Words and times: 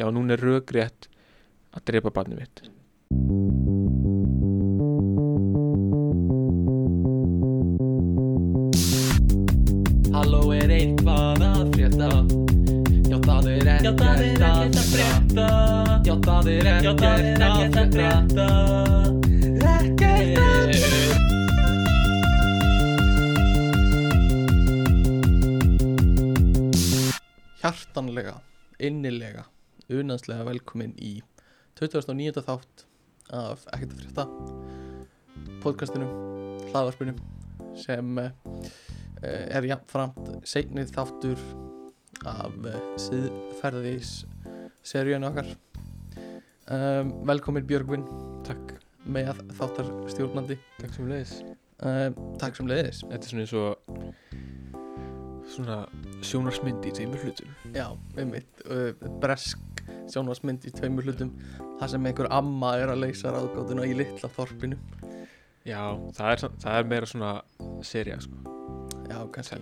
já, 0.00 0.08
núna 0.08 0.32
er 0.34 0.40
rökrétt 0.40 1.08
að 1.76 1.84
drepa 1.90 2.12
barnið 2.16 2.38
mitt. 2.40 2.62
Halló 10.14 10.42
er 10.56 10.72
eitthvað 10.78 11.44
að 11.50 11.62
frétta? 11.76 12.10
Já 13.10 13.18
það 13.26 13.50
er 13.52 13.70
ekkert 13.76 14.04
að 14.06 14.88
frétta. 14.94 15.48
Já 16.08 16.14
það 16.24 16.50
er 16.56 16.72
ekkert 16.72 17.04
að 17.04 17.94
frétta. 17.96 18.48
Ekkert 19.76 20.40
að 20.40 20.74
frétta 20.80 21.30
hjartanlega, 27.60 28.38
innilega, 28.80 29.42
unanslega 29.90 30.46
velkomin 30.46 30.94
í 31.02 31.18
2009. 31.80 32.42
þátt 32.46 32.84
af 33.34 33.66
Ekkert 33.74 33.94
að 33.94 34.02
frétta 34.02 34.26
podcastinu, 35.62 36.08
hlaðvarpinu 36.70 37.14
sem 37.78 38.18
uh, 38.18 38.30
er 39.22 39.68
jafnframt 39.68 40.30
seignið 40.48 40.92
þáttur 40.94 41.42
af 42.28 42.56
uh, 42.64 42.78
síðferðis 43.00 44.14
seríun 44.86 45.26
okkar. 45.28 45.48
Um, 46.70 47.16
velkomin 47.26 47.66
Björgvin 47.66 48.06
takk, 48.46 48.76
með 49.10 49.32
þáttar 49.58 49.88
stjórnandi 50.12 50.58
takk 50.78 50.94
sem 50.94 51.08
leiðis 51.10 51.40
um, 51.82 52.18
takk 52.38 52.58
sem 52.58 52.68
leiðis 52.70 53.00
þetta 53.08 53.18
er 53.18 53.32
svona 53.32 53.44
eins 53.46 53.54
og 53.58 54.69
svona 55.50 55.82
sjónarsmynd 56.26 56.86
í 56.86 56.94
tveimur 56.96 57.24
hlutum. 57.24 57.50
Já, 57.74 57.88
einmitt 58.18 58.64
uh, 58.66 58.92
Bresk 59.22 59.70
sjónvarsmynd 60.10 60.66
í 60.66 60.72
tveimur 60.74 61.06
hlutum 61.06 61.30
þar 61.80 61.92
sem 61.92 62.08
einhver 62.10 62.28
amma 62.34 62.74
er 62.80 62.92
að 62.92 63.04
leysa 63.04 63.32
ráðgátuna 63.34 63.86
í 63.88 63.94
litla 63.98 64.30
þorpinu. 64.34 64.78
Já, 65.66 65.82
það 66.16 66.32
er, 66.32 66.44
það 66.64 66.78
er 66.78 66.90
meira 66.90 67.08
svona 67.08 67.32
seria 67.86 68.18
sko, 68.24 68.56
Já, 69.10 69.18
kannski, 69.34 69.60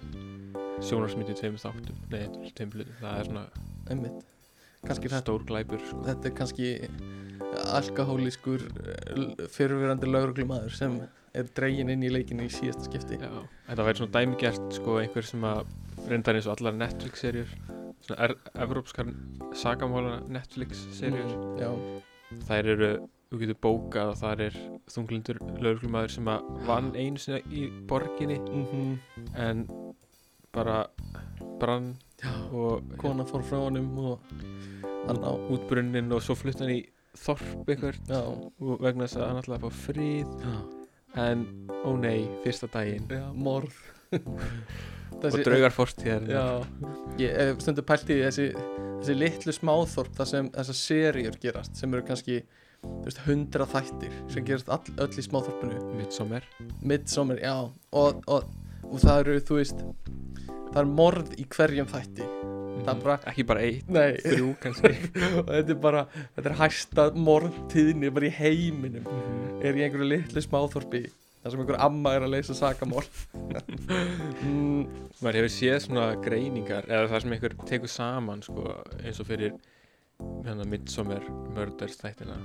sjónarsmynd 0.86 1.32
í 1.32 1.38
tveimur 1.38 1.62
þáttum 1.62 2.02
nei, 2.12 2.50
tveimur 2.54 2.82
hlutum, 2.82 2.98
það 3.02 3.20
er 3.20 3.30
svona 3.30 3.46
einmitt. 3.88 4.34
Kannski 4.86 5.10
stór 5.10 5.42
glæpur 5.46 5.82
sko. 5.82 6.02
þetta 6.06 6.28
er 6.28 6.34
kannski 6.38 6.68
alkohólískur 7.74 8.62
fyrirverandi 9.50 10.10
lauruglumadur 10.10 10.74
sem 10.74 11.00
er 11.38 11.50
dregin 11.56 11.90
inn 11.94 12.02
í 12.06 12.10
leikinu 12.12 12.46
í 12.46 12.52
síðasta 12.52 12.88
skipti. 12.88 13.18
Já, 13.22 13.30
þetta 13.68 13.86
væri 13.88 14.00
svona 14.02 14.14
dæmigert 14.18 14.78
sko 14.78 14.98
einhver 15.02 15.26
sem 15.28 15.44
að 15.48 15.66
reyndar 16.08 16.38
eins 16.38 16.46
og 16.48 16.56
allar 16.58 16.76
Netflix-serjur 16.78 17.52
svona 18.04 18.18
er, 18.28 18.34
evrópskar 18.64 19.12
sagamála 19.58 20.20
Netflix-serjur 20.30 21.32
Mm, 21.34 21.58
Já, 21.58 21.70
þær 22.48 22.68
eru, 22.74 22.90
þú 23.32 23.40
getur 23.42 23.58
bókað 23.64 24.12
og 24.12 24.18
þar 24.20 24.42
er 24.46 24.58
þunglindur 24.92 25.40
lögreglumæður 25.58 26.14
sem 26.14 26.30
að 26.32 26.50
vann 26.68 26.92
einu 26.96 27.20
sinna 27.22 27.40
í 27.50 27.66
borginni 27.90 28.38
mm 28.38 28.98
en 29.36 29.64
bara 30.54 30.86
brann 31.60 31.96
Já. 32.22 32.32
og 32.52 32.94
kona 32.98 33.26
fór 33.28 33.44
frá 33.46 33.58
honum 33.66 33.90
og 33.98 34.32
hann 35.08 35.20
á 35.24 35.32
útbrunnin 35.50 36.12
og 36.12 36.22
svo 36.24 36.36
flutt 36.38 36.62
hann 36.62 36.72
í 36.78 36.80
þorp 37.18 37.68
Já, 38.08 38.22
og 38.22 38.82
vegna 38.82 39.06
þess 39.06 39.20
að 39.20 39.28
hann 39.28 39.42
að 39.58 39.64
fá 39.66 39.70
frið 39.86 40.76
en 41.16 41.46
ó 41.84 41.94
nei, 41.96 42.28
fyrsta 42.44 42.68
daginn. 42.72 43.08
Já 43.10 43.26
morð. 43.34 43.74
Og 45.18 45.40
draugar 45.42 45.72
fórstíðar 45.74 46.28
ég 47.18 47.32
hef 47.34 47.62
stundu 47.64 47.82
pælt 47.82 48.10
í 48.12 48.20
þessi, 48.22 48.52
þessi 49.00 49.16
litlu 49.16 49.54
smáþorp 49.56 50.14
þar 50.14 50.28
sem 50.30 50.50
þessar 50.54 50.78
seríur 50.78 51.38
gerast 51.42 51.80
sem 51.80 51.94
eru 51.96 52.06
kannski 52.06 52.36
hundra 53.26 53.66
þættir 53.66 54.14
sem 54.30 54.46
gerast 54.46 54.70
all, 54.70 54.84
öll 55.02 55.10
í 55.10 55.24
smáþorpinu. 55.26 55.80
Midsommar. 55.98 56.46
Midsommar, 56.86 57.42
já. 57.42 57.56
Og, 57.98 58.22
og, 58.30 58.46
og 58.84 59.02
það 59.02 59.24
eru, 59.24 59.40
þú 59.48 59.58
veist 59.58 59.82
það 60.68 60.80
er 60.84 60.94
morð 61.00 61.34
í 61.40 61.48
hverjum 61.56 61.90
þætti 61.90 62.28
bara- 62.86 63.18
ekki 63.32 63.44
bara 63.46 63.60
eitt, 63.66 63.88
Nei, 63.90 64.12
þrjú 64.24 64.50
kannski. 64.62 64.92
Og 65.42 65.48
þetta 65.52 65.74
er 65.74 65.80
bara 65.82 66.02
þetta 66.36 66.50
er 66.52 66.58
hæsta 66.62 67.06
morðtíðni 67.14 68.10
bara 68.14 68.28
í 68.28 68.34
heiminum. 68.38 69.06
Mhm. 69.08 69.48
er 69.64 69.74
í 69.74 69.82
einhverju 69.86 70.08
litlu 70.12 70.42
smáþorpi 70.44 71.02
þar 71.42 71.50
sem 71.54 71.60
einhver 71.62 71.78
amma 71.82 72.12
er 72.16 72.26
að 72.26 72.32
leysa 72.36 72.54
sakamorð. 72.58 73.24
Mm, 74.38 74.84
maður 75.22 75.38
hefur 75.40 75.50
séð 75.52 75.78
svona 75.86 76.04
greiningar 76.22 76.86
eða 76.86 77.08
það 77.10 77.22
sem 77.24 77.32
einhver 77.34 77.54
tekur 77.68 77.90
saman 77.90 78.42
sko, 78.44 78.64
eins 79.02 79.18
og 79.22 79.26
fyrir 79.28 79.54
hérna, 80.46 80.66
Midsommar 80.68 81.24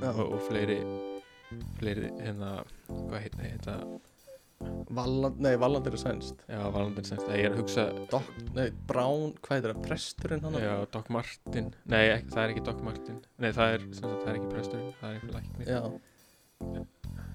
Já. 0.02 0.10
og, 0.14 0.34
og 0.38 0.42
fleiri 0.48 0.80
fleiri 1.80 2.10
hérna 2.24 2.56
hvað 2.90 3.20
heit 3.26 3.38
heita 3.44 3.76
Valland, 4.94 5.40
nei, 5.42 5.54
Valland 5.60 5.88
eru 5.90 6.00
sænst. 6.00 6.44
Já, 6.50 6.60
Valandin 6.74 7.08
semst 7.08 7.28
að 7.28 7.40
ég 7.40 7.48
er 7.48 7.56
að 7.56 7.62
hugsa 7.64 7.86
Doc, 8.12 8.28
nei, 8.54 8.68
Brown, 8.90 9.34
hvað 9.42 9.58
heitir 9.58 9.74
það, 9.74 9.84
presturinn 9.88 10.44
hann 10.46 10.58
já, 10.62 10.74
Doc 10.94 11.10
Martin. 11.14 11.70
Nei, 11.90 12.04
ekki, 12.14 12.34
það 12.34 12.44
er 12.44 12.54
ekki 12.54 12.66
Doc 12.70 12.84
Martin. 12.86 13.22
Nei, 13.42 13.50
það 13.56 13.78
er, 13.78 13.88
sem 13.90 14.04
sagt, 14.04 14.20
það 14.24 14.32
er 14.34 14.40
ekki 14.42 14.52
presturinn 14.54 14.92
það 15.00 15.10
er 15.10 15.16
einhver 15.18 15.38
læknir. 15.40 15.72
Já, 15.74 15.82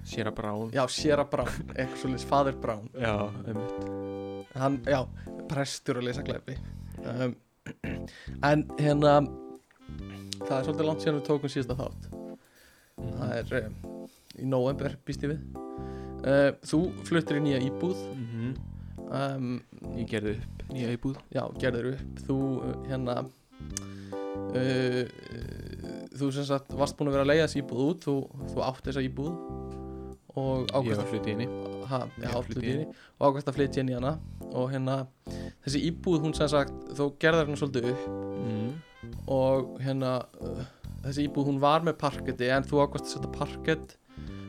Sierra 0.09 0.33
Brown. 0.35 0.71
Já, 0.73 0.83
Sierra 0.93 1.27
Brown 1.29 1.73
eitthvað 1.75 1.99
svolítið, 2.03 2.27
Fadir 2.31 2.59
Brown. 2.63 2.89
Já, 2.95 3.15
einmitt. 3.45 4.49
Hann, 4.57 4.79
já, 4.87 5.01
prestur 5.49 5.99
að 5.99 6.09
leysa 6.09 6.25
glæpi 6.25 6.55
um, 7.03 7.35
en 8.43 8.65
hérna 8.79 9.13
það 10.45 10.55
er 10.57 10.67
svolítið 10.67 10.85
langt 10.87 11.03
síðan 11.03 11.19
við 11.19 11.25
tókum 11.29 11.53
síðasta 11.53 11.77
þátt. 11.79 12.09
Það 12.99 13.33
er 13.39 13.57
um, 13.63 13.79
í 14.39 14.49
november 14.49 14.97
býst 15.07 15.25
ég 15.25 15.35
við 15.35 15.88
uh, 16.23 16.49
þú 16.65 16.81
fluttir 17.07 17.39
í 17.39 17.45
nýja 17.47 17.63
íbúð. 17.69 18.03
Mm 18.15 18.57
um, 19.09 19.57
ég 19.97 20.07
gerði 20.09 20.35
upp 20.37 20.63
nýja 20.69 20.93
íbúð. 20.93 21.19
já, 21.33 21.43
gerður 21.61 21.93
upp. 21.93 22.23
Þú 22.27 22.37
uh, 22.37 22.75
hérna 22.89 23.15
uh, 24.53 25.03
þú 26.19 26.31
sem 26.35 26.47
sagt 26.47 26.73
varst 26.77 26.97
búin 26.97 27.11
að 27.11 27.17
vera 27.17 27.25
að 27.25 27.31
leiða 27.33 27.47
þessi 27.47 27.61
íbúð 27.63 27.83
út. 27.87 28.07
Þú, 28.07 28.15
þú 28.53 28.65
átt 28.67 28.89
þessa 28.89 29.05
íbúð 29.05 29.33
og 30.39 30.69
ákvæmst 30.69 31.01
var 31.01 31.09
hluti 31.09 31.31
inni 31.33 31.47
ha, 31.89 32.03
já, 32.21 32.29
flutti 32.45 32.69
inn 32.69 32.83
í. 32.83 32.89
og 33.17 33.23
ákvæmst 33.31 33.49
að 33.49 33.55
flytja 33.57 33.83
inn 33.83 33.91
í 33.91 33.95
hana. 33.97 34.17
Og 34.49 34.69
hérna 34.73 34.99
þessi 35.65 35.85
íbúð 35.89 36.25
hún 36.25 36.35
sem 36.37 36.51
sagt 36.51 36.93
þó 36.97 37.07
gerðar 37.21 37.49
hún 37.49 37.59
svolítið 37.59 37.93
upp. 37.93 38.09
Mm. 38.39 38.69
og 39.31 39.75
hérna 39.83 40.11
uh, 40.43 40.61
þessi 41.05 41.25
íbúð 41.27 41.49
hún 41.49 41.59
var 41.61 41.83
með 41.85 41.97
parketti 42.01 42.49
en 42.51 42.65
þú 42.67 42.83
ákvæmst 42.83 43.07
að 43.07 43.13
setja 43.15 43.31
parkett 43.35 43.95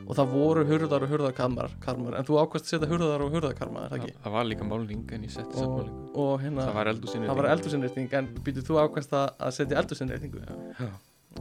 og 0.05 0.17
það 0.17 0.35
voru 0.35 0.65
hurðar 0.67 1.05
og 1.05 1.13
hurðarkarmar 1.13 1.75
karmar, 1.83 2.17
en 2.19 2.27
þú 2.27 2.39
ákvæmst 2.41 2.67
að 2.67 2.73
setja 2.75 2.91
hurðar 2.91 3.25
og 3.25 3.35
hurðarkarmar 3.35 3.85
er 3.85 3.93
það 3.93 3.97
það, 3.97 4.07
ekki? 4.07 4.23
Það 4.25 4.35
var 4.37 4.49
líka 4.49 4.69
málning 4.71 5.15
en 5.15 5.27
ég 5.27 5.33
setti 5.35 5.61
málningu 5.61 6.15
og 6.25 6.33
hérna 6.43 6.67
það 6.67 6.79
var 6.79 6.91
eldúsinni 6.93 7.31
það 7.31 7.41
var 7.41 7.49
eldursinnreiting 7.55 8.15
en 8.19 8.31
býtu 8.45 8.65
þú 8.67 8.79
ákvæmst 8.85 9.17
að 9.17 9.27
að 9.47 9.57
setja 9.59 9.81
eldursinnreitingu 9.83 10.45
Já. 10.45 10.91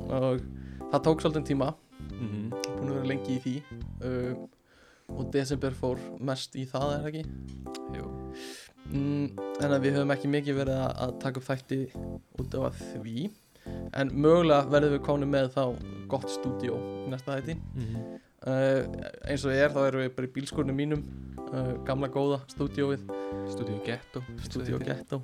og 0.07 0.45
það 0.91 1.05
tók 1.07 1.23
svolítið 1.23 1.47
tíma. 1.53 1.75
Mm 2.11 2.51
búin 2.51 2.91
að 2.91 2.97
vera 2.97 3.11
lengi 3.11 3.37
í 3.37 3.43
því. 3.45 3.55
Uh, 4.01 4.49
og 5.11 5.31
desember 5.35 5.75
fór 5.75 6.01
mest 6.23 6.55
í 6.59 6.65
það 6.71 6.95
er 6.95 7.05
það 7.05 7.11
ekki? 7.11 7.23
Jú. 7.99 8.09
mm, 8.91 9.25
en 9.65 9.75
að 9.75 9.85
við 9.85 9.97
höfum 9.99 10.15
ekki 10.15 10.31
mikið 10.31 10.59
verið 10.61 10.83
að, 10.85 10.93
að 11.05 11.15
taka 11.25 11.41
upp 11.41 11.49
þætti 11.49 11.81
út 12.41 12.59
af 12.61 12.83
því. 12.93 13.31
En 13.99 14.13
mögulega 14.15 14.71
verðum 14.71 14.95
við 14.97 15.03
komin 15.07 15.31
með 15.31 15.51
þá 15.57 15.65
gott 16.11 16.31
stúdíó 16.31 16.79
í 17.05 17.13
næsta 17.13 17.39
þætti. 17.39 17.59
Mm 17.77 18.19
uh, 18.49 18.85
eins 19.29 19.45
og 19.47 19.55
er 19.55 19.73
þá 19.75 19.81
erum 19.87 20.05
við 20.05 20.15
bara 20.17 20.29
í 20.29 20.33
bílskurnum 20.37 20.79
mínum 20.79 21.03
uh, 21.51 21.75
gamla 21.89 22.11
góða 22.13 22.41
stúdíóið. 22.53 23.05
Studio 23.51 23.81
Ghetto 23.87 24.23
Studio 24.45 24.79
Ghetto. 24.83 25.23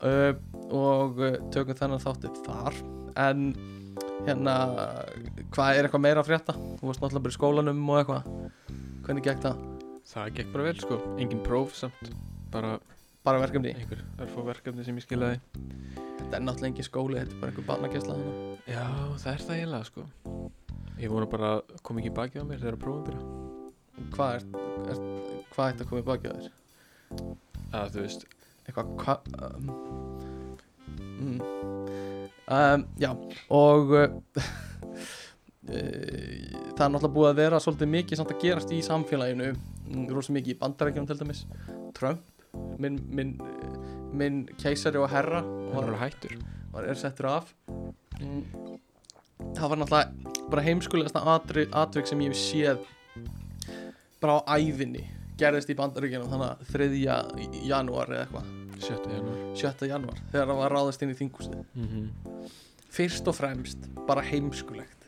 Uh, 0.00 0.32
og 0.72 1.20
tökum 1.54 1.78
þennan 1.78 2.02
þáttið 2.02 2.40
þar. 2.46 2.80
En 3.20 3.50
hérna 4.26 4.56
hvað 5.52 5.76
er 5.76 5.88
eitthvað 5.88 6.06
meira 6.06 6.22
að 6.22 6.30
frétta? 6.30 6.56
Þú 6.80 6.88
varst 6.88 7.04
náttúrulega 7.04 7.26
bara 7.26 7.34
í 7.34 7.38
skólanum 7.38 7.84
og 7.92 8.00
eitthvað. 8.00 8.32
Hvernig 9.02 9.26
gekk 9.26 9.44
það? 9.48 9.68
það 10.12 10.34
gekk 10.38 10.50
bara 10.54 10.66
vel 10.68 10.80
sko. 10.80 10.98
Engin 11.20 11.44
próf 11.44 11.76
samt 11.78 12.10
bara 12.52 12.78
bara 13.22 13.38
verkefni? 13.38 13.74
einhver 13.78 14.02
örfó 14.20 14.44
verkefni 14.46 14.84
sem 14.84 14.98
ég 14.98 15.06
skilaði. 15.06 15.38
Þetta 16.18 16.36
er 16.38 16.44
náttúrulega 16.46 16.72
engin 16.72 16.88
skóli, 16.88 17.20
þetta 17.20 17.36
er 17.36 17.40
bara 17.42 17.52
einhver 17.52 17.68
barnakessla 17.68 18.16
já 18.66 18.84
það 19.18 19.32
er 19.32 19.42
það 19.42 19.56
eiginlega 19.56 19.88
sko 19.88 20.04
ég 21.00 21.12
vona 21.12 21.28
bara 21.30 21.54
að 21.58 21.74
koma 21.86 22.02
ekki 22.02 22.12
í 22.12 22.16
bakið 22.16 22.44
á 22.44 22.46
mér 22.48 22.62
þegar 22.62 22.80
prófum 22.82 23.06
byrja 23.08 23.22
hvað 24.12 24.36
er, 24.36 24.44
er 24.92 25.02
hvað 25.52 25.72
ætti 25.72 25.84
að 25.84 25.90
koma 25.90 26.02
í 26.02 26.08
baki 26.10 26.26
á 26.28 26.34
þér? 26.36 26.50
að 27.72 27.94
þú 27.94 28.04
veist 28.06 28.26
eitthvað 28.62 28.86
hva, 29.02 29.14
um, 29.48 29.64
mm, 31.20 31.38
um, 32.58 32.86
já 33.00 33.10
og 33.52 33.96
uh, 33.98 34.08
það 35.62 36.84
er 36.84 36.92
náttúrulega 36.92 37.14
búið 37.14 37.30
að 37.30 37.40
vera 37.40 37.60
svolítið 37.62 37.92
mikið 37.92 38.18
samt 38.18 38.34
að 38.34 38.42
gerast 38.42 38.72
í 38.74 38.80
samfélaginu 38.84 39.52
mm, 39.52 40.06
rosa 40.10 40.34
mikið 40.34 40.56
í 40.56 40.58
bandarækjum 40.58 41.08
til 41.08 41.18
dæmis. 41.20 41.44
Trump 41.96 42.32
minn, 42.82 42.98
minn, 43.14 43.36
minn 44.12 44.42
keisari 44.60 45.00
og 45.00 45.10
herra 45.12 45.42
var, 45.72 45.88
er 45.88 46.00
hættur. 46.00 46.36
var 46.72 46.88
er 46.88 46.98
settur 46.98 47.30
af. 47.30 47.54
Mm, 48.20 48.42
það 49.56 49.72
var 49.72 49.82
náttúrulega 49.82 50.48
bara 50.52 50.66
heimskulegasta 50.66 51.24
atri, 51.34 51.66
atvik 51.72 52.08
sem 52.10 52.24
ég 52.24 52.32
hef 52.32 52.40
séð 52.42 52.78
bara 54.22 54.40
á 54.42 54.56
ævinni 54.58 55.06
gerðist 55.40 55.70
í 55.72 55.78
bandaríkjunum 55.78 56.30
þannig 56.30 56.50
að 56.50 56.74
3. 56.74 56.90
janúar 57.68 58.12
eða 58.12 58.26
eitthvað 58.26 58.50
7. 58.82 59.14
janúar 59.16 59.40
7. 59.58 59.88
janúar 59.90 60.22
þegar 60.32 60.50
það 60.50 60.60
var 60.62 60.76
ráðast 60.76 61.04
inn 61.04 61.14
í 61.14 61.18
þingúsið 61.18 61.64
mm 61.72 62.12
fyrst 62.92 63.28
og 63.30 63.36
fremst 63.38 63.86
bara 64.08 64.24
heimskulegt 64.26 65.06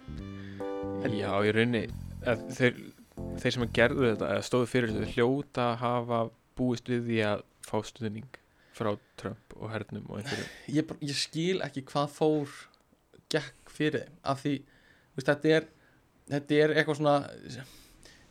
Já, 1.05 1.29
í 1.45 1.51
rauninni 1.53 1.83
að 2.25 2.45
þeir, 2.57 2.79
þeir 3.43 3.55
sem 3.57 3.67
gerðu 3.77 4.07
þetta 4.07 4.39
stóðu 4.47 4.69
fyrir 4.71 4.95
þeir 4.95 5.11
hljóta 5.13 5.67
að 5.75 5.83
hafa 5.83 6.21
búist 6.57 6.89
við 6.89 7.03
því 7.11 7.19
að 7.29 7.43
fá 7.67 7.75
stuðning 7.85 8.39
frá 8.75 8.95
Trump 9.21 9.57
og 9.59 9.69
hernum 9.75 10.07
og 10.09 10.23
einhverju 10.23 10.47
ég, 10.79 10.95
ég 11.05 11.19
skil 11.19 11.59
ekki 11.67 11.85
hvað 11.91 12.15
fór 12.17 12.55
gekk 13.35 13.75
fyrir 13.75 14.05
þeim 14.07 14.21
af 14.33 14.41
því 14.45 14.55
veist, 15.17 15.29
þetta 15.29 15.53
er 15.59 15.67
þetta 16.31 16.61
er 16.63 16.75
eitthvað 16.75 17.01
svona 17.01 17.17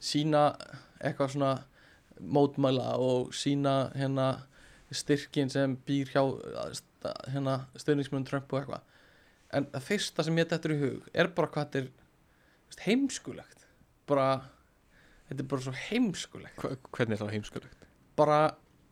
sína 0.03 0.43
eitthvað 1.03 1.35
svona 1.35 1.51
mótmæla 2.23 2.95
og 3.01 3.33
sína 3.35 3.75
hérna 3.97 4.27
styrkin 4.93 5.49
sem 5.49 5.75
býr 5.87 6.11
hjá 6.13 6.21
hérna 7.33 7.63
stöðningsmjörn 7.73 8.27
Trump 8.29 8.51
og 8.53 8.59
eitthvað. 8.59 8.83
En 9.53 9.65
það 9.73 9.87
fyrsta 9.87 10.25
sem 10.25 10.37
ég 10.37 10.49
þetta 10.51 10.73
í 10.73 10.81
hug 10.81 11.07
er 11.13 11.29
bara 11.33 11.49
hvað 11.53 11.65
þetta 11.65 11.81
er 11.81 11.87
veist, 12.67 12.83
heimskulegt. 12.85 13.65
Bara 14.09 14.27
þetta 15.29 15.41
er 15.41 15.49
bara 15.49 15.65
svo 15.65 15.73
heimskulegt. 15.87 16.61
Hva, 16.61 16.75
Hvernig 16.93 17.17
er 17.17 17.23
það 17.23 17.33
heimskulegt? 17.37 17.87
bara, 18.17 18.39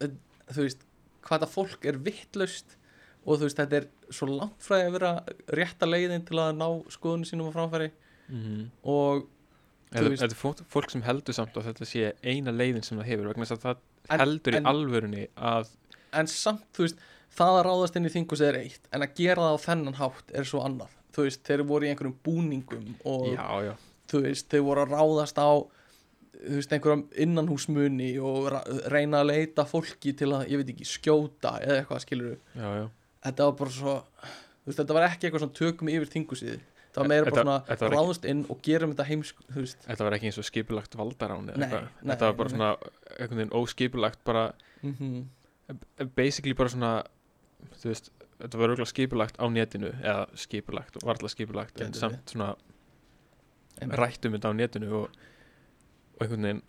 þú 0.02 0.66
veist 0.66 0.86
hvað 1.22 1.36
þetta 1.44 1.52
fólk 1.54 1.86
er 1.86 2.00
vittlaust 2.02 2.78
og 3.26 3.38
þú 3.38 3.46
veist, 3.46 3.58
þetta 3.58 3.78
er 3.82 3.88
svo 4.10 4.28
langt 4.32 4.60
frá 4.66 4.78
því 4.80 4.88
að 4.88 4.96
vera 4.98 5.12
rétta 5.60 5.86
leiðin 5.90 6.26
til 6.26 6.40
að 6.42 6.56
ná 6.58 6.68
skoðunum 6.90 7.28
sínum 7.30 7.52
á 7.52 7.56
framfæri 7.58 7.92
Mm 8.32 8.42
-hmm. 8.42 8.66
og 8.88 9.28
veist- 9.92 10.22
þetta 10.24 10.32
er 10.56 10.64
fólk, 10.72 10.90
sem 10.92 11.02
heldur 11.02 11.34
samt 11.34 11.54
að 11.58 11.64
þetta 11.68 11.86
sé 11.86 12.14
eina 12.24 12.52
leiðin 12.52 12.84
sem 12.84 12.98
það 12.98 13.06
hefur 13.06 13.28
vegna 13.28 13.44
þess 13.46 13.52
að 13.52 13.62
það 13.66 13.78
En- 14.10 14.20
heldur 14.20 14.56
en- 14.56 14.64
í 14.64 14.68
alvörunni 14.68 15.28
að 15.38 15.68
en 16.14 16.28
samt, 16.28 16.64
þú 16.74 16.80
veist, 16.84 16.96
það 17.36 17.60
að 17.60 17.66
ráðast 17.66 17.96
inn 17.96 18.06
í 18.06 18.10
þingus 18.10 18.42
er 18.42 18.56
eitt, 18.56 18.80
en 18.94 19.02
að 19.02 19.14
gera 19.16 19.42
það 19.42 19.54
á 19.56 19.66
þennan 19.68 19.94
hátt 19.96 20.32
er 20.34 20.44
svo 20.44 20.60
annað, 20.64 20.90
þú 21.14 21.22
veist, 21.24 21.44
þeir 21.44 21.64
voru 21.64 21.86
í 21.86 21.90
einhverjum 21.90 22.16
búningum 22.24 22.96
og 23.06 23.28
já, 23.28 23.64
já, 23.64 23.76
þú 24.08 24.22
veist, 24.22 24.50
þeir 24.50 24.62
voru 24.64 24.82
að 24.86 24.90
ráðast 24.96 25.38
á 25.38 25.52
þú 26.42 26.56
veist, 26.56 26.72
einhverjum 26.74 27.08
innanhúsmunni 27.16 28.18
og 28.20 28.52
reyna 28.92 29.22
að 29.22 29.28
leita 29.28 29.66
fólki 29.66 30.14
til 30.18 30.28
að, 30.32 30.48
ég 30.50 30.58
veit 30.58 30.70
ekki, 30.74 30.86
skjóta 30.88 31.60
eða 31.62 31.84
eitthvað, 31.86 32.00
skilur 32.00 32.38
já, 32.56 32.76
já. 32.80 32.90
Þetta 33.26 33.48
var 33.50 33.56
bara 33.62 33.70
svo 33.76 33.96
veist, 34.66 34.78
þetta 34.80 34.94
var 34.98 35.08
ekki 35.10 35.28
eitthvað 35.30 35.44
svona 35.46 35.58
tökum 35.62 35.90
yfir 35.94 36.12
þingusið 36.16 36.60
það 36.92 37.02
var 37.02 37.08
meira 37.08 37.26
bara 37.26 37.32
Þetta- 37.32 37.44
svona 37.46 37.60
þetta 37.70 37.86
ekki- 37.88 37.98
ráðast 37.98 38.26
inn 38.34 38.46
og 38.50 38.62
gerum 38.68 38.94
þetta 38.96 39.08
heimsk 39.08 39.36
Þetta 39.88 40.04
var 40.08 40.16
ekki 40.18 40.28
eins 40.32 40.38
og 40.42 40.48
skipulagt 40.50 40.98
valdarán 41.00 41.50
eða 41.54 41.58
Nei, 41.58 41.70
nei, 41.70 42.16
Þetta 42.16 42.26
var 42.32 42.34
bara 42.42 42.50
svona 42.56 42.72
einhvern 43.20 43.38
veginn 43.42 43.56
óskipulagt 43.62 44.24
bara 44.26 44.48
mm 44.84 45.22
basically 46.18 46.52
bara 46.58 46.68
svona 46.74 47.04
þú 47.80 47.86
veist, 47.94 48.10
þetta 48.42 48.58
var 48.60 48.72
auðvitað 48.74 48.90
skipulagt 48.92 49.38
á 49.40 49.46
netinu 49.48 49.92
eða 50.02 50.26
skipulagt, 50.36 50.98
varla 51.06 51.30
skipulagt 51.32 51.80
en 51.86 51.94
samt 51.96 52.28
svona 52.34 52.56
Einmitt. 53.80 53.98
rætt 54.02 54.26
um 54.28 54.34
þetta 54.36 54.52
á 54.52 54.54
netinu 54.58 54.90
og, 55.00 55.14
og 56.18 56.26
einhvern 56.26 56.44
veginn 56.50 56.62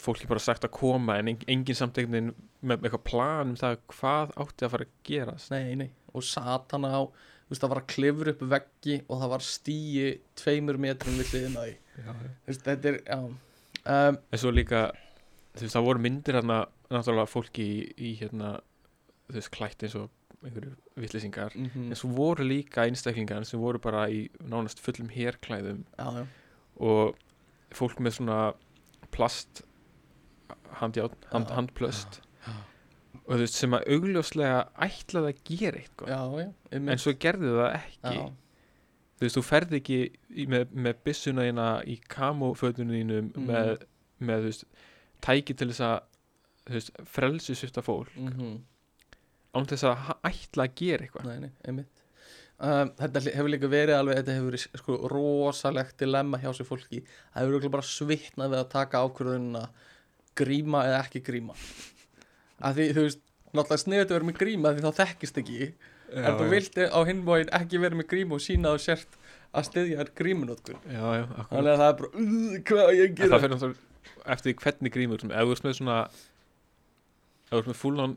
fólki 0.00 0.28
bara 0.30 0.42
sagt 0.42 0.66
að 0.66 0.74
koma 0.74 1.18
en 1.20 1.30
engin, 1.32 1.48
engin 1.54 1.78
samt 1.78 1.98
einhvern 1.98 2.14
veginn 2.32 2.48
með 2.64 2.86
eitthvað 2.88 3.06
plan 3.10 3.52
um 3.52 3.58
það 3.58 3.78
hvað 3.92 4.34
átti 4.44 4.66
að 4.66 4.74
fara 4.74 4.88
að 4.88 4.96
gerast. 5.08 5.52
Nei, 5.54 5.74
nei, 5.78 5.90
og 6.14 6.26
satana 6.26 6.90
á 6.94 7.02
veist, 7.48 7.62
það 7.62 7.72
var 7.72 7.80
að 7.82 7.88
klifra 7.92 8.34
upp 8.34 8.44
veggi 8.54 8.98
og 9.04 9.22
það 9.22 9.32
var 9.34 9.46
stíi 9.46 10.06
tveimur 10.40 10.80
metrum 10.80 11.18
við 11.20 11.32
hliðina 11.32 11.64
á 11.64 11.66
þetta 12.48 12.90
er, 12.90 13.00
um, 13.14 13.34
en 13.84 14.40
svo 14.40 14.52
líka 14.54 14.86
veist, 15.54 15.74
það 15.74 15.88
voru 15.88 16.04
myndir 16.04 16.38
hérna 16.40 16.60
náttúrulega 16.90 17.30
fólki 17.30 17.64
í, 17.64 17.78
í 17.96 18.14
hérna 18.20 18.56
veist, 19.32 19.52
klætt 19.54 19.84
eins 19.84 19.96
og 19.98 20.10
einhverju 20.44 20.74
vitlýsingar 21.00 21.54
mm 21.56 21.90
en 21.90 21.98
svo 21.98 22.10
voru 22.12 22.44
líka 22.44 22.84
einstaklingar 22.84 23.44
sem 23.48 23.60
voru 23.60 23.78
bara 23.78 24.08
í 24.08 24.28
nánast 24.40 24.80
fullum 24.80 25.10
já, 25.10 26.26
og 26.76 27.14
fólk 27.72 28.00
með 28.00 28.18
svona 28.18 28.54
plast 29.10 29.62
handjárn, 30.80 31.16
hand, 31.32 31.48
Já, 31.50 31.54
handplöst. 31.58 32.20
Já. 32.46 32.52
og 33.24 33.34
þú 33.34 33.38
veist 33.44 33.54
sem 33.60 33.70
að 33.78 33.86
augljóslega 33.94 34.58
ætlaði 34.88 35.32
að 35.32 35.42
gera 35.50 35.78
eitthvað. 35.82 36.08
Já, 36.08 36.20
já 36.42 36.48
einmitt. 36.72 36.92
en 36.92 36.98
svo 37.04 37.12
gerði 37.24 37.52
það 37.58 37.78
ekki. 37.80 38.16
Þú 39.14 39.24
veist, 39.24 39.36
þú 39.38 39.42
ferð 39.46 39.72
ekki 39.78 39.98
í, 40.34 40.46
með, 40.50 40.66
með 40.74 40.94
byssuna 41.06 41.46
þína 41.48 41.68
í 41.86 41.98
kamófötunum 42.10 42.96
þínum 42.98 43.32
Mhm. 43.36 43.46
með, 43.46 43.84
með 44.20 44.40
þú 44.42 44.50
veist, 44.50 44.64
tæki 45.22 45.56
til 45.56 45.68
þess 45.70 45.80
að 45.80 46.00
þú 46.66 46.72
veist, 46.78 46.90
frelsi 47.04 47.54
svifta 47.54 47.82
fólk. 47.82 48.10
Mm 48.16 48.62
án 49.54 49.66
þess 49.70 49.84
að 49.86 50.16
ætla 50.26 50.64
að 50.66 50.72
gera 50.74 51.04
eitthvað. 51.04 51.24
Nei, 51.28 51.38
nei, 51.44 51.50
einmitt. 51.64 52.00
Um, 52.58 52.88
þetta 52.98 53.20
hefur 53.36 53.50
líka 53.52 53.68
verið 53.70 53.94
alveg 54.00 54.16
þetta 54.18 54.34
hefur 54.34 54.48
verið 54.50 54.78
sko 54.80 54.96
rosalegt 55.12 55.96
dilemma 56.02 56.38
hjá 56.42 56.50
sér 56.54 56.66
fólki. 56.66 57.04
Það 57.04 57.38
hefur 57.38 57.52
örugglega 57.52 57.70
bara 57.70 57.86
svitnað 57.86 58.50
við 58.50 58.58
að 58.58 58.68
taka 58.74 59.02
ákvörðunina 59.06 59.62
gríma 60.40 60.84
eða 60.88 61.00
ekki 61.04 61.22
gríma. 61.26 61.54
Að 62.64 62.78
því, 62.78 62.86
þú 62.96 63.04
veist, 63.08 63.20
náttúrulega 63.54 63.82
sniðið 63.84 64.04
að 64.06 64.14
vera 64.16 64.28
með 64.30 64.38
gríma 64.42 64.72
því 64.74 64.84
þá 64.84 64.92
þekkist 65.00 65.40
ekki. 65.42 65.72
En 66.14 66.36
þú 66.38 66.48
vilti 66.52 66.84
á 66.90 66.98
hinbóin 67.08 67.48
ekki 67.58 67.80
vera 67.82 67.96
með 67.98 68.06
gríma 68.12 68.36
og 68.36 68.42
sína 68.44 68.70
á 68.70 68.76
sért 68.78 69.16
að 69.54 69.66
styðja 69.70 70.04
grímunótkun 70.18 70.76
já, 70.90 71.00
já, 71.00 71.24
akkurat. 71.24 71.50
Þannig 71.50 71.72
að 71.72 71.80
það 71.80 71.88
er 71.88 71.96
bara, 71.98 72.10
"Ugh, 72.14 72.60
hvað 72.68 72.92
ég 72.98 73.14
gera 73.14 73.30
það 73.34 73.40
fyrir 73.44 73.54
náttúrulega 73.54 74.32
eftir 74.34 74.54
hvernig 74.54 74.92
grímur 74.94 75.24
ef 75.24 75.44
þú 75.46 75.52
ert 75.54 75.64
með 75.64 75.74
svona 75.78 75.98
ef 76.04 77.50
þú 77.52 77.58
ert 77.58 77.68
með 77.70 77.78
full-on 77.82 78.16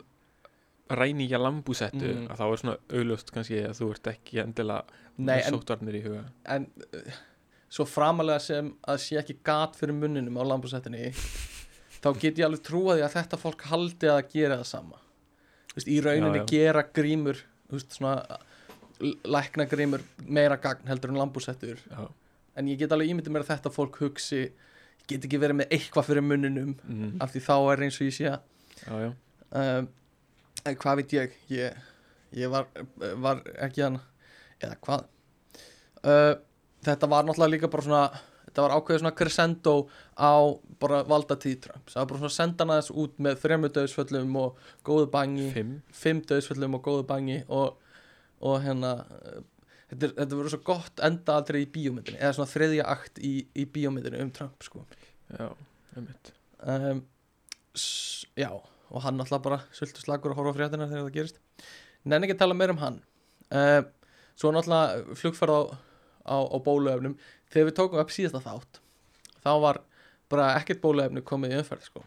ræningja 0.89 1.39
lambúsettu 1.41 2.07
Mhm. 2.15 2.27
að 2.31 2.37
þá 2.37 2.45
er 2.51 2.57
svona 2.61 2.77
augljóst 2.89 3.31
kannski 3.35 3.57
að 3.67 3.77
þú 3.79 3.89
ert 3.91 4.07
ekki 4.13 4.41
endilega 4.43 4.83
Nei, 5.17 5.41
en, 5.41 5.53
sótvarnir 5.53 5.95
í 5.95 6.03
huga. 6.03 6.23
en 6.45 6.67
uh, 6.93 7.11
svo 7.69 7.85
framalega 7.85 8.39
sem 8.41 8.73
að 8.87 8.97
sé 9.03 9.17
ekki 9.19 9.37
gat 9.43 9.75
fyrir 9.75 9.93
munninum 9.93 10.37
á 10.37 10.43
lambúsettinni 10.47 11.13
þá 12.03 12.09
get 12.21 12.39
ég 12.39 12.45
alveg 12.47 12.63
trúa 12.65 12.97
því 12.97 13.05
að 13.07 13.15
þetta 13.17 13.39
fólk 13.41 13.67
haldi 13.71 14.09
að 14.11 14.23
gera 14.33 14.59
það 14.61 14.69
sama. 14.71 15.01
Veist, 15.75 15.89
í 15.89 15.99
rauninni 16.01 16.41
Já, 16.41 16.43
já. 16.43 16.49
gera 16.51 16.83
grímur 16.93 17.41
veist, 17.69 17.91
svona 17.97 18.39
lækna 19.27 19.67
grímur 19.69 20.01
meira 20.25 20.57
gagn 20.57 20.87
heldur 20.89 21.11
en 21.13 21.19
lambúsettur 21.21 21.81
en 22.57 22.69
ég 22.71 22.79
get 22.79 22.93
alveg 22.95 23.11
ímyndið 23.11 23.33
mér 23.35 23.43
að 23.45 23.51
þetta 23.51 23.73
fólk 23.75 23.99
hugsi 24.01 24.39
ég 24.47 25.03
get 25.11 25.27
ekki 25.27 25.39
verið 25.41 25.59
með 25.59 25.75
eitthvað 25.77 26.07
fyrir 26.09 26.25
munninum 26.25 26.71
mm, 26.81 27.11
af 27.21 27.33
því 27.33 27.43
þá 27.45 27.53
er 27.59 27.83
eins 27.85 27.99
og 28.01 28.07
ég 28.07 28.15
sé 28.17 28.25
já. 28.31 28.39
um, 28.97 29.89
en 30.65 30.79
hvað 30.81 30.97
veit 31.01 31.13
ég? 31.19 31.37
Ég, 31.53 31.77
ég 32.41 32.51
var, 32.51 32.65
var 33.21 33.43
ekki 33.67 33.85
hann 33.85 33.99
eða 34.57 34.79
hvað? 34.87 35.05
Uh, 36.01 36.33
þetta 36.87 37.11
var 37.13 37.27
náttúrulega 37.27 37.53
líka 37.53 37.69
bara 37.71 37.85
svona 37.85 38.03
þetta 38.57 38.65
var 38.65 38.73
ákveðið 38.81 39.01
svona 39.03 39.15
crescendo 39.21 39.73
á 40.17 40.33
bara 40.81 41.03
valdatíð 41.05 41.59
Trumps. 41.67 41.93
Það 41.93 42.01
var 42.01 42.07
bara 42.09 42.19
svona 42.23 42.31
að 42.33 42.37
senda 42.37 42.63
hann 42.65 42.73
aðeins 42.73 42.89
út 43.03 43.19
með 43.21 43.35
þremmu 43.43 43.69
döðsföllum 43.77 44.37
og 44.41 44.61
góðu 44.89 45.09
bangi. 45.13 45.47
Fimm. 45.53 45.75
Fimm 45.93 46.21
döðsföllum 46.31 46.77
og 46.79 46.83
góðu 46.87 47.05
bangi 47.09 47.37
og, 47.53 47.77
og 48.41 48.57
hérna 48.65 48.91
þetta, 49.91 50.09
þetta 50.17 50.27
verður 50.39 50.53
svo 50.55 50.61
gott 50.67 51.03
enda 51.05 51.35
aldrei 51.39 51.61
í 51.63 51.69
bíómyndinni 51.77 52.17
eða 52.19 52.33
svona 52.39 52.51
þriðja 52.51 52.87
akt 52.95 53.21
í, 53.23 53.33
í 53.53 53.67
bíómyndinni 53.77 54.23
um 54.25 54.31
Trump 54.35 54.65
sko. 54.65 54.83
Já, 55.31 55.51
einmitt. 55.95 56.33
Um, 56.65 57.03
s- 57.77 58.25
já, 58.37 58.49
og 58.57 59.03
hann 59.05 59.21
alltaf 59.21 59.43
bara 59.45 59.61
sultu 59.75 60.01
slagur 60.01 60.33
að 60.33 60.41
horfa 60.41 60.55
á 60.55 60.57
fréttina 60.57 60.89
þegar 60.89 61.05
það 61.07 61.15
gerist. 61.19 61.41
Nenni 62.07 62.27
ekki 62.27 62.37
að 62.37 62.41
tala 62.45 62.57
meir 62.57 62.73
um 62.73 62.81
hann. 62.81 63.01
Um, 63.53 63.87
svo 64.37 64.51
náttúrulega 64.53 65.17
flugferð 65.21 65.55
á, 65.55 65.61
á, 66.27 66.37
á 66.43 66.57
bóluefnum 66.63 67.15
þegar 67.53 67.69
við 67.69 67.77
tókum 67.79 68.01
upp 68.03 68.13
síðasta 68.13 68.43
þátt 68.43 68.81
þá 69.43 69.51
var 69.63 69.81
bara 70.31 70.51
ekkert 70.59 70.83
bóluefni 70.83 71.23
komið 71.23 71.55
í 71.55 71.59
umferð 71.61 71.87
sko. 71.87 72.03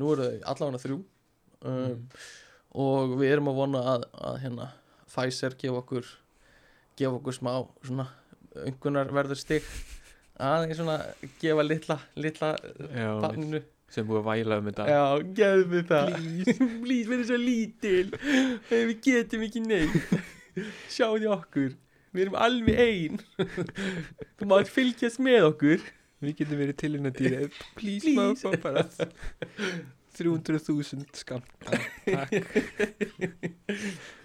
nú 0.00 0.10
eru 0.14 0.30
þau 0.30 0.50
allavega 0.52 0.82
þrjú 0.82 0.98
um, 0.98 1.78
mm. 1.78 2.02
og 2.84 3.16
við 3.20 3.36
erum 3.36 3.52
að 3.52 3.60
vona 3.60 3.84
að, 3.94 4.08
að 4.30 4.40
hérna, 4.42 4.70
Pfizer 5.14 5.54
gefa 5.60 5.78
okkur 5.84 6.08
gefa 6.98 7.18
okkur 7.18 7.36
smá 7.36 7.52
svona 7.82 8.08
öngunar 8.64 9.10
verður 9.14 9.38
stig. 9.38 9.66
Aðeins 10.42 10.78
svona 10.80 10.98
gefa 11.42 11.62
litla 11.66 11.98
litla 12.18 12.54
barninu. 13.22 13.60
sem 13.90 14.06
búið 14.06 14.20
að 14.20 14.28
væla 14.28 14.58
um 14.58 14.68
þetta. 14.70 14.86
Já, 14.90 15.02
gefðu 15.38 15.66
mig 15.70 15.86
það. 15.90 16.12
Please, 16.18 16.68
please, 16.82 17.08
verður 17.10 17.28
svo 17.30 17.38
lítil. 17.38 18.06
Við 18.70 18.94
getum 19.06 19.46
ekki 19.46 19.62
neitt. 19.62 20.14
Sjáðu 20.94 21.30
okkur 21.34 21.74
Við 22.14 22.22
erum 22.28 22.36
alveg 22.38 22.80
ein. 22.84 23.20
Þú 24.38 24.48
mátt 24.50 24.70
fylgjast 24.70 25.18
með 25.22 25.48
okkur. 25.50 25.84
Við 26.24 26.36
getum 26.40 26.60
verið 26.62 26.76
til 26.80 26.92
innan 26.96 27.12
dýrið 27.12 27.50
please, 27.76 28.06
Please. 28.06 28.14
má 28.16 28.24
fá 28.38 28.54
bara 28.62 28.84
300.000 30.14 31.04
skam 31.18 31.42
Takk. 32.06 32.30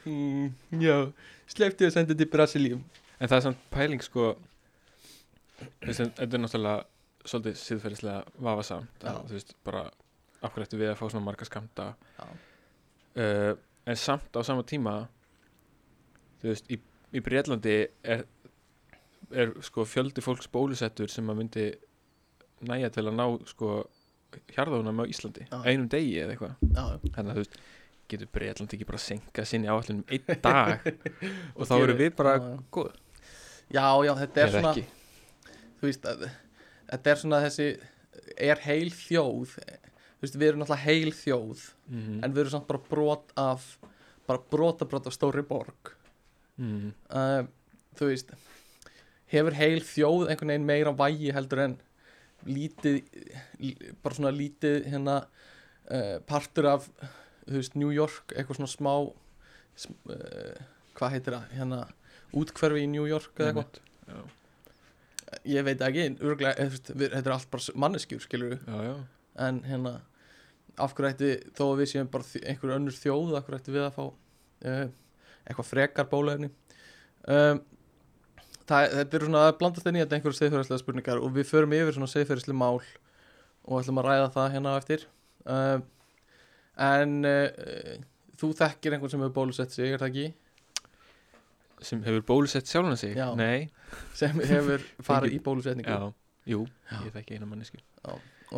Mm, 0.10 0.53
Já, 0.81 0.96
sleppti 1.51 1.86
að 1.86 1.91
senda 1.98 2.15
til 2.17 2.29
Brasilíum 2.31 2.79
En 3.19 3.27
það 3.27 3.36
er 3.36 3.43
samt 3.43 3.65
pæling 3.74 4.01
sko. 4.01 4.29
Þetta 5.84 6.08
er 6.24 6.39
náttúrulega 6.39 7.27
svolítið 7.27 7.58
síðferðislega 7.60 8.22
vafasamt 8.48 9.03
Þú 9.03 9.36
veist, 9.36 9.51
bara 9.67 9.84
af 10.39 10.53
hverju 10.55 10.69
ættu 10.69 10.79
við 10.79 10.93
að 10.93 10.98
fá 11.01 11.05
svona 11.10 11.25
marga 11.27 11.48
skamta 11.50 11.89
uh, 12.24 13.51
En 13.89 14.00
samt 14.00 14.39
á 14.39 14.41
sama 14.48 14.63
tíma 14.63 14.96
Þú 16.39 16.53
veist, 16.53 16.72
í, 16.72 16.79
í 17.15 17.21
Breitlandi 17.25 17.75
er, 18.03 18.25
er 19.31 19.53
sko 19.65 19.85
fjöldi 19.87 20.23
fólks 20.25 20.49
bólusettur 20.51 21.11
sem 21.11 21.29
að 21.31 21.41
myndi 21.41 21.65
næja 22.69 22.91
til 22.93 23.07
að 23.07 23.17
ná 23.17 23.25
sko 23.49 23.81
hjarðunum 24.53 25.01
á 25.01 25.05
Íslandi. 25.09 25.47
Já. 25.49 25.59
einum 25.65 25.89
degi 25.89 26.17
eða 26.21 26.35
eitthvað. 26.35 26.55
Já, 26.75 27.11
þannig 27.15 27.31
að 27.31 27.37
þú 27.37 27.43
veist, 27.43 27.59
getur 28.09 28.31
Breitlandi 28.35 28.77
ekki 28.77 28.87
bara 28.89 29.01
senka 29.01 29.45
sinni 29.47 29.69
áallin 29.69 30.01
um 30.01 30.07
einn 30.09 30.41
dag? 30.43 30.85
Og 31.57 31.69
þá 31.69 31.75
erum 31.79 31.99
við 31.99 32.15
bara 32.17 32.35
já. 32.37 32.47
góð 32.73 32.91
Já, 33.69 33.85
já, 34.05 34.13
þetta 34.23 34.41
er 34.41 34.47
eða 34.47 34.53
svona 34.55 34.71
ekki. 34.73 34.85
Þú 35.79 35.89
veist, 35.89 36.07
að, 36.09 36.25
þetta 36.89 37.11
er 37.11 37.21
svona 37.23 37.41
þessi 37.45 37.69
Er 38.49 38.61
heil 38.65 38.89
þjóð 38.93 39.53
Þú 39.59 40.25
veist, 40.25 40.35
við 40.41 40.47
erum 40.49 40.63
náttúrulega 40.63 40.85
heil 40.85 41.13
þjóð 41.15 41.61
mm 41.89 42.17
En 42.25 42.33
við 42.33 42.41
erum 42.43 42.53
samt 42.55 42.67
bara 42.69 42.81
brot 42.89 43.33
af 43.39 43.69
Bara 44.29 44.41
brota 44.51 44.89
brot 44.89 45.09
af 45.09 45.15
stóri 45.15 45.45
borg 45.45 45.93
mm. 46.59 46.89
uh, 47.09 47.43
Þú 47.99 48.09
veist 48.11 48.33
Hefur 49.29 49.55
heil 49.59 49.79
þjóð 49.85 50.29
einhvern 50.33 50.51
veginn 50.53 50.67
meira 50.69 50.93
vægi 50.99 51.31
heldur 51.35 51.63
en 51.67 51.77
Lítið 52.47 52.99
lí- 53.59 53.93
Bara 54.03 54.15
svona 54.17 54.31
lítið 54.35 54.87
hérna 54.93 55.17
uh, 55.91 56.17
Partur 56.29 56.69
af 56.75 56.89
Þú 57.49 57.55
veist, 57.57 57.75
New 57.81 57.89
York, 57.95 58.33
eitthvað 58.35 58.59
svona 58.59 58.71
smá 58.71 58.93
sm, 59.79 59.95
uh, 60.13 60.59
Hvað 60.99 61.15
heitir 61.15 61.35
það? 61.37 61.47
Hérna 61.57 61.79
Útkverfi 62.37 62.83
í 62.85 62.89
New 62.91 63.07
York 63.09 63.39
eða 63.41 63.53
eitthvað 63.63 63.79
já, 64.09 64.19
ég 65.53 65.65
veit 65.65 65.81
ekki, 65.85 66.03
við, 66.19 67.11
þetta 67.13 67.19
er 67.29 67.33
allt 67.35 67.49
bara 67.53 67.73
manneskjur, 67.83 68.21
skilur 68.21 68.51
við, 68.55 68.63
en 69.45 69.59
hérna 69.65 69.91
af 70.81 70.93
hverju 70.97 71.09
ætti, 71.13 71.29
þó 71.57 71.63
að 71.71 71.81
við 71.83 71.89
séum 71.91 72.09
bara 72.13 72.25
þj- 72.29 72.43
einhver 72.49 72.73
önnur 72.77 72.95
þjóð, 72.97 73.33
af 73.37 73.45
hverju 73.47 73.59
ætti 73.61 73.73
við 73.75 73.85
að 73.87 73.95
fá 73.97 74.03
uh, 74.05 74.85
eitthvað 75.49 75.69
frekar 75.69 76.07
bólefni 76.11 76.49
um, 77.27 77.61
þetta 78.69 79.17
er 79.17 79.25
svona 79.25 79.45
að 79.49 79.63
inn 79.89 79.97
í 79.97 80.03
þetta 80.03 80.17
einhverju 80.17 80.39
segðferðislega 80.39 80.83
spurningar 80.83 81.21
og 81.23 81.31
við 81.35 81.47
förum 81.49 81.73
yfir 81.77 81.95
svona 81.95 82.11
segðferðislega 82.11 82.59
mál 82.59 82.81
og 83.69 83.81
ætlum 83.81 84.01
að 84.01 84.07
ræða 84.09 84.29
það 84.33 84.53
hérna 84.55 84.73
á 84.73 84.79
eftir. 84.79 85.05
Um, 85.49 85.83
en 86.89 87.15
uh, 87.27 87.97
þú 88.39 88.51
þekkir 88.61 88.95
einhvern 88.95 89.13
sem 89.13 89.23
hefur 89.25 89.35
bólusett 89.35 89.75
sig, 89.75 89.93
er 89.93 90.01
það 90.01 90.11
ekki? 90.11 90.27
sem 91.85 92.01
hefur 92.03 92.23
bólusett 92.27 92.67
sjálfan 92.67 92.97
sig? 92.99 93.15
Já. 93.15 93.29
nei, 93.39 93.69
sem 94.17 94.35
hefur 94.35 94.83
farið 95.07 95.37
í 95.37 95.41
bólusetningu. 95.43 95.87
Já, 95.87 96.11
jú, 96.51 96.65
Já. 96.89 96.97
ég 97.05 97.13
þekki 97.15 97.37
eina 97.37 97.47
mannesku 97.47 97.79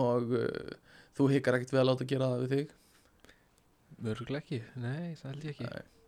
og 0.02 0.34
uh, 0.34 0.76
þú 1.18 1.28
hikkar 1.34 1.60
ekkert 1.60 1.74
við 1.76 1.84
að 1.84 1.90
láta 1.92 2.08
gera 2.10 2.32
það 2.32 2.46
við 2.46 2.56
þig? 2.56 2.76
Mörgulega 4.02 4.42
ekki, 4.42 4.62
nei, 4.82 5.12
það 5.20 5.34
held 5.34 5.46
ég 5.46 5.54
ekki. 5.54 5.70
Nei. 5.70 6.01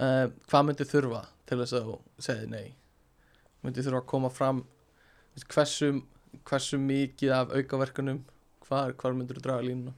Uh, 0.00 0.26
hvað 0.48 0.68
myndi 0.68 0.88
þurfa 0.88 1.24
til 1.48 1.58
þess 1.60 1.76
að 1.78 1.88
þú 1.88 1.98
segði 2.28 2.50
nei? 2.52 2.68
Myndi 3.62 3.84
þurfa 3.84 4.02
að 4.02 4.10
koma 4.14 4.30
fram 4.32 4.64
hversu, 5.52 5.92
hversu 6.48 6.80
mikið 6.80 7.34
af 7.36 7.52
aukaverkunum 7.56 8.22
hvar, 8.66 8.94
hvar 8.96 9.16
myndir 9.16 9.38
þú 9.38 9.44
draga 9.46 9.66
línuna? 9.66 9.94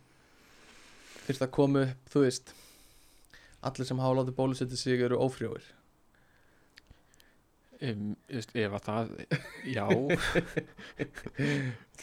Fyrst 1.25 1.45
að 1.45 1.55
koma 1.57 1.87
upp 1.89 2.13
þú 2.13 2.27
veist 2.27 2.53
allir 3.65 3.89
sem 3.89 4.03
hafa 4.03 4.21
látið 4.21 4.37
bólusetja 4.37 4.77
sig 4.77 5.01
eru 5.01 5.21
ófrjóir. 5.25 5.65
Um, 7.85 8.15
ef 8.29 8.77
að 8.79 8.85
það 8.87 9.15
já. 9.67 9.87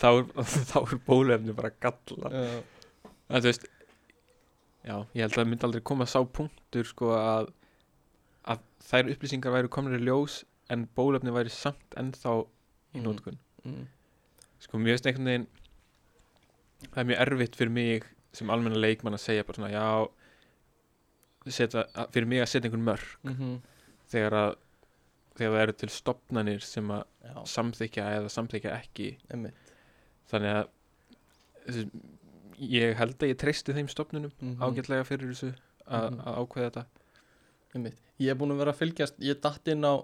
Þá 0.02 0.08
er, 0.10 0.26
þá 0.70 0.76
er 0.82 1.00
bólefni 1.06 1.56
bara 1.58 1.72
galla. 1.84 2.32
Uh, 2.32 3.08
en 3.30 3.44
þú 3.44 3.48
veist 3.48 3.68
já, 4.82 4.96
ég 5.14 5.24
held 5.24 5.32
að 5.32 5.40
það 5.40 5.50
myndi 5.52 5.68
aldrei 5.68 5.84
koma 5.92 6.10
sá 6.10 6.20
punktur 6.26 6.88
sko 6.90 7.14
að 7.18 7.52
þær 8.82 9.10
upplýsingar 9.14 9.54
væru 9.54 9.70
komnir 9.70 10.00
í 10.00 10.06
ljós 10.06 10.44
en 10.70 10.88
bólefni 10.98 11.32
væri 11.36 11.50
samt 11.54 11.96
ennþá 11.98 12.36
í 12.42 13.00
Mm. 13.00 13.04
nótkun 13.06 13.38
mm, 13.66 13.86
sko 14.60 14.78
mér 14.78 14.96
veist 14.98 15.06
einhvern 15.08 15.26
veginn 15.30 15.48
það 16.92 16.98
er 16.98 17.06
mjög 17.12 17.22
erfitt 17.26 17.56
fyrir 17.56 17.72
mig 17.72 18.04
sem 18.34 18.50
almenna 18.50 18.80
leikmann 18.82 19.14
að 19.16 19.24
segja 19.24 19.44
bara 19.48 19.56
svona 19.60 19.72
já 19.72 20.08
setja, 21.52 21.86
að- 21.96 22.12
fyrir 22.14 22.28
mig 22.28 22.42
að 22.44 22.50
setja 22.52 22.70
einhvern 22.70 22.86
mörg 22.90 23.08
mm 23.24 23.62
þegar 24.12 24.34
að 24.36 24.56
þegar 25.40 25.54
það 25.56 25.62
eru 25.64 25.74
til 25.80 25.90
stopnanir 25.90 26.60
sem 26.62 26.88
að 26.92 27.04
já, 27.24 27.36
samþykja 27.48 28.08
eða 28.18 28.30
samþykja 28.30 28.72
ekki. 28.76 29.06
Emmitt 29.32 29.70
þannig 30.30 30.52
að 30.58 30.68
þessi, 31.66 31.86
ég 32.60 32.96
held 33.00 33.16
að 33.24 33.30
ég 33.32 33.38
treysti 33.40 33.74
þeim 33.78 33.88
stopnunum 33.90 34.32
Mhm. 34.42 34.58
ágætlega 34.60 35.06
fyrir 35.08 35.32
þessu 35.32 35.54
að 35.88 36.12
Mhm. 36.12 36.20
að 36.28 36.36
ákveða 36.42 36.68
þetta. 36.72 36.86
Einmitt 37.76 37.98
ég 38.22 38.32
er 38.34 38.40
búin 38.40 38.54
að 38.54 38.64
vera 38.64 38.74
að 38.76 38.82
fylgjast 38.82 39.22
ég 39.26 39.40
datt 39.44 39.72
inn 39.72 39.86
á 39.88 39.96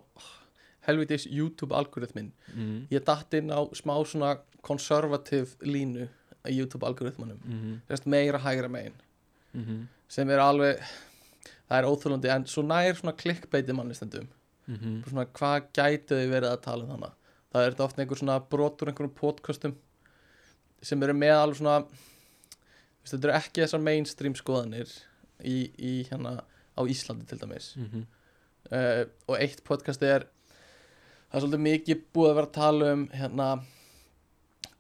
helvitis 0.87 1.27
YouTube 1.29 1.75
algoritmin 1.75 2.31
mm. 2.53 2.87
ég 2.93 3.03
datt 3.07 3.33
inn 3.37 3.51
á 3.53 3.59
smá 3.77 3.95
svona 4.07 4.37
konservativ 4.65 5.55
línu 5.61 6.07
að 6.47 6.55
YouTube 6.55 6.87
algoritmanum 6.87 7.39
Mm 7.43 7.59
-hmm. 7.89 8.05
Meira 8.05 8.39
hægra 8.39 8.67
megin 8.67 8.97
Mm 9.53 9.63
-hmm. 9.65 9.85
sem 10.07 10.29
er 10.29 10.39
alveg 10.39 10.79
það 11.69 11.77
er 11.77 11.85
óþjólandi 11.85 12.29
en 12.35 12.45
svo 12.45 12.61
nær 12.63 12.95
svona 12.95 13.15
klikkbeiti 13.15 13.73
mannistendum 13.73 14.27
Mm 14.67 14.75
-hmm. 14.75 15.09
svona 15.09 15.25
hvað 15.25 15.63
gætu 15.73 16.15
þau 16.15 16.29
verið 16.29 16.51
að 16.51 16.61
tala 16.61 16.83
um 16.83 16.89
þannig 16.89 17.13
það 17.53 17.65
er 17.65 17.71
þetta 17.71 17.83
oft 17.83 17.99
einhver 17.99 18.17
svona 18.17 18.39
brotur 18.39 18.87
einhverjum 18.87 19.15
podcastum 19.15 19.75
sem 20.81 21.03
eru 21.03 21.13
með 21.13 21.35
alveg 21.35 21.57
svona 21.57 21.85
þetta 23.05 23.27
eru 23.27 23.37
ekki 23.37 23.61
þessar 23.61 23.81
mainstream 23.81 24.35
skoðanir 24.35 24.89
í, 25.43 25.71
í 25.77 26.07
hérna 26.09 26.41
á 26.77 26.81
Íslandi 26.85 27.25
til 27.25 27.41
dæmis. 27.41 27.75
Mm 27.75 27.89
-hmm. 27.91 28.05
uh, 28.77 29.05
og 29.27 29.41
eitt 29.41 29.63
podcast 29.63 30.03
er 30.03 30.27
það 31.29 31.35
er 31.35 31.39
svolítið 31.39 31.67
mikið 31.69 32.03
búið 32.13 32.29
að 32.29 32.35
vera 32.35 32.47
að 32.47 32.53
tala 32.53 32.93
um 32.93 33.09
hérna 33.13 33.63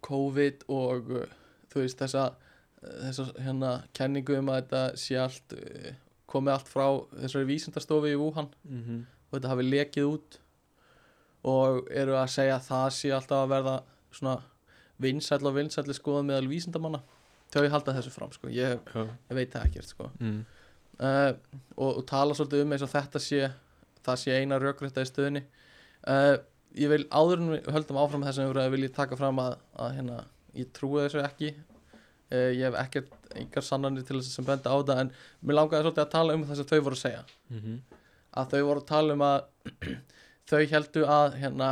COVID 0.01 0.63
og 0.67 1.11
uh, 1.11 1.25
þú 1.73 1.79
veist 1.79 1.99
þessa 1.99 2.33
þessa 2.81 3.31
hérna 3.41 3.71
kenningu 3.93 4.37
um 4.37 4.49
að 4.49 4.61
þetta 4.61 4.97
sé 4.97 5.15
allt 5.17 5.53
komið 6.27 6.53
allt 6.53 6.71
frá 6.71 6.87
þessari 7.21 7.47
vísindastofi 7.47 8.11
í 8.13 8.19
Wuhan. 8.19 8.49
Mm 8.63 8.83
-hmm. 8.83 9.01
og 9.29 9.39
þetta 9.39 9.53
hafi 9.53 9.63
lekið 9.63 10.03
út. 10.03 10.39
Og 11.43 11.87
eru 11.91 12.15
að 12.15 12.33
segja 12.33 12.55
að 12.55 12.67
það 12.67 12.89
sé 12.89 13.11
alltaf 13.13 13.43
að 13.43 13.49
verða 13.49 13.75
svona 14.11 14.41
vinsæll 14.97 15.45
og 15.45 15.55
vinsælli 15.55 15.93
skoðað 15.93 16.27
meðal 16.29 16.47
vísindamanna. 16.47 17.01
Þau 17.51 17.69
halda 17.69 17.93
þessu 17.93 18.11
fram 18.11 18.31
sko, 18.31 18.47
ég, 18.47 18.79
ég 19.29 19.35
veit 19.35 19.51
það 19.53 19.65
ekkert 19.65 19.87
sko. 19.87 20.11
Mm. 20.19 20.45
Uh, 21.03 21.31
og, 21.77 21.89
og 21.91 22.03
tala 22.09 22.35
svolítið 22.37 22.65
um 22.65 22.75
eins 22.75 22.85
og 22.85 22.93
þetta 22.93 23.21
sé 23.23 23.47
það 24.07 24.21
sé 24.21 24.37
eina 24.39 24.59
rökrétta 24.61 25.03
í 25.03 25.09
stöðunni. 25.09 25.43
Uh, 26.07 26.37
ég 26.77 26.91
vil 26.91 27.03
áður 27.11 27.43
en 27.43 27.53
við 27.55 27.71
höldum 27.75 27.99
áfram 28.01 28.23
með 28.23 28.31
þessum 28.31 28.51
umræðu 28.51 28.73
vil 28.75 28.85
ég 28.85 28.95
taka 28.95 29.19
fram 29.19 29.41
að, 29.43 29.57
að 29.83 29.95
hérna, 29.97 30.19
ég 30.57 30.71
trúi 30.75 31.01
þessu 31.03 31.23
ekki. 31.25 31.53
Uh, 32.31 32.51
ég 32.55 32.63
hef 32.67 32.79
ekkert 32.83 33.35
engar 33.37 33.65
sannanir 33.65 34.07
til 34.07 34.19
þess 34.19 34.37
sem 34.37 34.47
benda 34.47 34.71
á 34.71 34.77
þetta 34.79 34.99
en 35.03 35.11
mér 35.41 35.59
langaði 35.59 35.85
svolítið 35.85 36.05
að 36.05 36.13
tala 36.15 36.37
um 36.37 36.45
það 36.47 36.59
sem 36.59 36.69
þau 36.71 36.79
voru 36.79 36.97
að 36.99 37.03
segja. 37.03 37.23
Mm 37.51 37.61
-hmm. 37.63 37.99
að 38.41 38.53
þau 38.53 38.61
voru 38.69 38.83
að 38.83 38.89
tala 38.93 39.17
um 39.17 39.25
að 39.27 39.39
þau 40.49 40.61
heldu 40.73 41.05
að 41.17 41.39
hérna 41.41 41.69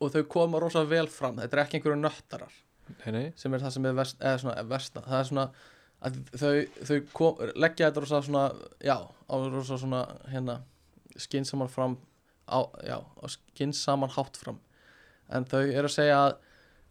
og 0.00 0.12
þau 0.14 0.22
koma 0.32 0.60
rosa 0.60 0.84
vel 0.84 1.06
fram. 1.08 1.38
Þetta 1.38 1.56
er 1.56 1.62
ekki 1.64 1.78
einhverju 1.78 2.00
nöttarar 2.00 2.56
Nei, 2.90 3.10
nei. 3.14 3.26
sem 3.36 3.54
er 3.54 3.62
það 3.62 3.74
sem 3.76 3.86
er 3.86 3.92
er 3.92 4.66
versta. 4.66 5.02
Það 5.06 5.18
er 5.18 5.28
svona 5.28 5.42
að 5.46 5.68
þau, 6.00 6.52
þau 6.88 6.98
kom, 7.12 7.40
leggja 7.60 7.90
þetta 7.90 8.04
rosa 8.04 8.22
svona 8.24 8.44
já, 8.84 8.96
á 9.04 9.34
rosa 9.52 9.78
svona 9.80 10.04
hérna 10.32 10.60
skinsaman 11.20 11.68
fram 11.68 11.98
á, 12.48 12.60
já, 12.86 12.98
á 13.00 13.26
skinsaman 13.28 14.12
hátt 14.14 14.38
fram. 14.40 14.60
En 15.30 15.44
þau 15.46 15.62
eru 15.62 15.90
að 15.90 15.96
segja 15.96 16.22
að, 16.24 16.38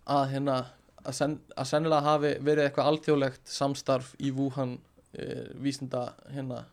að 0.06 0.28
hérna 0.34 0.60
að, 1.04 1.16
sen, 1.18 1.40
að 1.56 1.72
sennilega 1.72 2.06
hafi 2.06 2.36
verið 2.46 2.68
eitthvað 2.68 2.92
alþjóðlegt 2.92 3.52
samstarf 3.52 4.14
í 4.22 4.32
Wuhan 4.36 4.78
e, 5.14 5.26
vísinda 5.60 6.06
hérna 6.30 6.64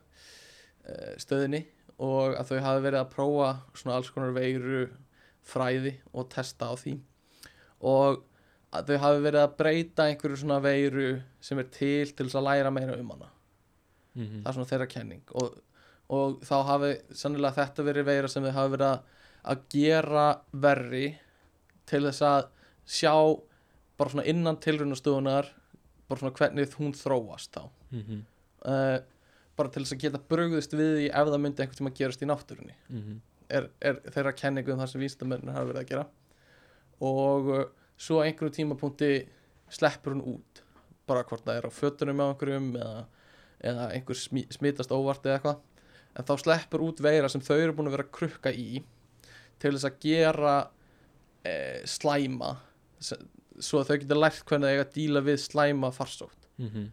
e, 0.84 1.16
stöðinni 1.22 1.64
og 1.96 2.36
að 2.36 2.52
þau 2.52 2.62
hafi 2.66 2.84
verið 2.84 3.00
að 3.00 3.12
prófa 3.14 3.50
svona 3.72 3.98
alls 3.98 4.12
konar 4.12 4.34
veiru 4.36 4.86
fræði 5.46 5.96
og 6.12 6.28
testa 6.32 6.68
á 6.68 6.74
því. 6.76 6.98
Og 7.86 8.22
að 8.72 8.86
þau 8.90 8.98
hafi 8.98 9.22
verið 9.22 9.40
að 9.42 9.56
breyta 9.56 10.06
einhverju 10.10 10.36
svona 10.36 10.60
veiru 10.60 11.22
sem 11.40 11.58
er 11.58 11.64
til 11.64 12.06
til 12.12 12.26
þess 12.26 12.34
að 12.40 12.44
læra 12.50 12.70
meira 12.70 12.98
um 13.00 13.10
hana 13.10 13.30
Mm 14.16 14.24
-hmm. 14.24 14.42
það 14.42 14.48
er 14.48 14.52
svona 14.52 14.68
þeirra 14.70 14.86
kenning 14.88 15.22
og, 15.34 15.58
og 16.08 16.40
þá 16.40 16.62
hafi 16.64 16.96
sannilega 17.12 17.52
þetta 17.54 17.82
verið 17.84 18.04
veira 18.04 18.28
sem 18.28 18.42
þau 18.44 18.50
hafi 18.52 18.70
verið 18.72 18.86
að, 18.86 19.00
að 19.44 19.58
gera 19.70 20.40
verri 20.52 21.18
til 21.86 22.02
þess 22.02 22.22
að 22.22 22.46
sjá 22.86 23.12
bara 23.98 24.10
svona 24.10 24.24
innan 24.24 24.56
tilrunastofunar 24.56 25.46
bara 26.08 26.18
svona 26.20 26.32
hvernig 26.38 26.72
hún 26.78 26.92
þróast 26.94 27.52
þá 27.52 27.68
mm 27.90 28.02
-hmm. 28.02 28.22
uh, 28.64 28.98
bara 29.56 29.68
til 29.68 29.82
þess 29.82 29.92
að 29.92 30.00
geta 30.00 30.18
brugðist 30.28 30.72
við 30.72 30.96
því 30.96 31.06
ef 31.10 31.28
það 31.28 31.40
myndi 31.40 31.62
einhvern 31.62 31.76
tíma 31.78 31.94
gerast 31.98 32.22
í 32.22 32.26
náttúrunni 32.26 32.74
Mhm. 32.88 33.20
er, 33.50 33.68
er 33.80 33.94
þeirra 34.10 34.32
kenningu 34.32 34.72
um 34.72 34.78
það 34.78 34.86
sem 34.86 35.00
vísindamennir 35.00 35.52
hafa 35.52 35.72
verið 35.72 35.82
að 35.82 35.88
gera 35.88 36.06
og 37.00 37.68
svo 37.96 38.20
á 38.20 38.26
einhverjum 38.26 38.54
tímapunkti 38.56 39.10
sleppur 39.72 40.16
hún 40.16 40.24
út. 40.36 40.62
Bara 41.06 41.24
hvort 41.26 41.44
það 41.46 41.60
er 41.60 41.68
á 41.68 41.72
fötunum 41.72 42.22
á 42.22 42.26
einhverjum 42.28 42.68
eða, 42.76 43.06
eða 43.70 43.88
einhver 43.94 44.18
smi, 44.20 44.44
smitast 44.52 44.94
óvart 44.94 45.26
eða 45.26 45.38
eitthvað. 45.38 45.64
En 46.16 46.28
þá 46.28 46.34
sleppur 46.42 46.84
út 46.86 47.02
veira 47.04 47.30
sem 47.32 47.44
þau 47.44 47.56
eru 47.56 47.76
búin 47.76 47.90
að 47.90 47.98
vera 47.98 48.06
að 48.08 48.14
krukka 48.18 48.52
í 48.52 48.82
til 49.60 49.72
þess 49.72 49.88
að 49.88 49.98
gera 50.04 50.54
e, 51.44 51.56
slæma. 51.88 52.54
Svo 53.00 53.80
að 53.80 53.90
þau 53.90 53.98
geta 54.02 54.18
lært 54.18 54.44
hvernig 54.48 54.68
það 54.68 54.74
eiga 54.74 54.86
að 54.86 54.94
díla 54.96 55.24
við 55.26 55.42
slæma 55.44 55.92
farsótt. 55.94 56.42
Mhm. 56.56 56.86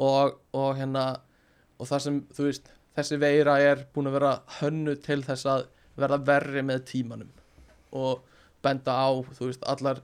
og, 0.00 0.38
og 0.56 0.70
hérna 0.78 1.02
og 1.76 1.88
það 1.90 2.02
sem, 2.04 2.18
þú 2.32 2.46
veist, 2.46 2.70
þessi 2.96 3.18
veira 3.20 3.58
er 3.60 3.82
búin 3.92 4.08
að 4.08 4.16
vera 4.16 4.32
hönnu 4.60 4.94
til 5.04 5.18
þess 5.26 5.48
að 5.52 5.66
verða 6.00 6.18
verri 6.24 6.62
með 6.64 6.84
tímanum 6.88 7.32
og 7.92 8.22
benda 8.64 8.94
á, 8.96 9.10
þú 9.36 9.50
veist, 9.50 9.66
allar 9.68 10.00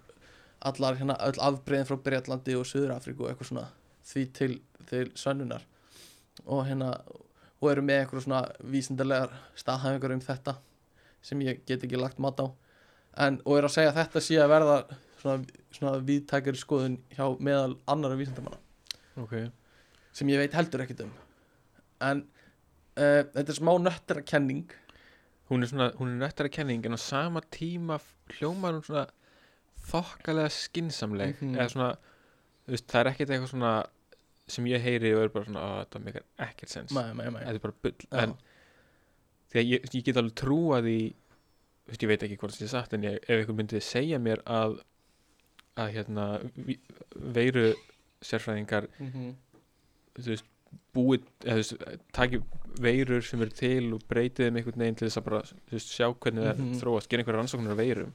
allar 0.66 0.98
hérna, 0.98 1.16
öll 1.26 1.40
afbreyðin 1.42 1.88
frá 1.88 1.98
Breitlandi 2.02 2.56
og 2.58 2.66
Suður-Afríku 2.68 3.24
og 3.24 3.32
eitthvað 3.32 3.50
svona 3.52 3.66
því 4.08 4.24
til, 4.34 4.54
til 4.90 5.10
sönnunar. 5.18 5.66
Og 6.46 6.64
hérna, 6.66 6.94
og 7.58 7.70
eru 7.72 7.84
með 7.84 8.02
eitthvað 8.02 8.24
svona 8.26 8.42
vísindarlegar 8.74 9.34
staðhæfingar 9.58 10.16
um 10.16 10.24
þetta 10.24 10.56
sem 11.28 11.44
ég 11.46 11.62
get 11.68 11.84
ekki 11.84 12.00
lagt 12.00 12.18
mat 12.22 12.40
á. 12.42 12.46
En, 13.18 13.40
og 13.44 13.58
er 13.58 13.66
að 13.66 13.74
segja 13.74 13.92
að 13.92 14.00
þetta 14.02 14.24
sé 14.24 14.40
að 14.40 14.52
verða 14.54 14.80
svona, 15.20 15.62
svona 15.74 16.02
viðtækari 16.08 16.60
skoðun 16.60 16.98
hjá 17.14 17.24
meðal 17.42 17.78
annara 17.90 18.18
vísindamanna. 18.18 18.60
Ok. 19.18 19.38
Sem 20.14 20.30
ég 20.30 20.42
veit 20.42 20.54
heldur 20.54 20.84
ekkert 20.84 21.06
um. 21.06 21.14
En 22.06 22.22
uh, 22.22 23.22
þetta 23.34 23.48
er 23.48 23.58
smá 23.58 23.72
nöttara 23.82 24.22
kenning 24.26 24.70
hún 25.48 25.62
er 25.62 25.70
svona, 25.70 25.90
hún 25.98 26.12
er 26.12 26.20
nöttara 26.22 26.50
kenning 26.52 26.84
en 26.86 26.96
á 26.96 27.00
sama 27.00 27.40
tíma 27.40 27.98
hljómar 28.36 28.76
hún 28.76 28.84
svona 28.84 29.06
þokkalega 29.92 30.50
skinsamleg 30.54 31.36
Mhm. 31.42 31.54
eða 31.56 31.68
svona, 31.72 31.90
þú 32.66 32.74
veist, 32.74 32.86
það 32.88 33.00
er 33.00 33.10
ekkert 33.12 33.30
eitthvað 33.30 33.52
svona 33.54 33.72
sem 34.48 34.64
ég 34.66 34.80
heyri 34.80 35.14
og 35.14 35.22
er 35.22 35.28
bara 35.28 35.44
svona 35.44 35.60
að 35.60 35.78
þetta 35.86 36.04
meikar 36.04 36.22
ekkert 36.38 36.68
sens 36.72 36.92
þetta 36.92 37.54
er 37.54 37.58
bara 37.58 37.74
bull 37.82 37.92
Já. 38.12 38.22
en 38.22 38.34
því 39.52 39.60
að 39.60 39.68
ég, 39.72 39.88
ég 39.94 40.04
get 40.04 40.16
alveg 40.16 40.34
trúa 40.34 40.80
því 40.84 40.98
þú 41.08 41.88
veist, 41.92 42.02
ég 42.02 42.08
veit 42.08 42.22
ekki 42.22 42.36
hvort 42.38 42.52
það 42.54 42.62
sé 42.64 42.68
satt 42.68 42.92
en 42.94 43.02
ég, 43.02 43.18
ef 43.22 43.28
einhver 43.38 43.56
myndi 43.56 43.80
segja 43.80 44.18
mér 44.18 44.42
að 44.46 44.78
að 45.78 45.92
hérna 45.94 46.24
veiru 47.16 47.74
sérfræðingar 48.24 48.88
mm 48.98 49.10
-hmm. 49.12 49.34
þú 50.18 50.26
veist, 50.32 50.44
búið 50.94 51.22
eða 51.44 51.54
þú 51.54 51.60
veist, 51.62 52.00
taki 52.12 52.40
veirur 52.80 53.22
sem 53.22 53.40
eru 53.42 53.50
til 53.50 53.92
og 53.94 54.02
breytið 54.08 54.48
þeim 54.48 54.56
einhvern 54.56 54.78
veginn 54.82 54.94
til 54.96 55.08
þess 55.08 55.16
að 55.20 55.24
bara 55.24 55.42
þú 55.42 55.72
veist, 55.72 55.92
sjá 55.92 56.06
hvernig 56.14 56.44
það 56.44 56.58
Mhm. 56.58 56.74
þróast 56.80 57.08
gera 57.08 57.22
einhverja 57.22 57.38
rannsóknir 57.40 57.72
á 57.72 57.82
veirum 57.84 58.12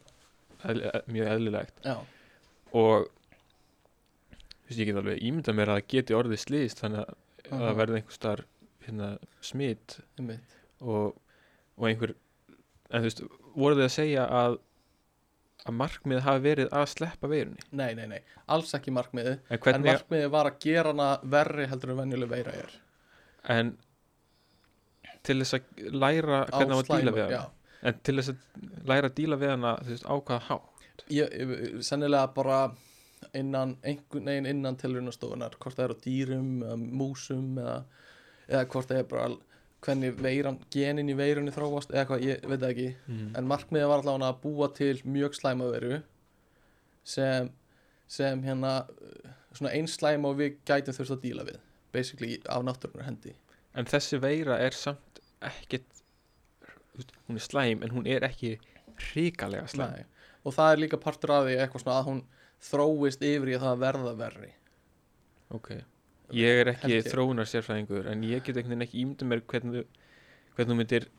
mjög 1.13 1.31
eðlilegt. 1.35 1.83
Já, 1.85 1.95
og 2.73 3.07
þú 4.63 4.69
veist, 4.69 4.79
ég 4.79 4.89
get 4.89 4.99
alveg 5.01 5.23
ímyndað 5.29 5.57
mér 5.59 5.71
að 5.73 5.79
það 5.79 5.89
geti 5.93 6.17
orðið 6.17 6.43
slýst 6.43 6.83
þannig 6.83 7.03
að, 7.03 7.15
að 7.43 7.53
það 7.53 7.69
Aha. 7.69 7.77
verði 7.81 7.99
einhver 7.99 8.17
starf 8.17 8.49
hérna, 8.83 9.09
smitt 9.43 9.97
og, 10.81 11.15
og 11.77 11.87
einhver 11.87 12.15
en 12.93 13.03
þú 13.03 13.09
veist, 13.09 13.25
voru 13.55 13.79
þið 13.79 13.87
að 13.87 13.97
segja 13.97 14.27
að 14.41 14.59
að 15.63 15.75
markmið 15.79 16.21
hafi 16.25 16.43
verið 16.43 16.73
að 16.75 16.85
sleppa 16.91 17.29
veirunni? 17.31 17.65
Nei, 17.71 17.93
nei, 17.95 18.05
nei, 18.11 18.19
alls 18.51 18.73
ekki 18.75 18.91
markmiðið. 18.91 19.37
En 19.47 19.67
En 19.71 19.85
markmiðið 19.85 20.31
var 20.33 20.49
að 20.49 20.57
gera 20.65 20.91
hana 20.91 21.09
verri 21.35 21.67
heldur 21.71 21.93
en 21.93 21.99
venjuleg 22.01 22.31
veira 22.33 22.55
er. 22.65 22.73
En 23.53 23.77
til 25.23 25.37
þess 25.39 25.55
að 25.59 25.85
læra 25.95 26.41
hvernig 26.51 26.75
á 26.75 26.79
að 26.81 26.89
díla 26.91 27.15
við 27.15 27.31
já. 27.31 27.41
En 27.83 27.99
til 28.03 28.17
þess 28.19 28.33
að 28.33 28.89
læra 28.89 29.09
að 29.11 29.17
díla 29.19 29.39
við 29.41 29.53
hana 29.55 29.75
þú 29.83 29.93
veist, 29.93 30.07
á 30.07 30.15
hvaða 30.15 30.41
há 30.47 30.57
ég, 31.13 31.33
sennilega 31.85 32.27
bara 32.35 32.59
innan, 33.35 33.77
einhvern 33.83 34.29
veginn 34.29 34.49
innan 34.49 34.77
tilraunastofunar 34.79 35.57
hvort 35.59 35.77
það 35.77 35.85
er 35.85 35.95
á 35.95 36.03
dýrum, 36.03 36.53
eða 36.65 36.77
músum 36.83 37.57
eða, 37.61 37.79
eða 38.49 38.63
hvort 38.73 38.91
það 38.91 39.01
er 39.01 39.09
bara 39.11 39.27
hvernig 39.83 40.15
veiran, 40.23 40.59
genin 40.71 41.11
í 41.11 41.17
veirunni 41.17 41.51
þróast 41.51 41.91
eða 41.91 42.03
eitthvað, 42.03 42.25
ég 42.29 42.45
veit 42.47 42.65
ekki. 42.69 42.87
Mm. 43.09 43.33
en 43.39 43.49
markmiðið 43.49 43.89
var 43.91 44.03
allavega 44.03 44.29
að 44.31 44.41
búa 44.45 44.69
til 44.77 44.95
mjög 45.03 45.35
slæma 45.39 45.67
veru 45.73 45.99
sem, 47.03 47.49
sem 48.07 48.43
hérna 48.45 48.75
svona 49.51 49.73
eins 49.75 49.97
slæma 49.99 50.31
og 50.31 50.39
við 50.39 50.59
gætum 50.67 50.95
þurft 50.95 51.17
að 51.17 51.25
díla 51.25 51.47
við 51.49 51.59
basically 51.93 52.39
á 52.47 52.57
náttúrunar 52.63 53.09
hendi. 53.09 53.35
En 53.77 53.89
þessi 53.89 54.19
veira 54.21 54.57
er 54.61 54.75
samt 54.77 55.19
ekkit 55.43 55.85
hún 57.27 57.39
er 57.39 57.45
slæm 57.47 57.83
en 57.83 57.91
hún 57.95 58.07
er 58.07 58.25
ekki 58.27 58.55
hrikalega 59.11 59.67
slæm 59.71 59.91
Nei. 59.95 60.05
og 60.45 60.53
það 60.57 60.71
er 60.75 60.81
líka 60.83 60.99
partur 61.01 61.31
af 61.31 61.47
því 61.47 61.55
eitthvað 61.63 61.83
svona 61.85 61.97
að 62.01 62.07
hún 62.11 62.21
þróist 62.69 63.25
yfir 63.25 63.49
í 63.53 63.55
að 63.57 63.65
það 63.67 63.81
verða 63.87 64.13
verri 64.21 64.51
ok 65.57 65.69
ég 66.33 66.61
er 66.63 66.71
ekki 66.75 67.01
þróunar 67.09 67.49
sérfræðingur 67.49 68.07
en 68.11 68.23
ég 68.23 68.43
get 68.45 68.55
einhvern 68.57 68.73
veginn 68.77 68.85
ekki 68.87 69.01
ímynda 69.03 69.25
mér 69.31 69.41
hvernig 69.49 69.85
þú 70.57 70.77
myndir 70.77 71.09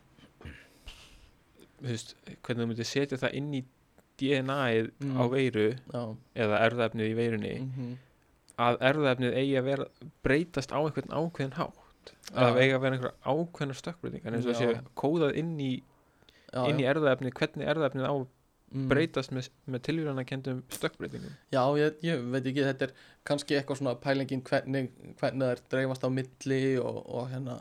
veist, 1.85 2.15
hvernig 2.43 2.63
þú 2.63 2.69
myndir 2.71 2.89
setja 2.89 3.19
það 3.21 3.35
inn 3.39 3.53
í 3.59 3.63
DNA-ið 4.19 4.91
Mm. 5.03 5.17
á 5.19 5.23
veiru 5.27 5.65
Já. 5.91 6.01
eða 6.35 6.59
erðaefnið 6.69 7.09
í 7.11 7.15
veirunni 7.21 7.55
Mm 7.61 7.95
að 8.55 8.77
erðaefnið 8.87 9.33
eigi 9.35 9.55
að 9.59 9.65
vera 9.67 9.85
breytast 10.23 10.71
á 10.71 10.79
einhvern 10.79 11.11
ákveðin 11.11 11.57
hátt 11.57 11.79
að 12.31 12.47
það 12.47 12.61
eigi 12.61 12.75
að 12.75 12.81
vera 12.85 12.97
einhver 12.97 13.13
ákveðnar 13.25 13.79
stökkbreytingar 13.81 14.37
eins 14.37 14.47
og 14.49 14.57
sé 14.59 14.71
kóðað 14.99 15.37
inn 15.41 15.53
í, 15.59 15.73
já, 16.51 16.61
inn 16.69 16.81
í 16.81 16.87
erðaefnið 16.89 17.37
hvernig 17.39 17.69
erðaefnið 17.73 18.07
á 18.09 18.15
mm. 18.15 18.87
breytast 18.91 19.35
með, 19.35 19.49
með 19.71 19.85
tilvíðan 19.87 20.21
að 20.23 20.27
kendum 20.31 20.63
stökkbreytingum. 20.73 21.37
Já, 21.55 21.61
ég, 21.79 22.01
ég 22.05 22.25
veit 22.33 22.41
ekki, 22.43 22.65
þetta 22.65 22.89
er 22.89 22.95
kannski 23.27 23.57
eitthvað 23.59 23.81
svona 23.81 23.95
pælingin 24.03 24.43
hvernig, 24.45 24.91
hvernig 25.19 25.45
það 25.47 25.53
er 25.55 25.63
dreifast 25.75 26.05
á 26.05 26.09
milli 26.11 26.61
og, 26.81 27.01
og 27.05 27.31
hérna 27.33 27.59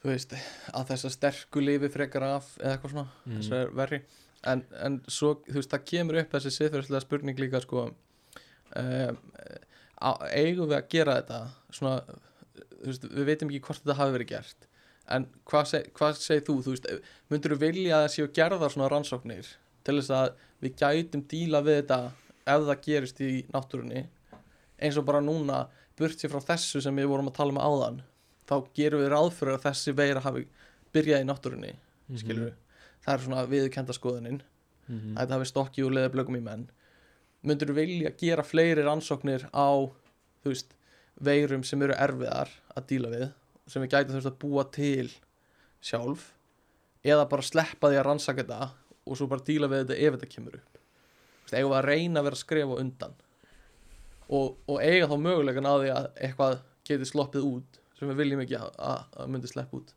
þú 0.00 0.12
veist, 0.14 0.34
að 0.72 0.92
þess 0.92 1.08
að 1.08 1.16
sterku 1.16 1.62
lifi 1.64 1.90
frekar 1.92 2.24
af 2.24 2.54
eða 2.60 2.76
eitthvað 2.76 2.94
svona 2.94 3.08
Mm. 3.26 3.36
þess 3.36 3.52
að 3.52 3.64
er 3.64 3.74
verri. 3.82 4.00
En, 4.50 4.62
en 4.80 4.94
svo, 5.12 5.34
þú 5.44 5.58
veist, 5.58 5.72
það 5.74 5.88
kemur 5.90 6.18
upp 6.22 6.30
þessi 6.32 6.52
siðferðslega 6.54 7.04
spurning 7.04 7.40
líka 7.42 7.60
sko 7.60 7.82
um, 7.90 9.18
eigum 10.32 10.70
við 10.70 10.76
að 10.78 10.88
gera 10.94 11.16
þetta 11.18 11.40
svona, 11.76 12.20
veist, 12.84 13.04
við 13.10 13.26
veitum 13.30 13.50
ekki 13.50 13.60
hvort 13.66 13.82
þetta 13.82 13.96
hafi 14.00 14.14
verið 14.18 14.30
gert. 14.34 14.66
En 15.10 15.26
hvað, 15.50 15.66
seg, 15.72 15.88
hvað 15.96 16.18
segir 16.22 16.44
þú, 16.46 16.54
þú 16.66 16.74
veist 16.76 16.86
myndur 17.32 17.54
þú 17.56 17.58
vilja 17.64 17.96
að 17.96 18.04
það 18.06 18.14
séu 18.14 18.28
gerðar 18.38 18.70
svona 18.74 18.88
rannsóknir 18.92 19.48
til 19.84 19.96
þess 19.98 20.10
að 20.14 20.30
við 20.62 20.74
gætum 20.82 21.24
díla 21.32 21.62
við 21.66 21.80
þetta 21.80 21.98
ef 22.54 22.66
það 22.68 22.82
gerist 22.86 23.20
í 23.26 23.30
náttúrunni? 23.54 24.04
Eins 24.80 24.96
og 25.00 25.04
bara 25.08 25.20
núna 25.24 25.64
burt 25.98 26.16
sér 26.20 26.30
frá 26.32 26.40
þessu 26.52 26.80
sem 26.84 26.96
við 26.96 27.08
vorum 27.10 27.28
að 27.28 27.36
tala 27.40 27.52
um 27.52 27.60
áðan 27.60 27.98
þá 28.48 28.54
gerum 28.76 29.02
við 29.02 29.10
ráð 29.12 29.32
fyrir 29.36 29.56
að 29.58 29.64
þessi 29.66 29.92
veira 29.98 30.22
hafi 30.24 30.46
byrjað 30.94 31.20
í 31.24 31.26
náttúrunni 31.28 31.72
skilur 32.18 32.54
það 33.04 33.12
er 33.14 33.24
svona 33.26 33.44
viðkenda 33.50 33.94
skoðunin 33.96 34.40
Mhm. 34.90 35.12
að 35.14 35.20
þetta 35.20 35.36
hafi 35.36 35.46
stokki 35.46 35.82
og 35.86 35.92
leða 35.94 36.08
blögum 36.10 36.34
í 36.34 36.40
menn. 36.42 36.64
Myndur 37.46 37.68
þú 37.70 37.74
vilja 37.76 38.10
gera 38.18 38.42
fleiri 38.42 38.82
rannsóknir 38.82 39.44
á 39.54 39.70
þú 40.42 40.50
veist, 40.50 40.72
veirum 41.24 41.64
sem 41.66 41.82
eru 41.84 41.96
erfiðar 41.96 42.52
að 42.74 42.86
díla 42.90 43.12
við 43.12 43.26
sem 43.70 43.84
við 43.84 43.92
gætum 43.94 44.16
veist 44.16 44.30
að 44.30 44.38
búa 44.42 44.64
til 44.74 45.10
sjálf 45.84 46.30
eða 47.06 47.26
bara 47.30 47.46
sleppa 47.46 47.90
því 47.90 48.00
að 48.00 48.06
rannsaka 48.08 48.44
þetta 48.44 48.70
og 49.06 49.18
svo 49.18 49.28
bara 49.30 49.46
díla 49.46 49.70
við 49.70 49.84
þetta 49.84 49.98
ef 50.00 50.16
þetta 50.16 50.30
kemur 50.34 50.58
upp. 50.58 50.80
Við 51.50 51.74
að 51.74 51.86
reyna 51.86 52.20
að 52.20 52.26
vera 52.28 52.38
að 52.38 52.42
skrifa 52.44 52.80
undan 52.80 53.14
og, 54.30 54.58
og 54.70 54.76
eiga 54.78 55.08
þá 55.10 55.16
mögulegan 55.18 55.68
að 55.70 55.84
því 55.84 55.94
að 55.94 56.10
eitthvað 56.26 56.58
geti 56.86 57.08
sloppið 57.08 57.46
út 57.48 57.80
sem 57.98 58.10
við 58.10 58.20
viljum 58.22 58.42
ekki 58.44 58.58
að, 58.58 58.70
að, 58.78 59.00
að 59.22 59.32
myndi 59.32 59.50
slepp 59.50 59.74
út. 59.76 59.94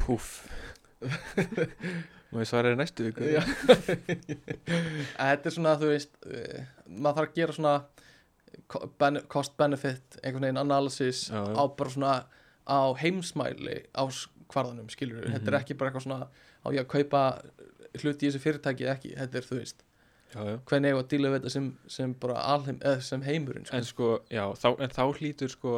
Púff. 0.00 0.30
Má 2.34 2.40
ég 2.42 2.48
svara 2.50 2.72
þér 2.72 2.78
næstu 2.80 3.06
viku? 3.06 3.26
Þetta 5.18 5.50
er 5.50 5.54
svona 5.54 5.74
þú 5.78 5.90
veist 5.92 6.16
uh, 6.26 6.64
maður 6.88 7.18
þarf 7.18 7.28
að 7.28 7.36
gera 7.38 7.56
svona 7.56 7.74
co- 8.68 8.86
bene- 9.00 9.22
cost 9.28 9.56
benefit 9.56 10.18
einhvern 10.22 10.42
veginn 10.48 10.60
analysis 10.62 11.28
Já, 11.30 11.40
já. 11.44 11.54
á 11.56 11.62
bara 11.76 11.90
svona 11.90 12.14
á 12.68 12.80
heimsmæli 13.02 13.78
á 13.94 14.04
kvarðanum 14.48 14.88
skilur 14.92 15.22
við, 15.24 15.32
þetta 15.34 15.48
er 15.48 15.54
Mhm. 15.54 15.60
ekki 15.62 15.74
bara 15.78 15.90
eitthvað 15.90 16.06
svona 16.06 16.28
á 16.64 16.66
ég 16.72 16.80
að 16.84 16.88
kaupa 16.94 17.22
hluti 18.02 18.26
í 18.26 18.30
þessu 18.30 18.40
fyrirtæki 18.44 18.86
ekki, 18.90 19.14
þetta 19.16 19.34
er 19.40 19.42
þú 19.48 19.58
veist 19.60 19.82
já, 20.34 20.40
já. 20.44 20.56
hvernig 20.66 20.90
ég 20.92 20.98
að 21.02 21.08
díla 21.08 21.28
við 21.30 21.38
þetta 21.40 21.50
sem, 21.50 21.78
sem 21.86 22.14
bara 22.14 22.34
alheim, 22.54 22.78
eða 22.80 23.02
sem 23.02 23.22
heimurinn 23.22 23.66
sko. 23.66 23.76
En 23.76 23.84
sko, 23.84 24.08
já, 24.30 24.44
þá, 24.54 24.68
en 24.80 24.90
þá 24.90 25.02
hlýtur 25.18 25.48
sko 25.50 25.74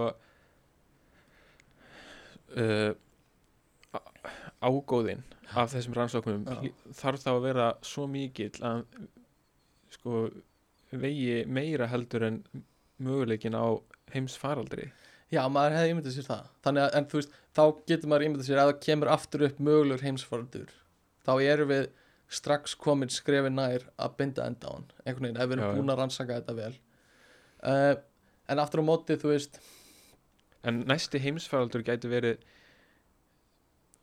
uh, 2.56 2.94
ágóðinn 4.62 5.22
af 5.54 5.70
þessum 5.74 5.94
rannsóknum 5.96 6.44
þarf 6.96 7.20
þá 7.22 7.30
að 7.36 7.42
vera 7.44 7.66
svo 7.86 8.06
mikill 8.10 8.56
að 8.66 8.84
sko 9.94 10.28
vegi 10.92 11.44
meira 11.48 11.88
heldur 11.90 12.26
en 12.28 12.40
möguleikin 13.02 13.56
á 13.58 13.66
heimsfaraldri. 14.14 14.90
Já, 15.32 15.42
maður 15.50 15.76
hefði 15.76 15.92
ímyndað 15.92 16.16
sér 16.16 16.26
það. 16.28 16.50
Þannig 16.62 16.84
að, 16.84 16.90
en 16.98 17.06
þú 17.10 17.20
veist, 17.20 17.38
þá 17.56 17.62
getur 17.90 18.10
maður 18.12 18.26
ímyndað 18.28 18.48
sér 18.48 18.60
að 18.62 18.70
það 18.70 18.82
kemur 18.86 19.12
aftur 19.12 19.46
upp 19.48 19.62
mögulegur 19.68 20.06
heimsfaraldur. 20.06 20.74
Þá 21.26 21.32
erum 21.42 21.72
við 21.72 21.86
strax 22.36 22.74
komin 22.78 23.10
skrefi 23.12 23.50
nær 23.54 23.88
að 24.02 24.14
binda 24.18 24.46
enda 24.46 24.70
á 24.70 24.74
hann 24.74 24.86
einhvern 25.04 25.26
veginn, 25.28 25.40
ef 25.42 25.48
við 25.50 25.56
erum 25.56 25.66
já. 25.66 25.74
búin 25.78 25.92
að 25.94 25.98
rannsaka 26.00 26.38
þetta 26.40 26.54
vel. 26.58 26.74
Uh, 27.66 27.94
En 28.46 28.62
aftur 28.62 28.82
á 28.82 28.84
móti, 28.86 29.16
þú 29.18 29.32
veist 29.32 29.58
en 30.66 30.84
næsti 30.86 31.18
heimsfaraldur 31.22 31.84
gæti 31.86 32.10
verið 32.10 32.42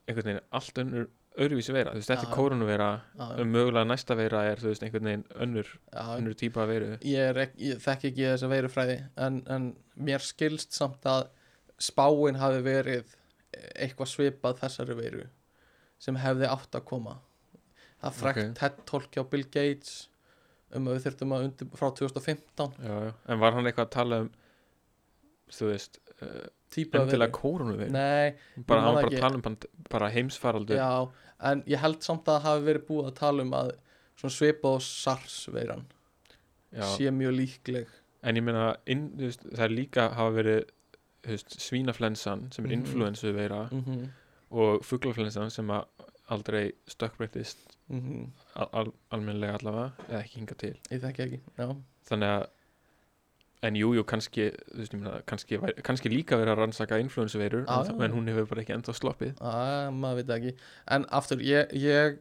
einhvern 0.07 0.29
veginn 0.29 0.47
allt 0.59 0.81
önnur 0.83 1.07
öðruvísi 1.33 1.73
veira, 1.73 1.93
þú 1.93 2.01
veist, 2.01 2.11
þetta 2.11 2.27
er 2.27 3.41
um 3.41 3.53
mögulega 3.53 3.89
næsta 3.89 4.17
veira 4.17 4.43
er, 4.51 4.61
þú 4.61 4.69
veist, 4.69 4.83
einhvern 4.85 5.09
veginn 5.09 5.25
önnur, 5.45 5.71
önnur 6.03 6.37
típa 6.37 6.67
veiru 6.69 6.91
ég, 7.01 7.39
ég 7.57 7.81
þekki 7.81 8.11
ekki 8.11 8.27
þessa 8.27 8.49
veirufræði 8.51 8.99
en, 9.25 9.41
en 9.49 9.69
mér 9.95 10.23
skilst 10.25 10.77
samt 10.77 11.05
að 11.09 11.25
spáin 11.81 12.37
hafi 12.41 12.61
verið 12.65 13.15
eitthvað 13.73 14.11
svipað 14.11 14.61
þessari 14.61 14.97
veiru 14.97 15.27
sem 16.03 16.17
hefði 16.19 16.49
átt 16.51 16.75
að 16.75 16.87
koma. 16.89 17.19
Það 18.03 18.17
frækt 18.19 18.41
Ok. 18.43 18.55
TED 18.59 18.79
talk 18.89 19.13
hjá 19.15 19.23
Bill 19.31 19.45
Gates 19.47 19.93
um 20.73 20.89
að 20.89 20.97
við 20.97 21.05
þurftum 21.07 21.35
að 21.35 21.45
undir 21.47 21.69
frá 21.77 21.87
2015 21.95 22.73
já, 22.81 22.95
já. 23.07 23.11
en 23.29 23.39
var 23.39 23.55
hann 23.55 23.69
eitthvað 23.69 23.87
að 23.87 23.93
tala 23.95 24.19
um 24.23 24.31
þú 25.53 25.69
veist, 25.69 25.99
uh, 26.25 26.47
típa 26.75 26.99
endilega 27.01 27.31
veiru 27.31 27.39
kórunuveiru 27.39 27.91
Nei, 27.91 28.33
bara, 28.67 28.81
hann 28.81 28.95
var 28.95 29.03
bara 29.03 29.15
að 29.15 29.19
tala 29.25 29.39
um 29.39 29.57
bara 29.93 30.09
heimsfaraldur. 30.13 30.77
Já, 30.77 31.11
en 31.51 31.63
ég 31.67 31.79
held 31.83 32.01
samt 32.05 32.27
að 32.27 32.37
það 32.39 32.47
hafi 32.49 32.65
verið 32.69 32.85
búið 32.89 33.09
að 33.11 33.17
tala 33.19 33.43
um 33.47 33.53
að 33.59 33.71
svona 34.19 34.35
svipað 34.37 34.77
og 34.77 34.81
SARS 34.87 35.37
veiran 35.53 35.85
Já. 36.73 36.85
sé 36.95 37.11
mjög 37.13 37.35
líkleg. 37.37 37.87
En 38.23 38.35
ég 38.39 38.43
meina, 38.45 38.69
inn, 38.87 39.09
þú 39.17 39.27
veist, 39.27 39.43
það 39.51 39.65
er 39.67 39.73
líka 39.77 40.07
hafa 40.15 40.31
verið 40.37 40.61
þú 41.23 41.29
veist, 41.35 41.57
svínaflensan 41.59 42.47
sem 42.53 42.65
er 42.65 42.69
Mhm. 42.69 42.79
influensu 42.79 43.33
veira 43.33 43.67
-hmm. 43.69 44.07
og 44.51 44.83
fuglaflensan 44.85 45.49
sem 45.51 45.67
að 45.67 45.85
aldrei 46.29 46.71
stökkbreytist 46.87 47.57
Mm 47.89 48.31
al 48.55 48.67
al 48.73 48.91
almennilega 49.11 49.53
allavega 49.59 49.91
eða 50.09 50.19
ekki 50.23 50.35
hinga 50.39 50.55
til. 50.55 50.75
Ég 50.89 51.01
þekki 51.01 51.23
ekki 51.25 51.39
já, 51.57 51.75
þannig 52.09 52.29
að 52.29 52.47
en 53.63 53.77
jú, 53.79 53.93
jú, 53.95 54.03
kannski, 54.07 54.49
ég 54.51 54.93
kannski, 55.29 55.59
kannski 55.85 56.11
líka 56.11 56.37
verið 56.39 56.53
að 56.53 56.59
rannsaka 56.59 56.99
influensu 57.01 57.39
veirur 57.39 57.63
Já, 57.63 57.87
en, 57.87 58.01
en 58.03 58.15
hún 58.15 58.27
hefur 58.31 58.49
bara 58.49 58.63
ekki 58.63 58.75
enda 58.75 58.95
sloppið. 58.95 59.37
Að, 59.39 59.89
maður 59.95 60.19
veit 60.19 60.33
ekki. 60.37 60.53
En 60.95 61.07
aftur, 61.19 61.43
ég, 61.47 61.71
ég 61.79 62.19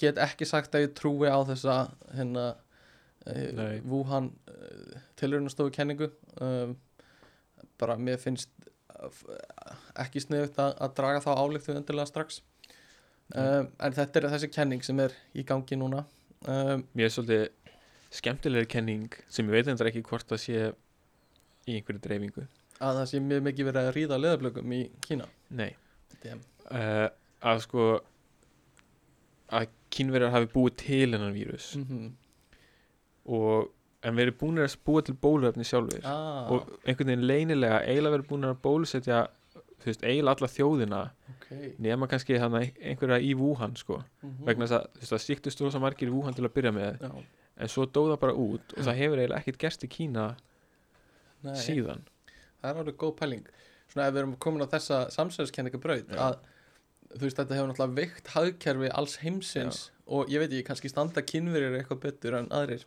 get 0.00 0.20
ekki 0.22 0.48
sagt 0.48 0.76
að 0.76 0.86
ég 0.86 0.96
trúi 0.96 1.28
á 1.28 1.38
þessa 1.48 1.78
hérna 2.16 2.46
uh, 3.28 3.74
Wuhan 3.84 4.30
uh, 4.50 5.00
tilraunastofu 5.20 5.74
kenningu. 5.74 6.10
Um, 6.40 6.76
bara 7.78 7.98
mér 8.00 8.20
finnst 8.22 8.52
uh, 8.96 9.10
ekki 10.00 10.22
sniðugt 10.24 10.58
að, 10.62 10.76
að 10.80 10.94
draga 11.00 11.24
þá 11.26 11.32
álíktu 11.36 11.76
endilega 11.76 12.08
strax. 12.10 12.42
Um, 13.36 13.68
en 13.76 13.92
þetta 13.92 14.22
er 14.22 14.30
þessi 14.32 14.48
kenning 14.54 14.84
sem 14.86 15.04
er 15.04 15.12
í 15.36 15.44
gangi 15.44 15.76
núna. 15.76 16.06
Um, 16.48 16.86
mér 16.96 17.10
er 17.10 17.12
svolítið 17.12 17.48
skemmtilegri 18.14 18.68
kenning 18.70 19.16
sem 19.28 19.48
ég 19.48 19.58
veit 19.58 19.70
endur 19.70 19.90
ekki 19.90 20.04
hvort 20.06 20.28
það 20.30 20.42
sé 20.44 20.60
í 21.68 21.76
einhverju 21.76 22.02
dreifingu. 22.04 22.46
Að 22.78 23.00
það 23.00 23.08
sé 23.10 23.20
mjög 23.22 23.42
mikið 23.48 23.68
verið 23.68 23.88
að 23.88 23.96
ríða 23.96 24.20
leðablökum 24.22 24.76
í 24.76 24.82
Kína? 25.04 25.26
Nei, 25.58 25.72
uh, 26.24 27.08
að 27.42 27.64
sko 27.66 27.88
að 29.48 29.72
kínverjar 29.94 30.34
hafi 30.34 30.50
búið 30.52 30.78
til 30.82 31.08
hennan 31.14 31.34
vírus 31.34 31.72
mm 31.76 31.84
-hmm. 31.88 32.08
og 33.34 33.70
en 34.02 34.16
verið 34.16 34.36
búinir 34.40 34.64
að 34.68 34.76
búa 34.84 35.02
til 35.02 35.14
bóluefni 35.14 35.64
sjálfur 35.64 36.04
ah, 36.04 36.50
og 36.52 36.68
einhvern 36.84 37.08
veginn 37.08 37.26
leynilega 37.26 37.80
eiginlega 37.82 38.16
verið 38.16 38.28
búinir 38.28 38.52
að 38.52 38.62
bólusetja 38.62 39.26
þú 39.78 39.90
veist, 39.90 40.04
eiginlega 40.04 40.34
alla 40.36 40.50
þjóðina 40.52 41.00
okay. 41.34 41.72
nema 41.78 42.08
kannski 42.10 42.38
þannig 42.38 42.78
einhverja 42.82 43.18
í 43.22 43.34
Wuhan 43.38 43.76
sko, 43.78 44.02
mm 44.22 44.46
vegna 44.48 44.66
þess 44.66 44.78
að 44.78 44.86
þú 44.92 45.00
veist, 45.00 45.12
það 45.12 45.24
síktust 45.24 45.62
rosa 45.64 45.82
margir 45.82 46.10
í 46.10 46.14
Wuhan 46.14 46.36
til 46.36 46.46
að 46.46 46.54
byrja 46.56 46.72
með. 46.74 46.98
Já, 47.02 47.12
en 47.58 47.72
svo 47.72 47.86
dóða 47.86 48.18
bara 48.20 48.36
út 48.38 48.74
og 48.76 48.84
það 48.86 49.00
hefur 49.00 49.22
eiginlega 49.22 49.40
ekkert 49.42 49.62
gerst 49.64 49.86
í 49.86 49.90
Kína 49.90 50.28
nei. 51.44 51.56
síðan. 51.58 52.04
Það 52.60 52.70
er 52.70 52.80
alveg 52.82 53.00
góð 53.00 53.16
pæling. 53.18 53.48
Svona 53.88 54.06
ef 54.08 54.14
við 54.14 54.22
erum 54.22 54.36
komin 54.42 54.64
á 54.66 54.68
þessa 54.70 55.00
samsæðiskenningabraut 55.14 56.12
Já. 56.12 56.20
að 56.28 56.38
þú 57.14 57.24
veist 57.24 57.40
þetta 57.40 57.56
hefur 57.56 57.70
náttúrulega 57.70 57.98
veikt 57.98 58.32
hagkerfi 58.34 58.90
alls 59.00 59.18
heimsins 59.22 59.84
og 60.08 60.32
ég 60.32 60.42
veit 60.42 60.50
ekki, 60.50 60.66
kannski 60.68 60.90
standa 60.92 61.24
kynverjir 61.24 61.76
eitthvað 61.78 62.02
betur 62.04 62.36
en 62.38 62.50
aðrir. 62.54 62.84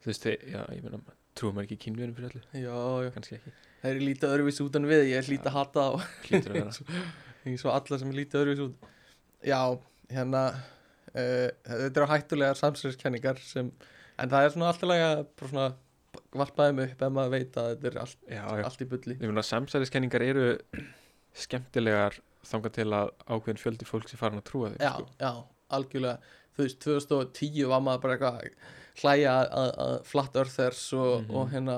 Þú 0.00 0.10
veist, 0.10 0.24
þið, 0.24 0.46
já, 0.54 0.60
ég 0.76 0.84
meina 0.84 1.00
trúum 1.36 1.56
maður 1.56 1.68
ekki 1.68 1.80
kínverjum 1.84 2.16
fyrir 2.16 2.30
allir, 2.30 2.46
já, 2.56 2.78
já, 3.04 3.10
kannski 3.14 3.36
ekki. 3.36 3.52
Það 3.80 3.90
er 3.90 4.02
lítið 4.04 4.34
öðruvís 4.34 4.60
út 4.64 4.76
en 4.76 4.88
við 4.88 5.04
ég 5.08 5.20
er 5.20 5.28
lítið 5.30 5.50
að 5.50 5.56
hata 5.56 5.84
á 5.84 5.90
vera. 6.30 6.72
Eins 7.48 7.64
og 7.64 7.72
alla 7.72 8.00
sem 8.00 8.10
er 8.10 8.18
lítið 8.18 8.42
öðruvís 8.42 8.64
út. 8.66 8.88
Já, 9.48 9.60
hérna 10.12 10.42
uh, 10.52 11.48
þetta 11.64 12.02
eru 12.02 12.08
hættulegar 12.10 12.60
samsæðiskenningar 12.60 13.40
sem, 13.44 13.70
en 14.22 14.32
það 14.32 14.46
er 14.46 14.54
svona 14.54 14.72
alltaf 14.72 15.78
varpaði 16.34 16.74
mig 16.74 16.90
upp 16.92 17.04
ef 17.06 17.14
maður 17.14 17.32
veit 17.34 17.56
að 17.60 17.68
þetta 17.70 17.88
er 17.90 18.00
allt, 18.02 18.18
já, 18.26 18.42
já, 18.42 18.64
allt 18.66 18.82
í 18.82 19.16
meina 19.20 19.46
samsæriskenningar 19.46 20.24
eru 20.26 20.46
skemmtilegar 21.38 22.18
þangað 22.46 22.76
til 22.78 22.88
að 22.96 23.10
ákveðin 23.28 23.60
fjöldi 23.60 23.88
fólk 23.88 24.10
sem 24.10 24.20
farin 24.20 24.40
að 24.40 24.46
trúa 24.50 24.70
þeim 24.72 24.82
já, 24.82 24.92
sko. 24.94 25.06
já, 25.20 25.32
algjörlega 25.76 26.36
þú 26.56 26.66
veist, 26.66 26.80
2010 26.86 27.68
var 27.70 27.84
maður 27.86 28.02
bara 28.04 28.16
eitthvað 28.16 28.40
að 28.40 28.78
hlæja 29.00 29.34
að, 29.44 29.70
að 29.84 29.94
Flat 30.10 30.40
Earthers 30.42 30.82
og, 30.96 31.12
Mhm. 31.20 31.36
og 31.36 31.52
hérna 31.54 31.76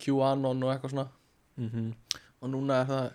QAnon 0.00 0.64
og 0.64 0.72
eitthvað 0.72 0.94
svona 0.94 1.08
mm 1.56 1.68
-hmm. 1.68 2.20
og 2.40 2.50
núna 2.50 2.80
er 2.80 2.86
það 2.86 3.10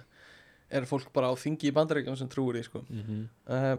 er 0.70 0.86
fólk 0.86 1.14
bara 1.14 1.32
á 1.32 1.34
þingi 1.34 1.72
í 1.72 1.74
bandaríkjum 1.74 2.18
sem 2.18 2.30
trúir 2.30 2.56
því 2.56 2.64
sko. 2.64 2.86
Mm 2.90 3.04
-hmm. 3.04 3.24
uh, 3.50 3.78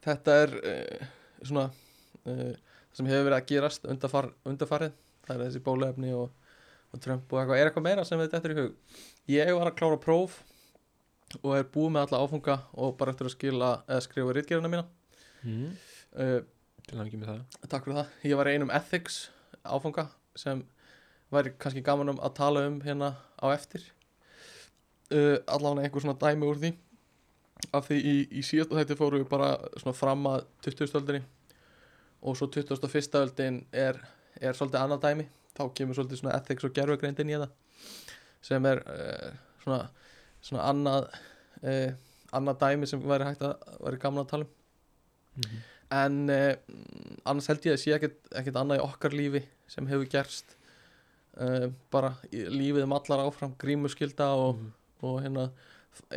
þetta 0.00 0.30
er 0.42 0.48
uh, 0.64 1.06
svona 1.42 1.70
uh, 2.26 2.54
sem 2.98 3.06
hefur 3.08 3.28
verið 3.28 3.38
að 3.38 3.48
gerast 3.52 3.88
undarfar, 3.88 4.30
undarfarið 4.48 4.92
það 5.28 5.34
er 5.36 5.42
þessi 5.46 5.64
bólefni 5.64 6.12
og, 6.18 6.28
og 6.92 7.02
Trump 7.04 7.30
og 7.32 7.40
eitthvað, 7.40 7.60
er 7.62 7.70
eitthvað 7.70 7.86
meira 7.88 8.04
sem 8.08 8.20
þetta 8.20 8.42
er 8.42 8.54
í 8.54 8.60
hug 8.60 9.00
ég 9.32 9.54
var 9.54 9.70
að 9.70 9.78
klára 9.78 10.00
próf 10.02 10.40
og 11.42 11.50
er 11.58 11.66
búið 11.68 11.92
með 11.94 12.06
alla 12.08 12.22
áfunga 12.24 12.54
og 12.80 12.94
bara 13.00 13.12
eftir 13.12 13.28
að 13.28 13.34
skila 13.36 13.72
eða 13.86 14.04
skrifa 14.08 14.36
rítgerðina 14.38 14.72
mína 14.76 14.86
Mm. 15.46 15.68
uh, 16.18 16.40
til 16.88 16.96
ekki 16.98 17.18
með 17.20 17.28
það 17.30 17.68
Takk 17.70 17.84
fyrir 17.84 17.98
það. 18.00 18.08
Ég 18.26 18.38
var 18.40 18.48
einum 18.50 18.72
ethics 18.74 19.18
áfanga 19.62 20.08
sem 20.34 20.64
væri 21.30 21.52
kannski 21.62 21.82
gaman 21.86 22.10
um 22.10 22.18
að 22.18 22.34
tala 22.40 22.64
um 22.66 22.80
hérna 22.82 23.12
á 23.38 23.46
eftir. 23.54 23.84
Uh, 25.14 25.38
allavega 25.46 25.86
einhver 25.86 26.02
svona 26.02 26.18
dæmi 26.18 26.48
úr 26.50 26.58
því. 26.58 26.72
Af 27.70 27.86
því 27.86 28.00
í, 28.02 28.16
í 28.40 28.42
síðast 28.48 28.74
þetta 28.74 28.98
fóru 28.98 29.22
við 29.22 29.28
bara 29.30 29.52
svona 29.78 29.94
fram 29.94 30.26
að 30.26 30.42
20. 30.66 31.22
og 32.22 32.36
svo 32.38 32.48
21. 32.50 33.18
öldin 33.22 33.62
er, 33.72 34.00
er 34.40 34.56
svolítið 34.56 34.82
annað 34.82 35.04
dæmi. 35.06 35.28
Þá 35.58 35.62
kemur 35.74 35.98
svolítið 35.98 36.20
svona 36.20 36.36
ethics 36.38 36.66
og 36.66 36.74
gerfugreind 36.74 37.22
inn 37.22 37.32
í 37.32 37.38
það 37.38 37.50
sem 38.48 38.66
er 38.70 38.82
uh, 38.86 39.32
svona, 39.64 39.80
svona 40.44 40.68
annað, 40.70 41.08
uh, 41.62 41.90
annað 42.38 42.60
dæmi 42.62 42.88
sem 42.90 43.02
væri 43.02 43.26
hægt 43.26 43.42
að 43.46 43.56
væri 43.82 44.00
gaman 44.02 44.24
að 44.24 44.30
tala 44.34 44.48
um 44.48 45.42
mm 45.42 45.66
en 45.88 46.28
uh, 46.28 46.54
annars 47.24 47.48
held 47.48 47.64
ég 47.64 47.72
að 47.72 47.80
sé 47.80 47.94
ekkert, 47.96 48.18
ekkert 48.36 48.58
annað 48.60 48.80
í 48.80 48.84
okkar 48.84 49.14
lífi 49.16 49.40
sem 49.72 49.86
hefur 49.88 50.10
gerst 50.12 50.56
bara 51.92 52.16
lífið 52.32 52.82
um 52.82 52.94
allar 52.96 53.20
áfram 53.22 53.52
grímuskylda 53.62 54.26
og, 54.34 54.56
-hmm. 54.58 54.70
og 55.06 55.20
hérna 55.22 55.44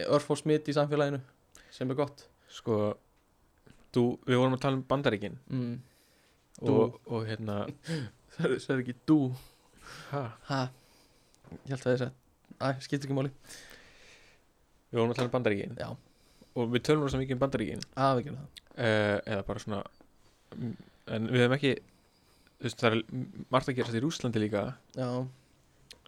örfó 0.09 0.33
smitt 0.35 0.67
í 0.67 0.73
samfélaginu 0.73 1.19
sem 1.69 1.91
er 1.91 1.95
gott 1.95 2.25
sko 2.49 2.97
þú, 3.93 4.17
við 4.25 4.39
vorum 4.39 4.55
að 4.57 4.63
tala 4.63 4.79
um 4.79 4.83
bandaríkin 4.89 5.37
mm. 5.47 5.75
Og, 6.61 6.99
og 7.07 7.25
hérna 7.29 7.57
það 8.35 8.55
er- 8.57 8.81
ekki 8.83 8.95
dú? 9.09 9.19
Ha, 10.11 10.23
ha, 10.47 10.61
ég 11.65 11.73
held 11.73 11.79
að 11.79 11.85
það 11.85 11.93
er 11.95 12.01
sett 12.05 12.17
Æ, 12.61 12.67
skipt 12.85 13.05
ekki 13.07 13.15
máli. 13.17 13.31
Við 14.91 14.99
vorum 14.99 15.13
að 15.13 15.17
tala 15.17 15.29
um 15.31 15.33
bandaríkin. 15.33 15.71
Já. 15.79 15.87
og 16.51 16.67
við 16.69 16.83
tölum 16.85 17.05
rosa 17.07 17.17
mikið 17.17 17.33
um 17.37 17.41
bandaríkin. 17.41 17.81
Að 17.97 18.17
við 18.19 18.25
gerum 18.27 18.41
það. 18.41 18.59
Uh, 18.71 19.17
eða 19.33 19.45
bara 19.47 19.63
svona 19.63 19.79
mm, 20.57 20.75
en 21.15 21.29
við 21.31 21.41
hefum 21.41 21.55
ekki 21.57 21.71
þú 21.81 22.67
veist, 22.67 22.83
það 22.83 22.97
er 22.97 23.01
margt 23.55 23.71
að 23.71 23.77
gerast 23.79 23.97
í 23.97 24.01
Rúslandi 24.03 24.43
líka. 24.43 24.63
Já, 24.93 25.09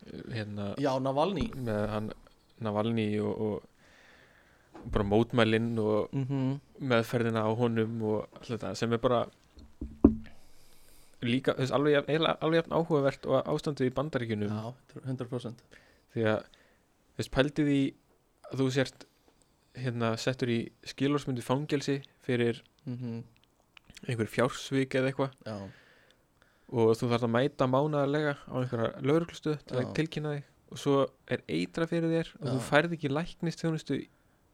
eh, 0.05 0.23
hérna 0.35 0.67
já 0.83 0.91
Navalny 1.01 1.47
með 1.57 1.87
hann 1.95 2.11
Navalny 2.63 3.07
og, 3.23 3.33
og 3.47 4.89
bara 4.93 5.07
mótmælinn 5.07 5.73
og 5.81 6.13
mm 6.13 6.59
meðferðina 6.83 7.45
á 7.47 7.51
honum 7.55 8.01
og 8.03 8.27
allt 8.37 8.49
þetta 8.53 8.75
sem 8.75 8.93
er 8.93 8.99
bara 9.01 9.23
líka, 11.27 11.55
þú 11.57 11.63
veist, 11.63 11.75
alveg, 11.77 12.11
alveg 12.43 12.69
áhugavert 12.71 13.27
og 13.29 13.51
ástandið 13.53 13.89
í 13.89 13.95
bandaríkjunum. 13.97 14.53
Já, 14.53 14.99
100% 15.03 15.63
því 16.13 16.27
að 16.33 16.41
þú 16.43 17.21
veist, 17.21 17.33
pældi 17.33 17.67
því 17.67 17.79
að 18.49 18.63
þú 18.63 18.67
sért 18.77 19.07
hérna 19.83 20.11
settur 20.21 20.51
í 20.53 20.59
skilórsmyndi 20.85 21.45
fangelsi 21.45 22.01
fyrir 22.25 22.61
mm 22.85 23.23
einhver 24.03 24.27
fjársvik 24.27 24.97
eða 24.99 25.11
eitthvað. 25.11 25.35
Já, 25.47 25.57
og 26.73 26.95
þú 26.97 27.09
þarf 27.11 27.27
að 27.27 27.33
mæta 27.35 27.67
mánaðarlega 27.69 28.33
á 28.49 28.53
einhverja 28.59 28.89
lauruglustu 29.05 29.53
til 29.67 29.79
að 29.79 29.93
tilkynna 29.97 30.33
þig. 30.35 30.49
Og 30.73 30.81
svo 30.81 30.95
er 31.31 31.43
eitra 31.53 31.87
fyrir 31.89 32.09
þér 32.09 32.31
og 32.39 32.47
þú 32.49 32.55
Já. 32.57 32.65
færð 32.67 32.95
ekki 32.97 33.11
læknistjónustu 33.13 33.99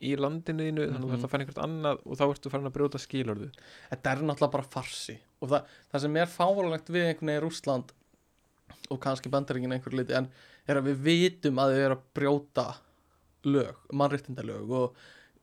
í 0.01 0.13
landinu 0.15 0.63
þínu 0.67 0.83
þannig 0.85 0.95
að 0.95 1.03
þú 1.03 1.07
Mhm. 1.09 1.13
þarf 1.15 1.25
að 1.27 1.31
fara 1.33 1.43
einhvert 1.43 1.63
annað 1.65 1.97
og 2.05 2.17
þá 2.19 2.23
ertu 2.29 2.49
farin 2.53 2.69
að 2.69 2.75
brjóta 2.77 2.99
skilorðu 3.03 3.49
þetta 3.91 4.11
er 4.11 4.21
náttúrulega 4.23 4.51
bara 4.51 4.63
farsi. 4.75 5.17
Og 5.41 5.49
það, 5.49 5.65
það 5.91 6.01
sem 6.05 6.17
er 6.17 6.25
fáralegt 6.33 6.89
við 6.93 7.07
einhvern 7.09 7.27
veginn 7.31 7.43
Rússland 7.43 7.91
og 8.89 8.99
kannski 9.03 9.29
bandaringin 9.29 9.71
einhver 9.75 9.93
liti 9.99 10.13
en 10.15 10.29
er 10.67 10.75
að 10.79 10.87
við 10.91 11.01
vitum 11.09 11.59
að 11.61 11.73
þau 11.75 11.81
eru 11.85 11.95
að 11.97 12.05
brjóta 12.15 12.67
lög, 13.45 13.75
mannréttindalög 13.93 14.71
og, 14.71 14.95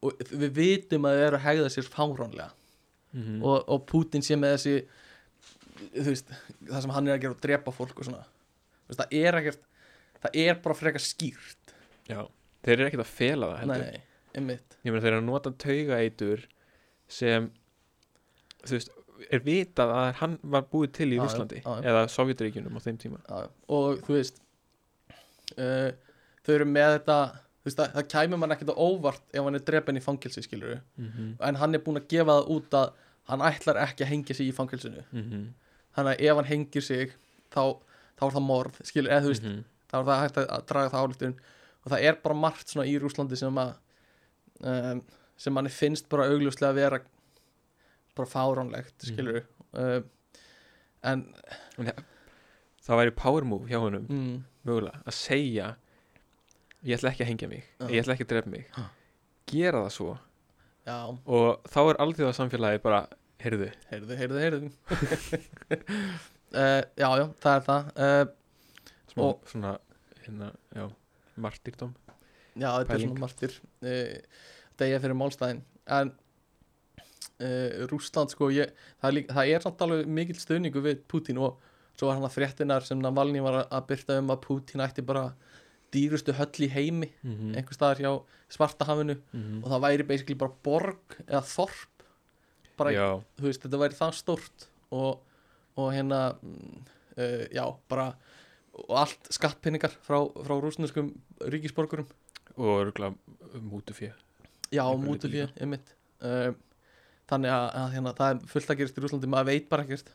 og 0.02 0.12
við 0.30 0.50
vitum 0.56 1.06
að 1.08 1.16
þau 1.20 1.26
eru 1.26 1.36
að 1.40 1.46
hegða 1.46 1.70
sér 1.76 1.88
fáránlega. 1.92 2.50
Mm 3.16 3.42
og, 3.42 3.62
og 3.72 3.86
Putin 3.88 4.22
sé 4.24 4.36
með 4.36 4.56
þessi 4.56 4.74
þú 5.96 6.08
veist, 6.10 6.32
það 6.68 6.82
sem 6.84 6.90
hann 6.96 7.08
er 7.08 7.16
að 7.16 7.22
gera 7.22 7.36
og 7.36 7.40
drepa 7.44 7.72
fólk 7.76 7.98
og 8.00 8.08
svona. 8.08 8.24
Þú 8.86 8.92
veist, 8.92 9.00
það 9.02 9.16
er 9.20 9.38
ekkert 9.40 9.62
það 10.26 10.36
er 10.42 10.60
bara 10.64 10.74
frekar 10.78 11.04
skýrt. 11.04 11.72
Já, 12.08 12.20
þeir 12.64 12.74
eru 12.78 12.86
ekkert 12.90 13.04
að 13.04 13.12
fela 13.16 13.50
það 13.52 13.58
heldur. 13.62 13.84
Nei, 13.86 14.02
einmitt 14.36 14.76
ég 14.84 14.92
meina 14.92 15.02
þeir 15.04 15.12
eru 15.12 15.22
að 15.22 15.28
nota 15.30 15.52
taugaitur 15.64 16.44
sem 17.08 17.50
þú 18.66 18.76
veist, 18.76 18.92
er 19.32 19.42
vitað 19.46 19.92
að 19.94 20.10
hann 20.20 20.38
var 20.42 20.66
búið 20.72 20.92
til 20.98 21.08
í 21.14 21.18
já. 21.18 21.72
eða 21.80 22.04
Sovjetríkjunum 22.12 22.76
á 22.76 22.80
þeim 22.84 22.98
tíma 23.00 23.20
já, 23.22 23.46
já. 23.46 23.48
og 23.72 24.02
þú 24.06 24.16
veist 24.18 24.40
uh, 25.56 25.90
þau 26.46 26.54
eru 26.58 26.68
með 26.68 26.98
þetta 26.98 27.18
veist, 27.66 27.78
það, 27.78 27.92
það 27.96 28.08
kæmi 28.14 28.40
mann 28.42 28.54
ekkert 28.56 28.74
á 28.74 28.76
óvart 28.76 29.24
ef 29.32 29.46
hann 29.46 29.58
er 29.58 29.64
drepin 29.70 30.00
í 30.00 30.04
fangilsi 30.04 30.44
skilur 30.44 30.80
mm 30.96 31.06
-hmm. 31.08 31.30
en 31.48 31.60
hann 31.62 31.74
er 31.74 31.84
búinn 31.86 32.02
að 32.02 32.08
gefa 32.12 32.36
það 32.40 32.50
út 32.56 32.78
að 32.80 32.92
hann 33.30 33.42
ætlar 33.42 33.80
ekki 33.82 34.04
að 34.04 34.12
hengja 34.12 34.34
sig 34.34 34.48
í 34.50 34.54
fangilsinu 34.54 35.02
þannig 35.96 36.12
að 36.12 36.20
ef 36.28 36.36
hann 36.36 36.50
hengir 36.52 36.82
sig 36.82 37.16
þá, 37.50 37.64
þá 38.18 38.22
er 38.26 38.32
það 38.36 38.46
morð 38.50 38.80
skilur, 38.84 39.10
eða 39.10 39.22
þú 39.24 39.32
veist, 39.32 39.42
Mhm. 39.42 39.64
þá 39.90 39.96
er 39.98 40.04
það 40.04 40.22
hægt 40.22 40.36
að 40.36 40.66
draga 40.66 40.90
það 40.90 41.02
álítun 41.06 41.34
og 41.84 41.92
það 41.92 42.02
er 42.02 42.14
bara 42.22 42.34
margt 42.34 42.68
svona 42.68 42.86
í 42.86 42.98
Rúslandi 42.98 43.36
sem 43.36 43.54
að 43.58 43.74
um, 44.60 45.00
sem 45.36 45.52
manni 45.52 45.70
finnst 45.72 46.08
bara 46.12 46.28
augljóslega 46.30 46.70
að 46.72 46.78
vera 46.80 47.00
bara 48.16 48.28
fáránlegt 48.32 49.04
skilur 49.10 49.42
um, 49.76 50.06
en 51.06 51.24
það 52.86 53.00
væri 53.02 53.12
power 53.18 53.44
move 53.48 53.68
hjá 53.68 53.80
honum 53.82 54.06
mm, 54.08 54.36
mögulega 54.66 55.02
að 55.04 55.16
segja 55.18 55.72
ég 56.86 56.96
ætla 56.96 57.10
ekki 57.12 57.24
að 57.26 57.30
hengja 57.32 57.48
mig 57.50 57.64
Já. 57.66 57.86
ég 57.90 58.00
ætla 58.04 58.14
ekki 58.16 58.26
að 58.28 58.32
drepa 58.32 58.50
mig. 58.52 58.66
Já. 58.76 58.84
gera 59.50 59.80
það 59.86 59.92
svo. 59.96 60.12
Já, 60.86 60.96
og 61.26 61.64
þá 61.72 61.78
er 61.90 61.98
alþjóða 62.04 62.34
samfélagi 62.38 62.80
bara 62.84 63.00
heyrðu, 63.42 63.68
heyrðu, 63.90 64.18
heyrðu, 64.20 64.42
heyrðu. 64.44 64.68
Uh, 66.54 66.82
já, 67.02 67.08
já, 67.18 67.24
það 67.42 67.56
er 67.56 67.64
það. 67.66 67.88
Uh, 67.98 68.92
smá 69.10 69.24
Og- 69.26 69.50
svona 69.50 69.72
hérna, 70.22 70.52
já, 70.78 70.86
martyrdóm 71.42 71.92
já, 72.56 72.68
þetta 72.80 72.94
er 72.96 73.02
svona 73.04 73.22
martir 73.22 73.56
uh, 73.86 74.44
degja 74.80 75.00
fyrir 75.02 75.18
málstæðin. 75.18 75.62
En 75.96 76.12
uh, 77.40 77.86
Rússland 77.90 78.32
sko 78.32 78.50
ég, 78.54 78.72
það, 79.02 79.20
er 79.22 79.32
það 79.32 79.52
er 79.54 79.66
samt 79.66 79.84
alveg 79.86 80.12
mikill 80.18 80.38
stöðningu 80.40 80.82
við 80.84 81.02
Putin 81.10 81.40
og 81.42 81.60
svo 81.96 82.08
var 82.10 82.18
hann 82.18 82.28
að 82.28 82.36
fréttinar 82.36 82.86
sem 82.86 83.00
Navalny 83.00 83.42
var 83.44 83.62
að- 83.64 83.86
byrta 83.90 84.18
um 84.20 84.32
að 84.34 84.42
Putin 84.44 84.84
ætti 84.84 85.04
bara 85.06 85.30
dýrustu 85.94 86.34
höll 86.36 86.66
í 86.66 86.68
heimi 86.68 87.08
mm 87.22 87.54
einhver 87.56 87.76
staðar 87.76 88.00
hjá 88.02 88.12
Svartahafinu 88.52 89.16
-hmm. 89.16 89.62
og 89.64 89.70
það 89.70 89.84
væri 89.86 90.06
basically 90.06 90.34
bara 90.38 90.52
borg 90.62 91.20
eða 91.26 91.42
þorp. 91.42 92.04
Bara, 92.76 92.90
þú 93.38 93.42
veist, 93.48 93.62
þetta 93.62 93.78
væri 93.80 93.94
það 93.96 94.12
stórt 94.12 94.68
og, 94.90 95.22
og 95.76 95.92
hérna 95.94 96.36
mm, 96.42 96.84
uh, 97.16 97.46
já, 97.48 97.64
bara 97.88 98.14
og 98.76 98.96
allt 99.00 99.30
skattpinningar 99.32 99.94
frá, 100.04 100.18
frá 100.44 100.54
rúsneskum 100.60 101.14
ríkisborgurum 101.40 102.06
og 102.56 102.72
örgulega 102.86 103.60
mútu 103.60 103.94
fjö 103.96 104.12
já, 104.70 104.82
Einhverju 104.82 105.02
mútu 105.04 105.28
leyti 105.28 105.36
fyrir, 105.36 105.52
einmitt. 105.60 105.92
Uh, 106.20 106.52
þannig 107.30 107.52
að, 107.52 107.66
að 107.80 107.90
hérna, 107.94 108.12
það 108.16 108.32
er 108.32 108.52
fullt 108.52 108.70
að 108.70 108.80
gerast 108.80 108.98
í 108.98 109.02
Rúslandi, 109.04 109.30
maður 109.30 109.50
veit 109.50 109.68
bara 109.70 109.84
ekkert. 109.86 110.12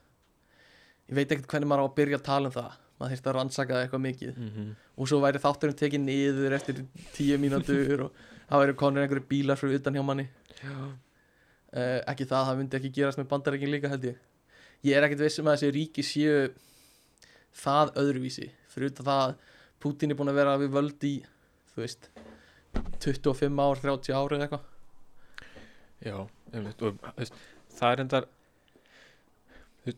Ég 1.09 1.17
veit 1.17 1.27
ekkert 1.33 1.51
hvernig 1.51 1.71
maður 1.71 1.83
á 1.83 1.87
að 1.89 1.95
byrja 1.99 2.19
að 2.19 2.25
tala 2.27 2.51
um 2.51 2.55
það. 2.55 2.79
Maður 2.97 3.13
þyrfti 3.13 3.31
að 3.31 3.37
rannsaka 3.37 3.79
eitthvað 3.81 4.03
mikið. 4.05 4.33
Mm 4.37 4.49
-hmm. 4.55 4.73
og 4.95 5.09
svo 5.09 5.19
væri 5.21 5.41
þátturinn 5.41 5.79
tekið 5.79 6.03
niður 6.05 6.57
eftir 6.57 6.83
tíu 7.15 7.37
mínútur 7.41 8.03
og 8.05 8.11
það 8.49 8.63
væri 8.63 8.75
konur 8.81 9.03
einhverju 9.03 9.27
bílar 9.29 9.59
fyrir 9.59 9.79
utan 9.79 9.95
hjá 9.95 10.03
manni. 10.05 10.27
Uh, 10.61 11.99
ekki 12.07 12.27
það, 12.27 12.45
það 12.47 12.57
myndi 12.57 12.77
ekki 12.77 12.93
gerast 12.99 13.17
með 13.17 13.31
bandarækin 13.31 13.71
líka 13.71 13.89
held 13.89 14.05
ég. 14.11 14.17
Ég 14.83 14.97
er 14.97 15.03
ekkert 15.03 15.23
viss 15.23 15.39
um 15.39 15.47
að 15.47 15.57
þessi 15.57 15.71
ríki 15.71 16.03
séu 16.03 16.51
það 17.51 17.95
öðruvísi. 17.95 18.51
Fyrir 18.69 18.93
það 18.95 19.15
að 19.15 19.35
Putin 19.81 20.11
er 20.11 20.15
búin 20.15 20.29
að 20.29 20.37
vera 20.37 20.57
við 20.61 20.75
völd 20.75 21.03
í 21.03 21.15
þú 21.73 21.81
veist 21.81 22.09
25 22.73 23.59
ár, 23.59 23.81
30 23.81 24.13
ár 24.15 24.35
eða 24.35 24.45
eitthvað. 24.47 24.67
Já 26.01 26.17
einmitt, 26.53 26.81
og 26.81 26.97
það 27.77 27.91
er 27.93 27.99
endar 28.05 28.25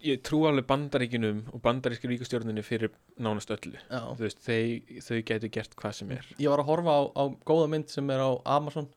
ég 0.04 0.22
trú 0.24 0.46
alveg 0.48 0.66
bandaríkinum 0.68 1.42
og 1.52 1.62
bandaríski 1.64 2.08
ríkustjórninu 2.08 2.64
fyrir 2.64 2.92
nánast 3.20 3.52
öllu. 3.52 3.76
Veist, 4.20 4.40
þau, 4.46 5.00
þau 5.04 5.18
gætu 5.28 5.50
gert 5.52 5.76
hvað 5.80 5.98
sem 5.98 6.12
er. 6.16 6.28
Ég 6.40 6.48
var 6.54 6.64
að 6.64 6.70
horfa 6.72 6.94
á, 6.96 7.02
á 7.20 7.24
góða 7.48 7.68
mynd 7.74 7.92
sem 7.92 8.10
er 8.16 8.24
á 8.24 8.32
Amazon 8.56 8.88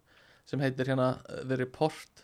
sem 0.47 0.63
heitir 0.63 0.87
hérna 0.93 1.09
uh, 1.27 1.41
The 1.43 1.59
Report 1.59 2.23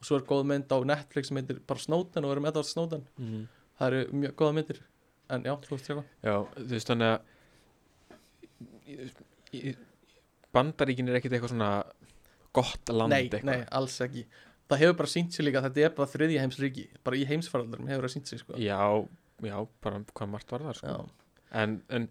og 0.00 0.08
svo 0.08 0.16
er 0.16 0.24
góð 0.28 0.46
mynd 0.48 0.72
á 0.72 0.78
Netflix 0.88 1.28
sem 1.28 1.36
heitir 1.36 1.60
bara 1.68 1.82
Snowden 1.84 2.24
og 2.24 2.30
við 2.32 2.36
erum 2.38 2.48
Edward 2.48 2.66
Snowden. 2.70 3.04
Mm 3.18 3.28
-hmm. 3.28 3.44
það 3.78 3.86
eru 3.92 4.00
mjög 4.22 4.34
góða 4.40 4.54
myndir 4.56 4.80
en 5.28 5.42
já, 5.44 5.52
þú 5.60 5.70
veist 5.76 5.86
sjá 5.86 6.04
Já, 6.22 6.36
þú 6.56 6.68
veist 6.72 6.88
þannig 6.88 7.08
að 7.12 7.20
í- 9.52 9.68
í- 9.70 9.76
Bandaríkin 10.52 11.08
er 11.08 11.18
ekkit 11.20 11.32
eitthvað 11.36 11.54
svona 11.54 11.70
gott 12.52 12.88
land 12.92 13.12
nei, 13.14 13.22
eitthvað 13.28 13.44
nei, 13.48 13.62
alls 13.72 13.98
ekki 14.04 14.26
það 14.68 14.78
hefur 14.82 14.96
bara 15.02 15.08
sínt 15.12 15.32
sér 15.36 15.44
líka 15.48 15.60
að 15.62 15.66
þetta 15.70 15.84
er 15.86 15.94
bara 15.96 16.10
þriðja 16.12 16.42
heimsríki 16.44 16.84
bara 17.04 17.16
í 17.16 17.24
heimsfaraldurum 17.28 17.88
hefur 17.92 18.06
það 18.08 18.12
sínt 18.16 18.30
sér 18.30 18.40
sko. 18.42 18.56
Já, 18.60 18.78
já, 19.48 19.56
bara 19.84 20.02
hvað 20.12 20.28
margt 20.32 20.52
var 20.54 20.60
það 20.68 20.76
sko. 20.80 20.86
Já. 20.92 21.32
en, 21.62 21.82
en 21.90 22.08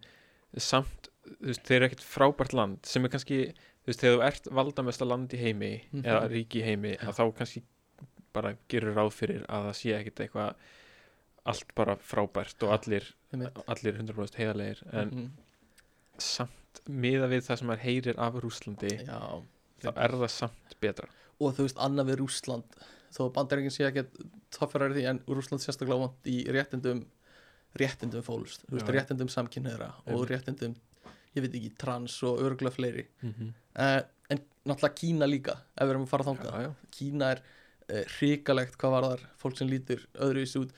samt 0.57 1.09
veist, 1.41 1.63
þeir 1.65 1.77
eru 1.79 1.87
ekkit 1.89 2.03
frábært 2.05 2.53
land 2.57 2.85
sem 2.85 3.05
er 3.05 3.13
kannski, 3.13 3.39
þú 3.85 3.89
veist, 3.91 4.01
þegar 4.03 4.17
þú 4.17 4.25
ert 4.27 4.49
valdamesta 4.59 5.05
land 5.07 5.33
í 5.33 5.39
heimi, 5.41 5.71
Mhm. 5.91 6.03
eða 6.05 6.29
ríki 6.33 6.61
í 6.61 6.65
heimi 6.65 6.95
að 6.97 7.13
þá 7.17 7.23
kannski 7.37 7.63
bara 8.33 8.55
gerur 8.69 8.95
ráð 8.95 9.11
fyrir 9.13 9.45
að 9.47 9.69
það 9.69 9.75
sé 9.81 9.93
ekkit 9.99 10.19
eitthvað 10.25 10.55
allt 11.51 11.71
bara 11.75 11.95
frábært 11.97 12.63
og 12.67 12.73
allir, 12.77 13.07
allir 13.33 13.97
100% 13.97 14.37
heiðarlegir 14.37 14.83
en 14.93 15.09
Mhm. 15.09 15.29
samt 16.17 16.51
miða 16.89 17.29
við 17.31 17.45
það 17.47 17.59
sem 17.59 17.67
maður 17.67 17.85
heyrir 17.85 18.19
af 18.19 18.37
Rúslandi 18.43 18.93
já. 19.05 19.19
þá 19.83 19.91
er 19.93 20.15
það 20.23 20.33
samt 20.35 20.77
betra 20.81 21.09
og 21.41 21.55
þú 21.57 21.67
veist 21.67 21.81
annað 21.81 22.11
við 22.11 22.21
Rússland 22.21 22.77
þó 23.11 23.23
bandaríkin 23.35 23.73
sé 23.73 23.87
ekki 23.87 24.05
toffar 24.53 24.91
því 24.93 25.07
en 25.11 25.19
Rússland 25.27 25.63
sérstaklega 25.63 26.05
vant 26.05 26.29
í 26.29 26.43
réttindum 26.51 27.03
réttindum 27.79 28.23
fólks, 28.25 28.59
þú 28.65 28.77
veist, 28.77 28.91
réttindum 28.91 29.31
samkynneira 29.31 29.91
og 30.11 30.25
réttindum 30.29 30.75
ég 31.31 31.45
veit 31.45 31.53
ekki, 31.55 31.71
trans 31.79 32.17
og 32.27 32.41
örgulega 32.43 32.75
fleiri 32.75 33.05
mm 33.21 33.33
-hmm. 33.33 33.51
uh, 33.79 34.01
en 34.29 34.39
náttúrulega 34.65 34.95
Kína 34.95 35.25
líka 35.25 35.51
ef 35.77 35.85
við 35.85 35.89
erum 35.89 36.03
að 36.03 36.09
fara 36.09 36.63
já. 36.63 36.73
Kína 36.91 37.31
er 37.31 37.41
uh, 37.93 38.03
hrikalegt 38.17 38.77
hvað 38.77 38.91
var 38.91 39.03
þar 39.03 39.21
fólk 39.37 39.57
sem 39.57 39.67
lítur 39.67 40.07
öðruvísi 40.13 40.59
út 40.59 40.71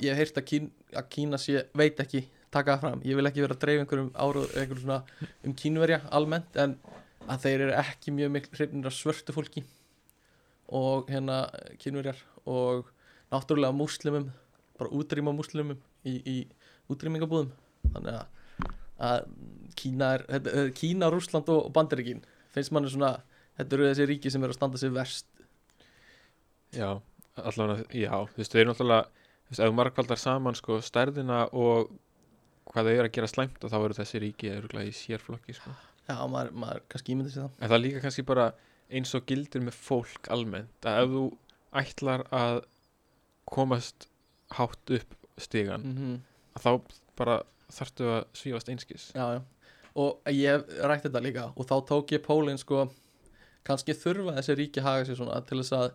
ég 0.00 0.10
hef 0.10 0.18
heyrt 0.18 0.38
að, 0.38 0.44
Kín, 0.44 0.72
að 0.92 1.08
Kína 1.08 1.38
sé 1.38 1.66
veit 1.74 2.00
ekki 2.00 2.28
taka 2.54 2.76
það 2.76 2.84
fram, 2.84 3.04
ég 3.06 3.18
vil 3.18 3.28
ekki 3.30 3.44
vera 3.44 3.56
að 3.56 3.62
dreif 3.64 3.82
einhverjum 3.82 4.10
ára, 4.14 4.44
einhverjum 4.54 4.84
svona 4.84 5.00
um 5.44 5.56
kínverja 5.58 6.00
almennt 6.14 6.60
en 6.60 6.76
að 7.24 7.46
þeir 7.46 7.66
eru 7.66 7.76
ekki 7.80 8.14
mjög 8.14 8.34
miklu 8.34 8.58
hrifnir 8.58 8.90
af 8.90 8.96
svörtu 8.96 9.34
fólki 9.34 9.64
og 10.74 11.10
hérna 11.12 11.44
kínverjar 11.80 12.20
og 12.44 12.90
náttúrulega 13.32 13.76
múslimum 13.76 14.30
bara 14.78 14.90
útrýma 14.90 15.34
múslimum 15.34 15.78
í, 16.04 16.14
í 16.20 16.36
útrýmingabúðum 16.92 17.52
þannig 17.94 18.18
að, 18.18 18.70
að 19.08 19.28
Kína 19.74 20.10
er 20.16 20.24
þetta, 20.28 20.64
Kína, 20.78 21.10
Rússland 21.12 21.50
og, 21.50 21.70
Bandaríkin 21.74 22.22
finnst 22.54 22.72
manni 22.74 22.92
svona, 22.92 23.16
þetta 23.58 23.76
eru 23.76 23.88
þessi 23.90 24.08
ríki 24.10 24.30
sem 24.30 24.44
eru 24.44 24.54
að 24.54 24.58
standa 24.60 24.80
sig 24.80 24.92
verst. 24.94 25.26
Já, 26.74 27.00
allavega, 27.34 27.86
já 27.90 28.12
þú 28.30 28.40
veist, 28.40 28.54
þau 28.54 28.60
eru 28.60 28.70
náttúrulega 28.70 29.08
þú 29.08 29.50
veist, 29.50 29.60
ef 29.60 29.66
þú 29.66 29.76
margvaldar 29.80 30.20
saman 30.20 30.58
sko 30.58 30.78
stærðina 30.84 31.40
og 31.52 31.90
hvað 32.74 32.88
þau 32.88 32.94
eru 32.94 33.08
að 33.08 33.14
gera 33.16 33.30
slæmt 33.30 33.64
og 33.64 33.72
þá 33.72 33.78
eru 33.80 33.96
þessi 34.00 34.22
ríki 34.22 34.50
í 34.50 34.92
sérflokki 34.98 35.54
sko. 35.56 35.72
Já, 36.04 36.18
maður, 36.28 36.52
maður 36.60 36.84
kannski 36.92 37.14
ímyndi 37.14 37.32
sér 37.32 37.46
það 37.46 37.60
en 37.60 37.70
það 37.70 37.76
er 37.76 37.84
líka 37.84 38.04
kannski 38.04 38.26
bara 38.28 38.48
eins 38.92 39.14
og 39.16 39.26
gildir 39.28 39.64
með 39.64 39.78
fólk 39.78 40.28
almennt 40.34 40.88
að 40.88 41.00
ef 41.04 41.14
þú 41.14 41.24
ætlar 41.80 42.24
að 42.34 42.58
komast 43.48 44.08
hátt 44.58 44.94
upp 44.98 45.16
stigan 45.40 45.82
mm 45.82 45.96
-hmm. 45.96 46.18
að 46.54 46.66
þá 46.66 46.98
bara 47.16 47.36
þarftu 47.72 48.10
að 48.10 48.24
svífast 48.32 48.68
einskis 48.68 49.12
Já, 49.14 49.38
já 49.38 49.42
Og 49.94 50.18
ég 50.26 50.50
hef 50.50 50.62
rætt 50.82 51.04
þetta 51.06 51.20
líka 51.22 51.52
og 51.54 51.66
þá 51.66 51.76
tók 51.86 52.12
ég 52.12 52.22
pólinn 52.22 52.58
sko 52.58 52.88
kannski 53.64 53.94
þurfa 53.94 54.34
þessi 54.36 54.56
ríki 54.58 54.80
að 54.80 54.84
haga 54.88 55.04
sér 55.04 55.16
svona 55.16 55.40
til 55.46 55.58
þess 55.58 55.72
að 55.72 55.92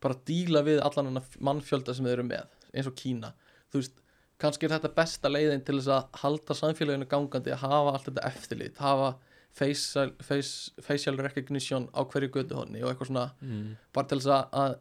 bara 0.00 0.16
díla 0.26 0.62
við 0.62 0.80
allan 0.80 1.06
hennar 1.06 1.26
mannfjölda 1.38 1.94
sem 1.94 2.04
þeir 2.04 2.18
eru 2.18 2.22
með 2.22 2.46
eins 2.72 2.86
og 2.86 2.94
Kína 2.94 3.34
þú 3.70 3.80
veist, 3.80 4.00
kannski 4.42 4.66
er 4.68 4.74
þetta 4.76 4.92
besta 4.96 5.30
leiðin 5.32 5.64
til 5.64 5.78
þess 5.78 5.92
að 5.96 6.18
halda 6.22 6.56
samfélaginu 6.58 7.08
gangandi 7.08 7.54
að 7.54 7.62
hafa 7.64 7.94
allt 7.94 8.08
þetta 8.10 8.26
eftirlit 8.30 8.80
hafa 8.82 9.14
facial, 9.56 10.10
face, 10.20 10.72
facial 10.84 11.16
recognition 11.16 11.88
á 11.96 12.04
hverju 12.04 12.28
göduhonni 12.34 12.82
og 12.84 12.90
eitthvað 12.90 13.12
svona 13.12 13.30
mm. 13.40 13.70
bara 13.96 14.10
til 14.10 14.18
þess 14.20 14.34
að, 14.36 14.58
að, 14.60 14.74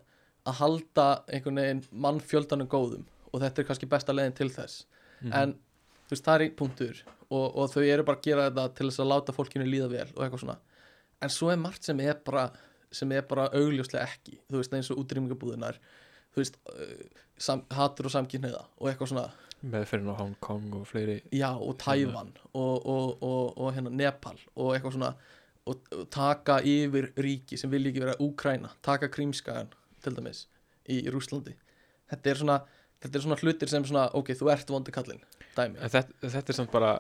að 0.52 0.60
halda 0.60 1.08
einhvern 1.32 1.62
veginn 1.62 1.86
mannfjöldanum 2.06 2.68
góðum 2.72 3.06
og 3.32 3.42
þetta 3.44 3.62
er 3.64 3.70
kannski 3.70 3.90
besta 3.92 4.16
leiðin 4.16 4.36
til 4.36 4.52
þess 4.52 4.84
Mhm. 5.22 5.34
en 5.34 5.54
þú 6.06 6.12
veist 6.12 6.26
það 6.26 6.36
er 6.36 6.44
einn 6.46 6.56
punktur 6.60 6.98
og, 7.32 7.46
og 7.56 7.70
þau 7.72 7.84
eru 7.88 8.04
bara 8.04 8.20
að 8.20 8.26
gera 8.28 8.48
þetta 8.50 8.66
til 8.76 8.88
þess 8.90 9.00
að 9.00 9.12
láta 9.14 9.36
fólkinu 9.36 9.66
líða 9.66 9.88
vel 9.90 10.08
og 10.12 10.24
eitthvað 10.26 10.42
svona 10.44 10.58
en 11.24 11.32
svo 11.34 11.52
er 11.54 11.62
margt 11.62 11.88
sem 11.88 12.02
er 12.04 12.20
bara 12.26 12.50
sem 12.92 13.12
er 13.16 13.24
bara 13.28 13.48
augljóslega 13.56 14.04
ekki 14.06 14.36
þú 14.52 14.60
veist 14.60 14.76
eins 14.76 14.92
og 14.92 15.00
útrýmingabúðunar 15.02 15.80
þú 16.36 16.44
veist 16.44 16.60
sam, 17.38 17.64
hatur 17.72 18.10
og 18.10 18.14
samkynniða 18.14 18.62
og 18.78 18.92
eitthvað 18.92 19.14
svona 19.14 19.26
meðferðin 19.64 20.12
á 20.14 20.16
Hong 20.20 20.36
Kong 20.44 20.76
og 20.80 20.86
fleiri 20.90 21.20
já 21.34 21.50
og 21.54 21.78
Tævan 21.82 22.32
og, 22.54 22.86
og, 22.86 23.24
og, 23.24 23.58
og 23.58 23.74
hérna 23.76 23.94
Nepal 23.94 24.38
og 24.56 24.76
eitthvað 24.76 24.98
svona 24.98 25.12
og, 25.66 25.90
taka 26.14 26.60
yfir 26.62 27.12
ríki 27.18 27.58
sem 27.58 27.72
vilja 27.72 27.92
ekki 27.92 28.04
vera 28.04 28.18
Úkræna, 28.22 28.74
taka 28.86 29.10
Krímskagan 29.10 29.72
til 30.04 30.16
dæmis 30.18 30.46
í 30.92 31.02
Rúslandi 31.10 31.56
þetta 32.12 32.32
er 32.32 32.42
svona 32.42 32.60
þetta 33.02 33.18
er 33.18 33.26
svona 33.26 33.40
hlutir 33.42 33.72
sem 33.72 33.86
svona, 33.86 34.08
ok, 34.18 34.34
þú 34.38 34.52
ert 34.54 34.74
vondi 34.74 34.94
en 34.96 35.78
þetta, 35.80 36.08
þetta 36.22 36.52
er 36.52 36.58
samt 36.60 36.74
bara 36.74 36.94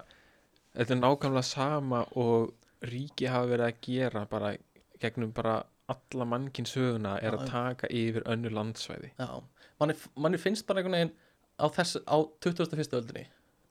þetta 0.76 0.96
er 0.96 1.02
nákvæmlega 1.02 1.48
sama 1.48 2.06
og 2.16 2.54
ríki 2.86 3.30
hafa 3.32 3.50
verið 3.52 3.70
að 3.70 3.82
gera 3.86 4.26
bara 4.30 4.56
gegnum 5.02 5.34
bara 5.36 5.64
alla 5.92 6.26
mannkinn 6.26 6.66
söguna 6.66 7.20
er 7.22 7.36
Já, 7.36 7.38
að 7.38 7.50
taka 7.52 7.90
yfir 7.94 8.24
önnur 8.26 8.54
landsvæði. 8.56 9.12
Já 9.20 9.44
manni, 9.80 9.96
manni 10.16 10.40
finnst 10.42 10.66
bara 10.68 10.82
einhvern 10.82 10.98
veginn 10.98 11.14
á, 11.60 11.66
þess, 11.76 11.98
á 12.06 12.18
21. 12.44 12.94
öldinni 13.00 13.26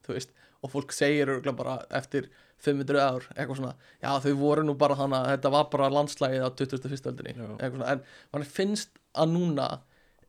veist, 0.08 0.30
og 0.64 0.70
fólk 0.72 0.92
segir 0.92 1.30
bara 1.56 1.78
eftir 1.96 2.28
500 2.64 3.00
ár, 3.00 3.24
eitthvað 3.34 3.58
svona 3.60 3.74
já, 4.00 4.10
þau 4.24 4.34
voru 4.40 4.62
nú 4.64 4.74
bara 4.80 4.94
hana, 4.96 5.22
þetta 5.34 5.50
var 5.52 5.66
bara 5.72 5.88
landslægið 5.92 6.44
á 6.44 6.50
21. 6.52 7.08
öldinni, 7.10 7.34
svona 7.36 7.90
en 7.92 8.04
manni 8.32 8.48
finnst 8.48 8.90
að 9.14 9.32
núna 9.34 9.66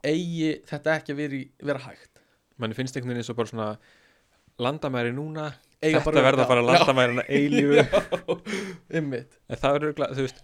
eigi 0.06 0.52
þetta 0.68 0.96
ekki 1.00 1.14
að 1.16 1.20
vera, 1.22 1.40
í- 1.40 1.52
vera 1.66 1.84
hægt. 1.88 2.20
Manni 2.62 2.76
finnst 2.78 2.96
einhvern 2.96 3.14
veginn 3.16 3.24
eins 3.24 3.32
og 3.34 3.38
bara 3.40 3.52
svona 3.52 3.70
landamæri 4.62 5.12
núna 5.16 5.50
Eiga 5.84 6.00
þetta 6.02 6.22
verða 6.24 6.46
bara 6.48 6.62
landamærina 6.64 7.24
eilífu. 7.36 7.84
Einmitt. 8.96 9.36
En 9.52 9.60
það 9.60 9.76
verður 9.76 10.14
þú 10.16 10.24
veist 10.26 10.40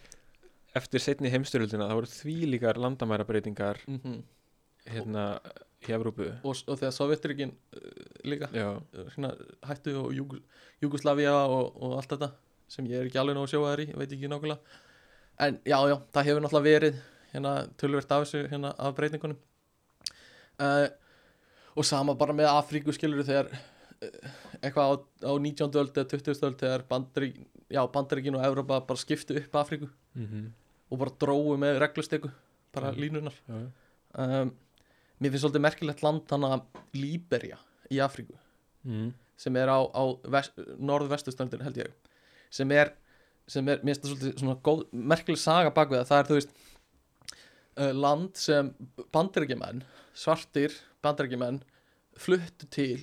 eftir 0.78 1.04
setni 1.04 1.32
heimstyrjöldina 1.34 1.88
það 1.90 1.98
voru 2.02 2.10
því 2.12 2.36
líkar 2.54 2.80
landamæra 2.80 3.26
breytingar 3.28 3.80
mm 3.88 4.22
hérna 4.92 5.24
í 5.90 5.94
Evrópu 5.96 6.28
og, 6.44 6.56
og 6.68 6.78
þegar 6.80 6.94
Sovjetrykin 6.96 7.52
uh, 7.78 7.82
líka 8.28 8.50
já, 8.54 8.68
uh, 8.78 9.10
hérna, 9.16 9.32
hættu 9.70 9.96
og 10.04 10.12
Júg, 10.16 10.38
Júgoslavia 10.84 11.34
og, 11.48 11.72
og 11.82 11.98
allt 12.00 12.14
þetta 12.16 12.32
sem 12.72 12.86
ég 12.88 13.02
er 13.02 13.10
ekki 13.10 13.20
alveg 13.22 13.36
nóg 13.36 13.48
að 13.48 13.54
sjóa 13.56 13.72
þær 13.74 13.84
í, 13.84 13.88
ég 13.92 13.98
veit 14.00 14.14
ekki 14.16 14.30
nákvæmlega 14.32 14.60
en 15.48 15.58
já, 15.66 15.78
já, 15.90 15.96
það 16.14 16.28
hefur 16.30 16.44
náttúrulega 16.46 16.70
verið 16.70 17.02
hérna 17.32 17.54
tölvert 17.82 18.12
af 18.16 18.26
þessu 18.26 18.44
hérna 18.52 18.74
af 18.78 18.96
breytingunum 19.00 19.40
uh, 20.62 20.88
og 21.76 21.88
sama 21.88 22.16
bara 22.20 22.36
með 22.36 22.50
Afríku 22.52 22.94
skilur 22.96 23.24
þegar 23.28 23.50
uh, 23.52 24.32
eitthvað 24.62 24.86
á, 24.86 24.94
á 25.28 25.32
19. 25.34 25.72
öld 25.82 25.98
eða 25.98 26.10
20. 26.14 26.42
öld 26.48 26.60
þegar 26.62 26.86
Bandarík, 26.92 27.38
já, 27.72 27.82
Bandaríkin 27.94 28.38
og 28.38 28.46
Evrópa 28.46 28.82
bara 28.88 29.02
skiptu 29.02 29.40
upp 29.42 29.62
Afríku 29.66 29.92
mm 30.18 30.50
og 30.92 31.00
bara 31.00 31.14
dróu 31.24 31.54
með 31.56 31.78
reglusteku 31.80 32.28
bara 32.76 32.90
Mm. 32.92 32.98
línunar 33.00 33.36
já. 33.48 33.60
um, 34.20 34.50
mér 35.22 35.34
finnst 35.34 35.46
svolítið 35.46 35.66
merkilegt 35.68 36.04
land 36.06 36.34
hana 36.34 36.58
Líberia 36.98 37.60
í 37.94 38.02
Afríku. 38.02 38.38
Mm. 38.82 39.12
sem 39.38 39.58
er 39.58 39.70
á, 39.70 39.78
á 39.78 40.04
vest, 40.34 40.58
norðvestustöndinu 40.82 41.66
held 41.66 41.80
ég. 41.82 41.94
Sem 42.54 42.72
er, 42.74 42.92
sem 43.50 43.66
er 43.70 43.82
mér 43.82 43.96
finnst 43.96 44.06
það 44.06 44.12
svolítið 44.12 44.42
svona 44.42 44.58
góð, 44.66 44.84
merkileg 45.14 45.42
saga 45.42 45.74
bak 45.74 45.90
við 45.90 46.02
það. 46.02 46.10
Það 46.10 46.22
er 46.22 46.30
þú 46.30 46.38
veist 46.38 46.54
uh, 47.78 47.94
land 47.98 48.42
sem 48.42 48.72
bandarækjumenn 49.14 49.84
svartir 50.18 50.78
bandarækjumenn 51.06 51.62
fluttu 52.22 52.70
til. 52.74 53.00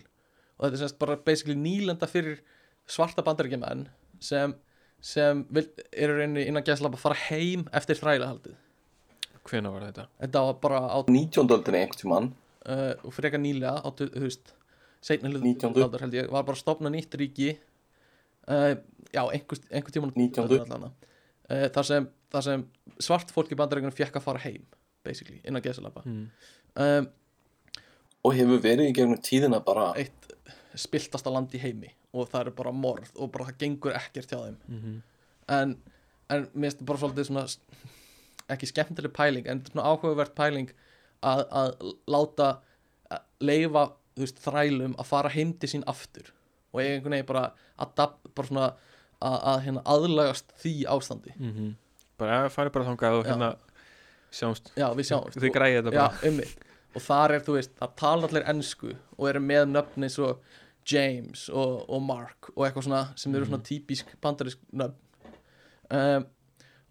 Og 0.58 0.66
þetta 0.66 0.78
er 0.78 0.82
semst 0.84 1.00
bara 1.02 1.18
basically 1.26 1.58
nýlenda 1.58 2.10
fyrir 2.10 2.42
svarta 2.90 3.24
bandarækjumenn 3.26 3.86
sem, 4.22 4.54
sem 5.02 5.44
vil, 5.54 5.66
eru 5.90 6.18
reyni 6.18 6.46
innan 6.46 6.66
gæsla 6.66 6.90
að 6.90 7.02
fara 7.02 7.18
heim 7.28 7.66
eftir 7.74 7.98
þrælahaldið 7.98 8.58
hvenær 9.48 9.74
var 9.74 9.86
þetta? 9.88 10.04
þetta 10.22 10.42
var 10.48 10.56
bara 10.62 10.80
á 10.92 10.98
19. 11.08 11.48
öldinni 11.56 11.80
einhvern 11.82 12.00
tímann 12.02 12.28
uh, 12.68 12.92
og 13.04 13.14
frekar 13.16 13.42
nýlega 13.42 13.74
á, 13.82 13.88
þú 13.88 14.08
veist, 14.24 14.54
seinna 15.04 15.32
hlut 15.32 15.44
19.. 15.46 15.82
aldar 15.84 16.04
held 16.06 16.16
ég, 16.18 16.30
var 16.32 16.46
bara 16.48 16.56
að 16.58 16.62
stopna 16.62 16.92
nýtt 16.92 17.16
ríki 17.20 17.50
uh, 18.48 18.74
já, 19.14 19.22
einhver, 19.24 19.62
einhver 19.70 19.94
tíma 19.94 20.10
19.. 20.14 20.88
uh, 20.88 21.66
þar, 21.74 21.88
sem, 21.90 22.08
þar 22.34 22.48
sem 22.48 22.66
svart 23.08 23.32
fólk 23.34 23.52
í 23.54 23.58
bandarækjunum 23.60 23.96
fekk 23.96 24.20
að 24.20 24.26
fara 24.28 24.44
heim 24.44 24.64
basically, 25.06 25.40
innan 25.44 25.64
gesalapa 25.64 26.02
Mm. 26.04 26.26
um, 26.84 27.06
og 28.26 28.34
hefur 28.34 28.58
verið 28.60 28.90
í 28.90 28.96
gegnum 28.96 29.20
tíðina 29.24 29.60
bara 29.64 29.92
eitt 29.96 30.26
spiltasta 30.78 31.30
land 31.32 31.54
í 31.56 31.60
heimi 31.62 31.92
og 32.12 32.28
það 32.28 32.40
eru 32.48 32.56
bara 32.58 32.72
morð 32.74 33.12
og 33.16 33.30
bara 33.32 33.46
það 33.48 33.62
gengur 33.62 33.96
ekkert 33.96 34.34
hjá 34.34 34.40
þeim 34.42 34.58
Mm 34.68 34.98
en, 35.48 35.70
en 36.28 36.42
mér 36.52 36.68
finnst 36.68 36.82
bara 36.84 37.00
svolítið 37.00 37.28
svona 37.30 37.46
ekki 38.52 38.68
skemmtileg 38.70 39.12
pæling 39.16 39.48
en 39.50 39.62
svona 39.66 39.86
áhugavert 39.90 40.34
pæling 40.38 40.72
að, 41.22 41.44
að 41.50 41.94
láta 42.10 42.50
að 43.12 43.24
leifa 43.44 43.84
veist, 44.18 44.40
þrælum 44.42 44.96
að 44.98 45.08
fara 45.10 45.32
heim 45.32 45.54
til 45.60 45.70
sín 45.72 45.86
aftur. 45.90 46.32
Og 46.72 46.82
eiga 46.82 46.96
einhvern 46.96 47.16
veginn 47.16 47.28
bara 47.28 47.44
að, 47.80 48.16
bara 48.34 48.50
svona, 48.50 48.68
að, 49.24 49.36
að 49.52 49.60
hérna, 49.66 49.84
aðlagast 49.94 50.54
því 50.62 50.74
ástandi. 50.94 51.34
-hmm. 51.38 51.74
bara 52.18 52.44
að 52.44 52.52
fara 52.52 52.70
bara 52.74 52.88
þangað 52.90 53.18
og 53.18 53.24
Já. 53.24 53.30
hérna 53.30 53.50
sjáumst, 54.30 54.72
já 54.76 54.88
við 54.94 55.06
sjáumst. 55.10 55.40
Þið 55.40 55.52
græði 55.54 55.76
þetta 55.78 55.92
já, 55.92 56.00
bara 56.00 56.28
einmitt. 56.28 56.64
Og 56.94 57.02
þar 57.04 57.32
er 57.32 57.44
þú 57.46 57.54
veist, 57.58 57.74
það 57.78 57.94
tala 57.96 58.26
allir 58.28 58.48
ennsku 58.48 58.94
og 59.16 59.28
eru 59.28 59.40
með 59.40 59.68
nöfn 59.70 60.04
eins 60.04 60.18
og 60.18 60.42
James 60.88 61.48
og, 61.48 61.84
og 61.88 62.02
Mark 62.02 62.50
og 62.54 62.64
eitthvað 62.66 62.88
svona 62.88 63.02
sem 63.16 63.34
eru 63.34 63.48
svona 63.48 63.62
típisk 63.62 64.12
bandarísk 64.24 64.60
nöfn. 64.72 64.96
Um, 65.88 66.26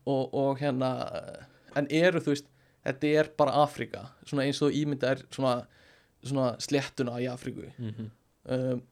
og, 0.08 0.34
og 0.34 0.62
hérna 0.62 0.92
en 1.78 1.90
eru 1.94 2.22
þú 2.24 2.34
veist, 2.34 2.52
þetta 2.88 3.14
er 3.22 3.32
bara 3.38 3.58
Afrika, 3.64 4.06
svona 4.26 4.48
eins 4.48 4.62
og 4.66 4.76
ímynda 4.76 5.14
er 5.16 5.26
svona, 5.28 5.58
svona 6.24 6.54
sléttuna 6.64 7.20
í 7.24 7.28
Afriku 7.32 7.68
mm 7.78 8.14
um, 8.48 8.86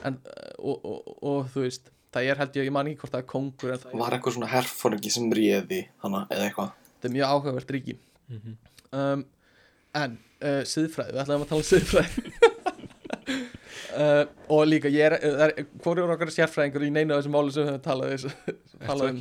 en, 0.00 0.16
og, 0.58 0.84
og, 0.86 1.08
og 1.20 1.48
þú 1.52 1.64
veist 1.66 1.90
það 2.14 2.30
er 2.30 2.40
held 2.40 2.56
ég, 2.58 2.68
ég 2.68 2.74
man 2.74 2.88
ekki 2.90 3.04
hvort 3.04 3.14
það 3.14 3.22
er 3.22 3.28
kongur 3.30 3.74
en 3.74 3.82
það 3.82 4.00
var 4.00 4.16
eitthvað 4.16 4.36
svona 4.36 4.50
herfóringi 4.50 5.12
sem 5.14 5.28
réði 5.36 5.80
hana 6.04 6.24
eða 6.30 6.46
eitthvað? 6.48 6.72
Þetta 6.94 7.08
er 7.08 7.14
mjög 7.16 7.34
áhugavert 7.34 7.74
ríki. 7.74 7.96
-hmm. 8.30 8.56
um, 8.92 9.24
en 10.00 10.16
uh, 10.40 10.62
siðfræði, 10.72 11.14
við 11.14 11.22
ætlaðum 11.24 11.44
að 11.44 11.52
tala 11.52 11.64
um 11.64 11.70
siðfræði. 11.72 12.24
Uh, 13.90 14.22
og 14.54 14.68
líka 14.70 14.86
ég 14.88 15.02
er, 15.02 15.16
er 15.18 15.66
hvorjur 15.82 16.12
okkar 16.14 16.28
er 16.30 16.32
sérfræðingur 16.32 16.84
í 16.86 16.90
neina 16.94 17.16
af 17.16 17.20
þessum 17.20 17.32
máli 17.34 17.52
sem 17.52 17.64
við 17.64 17.72
höfum 17.72 17.82
talað, 18.86 19.08
um 19.10 19.18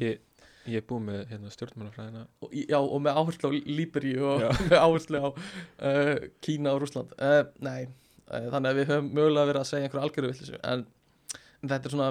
ég 0.73 0.81
er 0.81 0.87
búið 0.89 1.05
með 1.07 1.19
hérna, 1.31 1.53
stjórnmálafræðina. 1.53 2.23
Og, 2.45 2.53
já, 2.59 2.77
og 2.79 3.01
með 3.05 3.19
áherslu 3.21 3.49
á 3.49 3.51
Líberi 3.79 4.13
og 4.21 4.43
Já. 4.43 4.49
með 4.71 4.83
áherslu 4.85 5.21
á 5.21 5.29
uh, 5.29 6.13
Kína 6.45 6.73
og 6.75 6.83
Rússland. 6.83 7.13
Uh, 7.19 7.41
nei, 7.65 7.89
uh, 8.29 8.47
þannig 8.53 8.71
að 8.71 8.81
við 8.81 8.89
höfum 8.93 9.11
mögulega 9.17 9.51
verið 9.51 9.63
að 9.63 9.69
segja 9.71 9.89
einhverju 9.89 10.05
algjörðu 10.07 10.33
villisu 10.33 10.59
en, 10.61 10.85
en 11.35 11.73
þetta 11.73 11.89
er 11.89 11.95
svona 11.95 12.09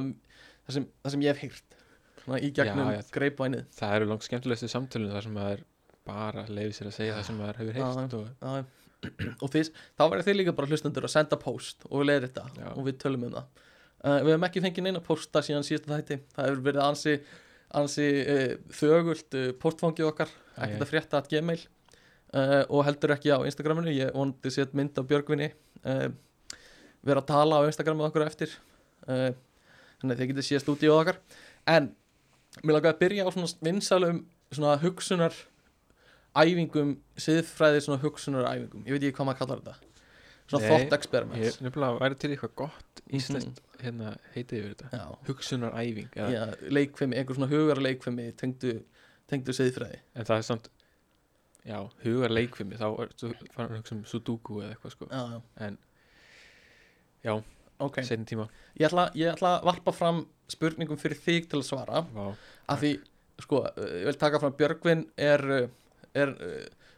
það 0.69 0.79
sem, 0.79 0.89
það 1.03 1.15
sem 1.15 1.27
ég 1.27 1.35
hef 1.35 1.45
heyrt 1.47 1.79
svona 2.25 2.41
í 2.45 2.51
gegnum 2.59 2.91
greipvænið. 3.15 3.69
Það 3.79 3.97
eru 3.99 4.11
langt 4.13 4.27
skemmtilegustu 4.27 4.73
samtölun 4.73 5.15
þar 5.15 5.27
sem 5.29 5.39
maður 5.39 5.65
bara 6.09 6.45
leiði 6.49 6.75
sér 6.77 6.91
að 6.91 6.99
segja 6.99 7.17
það 7.17 7.27
sem 7.29 7.41
maður 7.41 7.63
hefur 7.63 7.79
heyrt 7.79 8.77
og, 9.39 9.43
og 9.45 9.51
þið, 9.53 9.69
þá 9.95 10.03
verður 10.03 10.25
þið 10.27 10.37
líka 10.41 10.53
bara 10.59 10.69
hlustendur 10.73 11.05
að 11.07 11.13
senda 11.13 11.37
post 11.39 11.85
og 11.87 12.01
við 12.01 12.09
leiðir 12.09 12.25
þetta 12.25 12.47
Já. 12.57 12.71
og 12.73 12.87
við 12.89 12.97
tölum 13.05 13.27
um 13.29 13.37
það. 13.37 13.61
Uh, 13.99 14.17
við 14.25 14.33
hefum 14.33 14.47
ekki 14.49 14.63
fengið 14.65 14.87
neina 14.89 15.03
posta 15.05 15.43
síðan 15.47 15.67
síðasta 15.67 15.93
þætti. 15.93 16.19
Það 16.35 16.49
hefur 16.49 16.65
verið 16.67 16.83
ansi, 16.83 17.15
ansi 17.77 18.07
uh, 18.23 18.55
þögult 18.73 19.37
uh, 19.37 19.51
postfangið 19.61 20.09
okkar. 20.09 20.33
Æ, 20.57 20.69
ekkert 20.69 20.87
að 20.87 20.93
frétta 20.93 21.21
að 21.21 21.29
gmail. 21.35 21.61
Uh, 22.29 22.63
og 22.69 22.85
heldur 22.85 23.15
ekki 23.17 23.33
á 23.33 23.39
Instagraminu. 23.49 23.93
Ég 23.95 24.15
vonandi 24.17 24.53
sétt 24.53 24.75
mynd 24.77 24.99
af 25.01 25.09
Björgvinni 25.09 25.53
vera 27.07 27.23
að 27.23 27.29
tala 27.29 27.61
á 27.63 27.69
Instagramu 27.69 28.03
okkur 28.09 28.25
á 28.27 28.29
eftir 28.29 28.51
þannig 29.07 30.11
að 30.11 30.19
þið 30.19 30.31
getið 30.33 30.47
séð 30.49 30.65
stúdíu 30.65 30.91
okkar. 30.93 31.21
En 31.71 31.93
mér 32.65 32.75
langaði 32.75 32.91
að 32.91 32.99
byrja 33.05 33.25
á 33.25 33.31
svona 33.33 33.53
vinsælum 33.65 34.19
svona 34.53 34.75
hugsunar 34.83 35.37
æfingum, 36.39 36.97
siðfræði 37.21 37.85
svona 37.85 38.03
hugsunar 38.03 38.49
æfingum, 38.51 38.85
ég 38.87 38.97
veit 38.97 39.07
ekki 39.07 39.17
hvað 39.19 39.29
maður 39.31 39.41
kallar 39.43 39.63
þetta 39.63 39.98
svona 40.49 40.63
Nei, 40.65 40.69
thought 40.71 40.97
experiments. 40.97 41.45
ég 41.45 41.61
nefnilega 41.67 41.99
væri 42.01 42.19
til 42.23 42.31
eitthvað 42.35 42.55
gott 42.63 43.03
íslenskt 43.19 43.61
hérna 43.83 44.15
heitið 44.35 44.59
yfir 44.63 44.75
þetta. 44.75 44.89
Já, 44.97 45.19
hugsunaræfing 45.29 46.09
já, 46.17 46.47
leikfimi, 46.73 47.17
einhver 47.21 47.39
svona 47.39 47.51
hugar 47.53 47.81
leikfimi 47.85 48.31
tengdu, 48.41 48.79
tengdu 49.31 49.55
siðfræði. 49.57 50.01
En 50.17 50.29
það 50.29 50.41
er 50.43 50.47
samt 50.49 50.71
já, 51.69 51.79
hugar 52.05 52.33
leikfimi 52.33 52.81
þá 52.81 52.87
farin 53.55 53.77
að 53.77 53.79
hugsa 53.83 53.95
um 53.99 54.03
sudoku 54.09 54.63
eða 54.63 54.73
eitthvað 54.75 54.97
sko. 54.97 55.11
Já, 55.13 55.23
já, 55.37 55.43
en 55.69 55.79
Já, 57.25 57.33
ok, 57.83 57.97
setjum 58.07 58.27
tíma. 58.31 58.45
Ég 58.79 58.87
ætla, 58.89 59.09
ég 59.19 59.33
ætla 59.33 59.57
að 59.59 59.65
varpa 59.69 59.93
fram 59.93 60.21
spurningum 60.49 60.99
fyrir 61.01 61.19
þig 61.19 61.49
til 61.51 61.59
að 61.61 61.67
svara. 61.67 62.03
Vá, 62.15 62.29
af 62.71 62.83
því, 62.83 62.93
sko, 63.43 63.63
ég 63.83 64.07
vil 64.09 64.19
taka 64.21 64.41
fram 64.43 64.55
Björgvin 64.59 65.03
er, 65.19 65.43
er 66.15 66.35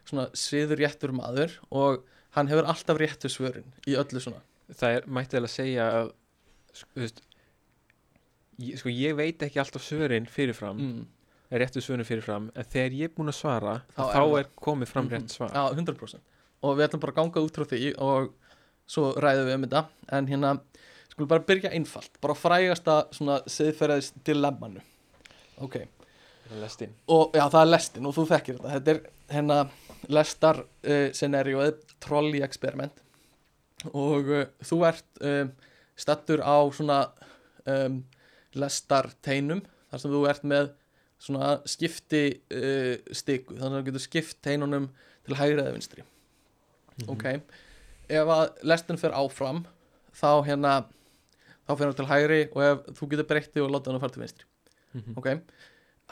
svona 0.05 0.27
siður 0.37 0.81
réttur 0.83 1.13
maður 1.17 1.57
og 1.73 2.05
hann 2.37 2.47
hefur 2.51 2.67
alltaf 2.71 2.97
réttu 3.01 3.29
svörin 3.31 3.67
í 3.87 3.95
öllu 3.99 4.21
svona. 4.23 4.41
Það 4.71 4.97
er 4.97 5.07
mætti 5.07 5.37
eða 5.39 5.49
að 5.49 5.55
segja 5.55 5.87
að 5.99 6.11
sko, 6.73 6.89
veist 6.95 7.21
ég, 8.61 8.77
sko 8.79 8.89
ég 8.93 9.15
veit 9.19 9.41
ekki 9.43 9.59
alltaf 9.61 9.83
svörin 9.83 10.27
fyrirfram 10.31 10.77
mm. 10.79 11.01
réttu 11.61 11.83
svörin 11.83 12.07
fyrirfram 12.07 12.49
en 12.55 12.69
þegar 12.71 12.95
ég 13.01 13.09
er 13.11 13.15
búin 13.17 13.31
að 13.33 13.39
svara 13.41 13.73
Þá 13.95 14.01
þá, 14.01 14.05
er 14.05 14.15
þá 14.15 14.39
er 14.39 14.51
komið 14.67 14.91
fram 14.93 15.05
Mhm. 15.09 15.15
rétt 15.17 15.35
svar. 15.35 15.51
Já, 15.51 15.63
100% 15.75 16.19
og 16.61 16.77
við 16.77 16.87
ætlum 16.87 17.01
bara 17.01 17.11
að 17.11 17.19
ganga 17.21 17.41
út 17.47 17.57
frá 17.57 17.65
því 17.65 17.93
og 17.97 18.33
svo 18.91 19.13
ræðum 19.15 19.47
við 19.49 19.55
um 19.55 19.63
þetta. 19.65 19.85
En 20.11 20.27
hérna, 20.27 20.51
skulum 21.09 21.27
bara 21.31 21.39
byrja 21.47 21.71
einfalt. 21.73 22.11
Bara 22.21 22.35
frægasta 22.37 23.07
svona 23.11 23.39
siðferðis 23.49 24.11
dilemmanu 24.23 24.81
ok, 25.61 25.75
lestin. 26.59 26.93
Og 27.07 27.31
já, 27.33 27.43
það 27.49 27.61
er 27.61 27.69
lestin 27.71 28.05
og 28.09 28.15
þú 28.15 28.25
þekkir 28.31 28.57
þetta, 28.59 28.71
þetta 28.75 28.91
er 28.91 29.01
hérna 29.31 29.63
lestar 30.11 30.63
uh, 30.63 31.09
scenarioið 31.15 31.79
trolli 32.03 32.41
experiment. 32.45 32.93
Og 33.91 34.29
uh, 34.29 34.45
þú 34.65 34.81
ert 34.89 35.23
um, 35.25 35.51
stattur 35.99 36.43
á 36.43 36.57
svona 36.73 36.99
um, 37.69 38.01
lestarteinum 38.57 39.63
þar 39.91 40.03
sem 40.03 40.13
þú 40.13 40.21
ert 40.29 40.47
með 40.47 40.71
svona 41.21 41.51
skipti 41.69 42.23
uh, 42.53 42.95
stiku 43.13 43.57
þannig 43.57 43.75
að 43.75 43.81
þú 43.81 43.89
getur 43.89 44.05
skipt 44.07 44.39
teinunum 44.45 44.89
til 45.27 45.37
hægri 45.37 45.61
eða 45.61 45.75
vinstri. 45.75 46.05
Ok, 47.09 47.27
ef 48.11 48.31
að 48.35 48.65
lestin 48.67 48.99
fer 48.99 49.13
áfram 49.15 49.63
þá 50.17 50.43
hérna 50.45 50.73
þá 51.67 51.73
fer 51.75 51.85
hann 51.87 51.97
til 51.99 52.09
hægri 52.09 52.41
og 52.51 52.63
ef 52.65 52.81
þú 52.97 53.09
getur 53.13 53.29
breytti 53.29 53.63
og 53.63 53.71
láta 53.73 53.91
hann 53.91 53.99
að 53.99 54.05
fara 54.05 54.15
til 54.15 54.23
vinstri. 54.25 54.47
Mhm. 54.91 55.13
ok, 55.15 55.27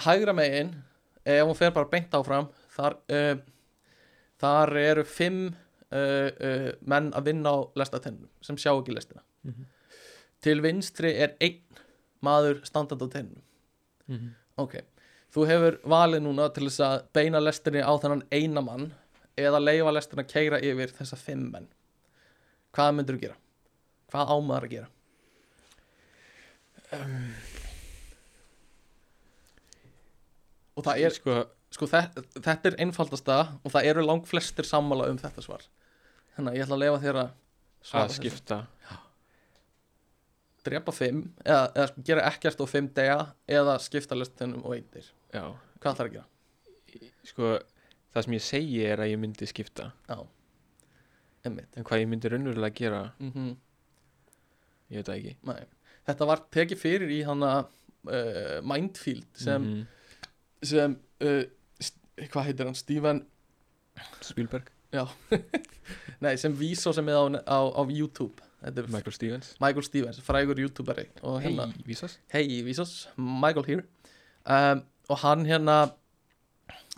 hægra 0.05 0.34
megin 0.34 0.76
ef 1.26 1.43
hún 1.43 1.57
fer 1.57 1.74
bara 1.76 1.89
beint 1.91 2.13
áfram 2.15 2.47
þar, 2.76 2.95
uh, 3.09 3.36
þar 4.41 4.74
eru 4.82 5.03
fimm 5.07 5.41
uh, 5.49 6.72
menn 6.86 7.11
að 7.17 7.26
vinna 7.32 7.49
á 7.55 7.57
lestatennum 7.82 8.30
sem 8.45 8.55
sjá 8.57 8.72
ekki 8.78 8.95
lestina 8.95 9.22
Mhm. 9.45 9.65
til 10.41 10.61
vinstri 10.61 11.13
er 11.24 11.36
einn 11.41 11.61
maður 12.24 12.61
standandi 12.67 13.05
á 13.07 13.09
tennum 13.13 13.41
Mhm. 14.09 14.30
ok, 14.57 14.74
þú 15.34 15.45
hefur 15.47 15.78
valið 15.84 16.22
núna 16.26 16.49
til 16.53 16.65
þess 16.67 16.80
að 16.84 17.03
beina 17.13 17.39
lestinni 17.39 17.82
á 17.82 17.93
þennan 18.01 18.24
eina 18.32 18.61
mann 18.61 18.93
eða 19.38 19.59
leifa 19.63 19.91
lestinni 19.93 20.24
að 20.26 20.32
keira 20.34 20.59
yfir 20.59 20.91
þessa 20.97 21.15
fimm 21.17 21.51
menn 21.51 21.67
hvað 22.74 22.95
myndir 22.95 23.15
þú 23.15 23.22
gera? 23.22 23.36
hvað 24.11 24.28
ámaður 24.36 24.63
að 24.67 24.70
gera? 24.72 24.88
og 30.78 30.86
það 30.86 31.01
er 31.05 31.15
sko, 31.15 31.36
sko 31.72 31.86
þetta, 31.88 32.24
er 32.72 32.76
einfaldasta 32.82 33.36
og 33.63 33.72
það 33.74 33.86
eru 33.91 34.05
lang 34.05 34.24
flestir 34.28 34.65
sammála 34.65 35.09
um 35.11 35.17
þetta 35.22 35.43
svar. 35.45 35.63
Þannig 36.36 36.51
að 36.51 36.57
ég 36.57 36.65
ætla 36.65 36.76
að 36.80 36.84
lefa 36.86 37.01
þér 37.03 37.20
að 37.24 37.30
svara 37.89 38.03
að 38.03 38.09
þessu. 38.09 38.22
skipta. 38.24 38.57
Drepa 40.65 40.91
fimm 40.93 41.22
eða, 41.45 41.70
eða 41.72 41.86
sko, 41.91 42.01
gera 42.09 42.26
ekkert 42.30 42.59
á 42.59 42.65
fimm 42.67 42.89
dega 42.97 43.20
eða 43.47 43.78
skipta 43.82 44.17
lestinum 44.17 44.65
og 44.67 44.74
eindir 44.76 45.05
já, 45.32 45.45
hvað 45.80 45.93
ætlar 45.93 46.09
að 46.09 46.15
gera? 46.17 47.11
sko 47.30 47.51
það 48.11 48.26
sem 48.26 48.36
ég 48.36 48.43
segi 48.43 48.82
er 48.89 48.99
að 49.03 49.11
ég 49.13 49.22
myndi 49.22 49.47
skipta. 49.47 49.91
Já, 50.09 50.17
emmitt 51.47 51.78
en 51.80 51.86
hvað 51.88 52.01
ég 52.03 52.09
myndi 52.11 52.32
raunverulega 52.34 52.76
gera? 52.82 53.01
Mm 53.24 53.55
ég 54.89 54.97
veit 54.97 55.05
það 55.05 55.17
ekki. 55.20 55.36
Nei. 55.45 55.65
Þetta 56.09 56.26
var 56.26 56.39
tekið 56.49 56.80
fyrir 56.82 57.11
í 57.13 57.20
hana 57.28 57.49
uh, 57.61 58.59
Mindfield 58.65 59.28
sem, 59.38 59.61
Mhm. 59.61 59.84
sem 60.65 60.95
uh, 61.22 61.43
hvað 62.28 62.49
heitir 62.49 62.70
hann, 62.70 62.78
Steven 62.78 63.24
Spielberg, 64.26 64.70
nei, 66.24 66.34
sem 66.41 66.53
vísó 66.57 66.93
sem 66.95 67.07
er 67.11 67.20
á, 67.20 67.26
á, 67.45 67.59
á 67.78 67.82
YouTube. 67.88 68.45
Er 68.59 68.74
Michael 68.91 69.15
Stevens. 69.15 69.53
Michael 69.63 69.86
Stevens, 69.88 70.20
frægur 70.20 70.59
YouTuberi 70.59 71.05
og 71.24 71.38
hei, 71.39 71.53
hérna, 71.53 71.70
vísas 71.88 72.17
hei 72.34 72.59
vísós, 72.65 73.07
Michael 73.15 73.65
here. 73.70 73.86
Um, 74.43 74.82
og 75.07 75.22
hann 75.24 75.45
hérna 75.47 75.78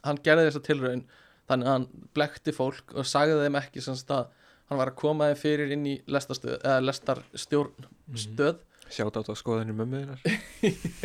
hann 0.02 0.18
gerði 0.26 0.48
þessa 0.48 0.64
tilraun 0.66 1.04
þannig 1.52 1.68
að 1.68 1.76
hann 1.76 1.88
blekti 2.18 2.54
fólk 2.56 2.96
og 2.96 3.06
sagði 3.06 3.44
þeim 3.44 3.60
ekki 3.60 3.84
sem 3.86 4.00
að 4.16 4.32
hann 4.72 4.80
var 4.80 4.92
að 4.94 5.00
koma 5.04 5.30
þeim 5.30 5.42
fyrir 5.42 5.74
inn 5.76 5.86
í 5.86 5.96
lestarstöð, 6.10 6.58
eða 6.64 6.82
lestarstjórn 6.88 7.90
stöð 8.18 8.62
sjátt 8.96 9.18
átt 9.22 9.30
á 9.32 9.36
skoðanir 9.40 9.76
mömmuðinar 9.78 10.20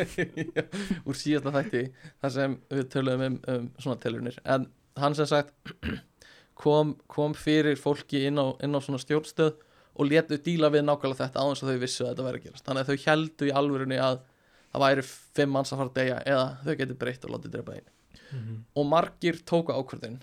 úr 1.06 1.16
síðasta 1.18 1.52
þætti 1.54 1.82
þar 2.22 2.34
sem 2.36 2.56
við 2.72 2.88
töluðum 2.94 3.24
um, 3.28 3.38
um 3.54 3.68
svona 3.82 4.00
tilhörnir 4.02 4.38
en 4.44 4.66
hann 5.00 5.16
sem 5.18 5.28
sagt 5.30 5.52
kom, 6.62 6.94
kom 7.10 7.34
fyrir 7.36 7.76
fólki 7.80 8.24
inn 8.30 8.40
á, 8.40 8.46
inn 8.64 8.76
á 8.76 8.80
svona 8.80 9.00
stjórnstöð 9.02 9.54
og 9.96 10.10
letu 10.10 10.36
díla 10.44 10.68
við 10.72 10.84
nákvæmlega 10.88 11.24
þetta 11.26 11.40
á 11.40 11.46
þess 11.48 11.64
að 11.64 11.70
þau 11.72 11.82
vissu 11.82 12.04
að 12.04 12.10
þetta 12.10 12.24
væri 12.26 12.38
að 12.40 12.46
gerast. 12.46 12.64
Þannig 12.66 12.82
að 12.82 12.88
þau 12.90 13.04
heldu 13.06 13.46
í 13.48 13.52
alvörunni 13.60 13.98
að 14.04 14.18
það 14.74 14.82
væri 14.84 15.04
fimm 15.08 15.54
manns 15.56 15.72
að 15.72 15.78
fara 15.80 15.88
að 15.92 15.96
deyja 16.00 16.16
eða 16.32 16.46
þau 16.66 16.74
getur 16.82 16.98
breytt 17.00 17.24
og 17.24 17.32
látið 17.36 17.54
drepa 17.54 17.76
einu 17.78 17.92
og 18.76 18.88
margir 18.90 19.36
tóku 19.48 19.72
ákvörðin 19.72 20.18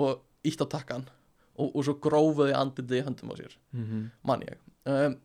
og 0.00 0.20
ítt 0.48 0.62
á 0.64 0.66
takkan 0.72 1.02
og, 1.58 1.72
og 1.74 1.80
svo 1.84 1.96
grófuði 2.00 2.54
andlitið 2.56 3.00
í 3.00 3.04
höndum 3.08 3.32
á 3.32 3.36
sér 3.40 3.56
Mhm. 3.74 4.04
mann 4.24 4.44
ég. 4.46 4.60
Um, 4.88 5.16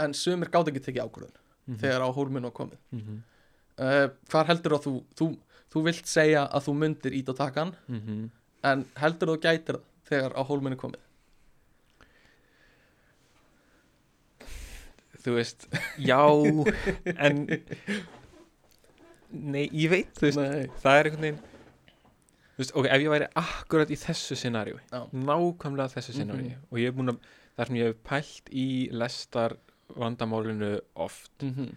en 0.00 0.12
sumir 0.14 0.48
gátt 0.50 0.68
ekki 0.68 0.80
tekið 0.88 1.04
ákvörðin 1.06 1.36
Mhm. 1.66 1.78
þegar 1.82 2.00
á 2.06 2.08
hólminn 2.14 2.42
var 2.46 2.52
komið 2.52 2.78
Mhm. 2.92 3.22
uh, 3.78 4.08
hvar 4.30 4.46
heldur 4.46 4.78
þú, 4.78 5.04
þú 5.18 5.36
þú 5.72 5.82
vilt 5.84 6.06
segja 6.06 6.46
að 6.48 6.62
þú 6.68 6.74
myndir 6.78 7.12
ít 7.12 7.28
á 7.28 7.34
takan 7.34 7.74
Mhm. 7.88 8.30
en 8.64 8.84
heldur 8.96 9.28
þú 9.34 9.40
gætir 9.42 9.80
þegar 10.08 10.32
á 10.38 10.42
hólminni 10.46 10.76
komið 10.76 11.02
þú 15.24 15.34
veist, 15.40 15.66
já 15.98 16.20
en 17.16 17.40
nei, 19.32 19.66
ég 19.72 19.90
veit 19.90 20.12
þú 20.14 20.28
veist, 20.28 20.38
Nei. 20.38 20.66
það 20.82 20.98
er 21.00 21.08
einhvern 21.10 21.24
veginn 21.26 21.40
þú 22.56 22.62
veist, 22.62 22.74
ok, 22.78 22.86
ef 22.86 23.02
ég 23.02 23.10
væri 23.12 23.28
akkurat 23.42 23.90
í 23.90 23.98
þessu 24.00 24.36
scenariói, 24.38 24.80
Já. 24.92 25.02
nákvæmlega 25.12 25.90
þessu 25.96 26.14
scenariói 26.20 26.52
Mhm. 26.54 26.62
og 26.70 26.78
ég 26.78 26.86
er 26.86 26.92
búin 27.00 27.10
að, 27.12 27.18
þar 27.58 27.66
sem 27.66 27.76
ég 27.76 27.86
hef 27.90 28.02
pælt 28.04 28.52
í 28.52 28.66
lestar 28.92 29.56
vandamálinu 29.96 30.80
oft 30.94 31.42
mm 31.42 31.52
-hmm. 31.54 31.74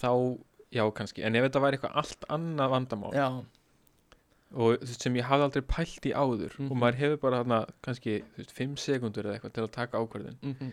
þá, 0.00 0.38
já 0.72 0.84
kannski, 0.94 1.22
en 1.24 1.36
ef 1.36 1.44
þetta 1.48 1.60
væri 1.64 1.78
eitthvað 1.78 1.98
allt 2.02 2.24
annað 2.28 2.70
vandamál 2.70 3.12
já, 3.14 3.28
og 4.54 4.78
þú 4.78 4.80
veist, 4.80 5.02
sem 5.02 5.14
ég 5.16 5.24
hafði 5.28 5.44
aldrei 5.48 5.62
pælt 5.62 6.06
í 6.06 6.12
áður 6.14 6.58
Mhm. 6.58 6.70
og 6.70 6.76
maður 6.76 7.00
hefur 7.02 7.16
bara 7.20 7.42
þarna 7.42 7.66
kannski, 7.82 8.22
veist, 8.36 8.52
5 8.52 8.76
sekundur 8.76 9.24
eða 9.24 9.34
eitthvað 9.38 9.52
til 9.52 9.64
að 9.64 9.70
taka 9.70 9.98
ákvörðin 9.98 10.38
mm 10.42 10.72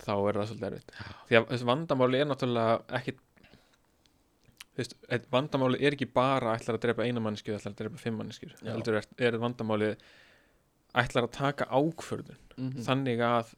þá 0.00 0.14
er 0.28 0.38
það 0.38 0.46
svolítið 0.48 0.66
erfitt 0.70 0.94
því 1.28 1.36
að 1.38 1.48
þessi 1.50 1.66
vandamáli 1.68 2.20
er 2.20 2.28
náttúrulega 2.30 2.76
ekki 2.98 3.14
veist, 4.78 4.94
vandamáli 5.34 5.80
er 5.84 5.96
ekki 5.96 6.08
bara 6.14 6.54
ætlar 6.56 6.78
að 6.78 6.84
drepa 6.86 7.04
eina 7.04 7.20
mannskju 7.20 7.56
ætlar 7.56 7.74
að 7.74 7.80
drepa 7.82 8.00
fimm 8.00 8.20
heldur 8.64 9.00
er, 9.00 9.08
er 9.18 9.38
vandamáli 9.42 9.90
ætlar 10.94 11.26
að 11.28 11.34
taka 11.36 11.68
ákvörðun 11.68 12.38
-hmm. 12.56 12.84
þannig 12.86 13.20
að 13.20 13.54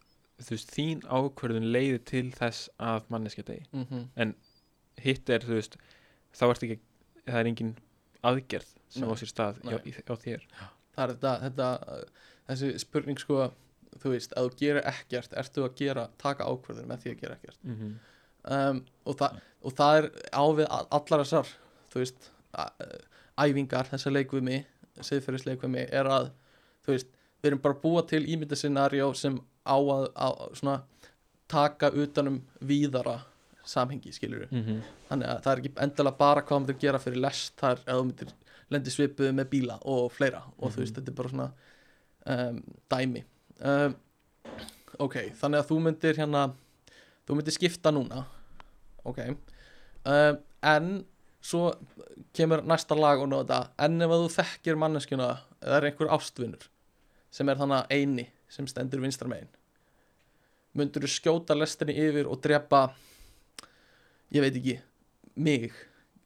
þú 0.46 0.56
veist, 0.56 0.74
þín 0.74 1.02
ákvörðun 1.06 1.70
leiði 1.72 1.98
til 2.08 2.26
þess 2.36 2.70
að 2.78 3.08
manneskja 3.12 3.44
degi 3.48 3.66
-hmm. 3.72 4.34
hitt 5.02 5.30
er, 5.30 5.40
þú 5.46 5.58
veist, 5.58 5.76
þá 6.32 6.44
ert 6.50 6.62
ekki 6.62 6.78
það 7.26 7.40
er 7.40 7.50
engin 7.50 7.74
aðgerð 8.22 8.70
sem 8.92 9.04
Nei. 9.04 9.10
á 9.10 9.14
sér 9.18 9.30
stað 9.30 9.60
hjá, 9.66 9.78
hjá 9.82 10.14
þér 10.24 10.46
það 10.92 11.04
er 11.04 11.12
þetta, 11.14 11.32
þetta 11.42 11.68
þessi 12.48 12.72
spurning 12.82 13.20
sko 13.20 13.48
þú 14.00 14.14
veist, 14.14 14.34
að 14.36 14.48
þú 14.48 14.58
gerir 14.62 14.88
ekkert 14.88 15.34
ertu 15.38 15.64
að 15.66 15.76
gera, 15.78 16.08
taka 16.20 16.48
ákvörður 16.48 16.88
með 16.88 17.04
því 17.04 17.14
að 17.14 17.22
gera 17.22 17.38
ekkert 17.38 17.64
mm 17.64 17.74
-hmm. 17.78 17.96
um, 18.56 18.84
og, 19.04 19.16
þa 19.20 19.28
og 19.62 19.76
það 19.78 19.96
er 19.98 20.10
á 20.32 20.44
við 20.58 20.66
a- 20.68 20.86
allar 20.98 21.24
þessar 21.24 21.48
þú 21.92 22.02
veist, 22.02 22.30
æfingar 23.36 23.90
þessar 23.90 24.12
leikvimi, 24.12 24.64
siðferðisleikvimi 25.00 25.86
er 25.90 26.06
að, 26.06 26.30
þú 26.84 26.96
veist 26.96 27.08
við 27.42 27.50
erum 27.50 27.62
bara 27.62 27.80
búa 27.82 28.02
til 28.06 28.22
ímyndascenarjó 28.28 29.12
sem 29.14 29.38
á 29.66 29.76
að, 29.78 30.06
á, 30.16 30.28
svona 30.54 30.82
taka 31.48 31.90
utanum 31.90 32.40
víðara 32.64 33.20
samhengi, 33.64 34.12
skilur 34.12 34.48
Mm 34.50 34.62
-hmm. 34.64 34.80
þannig 35.10 35.28
að 35.28 35.42
það 35.42 35.52
er 35.52 35.58
ekki 35.58 35.72
endilega 35.84 36.18
bara 36.18 36.40
hvað 36.42 36.56
þú 36.56 36.60
myndir 36.60 36.78
gera 36.80 36.98
fyrir 36.98 37.20
lest, 37.20 37.56
það 37.56 37.70
er 37.70 37.78
að 37.86 38.00
þú 38.00 38.04
myndir 38.06 38.32
lendi 38.70 38.90
svipuð 38.90 39.32
með 39.34 39.44
bíla 39.50 39.78
og 39.84 40.12
fleira 40.12 40.42
og 40.58 40.72
þú 40.72 40.76
veist, 40.80 40.92
Mhm. 40.96 41.04
þetta 41.04 41.08
er 41.10 41.14
bara 41.14 41.28
svona 41.28 41.52
um, 42.26 42.62
dæmi. 42.90 43.24
Um, 43.60 43.94
ok, 44.98 45.14
þannig 45.40 45.58
að 45.60 45.66
þú 45.68 45.80
myndir 45.80 46.14
hérna, 46.16 46.54
þú 47.26 47.34
myndir 47.36 47.52
skipta 47.52 47.90
núna. 47.90 48.24
Ok. 49.04 49.18
Um, 50.04 50.38
en 50.62 51.04
svo 51.42 51.74
kemur 52.34 52.62
næsta 52.62 52.94
lag 52.98 53.20
og 53.20 53.28
nota. 53.28 53.70
En 53.78 54.00
ef 54.02 54.08
að 54.10 54.28
þú 54.28 54.42
þekkir 54.42 54.76
manneskjuna 54.76 55.38
eða 55.62 55.76
er 55.76 55.82
einhver 55.90 56.08
ástvinnur 56.08 56.68
sem 57.30 57.48
er 57.48 57.56
þannig 57.56 57.86
eini 57.90 58.28
sem 58.52 58.68
stendur 58.68 59.02
vinstra 59.02 59.30
megin. 59.30 59.50
Myndur 60.76 61.04
þú 61.04 61.10
skjóta 61.12 61.56
lestinni 61.56 61.96
yfir 62.00 62.28
og 62.30 62.40
drepa 62.44 62.86
ég 64.32 64.44
veit 64.44 64.56
ekki 64.56 64.76
mig 65.36 65.72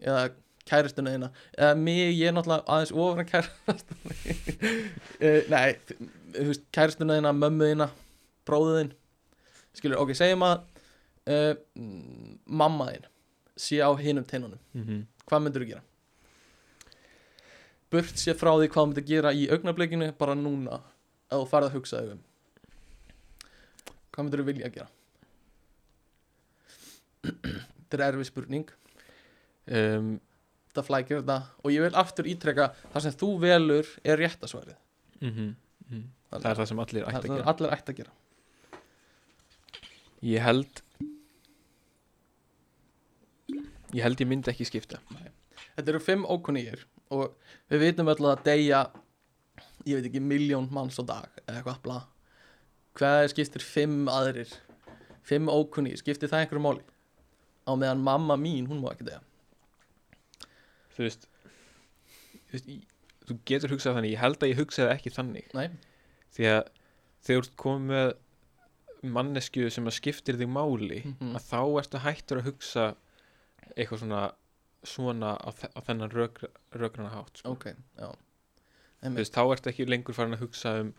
eða 0.02 0.28
kæristuna 0.66 1.14
þína? 1.14 1.30
Eða 1.54 1.74
mig, 1.78 2.02
ég 2.18 2.28
er 2.28 2.34
náttúrulega 2.34 2.66
aðeins 2.66 2.94
ofan 2.94 3.22
að 3.22 3.30
kæristuna 3.32 3.74
uh, 5.22 5.42
nei, 5.54 5.98
þú 6.36 6.46
veist, 6.50 6.64
kæristuna 6.74 7.18
þína 7.18 7.34
mömmu 7.38 7.72
þína, 7.72 7.90
bróðu 8.46 8.78
þín 8.80 8.94
skilur, 9.76 10.00
ok, 10.02 10.14
segjum 10.16 10.46
að 10.46 10.56
uh, 11.30 11.52
mm, 11.78 12.38
mamma 12.62 12.90
þín 12.92 13.12
sé 13.56 13.78
á 13.82 13.90
hinum 14.00 14.26
teinunum 14.28 14.60
mm 14.76 15.04
hvað 15.26 15.42
myndur 15.42 15.64
þú 15.64 15.70
gera? 15.72 15.84
Burt 17.90 18.20
sé 18.20 18.34
frá 18.38 18.52
því 18.52 18.68
hvað 18.70 18.82
þú 18.82 18.90
myndir 18.90 19.06
gera 19.08 19.32
í 19.34 19.48
augnablikinu 19.50 20.12
bara 20.18 20.36
núna 20.38 20.80
að 21.30 21.42
þú 21.42 21.48
farið 21.50 21.68
að 21.70 21.76
hugsa 21.78 22.00
þau 22.02 22.12
um. 22.16 22.22
Hvað 24.14 24.24
myndir 24.26 24.42
þú 24.42 24.46
vilja 24.50 24.70
gera? 24.76 24.88
Þetta 27.26 27.98
er 27.98 28.04
erfið 28.10 28.28
spurning. 28.30 28.66
Um, 29.66 30.10
Þetta 30.70 30.84
flækir 30.90 31.20
þetta. 31.22 31.36
Og 31.64 31.72
ég 31.72 31.80
vil 31.86 31.96
aftur 31.96 32.26
ítreka 32.28 32.66
það 32.92 33.04
sem 33.06 33.14
þú 33.22 33.28
velur 33.40 33.86
er 34.04 34.18
réttasvarið 34.20 34.76
mm 35.24 35.54
Það 36.26 36.46
er 36.50 36.58
það 36.58 36.66
sem 36.68 36.80
allir 36.82 37.04
ætti 37.06 37.16
að 37.16 37.22
það 37.22 37.36
gera. 37.36 37.44
allir 37.52 37.72
ætti 37.76 37.92
að 37.92 37.98
gera. 38.00 38.12
Ég 40.26 40.42
held 40.42 40.80
Ég 43.94 44.02
held 44.02 44.20
ég 44.20 44.28
myndi 44.28 44.50
ekki 44.50 44.66
skipta. 44.68 44.98
Þetta 45.76 45.92
eru 45.94 46.00
fimm 46.02 46.26
ókunnýjir 46.26 46.82
og 47.14 47.36
við 47.70 47.84
vitum 47.86 48.10
öll 48.10 48.26
að 48.32 48.42
deyja 48.48 48.80
ég 49.86 49.96
veit 50.00 50.08
ekki, 50.10 50.20
miljón 50.22 50.68
manns 50.74 50.98
á 50.98 51.04
dag 51.06 51.28
eða 51.46 51.60
eitthvað 51.60 51.80
bla. 51.86 51.98
Hvað 52.96 53.28
skiptir 53.34 53.62
fimm 53.64 54.06
aðrir 54.08 54.52
fimm 55.26 55.48
ókunnýjir, 55.52 56.00
skiptir 56.02 56.30
það 56.32 56.44
einhverju 56.44 56.64
máli? 56.64 56.84
Á 57.66 57.72
meðan 57.74 58.02
mamma 58.06 58.36
mín, 58.38 58.68
hún 58.70 58.78
má 58.82 58.92
ekki 58.92 59.08
deyja 59.08 59.22
Þú 60.96 61.02
veist, 61.06 61.26
þú 62.46 62.52
veist 62.56 62.68
Þú 63.26 63.34
getur 63.50 63.72
hugsað 63.74 63.96
þannig 63.98 64.12
Ég 64.14 64.20
held 64.22 64.38
að 64.38 64.52
ég 64.52 64.60
hugsaði 64.60 64.92
ekki 64.94 65.10
þannig. 65.16 65.48
Nei, 65.58 65.66
Því 66.36 66.44
að 66.52 66.60
þegar 67.26 67.48
þú 67.48 67.56
komið 67.58 67.90
með 67.90 68.12
mannesku 69.16 69.66
sem 69.74 69.86
að 69.90 69.96
skiptir 69.98 70.38
þig 70.38 70.48
máli 70.54 71.00
Mhm. 71.04 71.34
að 71.36 71.42
þá 71.50 71.58
ertu 71.82 71.98
hættur 72.06 72.38
að 72.40 72.46
hugsa 72.52 72.84
eitthvað 73.76 73.98
svona 74.04 74.22
svona 74.86 75.32
á, 75.42 75.50
þe 75.50 75.66
á 75.74 75.80
þennan 75.82 76.12
rök, 76.14 76.38
rökrana 76.72 77.10
hátt 77.10 77.38
sko. 77.42 77.50
ok, 77.56 77.74
já 77.98 78.14
veist, 79.02 79.32
þá 79.34 79.42
ertu 79.52 79.70
ekki 79.70 79.86
lengur 79.88 80.14
farin 80.14 80.34
að 80.34 80.40
hugsa 80.46 80.80
um 80.80 80.94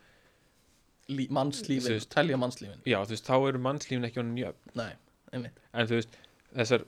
Lí, 1.09 1.27
mannslífin, 1.31 1.93
veist- 1.93 2.09
telja 2.11 2.37
mannslífin. 2.37 2.81
já, 2.85 2.97
þú 3.05 3.09
veist, 3.15 3.25
þá 3.27 3.47
eru 3.47 3.59
mannslífin 3.59 4.03
ekki 4.05 4.19
honum 4.19 4.35
jöfn. 4.37 4.75
Nei, 4.75 4.93
einmitt. 5.33 5.59
En 5.73 5.87
þú 5.87 5.95
veist, 6.01 6.17
þessar 6.55 6.83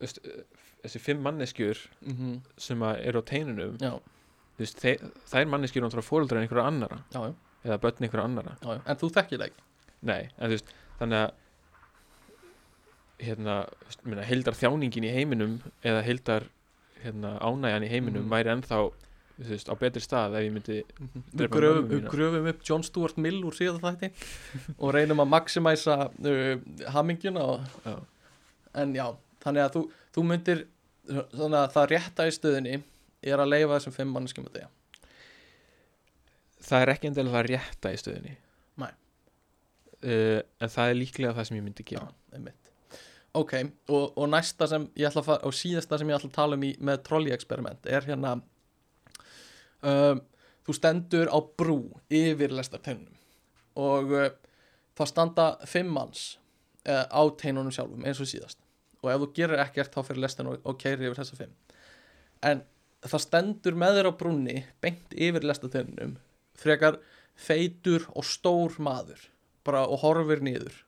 veist, 0.00 0.18
þessi 0.84 1.00
fimm 1.00 1.22
manneskjur 1.24 1.78
mm 2.04 2.40
sem 2.58 2.78
að 2.80 3.00
eru 3.06 3.20
á 3.20 3.24
teinunum 3.24 3.78
veist, 4.58 4.76
þe 4.80 4.98
þær 5.32 5.48
manneskjur 5.48 5.82
eru 5.82 5.88
náttúrulega 5.88 6.10
fóreldrar 6.10 6.42
einhverja 6.42 6.66
annara 6.66 6.98
já, 7.12 7.20
já, 7.26 7.34
eða 7.64 7.78
börn 7.80 8.02
einhverja 8.06 8.24
annara 8.24 8.56
já, 8.62 8.68
já. 8.76 8.80
En 8.86 8.96
þú 8.96 9.10
þekkir 9.16 9.38
það 9.40 9.46
ekki? 9.50 9.62
Nei, 10.02 10.22
en 10.38 10.46
þú 10.50 10.52
veist, 10.54 10.70
þannig 11.00 11.22
að 11.24 11.32
hérna, 13.26 13.54
minna, 14.04 14.22
heildar 14.28 14.52
þjáningin 14.56 15.06
í 15.08 15.12
heiminum 15.16 15.56
eða 15.82 16.02
heildar 16.04 16.46
hérna, 17.02 17.38
ánæjan 17.40 17.84
í 17.86 17.88
heiminum 17.90 18.26
Mhm. 18.26 18.30
væri 18.30 18.52
ennþá 18.52 18.80
þú 19.36 19.48
veist, 19.52 19.68
á 19.68 19.74
betri 19.76 20.00
stað 20.04 20.36
ef 20.38 20.46
ég 20.46 20.52
myndi 20.54 20.76
Við 21.36 21.50
gröfum, 21.52 21.82
mömmu 21.82 21.90
við 21.90 22.00
mína. 22.00 22.12
gröfum 22.14 22.48
upp 22.52 22.62
John 22.68 22.84
Stuart 22.86 23.18
Mill 23.20 23.42
úr 23.44 23.56
síðan 23.56 23.82
þætti 23.82 24.10
og 24.82 24.94
reynum 24.96 25.20
að 25.24 25.32
maximæsa 25.34 25.96
uh, 26.08 26.52
hamingjuna 26.94 27.44
og, 27.52 27.66
já, 27.84 27.96
en 28.82 28.94
já, 28.96 29.06
þannig 29.44 29.66
að 29.66 29.76
þú, 29.76 29.84
þú 30.16 30.26
myndir 30.30 30.64
þannig 31.06 31.58
að 31.60 31.68
það 31.76 31.90
rétta 31.92 32.26
í 32.26 32.34
stöðinni 32.34 32.78
er 33.26 33.42
að 33.42 33.52
leifa 33.52 33.76
þessum 33.76 33.94
fimm 33.94 34.10
manneskjum 34.14 34.48
að 34.48 34.56
deyja. 34.58 34.68
Það 36.66 36.82
er 36.82 36.92
ekki 36.96 37.08
endilega 37.10 37.36
það 37.36 37.48
rétta 37.52 37.92
í 37.94 37.98
stöðinni 38.00 38.34
Nei. 38.82 38.90
uh, 40.02 40.40
en 40.64 40.72
það 40.72 40.90
er 40.92 40.98
líklega 41.02 41.36
það 41.36 41.48
sem 41.50 41.58
ég 41.60 41.66
myndi 41.68 41.86
gera. 41.92 42.08
Ok, 43.36 43.52
og, 43.92 44.14
og 44.16 44.28
næsta 44.32 44.64
sem 44.70 44.86
ég 44.96 45.10
ætla 45.10 45.20
að 45.20 45.26
fara 45.28 45.44
og 45.44 45.52
síðasta 45.54 45.98
sem 46.00 46.08
ég 46.08 46.16
ætla 46.16 46.30
að 46.30 46.36
tala 46.38 46.56
um 46.56 46.62
í, 46.64 46.70
með 46.80 47.02
trolli-experiment 47.04 47.84
er 47.92 48.06
hérna 48.08 48.30
um, 49.82 50.22
þú 50.66 50.76
stendur 50.76 51.30
á 51.32 51.38
brú 51.58 51.80
yfir 52.12 52.54
lestarteinunum 52.54 53.14
og 53.76 54.14
uh, 54.16 54.30
það 54.96 55.10
standa 55.12 55.48
fimm 55.68 55.92
manns 55.96 56.38
uh, 56.88 57.04
á 57.10 57.22
teinunum 57.40 57.74
sjálfum 57.74 58.06
eins 58.06 58.22
og 58.22 58.30
síðast. 58.30 58.60
Og 59.04 59.12
ef 59.12 59.20
þú 59.22 59.28
gerir 59.36 59.62
ekkert 59.62 59.92
þá 59.94 60.00
fyrir 60.06 60.24
lestin 60.24 60.48
og, 60.50 60.62
og 60.64 60.78
keiri 60.80 61.06
yfir 61.06 61.20
þessa 61.20 61.38
fimm. 61.38 61.52
En 62.46 62.64
það 63.06 63.22
stendur 63.26 63.76
með 63.78 63.98
þér 63.98 64.10
á 64.10 64.18
brúnni 64.22 64.56
beint 64.82 65.12
yfir 65.12 65.46
lestarteinunum 65.46 66.16
frekar 66.56 66.98
feitur 67.36 68.06
og 68.16 68.24
stór 68.24 68.78
maður 68.82 69.20
bara 69.66 69.84
og 69.90 70.00
horfir 70.02 70.42
niður 70.44 70.82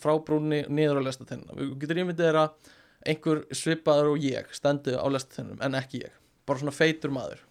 frá 0.00 0.14
brúnni 0.24 0.62
niður 0.68 1.00
á 1.00 1.06
lestatennina 1.06 1.56
við 1.56 1.74
getur 1.82 2.02
ímyndið 2.02 2.38
að 2.40 2.72
einhver 3.06 3.42
svipaður 3.54 4.14
og 4.14 4.24
ég 4.24 4.48
stendi 4.56 4.96
á 4.96 5.06
lestatennunum 5.08 5.62
en 5.64 5.78
ekki 5.78 6.02
ég, 6.04 6.16
bara 6.48 6.62
svona 6.62 6.74
feitur 6.74 7.14
maður 7.14 7.42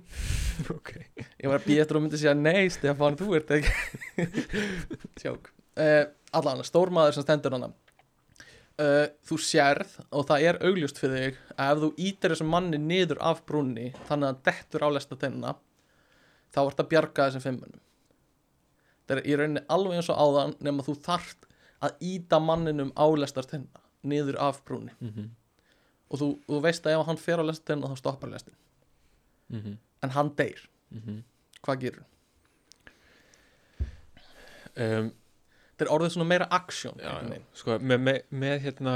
ok. 0.76 0.90
Ég 1.42 1.48
var 1.48 1.58
að 1.58 1.68
býja 1.68 1.84
eftir 1.84 1.98
að 1.98 2.04
myndi 2.04 2.20
segja 2.20 2.34
nei 2.38 2.70
Stefán, 2.72 3.18
þú 3.20 3.36
ert 3.38 3.54
ekki. 3.56 3.72
Tjók. 5.20 5.52
Uh, 5.78 6.04
allan, 6.36 6.64
stór 6.68 6.92
maður 6.92 7.16
sem 7.16 7.26
stendur 7.26 7.56
hana 7.56 7.70
uh, 7.72 9.06
þú 9.24 9.38
sérð 9.40 9.94
og 10.10 10.26
það 10.28 10.48
er 10.48 10.58
augljóst 10.68 11.00
fyrir 11.00 11.22
þig 11.22 11.38
að 11.56 11.70
ef 11.70 11.84
þú 11.84 11.92
ítir 12.08 12.34
þessum 12.34 12.52
manni 12.52 12.80
niður 12.80 13.22
af 13.24 13.40
brúnni 13.48 13.92
þannig 14.08 14.26
að 14.26 14.32
hann 14.32 14.42
dettur 14.48 14.84
á 14.84 14.88
lestatennina 14.92 15.54
þá 16.52 16.60
ert 16.66 16.82
að 16.84 16.90
bjarga 16.92 17.28
þessum 17.30 17.46
fimmunum 17.46 17.80
það 19.06 19.16
er 19.16 19.28
í 19.28 19.38
rauninni 19.38 19.64
alveg 19.72 20.00
eins 20.00 20.10
og 20.12 20.20
áðan 20.20 20.54
nema 20.64 20.86
þú 20.86 20.96
þarft 21.04 21.48
að 21.82 22.04
íta 22.06 22.38
manninum 22.42 22.92
á 22.94 23.06
lestartenna 23.18 23.82
niður 24.06 24.38
af 24.42 24.62
brúnni. 24.66 24.92
Mm 25.00 25.10
-hmm. 25.10 25.28
og 26.10 26.18
þú, 26.18 26.28
þú 26.46 26.60
veist 26.62 26.86
að 26.86 27.00
ef 27.00 27.06
hann 27.06 27.16
fer 27.16 27.38
á 27.42 27.44
lestartenna 27.44 27.88
þá 27.88 27.96
stoppar 27.98 28.30
lestin 28.30 28.54
Mm 29.52 29.60
-hmm. 29.60 29.76
en 30.02 30.10
hann 30.10 30.34
deyr, 30.36 30.68
Mm 30.90 31.22
hvað 31.62 31.78
gerur? 31.80 32.04
um, 34.76 35.12
þetta 35.72 35.86
er 35.86 35.92
orðið 35.94 36.14
svona 36.14 36.28
meira 36.28 36.48
aksjón 36.50 37.00
sko, 37.58 37.78
með, 37.78 38.00
með, 38.06 38.18
með 38.30 38.56
hérna 38.66 38.94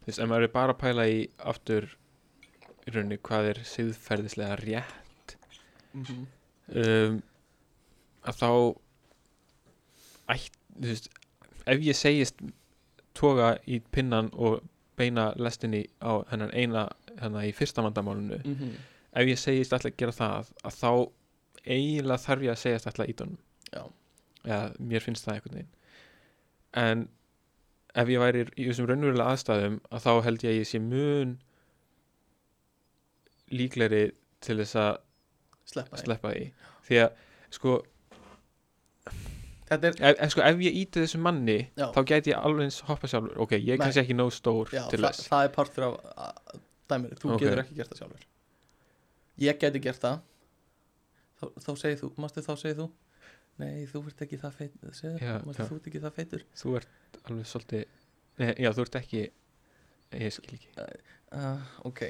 þú 0.00 0.06
veist, 0.06 0.18
ef 0.18 0.28
maður 0.28 0.46
er 0.46 0.54
bara 0.54 0.74
að 0.74 0.80
pæla 0.82 1.06
í 1.08 1.20
aftur 1.52 1.88
í 2.86 2.94
rauninni 2.94 3.20
hvað 3.28 3.50
er 3.52 3.62
siðferðislega 3.68 4.58
rétt 4.62 5.36
mm 5.92 6.04
-hmm. 6.04 6.26
um, 6.84 7.22
að 8.24 8.40
þá 8.42 8.50
ætt, 10.34 10.58
þú 10.80 10.88
veist 10.88 11.10
ef 11.66 11.86
ég 11.86 11.96
segist 11.96 12.42
toga 13.14 13.56
í 13.66 13.80
pinnan 13.92 14.30
og 14.32 14.62
beina 15.00 15.30
lestinni 15.36 15.84
á 16.04 16.22
hennan 16.30 16.52
eina 16.54 16.86
hérna 17.16 17.44
í 17.48 17.52
fyrsta 17.56 17.84
vandamálinu. 17.84 18.40
Mm 18.44 18.56
-hmm. 18.56 18.74
ef 19.12 19.32
ég 19.32 19.38
segist 19.38 19.72
alltaf 19.72 19.92
að 19.92 19.96
gera 20.02 20.12
það 20.12 20.52
að 20.64 20.76
þá 20.82 20.92
eiginlega 21.66 22.24
þarf 22.24 22.42
ég 22.42 22.52
að 22.52 22.62
segja 22.62 22.80
alltaf 22.84 23.08
í 23.08 23.16
tónum 23.16 23.38
Já. 23.72 23.84
eða 24.44 24.74
mér 24.78 25.04
finnst 25.04 25.26
það 25.26 25.34
einhvern 25.34 25.56
veginn. 25.58 25.74
En 26.72 27.08
ef 27.94 28.08
ég 28.08 28.22
væri 28.22 28.44
í 28.56 28.66
þessum 28.68 28.88
raunverulega 28.88 29.34
aðstæðum 29.34 29.78
að 29.90 30.04
þá 30.04 30.12
held 30.24 30.44
ég 30.44 30.50
að 30.52 30.60
ég 30.60 30.68
sé 30.70 30.78
mun 30.78 31.38
líklegri 33.50 34.04
til 34.40 34.58
þess 34.62 34.78
að 34.78 34.92
sleppa 35.70 36.02
sleppa 36.04 36.34
því. 36.34 36.44
Því 36.86 37.00
að 37.04 37.10
sko 37.50 37.80
er, 39.70 39.98
ef, 40.10 40.30
sko, 40.34 40.42
ef 40.42 40.62
ég 40.64 40.78
íti 40.82 41.02
þessu 41.04 41.20
manni 41.22 41.58
Já. 41.78 41.86
þá 41.94 42.00
gæti 42.10 42.32
ég 42.32 42.40
alveg 42.40 42.66
eins 42.66 42.80
hoppa 42.88 43.10
sjálfur. 43.10 43.36
Ok, 43.44 43.52
ég 43.58 43.74
er 43.76 43.78
kannski 43.82 44.02
ekki 44.02 44.16
nóg 44.18 44.32
stór 44.34 44.72
já, 44.74 44.82
til 44.90 44.98
þess. 45.04 45.28
það 45.30 45.44
er 45.46 45.52
partur 45.54 45.86
af 45.86 46.56
dæminu, 46.90 47.18
þú 47.20 47.34
Ok. 47.34 47.44
getur 47.44 47.62
ekki 47.62 47.76
gert 47.78 47.92
það 47.94 48.00
sjálfur. 48.02 48.26
Ég 49.40 49.60
geti 49.62 49.82
gert 49.84 50.02
það. 50.02 50.18
Þá, 51.40 51.44
þá 51.64 51.70
segir 51.80 52.00
þú, 52.02 52.10
mástu 52.20 52.42
þá 52.44 52.52
segir 52.60 52.76
þú? 52.82 52.88
Nei, 53.60 53.86
þú 53.86 54.02
ert 54.08 54.22
ekki 54.26 54.38
það 54.40 54.52
feit 54.58 54.72
segir, 54.96 55.20
Já, 55.22 55.38
mástu 55.46 55.68
þú 55.68 55.78
ert 55.78 55.86
ekki 55.90 56.00
það 56.04 56.16
feitur. 56.18 56.44
Þú 56.56 56.76
ert 56.80 57.20
alveg 57.24 57.46
svolítið 57.46 57.84
Nei, 58.40 58.54
já, 58.56 58.70
þú 58.72 58.84
ert 58.86 58.94
ekki 59.00 59.22
ég 60.16 60.32
skil 60.34 60.54
ekki 60.56 60.70
Uh, 61.30 61.60
ok. 61.86 62.00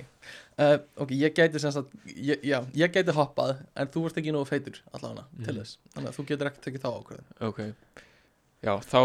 Uh, 0.58 0.78
Ok, 0.96 1.10
ég 1.12 1.34
gæti 1.36 1.60
sem 1.60 1.72
sagt 1.74 1.90
ég, 2.08 2.40
Já, 2.42 2.62
ég 2.72 2.88
gæti 2.94 3.12
hoppað 3.12 3.58
En 3.76 3.86
þú 3.92 4.06
ert 4.08 4.16
ekki 4.16 4.32
nógu 4.32 4.48
feitur 4.48 4.78
allavega 4.96 5.26
til 5.44 5.54
Mhm. 5.54 5.58
þess. 5.60 5.76
Þannig 5.94 6.08
að 6.08 6.16
þú 6.16 6.24
getur 6.30 6.48
ekki 6.50 6.62
tekið 6.64 6.84
þá 6.86 6.90
ákvörðin 6.96 7.48
ok, 7.48 7.60
já, 8.62 8.72
þá 8.80 9.02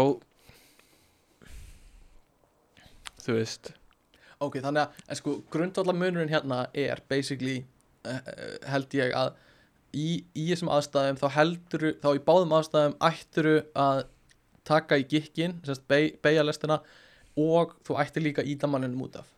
þú 3.26 3.36
veist. 3.36 3.70
Ok, 4.44 4.58
þannig 4.64 4.82
að 4.86 5.04
en 5.12 5.18
sko, 5.20 5.34
grundvallar 5.52 5.96
munurinn 5.96 6.32
hérna 6.32 6.62
er 6.76 7.00
basically 7.08 7.58
uh, 8.06 8.20
held 8.70 8.92
ég 8.96 9.14
að 9.16 9.32
í, 9.96 10.24
í 10.36 10.44
þessum 10.50 10.70
aðstæðum 10.76 11.20
þá 11.22 11.28
heldur 11.38 11.86
þá 12.02 12.10
í 12.18 12.24
báðum 12.26 12.52
aðstæðum 12.58 12.96
ætturu 13.08 13.54
að 13.80 14.02
taka 14.66 14.98
í 15.00 15.06
gikkin 15.08 15.58
sérst 15.64 15.84
bey, 15.88 16.12
beigja 16.24 16.44
lestina 16.44 16.80
og 17.36 17.76
þú 17.86 17.96
ættir 18.02 18.24
líka 18.26 18.44
íta 18.44 18.68
manninum 18.68 19.06
út 19.08 19.16
af 19.22 19.32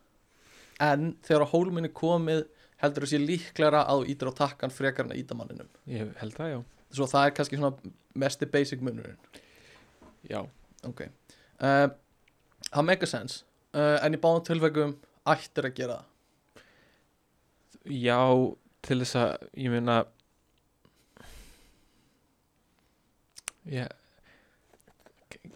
en 0.82 1.12
þegar 1.26 1.46
á 1.46 1.52
hólminni 1.52 1.90
komið 1.94 2.44
heldur 2.82 3.06
þú 3.06 3.10
sé 3.10 3.20
líklara 3.22 3.84
að 3.90 4.02
þú 4.02 4.12
ítir 4.14 4.30
á 4.30 4.38
takkan 4.42 4.74
frekar 4.74 5.08
en 5.08 5.14
að 5.14 5.22
íta 5.22 5.38
manninum. 5.38 5.70
Ég 5.90 6.12
held 6.20 6.36
það, 6.36 6.52
já. 6.52 6.58
Svo 6.94 7.08
það 7.10 7.26
er 7.26 7.34
kannski 7.36 7.58
svona 7.58 7.94
mesti 8.18 8.48
basic 8.50 8.84
munurinn. 8.84 9.18
Já, 10.28 10.40
ok. 10.86 11.02
Uh, 11.58 11.88
það 12.70 12.86
make 12.86 13.04
a 13.04 13.10
sense. 13.10 13.42
Uh, 13.74 13.98
en 14.02 14.14
í 14.14 14.20
báðum 14.22 14.46
tilvægum 14.46 14.94
ættir 15.28 15.68
að 15.68 15.76
gera 15.76 15.98
já 17.88 18.20
til 18.84 19.00
þess 19.02 19.16
að, 19.18 19.48
ég 19.58 19.72
meina 19.72 19.98
ég 23.68 23.88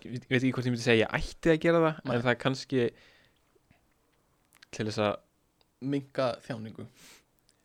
veit 0.03 0.39
ekki 0.41 0.53
hvort 0.53 0.67
ég 0.67 0.75
myndi 0.75 0.85
segja 0.85 1.07
ég 1.07 1.17
ætti 1.17 1.53
að 1.55 1.63
gera 1.63 1.83
það 1.85 2.01
Nei. 2.03 2.15
en 2.15 2.25
það 2.25 2.33
er 2.33 2.41
kannski 2.43 2.87
til 4.73 4.87
þess 4.89 5.03
að, 5.07 5.15
minka 5.93 6.29
þjáningu. 6.45 6.87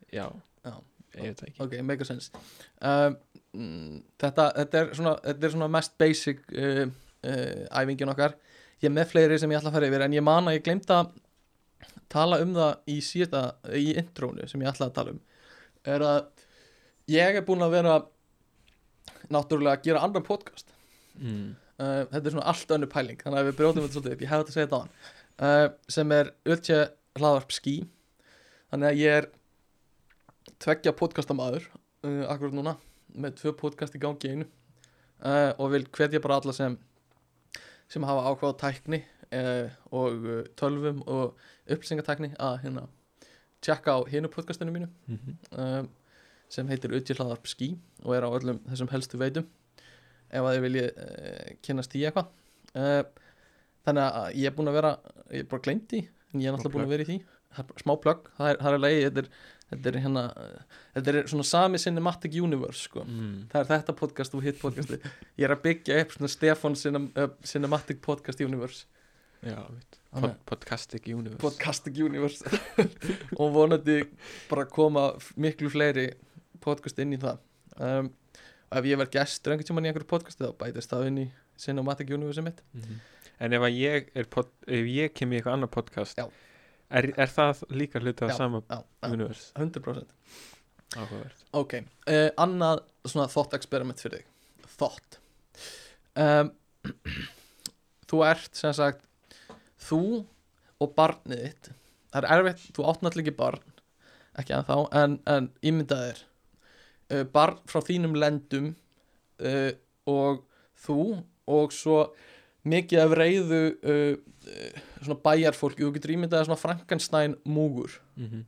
Já, 0.10 0.26
Já. 0.66 0.74
ég 1.18 1.28
veit 1.28 1.42
það 1.42 1.50
ekki. 1.50 1.60
Ok, 1.66 1.76
make 1.86 2.06
a 2.06 2.08
sense. 2.08 2.44
Uh, 2.82 3.12
mm, 3.54 4.00
þetta, 4.24 4.48
þetta, 4.58 4.82
er 4.82 4.92
svona, 4.98 5.14
þetta 5.26 5.48
er 5.48 5.54
svona 5.54 5.70
mest 5.78 5.98
basic 6.02 6.42
uh, 6.56 6.84
uh, 6.88 7.62
æfingin 7.82 8.14
okkar. 8.14 8.36
Ég 8.82 8.90
er 8.90 8.96
með 8.96 9.14
fleiri 9.14 9.40
sem 9.42 9.54
ég 9.54 9.60
ætla 9.60 9.72
að 9.72 9.80
fara 9.80 9.90
yfir 9.90 10.06
en 10.06 10.18
ég 10.18 10.26
man 10.26 10.50
að 10.50 10.60
ég 10.60 10.66
glemt 10.66 10.92
að 10.94 11.14
tala 12.12 12.40
um 12.44 12.54
það 12.56 12.92
í 12.94 12.98
síðasta, 13.04 13.44
í 13.78 13.88
intrónu 14.00 14.48
sem 14.50 14.64
ég 14.64 14.72
ætla 14.72 14.90
að 14.90 14.98
tala 14.98 15.14
um. 15.16 15.22
Er 15.88 16.06
að 16.06 16.20
ég 17.12 17.40
er 17.40 17.46
búinn 17.48 17.66
að 17.66 17.78
vera 17.78 18.00
náttúrulega 19.34 19.80
að 19.80 19.88
gera 19.88 20.04
annan 20.06 20.26
podcast. 20.26 20.74
Mm. 21.18 21.56
uh, 21.82 22.04
þetta 22.12 22.24
er 22.24 22.34
svona 22.36 22.50
allt 22.52 22.74
önnur 22.76 22.90
pæling 22.92 23.22
þannig 23.24 23.40
að 23.40 23.48
við 23.48 23.56
brjóðum 23.58 23.86
þetta 23.86 23.96
svolítið 23.96 24.14
upp, 24.14 24.20
ég 24.22 24.30
hef 24.30 24.42
þetta 24.42 24.52
að 24.52 24.58
segja 24.58 24.68
þetta 24.68 24.78
á 24.78 24.84
hann 24.84 24.92
uh, 25.38 25.68
sem 25.90 26.14
er 26.14 26.30
Öltje 26.46 26.78
hlaðvarp 27.22 27.54
skí 27.56 27.76
þannig 28.72 28.90
að 28.90 29.02
ég 29.02 29.18
er 29.22 29.30
tveggja 30.64 30.94
podcastamaður 30.98 31.68
uh, 32.06 32.24
akkurat 32.32 32.56
núna 32.56 32.76
með 33.18 33.38
tvö 33.42 33.54
podcast 33.58 33.96
í 33.98 34.02
gangi 34.02 34.32
einu. 34.32 34.48
Uh, 35.18 35.52
og 35.58 35.72
vil 35.74 35.86
hvetja 35.90 36.22
bara 36.22 36.38
alla 36.38 36.54
sem 36.54 36.78
sem 37.90 38.04
hafa 38.06 38.30
ákváða 38.30 38.58
tækni 38.62 39.00
uh, 39.34 39.72
og 39.96 40.26
uh, 40.28 40.42
tölvum 40.60 41.00
og 41.10 41.38
upplýsingatækni 41.66 42.36
að 42.36 42.60
hérna 42.66 42.84
tjekka 43.66 43.96
á 43.98 44.00
hinu 44.12 44.30
podcastinu 44.30 44.72
mínu 44.72 44.90
Mm 45.08 45.18
-hmm. 45.18 45.88
sem 46.50 46.68
heitir 46.68 46.94
Utji 46.94 47.16
hlaðarp 47.16 47.48
skí 47.48 47.78
og 48.04 48.16
er 48.16 48.24
á 48.24 48.30
öllum 48.30 48.60
þessum 48.70 48.92
helstu 48.92 49.18
veitum 49.18 49.48
ef 50.30 50.44
að 50.44 50.54
þið 50.56 50.62
vilji 50.62 50.84
uh, 50.84 51.56
kynast 51.62 51.96
í 51.96 52.06
eitthvað. 52.06 52.28
Þannig 53.86 54.04
að 54.04 54.36
ég 54.36 54.46
er 54.46 54.56
búinn 54.56 54.68
að 54.68 54.74
vera 54.74 55.00
ég 55.32 55.40
er 55.40 55.50
bara 55.50 55.62
gleymt 55.62 55.94
í 55.94 56.10
en 56.38 56.44
ég 56.44 56.50
er 56.50 56.56
náttúrulega 56.56 56.78
búinn 56.78 56.88
að 56.88 56.96
vera 56.96 57.06
í 57.06 57.10
því. 57.12 57.20
Smá 57.82 57.94
plugg, 58.04 58.28
það 58.38 58.52
er, 58.52 58.60
það 58.62 58.76
er 58.76 58.84
leið 58.84 58.98
þetta 59.06 59.22
er, 59.24 59.30
þetta 59.72 59.90
er 59.90 59.98
hérna 60.04 60.24
þetta 60.98 61.14
er 61.14 61.30
svona 61.32 61.46
sami 61.48 61.80
cinematic 61.82 62.36
universe 62.38 62.84
sko. 62.86 63.06
mm. 63.08 63.48
það 63.54 63.62
er 63.64 63.70
þetta 63.72 63.96
podcast 63.98 64.36
og 64.38 64.44
hitt 64.46 64.60
podcasti 64.62 65.00
ég 65.00 65.48
er 65.48 65.56
að 65.56 65.64
byggja 65.64 65.98
upp 66.04 66.14
svona 66.14 66.30
Stefan 66.34 66.78
cinem, 66.78 67.10
uh, 67.18 67.32
cinematic 67.48 68.04
podcast 68.06 68.44
universe. 68.44 68.86
Já, 69.46 69.64
Pod 70.12 70.34
Podcastic 70.46 71.08
Universe. 71.08 71.38
Podcastic 71.38 71.98
universe. 71.98 72.46
Og 73.40 73.52
vonandi 73.54 74.00
bara 74.50 74.66
koma 74.66 75.12
miklu 75.38 75.70
fleiri 75.70 76.08
podcast 76.64 76.98
inn 77.04 77.14
í 77.14 77.20
það. 77.22 77.44
Um, 77.78 78.10
ef 78.74 78.88
ég 78.90 78.98
verð 78.98 79.14
gestur 79.14 79.54
einhvern 79.54 79.70
tímann 79.70 79.86
í 79.86 79.92
einhverju 79.92 80.10
podcasti 80.10 80.42
þá 80.48 80.56
bætist 80.58 80.94
það 80.94 81.12
inn 81.12 81.20
í 81.22 81.28
cinematic 81.62 82.10
universe 82.18 82.42
mitt. 82.46 82.64
Mhm. 82.74 82.98
En 83.44 83.54
ef 83.54 83.66
ég 83.70 84.12
pod, 84.34 84.50
ef 84.66 84.90
ég 84.90 85.14
kem 85.14 85.34
í 85.34 85.40
eitthvað 85.40 85.58
annað 85.58 85.74
podcast 85.76 86.20
er, 86.22 87.10
er 87.14 87.32
það 87.32 87.64
líka 87.70 88.02
hluti 88.02 88.30
Já, 88.30 88.36
sama 88.40 88.64
universe? 89.06 89.52
100% 89.60 90.16
áhugavert. 90.98 91.44
Ok, 91.60 91.80
uh, 92.08 92.30
annað 92.40 92.84
svona 93.06 93.28
thought 93.32 93.54
experiment 93.58 94.02
fyrir 94.02 94.24
þig. 94.24 94.70
Thought. 94.78 95.20
Um, 96.18 96.54
þú 98.10 98.24
ert 98.26 98.58
sem 98.58 98.74
sagt 98.78 99.04
þú 99.88 100.02
og 100.82 100.94
barnið 100.98 101.44
þitt. 101.44 101.72
Það 102.14 102.24
er 102.24 102.30
erfitt, 102.38 102.70
þú 102.74 102.88
átt 102.88 103.04
náttúrulega 103.04 103.28
ekki 103.28 103.40
barn 103.42 103.74
ekki 104.38 104.54
að 104.54 104.68
þá, 104.70 104.76
en, 105.02 105.18
en 105.30 105.50
ímyndaðir 105.66 106.22
uh, 107.14 107.24
barn 107.34 107.60
frá 107.70 107.82
þínum 107.86 108.18
lendum 108.20 108.72
uh, 109.42 109.72
og 110.10 110.44
þú 110.86 111.02
og 111.48 111.74
svo 111.76 112.00
mikið 112.68 113.04
af 113.04 113.16
reyðu 113.18 113.64
uh, 113.78 114.14
uh, 114.48 114.86
svona 115.02 115.20
bæjarfólki, 115.24 115.86
þú 115.86 115.96
getur 115.96 116.16
ímyndaðir 116.16 116.50
svona 116.50 116.62
Frankenstein 116.62 117.36
múgur. 117.46 118.00
Mm 118.16 118.30
-hmm. 118.30 118.46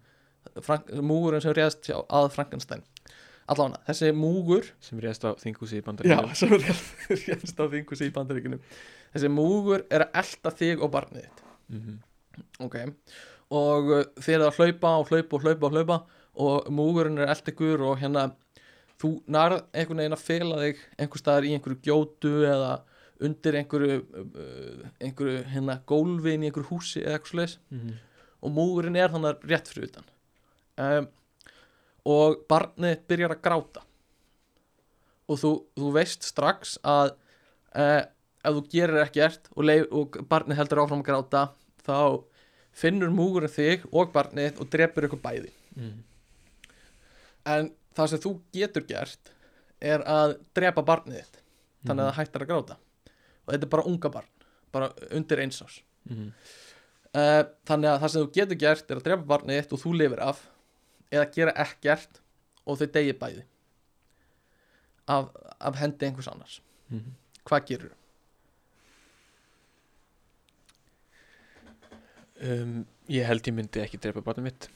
Frank, 0.62 0.92
múgurinn 0.92 1.42
sem 1.42 1.54
réðst 1.54 1.86
hjá 1.90 2.06
að 2.10 2.32
Frankenstein. 2.36 2.84
Allavega, 3.50 3.82
þessi 3.88 4.12
múgur 4.14 4.66
sem 4.80 5.00
réðst 5.00 5.26
á 5.26 5.34
þinghúsi 5.34 5.80
í 5.80 5.82
já, 5.82 5.86
bandaríkjunum. 5.86 6.36
sem 6.36 6.50
réðst, 7.26 7.60
á 7.60 7.66
þingus 7.66 8.02
í 8.02 8.12
bandaríkunum 8.14 8.62
þessi 9.14 9.32
múgur 9.34 9.86
er 9.90 10.06
að 10.06 10.22
elta 10.22 10.52
þig 10.54 10.84
og 10.84 10.92
barnið 10.94 11.26
þitt. 11.26 11.42
Mm 11.70 11.82
-hmm. 11.82 11.98
ok, 12.66 12.76
og 13.50 13.92
uh, 13.94 14.04
þið 14.22 14.36
er 14.36 14.46
að 14.46 14.60
hlaupa 14.60 14.94
og 15.00 15.10
hlaupa 15.10 15.36
og 15.36 15.42
hlaupa 15.44 15.66
og 15.66 15.74
hlaupa 15.74 15.98
og 16.40 16.70
múgurinn 16.72 17.18
er 17.18 17.30
að 17.30 17.52
ykkur 17.52 17.82
og 17.82 18.00
hérna 18.00 18.30
þú 19.02 19.22
nærð 19.28 19.64
einhvern 19.74 20.02
veginn 20.02 20.18
að 20.18 20.26
fela 20.28 20.62
þig 20.62 20.78
einhver 20.98 21.20
staðar 21.20 21.48
í 21.48 21.54
einhverju 21.56 21.82
gjótu 21.84 22.34
eða 22.46 22.72
undir 23.26 23.58
einhverju 23.60 23.98
uh, 24.00 24.86
einhverju 25.04 25.44
hérna 25.54 25.80
gólfi 25.90 26.36
inn 26.36 26.46
í 26.46 26.50
einhverju 26.50 26.70
húsi 26.72 27.04
eða 27.04 27.18
eitthvað 27.18 27.34
svoleiðis. 27.34 27.58
Og 28.40 28.54
múgurinn 28.56 28.96
er 28.96 29.12
þannig 29.12 29.42
rétt 29.52 29.68
fyrir 29.68 29.90
utan. 29.90 30.06
Um, 30.80 31.10
og 32.08 32.46
barnið 32.50 33.02
byrjar 33.12 33.36
að 33.36 33.42
gráta. 33.44 33.84
Og 35.30 35.42
þú, 35.42 35.52
þú 35.76 35.92
veist 35.98 36.24
strax 36.24 36.78
að 36.88 37.12
uh, 37.76 38.04
ef 38.40 38.56
þú 38.56 38.66
gerir 38.72 39.04
ekkert 39.04 39.52
og, 39.56 39.64
leif, 39.68 39.88
og 39.92 40.22
barnið 40.32 40.62
heldur 40.62 40.86
áfram 40.86 41.04
að 41.04 41.10
gráta 41.12 41.44
þá 41.84 42.24
finnur 42.80 43.12
múgurinn 43.12 43.52
þig 43.52 43.84
og 43.92 44.14
barnið 44.16 44.62
og 44.62 44.72
drepur 44.72 45.10
ykkur 45.10 45.22
bæði. 45.24 45.52
Mm. 45.80 46.00
en 47.48 47.70
það 47.96 48.12
sem 48.12 48.22
þú 48.24 48.32
getur 48.56 48.86
gert 48.90 49.32
er 49.80 50.04
að 50.10 50.36
drepa 50.58 50.84
barnið 50.86 51.22
þitt 51.22 51.42
þannig 51.88 52.04
að 52.04 52.10
það 52.10 52.18
hættar 52.18 52.44
að 52.46 52.50
gráta 52.52 52.78
og 53.50 53.54
þetta 53.56 53.68
er 53.68 53.74
bara 53.76 53.88
unga 53.90 54.12
barn 54.14 54.30
bara 54.74 54.92
undir 55.12 55.42
eins 55.46 55.62
ás 55.66 55.80
Mm. 56.10 56.30
uh, 57.14 57.44
þannig 57.70 57.90
að 57.92 57.98
það 58.02 58.12
sem 58.14 58.22
þú 58.24 58.30
getur 58.38 58.58
gert 58.62 58.92
er 58.92 58.98
að 59.02 59.04
drepa 59.06 59.26
barnið 59.30 59.58
þitt 59.60 59.74
og 59.76 59.82
þú 59.84 59.92
lifir 60.00 60.22
af 60.24 60.40
eða 61.12 61.26
gera 61.36 61.52
ekkert 61.66 62.22
og 62.66 62.80
þau 62.80 62.88
degi 62.96 63.14
bæði 63.20 63.44
af, 65.10 65.28
af 65.60 65.76
hendi 65.82 66.08
einhvers 66.08 66.30
annars. 66.32 66.56
Mm. 66.90 67.12
hvað 67.46 67.66
gerur 67.70 67.94
Um, 72.40 72.86
ég 73.12 73.26
held 73.28 73.44
ég 73.50 73.56
myndi 73.58 73.82
ekki 73.84 73.98
drepa 74.00 74.22
barnið 74.24 74.46
mitt. 74.46 74.68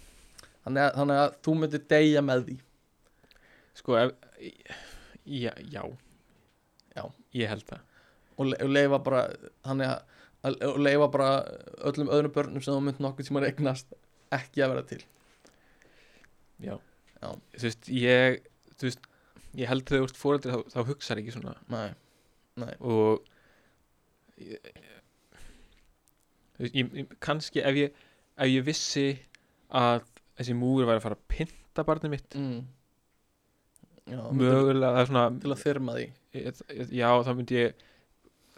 Þannig 0.66 0.82
að, 0.84 0.90
þannig 1.00 1.20
að 1.22 1.36
þú 1.46 1.54
myndir 1.62 1.84
deyja 1.94 2.24
með 2.26 2.42
því. 2.50 2.56
Sko 3.80 3.96
ef, 4.02 4.12
já, 5.24 5.54
já. 5.72 5.84
Já. 6.94 7.06
ég 7.40 7.50
held 7.50 7.64
það 7.72 7.80
og, 8.38 8.46
le 8.50 8.60
og 8.64 8.74
leifa 8.74 9.00
bara 9.06 9.24
þannig 9.66 9.92
að, 9.92 10.22
að 10.50 10.80
leifa 10.82 11.10
bara 11.14 11.32
öllum 11.90 12.12
öðrum 12.14 12.36
börnum 12.36 12.64
sem 12.64 12.74
þú 12.74 12.86
mynd 12.88 13.04
nokkuð 13.04 13.30
tíma 13.30 13.46
eignast 13.48 13.94
ekki 14.34 14.64
að 14.64 14.74
vera 14.74 14.86
til 14.90 15.02
já. 16.64 16.76
Já. 17.22 17.30
þú 17.58 17.68
veist 17.68 17.92
ég 17.94 18.40
þú 18.74 18.90
veist, 18.90 19.12
ég 19.60 19.70
held 19.70 19.86
þegar 19.90 20.04
þú 20.04 20.10
ert 20.10 20.22
fóreldri 20.22 20.56
þá, 20.56 20.74
þá 20.74 20.80
hugsar 20.90 21.22
ekki 21.22 21.36
svona 21.36 21.56
nei, 21.72 21.90
nei, 22.62 22.74
og 22.80 23.24
ég, 24.42 24.74
ég, 26.70 26.82
ég, 26.84 27.16
kannski 27.24 27.64
ef 27.64 27.80
ég 27.80 28.04
ef 28.34 28.50
ég 28.50 28.66
vissi 28.66 29.08
að 29.74 30.08
þessi 30.38 30.56
múgur 30.58 30.90
væri 30.90 31.02
að 31.02 31.06
fara 31.06 31.20
að 31.20 31.28
pynta 31.30 31.86
barnið 31.86 32.16
mitt 32.16 32.38
mm. 32.38 32.60
já, 34.10 34.22
mögulega 34.34 34.94
það 34.96 35.02
er 35.04 35.12
svona 35.12 35.26
til 35.44 35.54
að 35.54 35.66
þyrma 35.68 35.98
því 35.98 36.08
já 36.98 37.10
þá 37.28 37.34
myndi 37.38 37.60
ég 37.60 37.90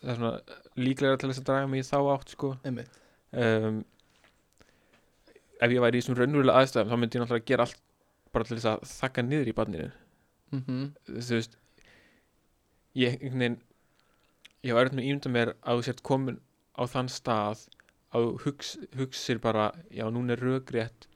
líklega 0.06 1.20
til 1.20 1.32
þess 1.32 1.42
að 1.42 1.50
draga 1.50 1.68
mig 1.72 1.84
í 1.84 1.88
þá 1.88 1.98
átt 2.14 2.34
sko. 2.36 2.54
Um, 2.66 3.84
ef 5.60 5.72
ég 5.74 5.84
væri 5.84 6.00
í 6.00 6.04
þessum 6.04 6.18
raunverulega 6.20 6.62
aðstæðum 6.62 6.92
þá 6.92 7.00
myndi 7.02 7.18
ég 7.18 7.24
náttúrulega 7.24 7.50
gera 7.52 7.68
allt 7.68 7.82
bara 8.36 8.48
til 8.48 8.58
þess 8.58 8.72
að 8.72 8.90
þakka 8.92 9.26
niður 9.26 9.52
í 9.52 9.56
barninu. 9.60 9.92
Mm 10.56 10.92
þú 11.08 11.40
veist 11.40 11.58
ég 12.96 13.18
veginn 13.24 13.58
ég 14.66 14.74
var 14.76 14.88
eitthvað 14.88 15.06
ímynda 15.06 15.32
mér 15.32 15.54
að 15.62 15.80
þú 15.80 15.88
sért 15.88 16.04
komin 16.06 16.40
á 16.76 16.84
þann 16.90 17.10
stað 17.12 17.66
að 18.16 18.26
þú 18.26 18.32
hugs, 18.46 18.78
hugsir 18.96 19.40
bara 19.44 19.72
já 19.92 20.06
núna 20.10 20.36
er 20.36 20.44
rökrétt 20.44 21.08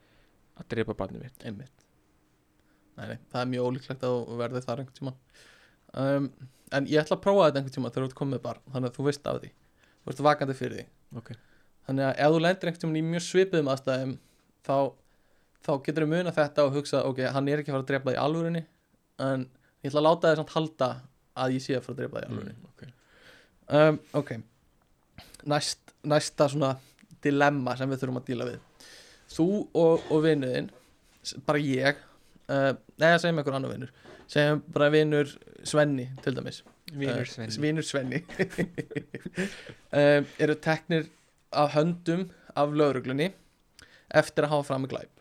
að 0.60 0.68
drepa 0.74 0.94
barnið 0.94 1.24
mitt. 1.24 1.46
Einmitt. 1.46 1.86
Nei, 2.98 3.08
nei, 3.14 3.20
það 3.32 3.42
er 3.42 3.52
mjög 3.54 3.70
ólíklegt 3.70 4.04
að 4.04 4.16
verði 4.42 4.62
þar 4.66 4.82
einhvern 4.82 4.98
tíma 4.98 5.14
um, 5.94 6.26
en 6.76 6.88
ég 6.90 7.02
ætla 7.02 7.18
að 7.18 7.24
prófa 7.26 7.48
þetta 7.48 7.62
einhvern 7.62 7.76
tíma 7.76 7.92
þegar 7.92 8.06
þú 8.06 8.10
ert 8.10 8.20
komið 8.20 8.42
barn, 8.46 8.64
þannig 8.74 8.92
að 8.92 8.98
þú 8.98 9.06
veist 9.10 9.30
af 9.30 9.40
því. 9.42 9.52
Þú 10.00 10.14
ert 10.14 10.24
vakandi 10.30 10.56
fyrir 10.58 10.80
því. 10.80 10.88
Ok. 11.18 11.32
þannig 11.88 12.06
að 12.06 12.20
ef 12.22 12.34
þú 12.34 12.42
lendir 12.44 12.70
einhvern 12.70 12.84
tíma 12.84 13.00
í 13.00 13.06
mjög 13.10 13.24
svipuðum 13.26 13.70
aðstæðum 13.74 14.12
þá, 14.68 14.76
þá 15.66 15.72
getur 15.88 16.06
þú 16.06 16.10
muna 16.12 16.34
þetta 16.36 16.66
og 16.68 16.76
hugsa 16.76 17.02
ok, 17.10 17.22
hann 17.34 17.50
er 17.50 17.64
ekki 17.64 17.72
að 17.72 17.78
fara 17.78 17.86
að 17.86 17.90
drepa 17.90 18.10
það 18.10 18.18
í 18.18 18.20
alvörinni 18.22 18.62
en 19.26 19.46
ég 19.82 19.90
ætla 19.90 20.04
að 20.04 20.06
láta 20.06 20.30
þið 20.30 20.42
samt 20.42 20.54
halda 20.54 20.90
að 21.40 21.56
ég 21.56 21.66
sé 21.66 21.78
að 21.78 21.88
fara 21.88 21.96
að 21.96 22.02
drepa 22.04 22.20
það 22.20 22.28
í 22.28 22.30
alvörinni 22.30 22.54
mm, 22.54 22.68
ok. 22.70 22.84
Um, 23.80 24.00
ok. 24.20 24.32
Næst, 25.50 25.96
næsta 26.14 26.50
svona 26.54 26.72
dilemma 27.26 27.76
sem 27.80 27.90
við 27.90 28.04
þurfum 28.04 28.22
að 28.22 28.30
díla 28.30 28.48
við. 28.52 28.86
Þú 29.34 29.48
og, 29.78 30.06
og 30.14 30.24
vinnuðinn 30.26 30.70
bara 31.48 31.62
ég 31.64 32.00
uh, 32.50 32.72
neða 33.02 33.22
segjum 33.24 33.42
einhver 33.42 33.58
annar 33.58 33.74
vinnur 33.74 33.94
segjum 34.30 34.62
bara 34.74 34.90
vinnur 34.94 35.32
Svenni 35.68 36.06
til 36.24 36.36
dæmis. 36.38 36.62
Vinur 36.90 37.20
Eh, 37.22 37.26
Svenni. 37.30 37.62
vinur 37.62 37.86
Svenni. 37.86 38.20
Um, 39.94 40.26
eru 40.44 40.56
teknir 40.62 41.10
af 41.52 41.74
höndum 41.76 42.28
af 42.56 42.72
lögreglunni 42.74 43.32
eftir 44.16 44.46
að 44.48 44.54
hafa 44.56 44.68
fram 44.72 44.86
með 44.86 44.94
glæp. 44.96 45.16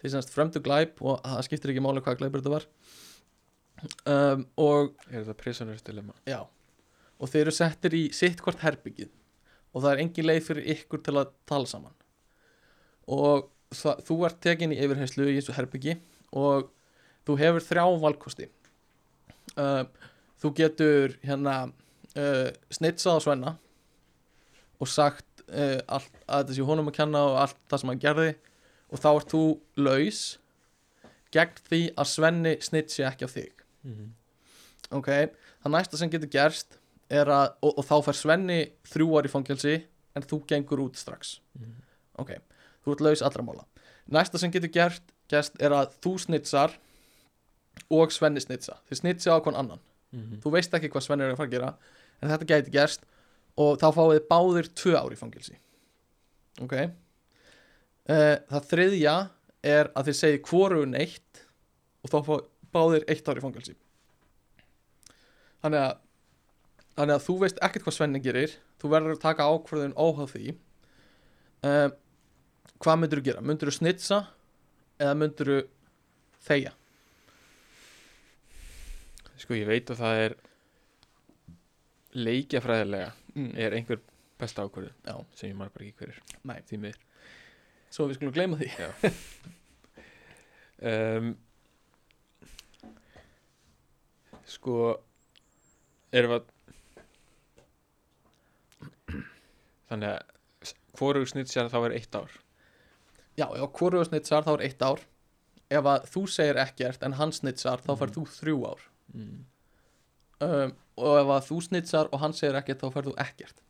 Þeir 0.00 0.12
semst 0.14 0.32
frömdu 0.32 0.60
glæp 0.64 1.00
og 1.02 1.20
það 1.24 1.42
skiptir 1.48 1.72
ekki 1.72 1.82
máli 1.84 2.02
hvað 2.04 2.18
glæpur 2.20 2.40
þetta 2.44 2.54
var. 2.54 2.66
Um, 4.08 4.46
og 4.56 4.94
Er 5.10 5.20
þetta 5.26 5.36
prisoners 5.36 5.82
dilemma? 5.84 6.14
Já. 6.28 6.40
Og 7.20 7.28
þeir 7.32 7.46
eru 7.46 7.52
settir 7.56 7.92
í 7.96 8.02
sitt 8.16 8.40
hvort 8.44 8.60
herbyggið 8.64 9.10
Og 9.76 9.82
það 9.84 9.90
er 9.90 10.00
engin 10.00 10.24
leið 10.30 10.46
fyrir 10.46 10.66
ykkur 10.72 11.02
til 11.04 11.12
að 11.20 11.30
tala 11.48 11.68
saman. 11.68 11.92
Og 13.12 13.50
það, 13.76 14.00
þú 14.08 14.16
ert 14.28 14.38
tekin 14.44 14.72
í 14.72 14.78
yfirheyslu 14.80 15.26
í 15.28 15.34
þessu 15.36 15.56
herbyggi 15.58 15.98
Og 16.40 16.70
þú 17.26 17.36
hefur 17.40 17.64
þrjá 17.66 17.84
valkosti 18.04 18.48
uh, 19.56 19.84
Þú 20.42 20.50
getur 20.58 21.14
hérna 21.24 21.54
uh, 22.16 22.50
snitsað 22.70 23.18
á 23.18 23.24
Svenna 23.24 23.52
Og 24.80 24.90
sagt 24.92 25.44
uh, 25.48 25.80
allt, 25.88 26.12
að 26.28 26.42
þetta 26.44 26.56
sé 26.58 26.66
honum 26.68 26.90
að 26.90 26.98
kenna 26.98 27.22
Og 27.30 27.38
allt 27.44 27.60
það 27.70 27.82
sem 27.82 27.92
hann 27.94 28.02
gerði 28.04 28.28
Og 28.92 29.00
þá 29.02 29.08
ert 29.14 29.32
þú 29.32 29.42
laus 29.80 30.20
Gegn 31.34 31.62
því 31.68 31.80
að 31.98 32.10
Svenni 32.12 32.54
snitsi 32.64 33.06
ekki 33.08 33.28
á 33.28 33.30
þig 33.32 33.52
Mm. 33.86 34.08
ok, 34.98 35.08
það 35.62 35.70
næsta 35.70 35.98
sem 36.00 36.10
getur 36.10 36.26
gerst 36.32 36.72
er 37.06 37.28
að, 37.30 37.52
og, 37.62 37.76
og 37.78 37.84
þá 37.86 37.92
fær 38.02 38.16
Svenni 38.18 38.56
þrjú 38.90 39.12
ár 39.14 39.28
í 39.28 39.30
fangelsi 39.30 39.74
en 40.18 40.24
þú 40.26 40.40
gengur 40.50 40.80
út 40.82 40.98
strax 40.98 41.36
Mm. 41.54 41.76
ok, 42.18 42.32
þú 42.82 42.96
ert 42.96 43.04
laus 43.06 43.22
allra 43.22 43.44
mála 43.46 43.62
næsta 44.10 44.40
sem 44.42 44.50
getur 44.50 44.72
gert, 44.74 45.06
gerst 45.30 45.54
er 45.62 45.70
að 45.76 45.94
þú 46.02 46.16
snitsar 46.24 46.74
og 47.92 48.12
Svenni 48.14 48.40
snitsa, 48.42 48.78
þið 48.88 49.00
snitsa 49.02 49.36
á 49.36 49.42
hvern 49.42 49.58
annan 49.64 49.82
Mm. 50.14 50.38
þú 50.40 50.50
veist 50.54 50.72
ekki 50.76 50.88
hvað 50.88 51.02
Svenni 51.02 51.24
er 51.26 51.32
að 51.34 51.38
fara 51.40 51.48
að 51.48 51.54
gera 51.56 51.68
en 52.22 52.30
þetta 52.30 52.46
gæti 52.46 52.72
gerst 52.72 53.02
og 53.58 53.72
þá 53.82 53.86
fáið 53.96 54.20
báðir 54.30 54.68
tvö 54.78 54.92
ár 54.94 55.12
í 55.12 55.18
fangelsi 55.18 55.56
ok 56.62 56.74
uh, 56.78 58.36
það 58.46 58.68
þriðja 58.70 59.14
er 59.66 59.90
að 59.98 60.06
þið 60.08 60.18
segið 60.20 60.46
hvoru 60.46 60.84
neitt 60.86 61.42
og 62.06 62.12
þá 62.14 62.16
fáið 62.28 62.46
báðir 62.76 63.06
eitt 63.10 63.28
ár 63.28 63.40
í 63.40 63.44
fangelsi 63.44 63.74
þannig 65.64 65.82
að 65.82 65.92
þannig 66.96 67.14
að 67.18 67.26
þú 67.26 67.38
veist 67.42 67.60
ekkert 67.66 67.88
hvað 67.88 67.98
Svenni 67.98 68.22
gerir 68.24 68.56
þú 68.80 68.94
verður 68.94 69.18
að 69.18 69.22
taka 69.26 69.50
ákvörðun 69.50 69.98
óháð 69.98 70.32
því 70.36 70.46
uh, 71.66 71.88
hvað 72.78 73.02
myndur 73.02 73.20
þú 73.20 73.28
gera? 73.32 73.42
myndur 73.44 73.74
þú 73.74 73.78
snitsa 73.82 74.22
eða 75.02 75.18
myndur 75.18 75.52
þú 75.52 75.60
þegja? 76.46 76.76
Sko 79.36 79.56
ég 79.56 79.68
veit 79.68 79.90
að 79.92 80.00
það 80.00 80.22
er 80.24 80.36
leikjafræðilega 82.16 83.12
Mm. 83.36 83.52
er 83.60 83.74
einhver 83.76 83.98
besta 84.40 84.64
ákvörðu 84.64 84.92
Já, 85.04 85.16
sem 85.36 85.50
ég 85.50 85.56
maður 85.58 85.72
bara 85.74 85.84
ekki 85.84 86.12
nei, 86.48 86.60
því 86.64 86.78
miður. 86.80 87.02
Svo 87.92 88.06
við 88.08 88.16
skulum 88.16 88.32
gleyma 88.32 88.56
því. 88.60 88.68
Um, 90.80 91.28
Sko 94.56 94.78
erum 96.16 96.32
við 96.32 96.38
að 96.38 96.44
þannig 99.90 100.10
að 100.14 100.72
hvorug 100.96 101.28
snitsjar 101.28 101.68
þá 101.70 101.78
er 101.84 101.96
eitt 102.00 102.16
ár. 102.16 102.32
Já, 103.36 103.46
ef 103.52 103.68
hvorugur 103.76 104.08
snitsar 104.08 104.46
þá 104.46 104.52
er 104.56 104.64
eitt 104.70 104.82
ár. 104.82 105.00
Ef 105.68 105.84
að 105.92 106.08
þú 106.08 106.22
segir 106.30 106.56
ekkert 106.62 107.04
en 107.04 107.18
hann 107.20 107.32
snitsar 107.36 107.84
þá 107.84 107.92
fær 108.00 108.14
þú 108.16 108.24
þrjú 108.38 108.60
ár 108.72 108.86
mm. 109.14 109.36
um, 110.46 110.74
og 110.96 111.18
ef 111.20 111.32
að 111.36 111.48
þú 111.50 111.60
snitsar 111.68 112.10
og 112.12 112.22
hann 112.22 112.34
segir 112.36 112.58
ekkert 112.58 112.82
þá 112.82 112.88
fær 112.94 113.08
þú 113.08 113.14
ekkert. 113.26 113.62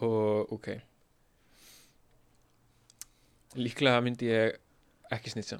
Og 0.00 0.52
ok. 0.56 0.68
Líklega 3.58 4.02
myndi 4.04 4.30
ég 4.30 4.60
ekki 5.10 5.32
snitsa. 5.34 5.58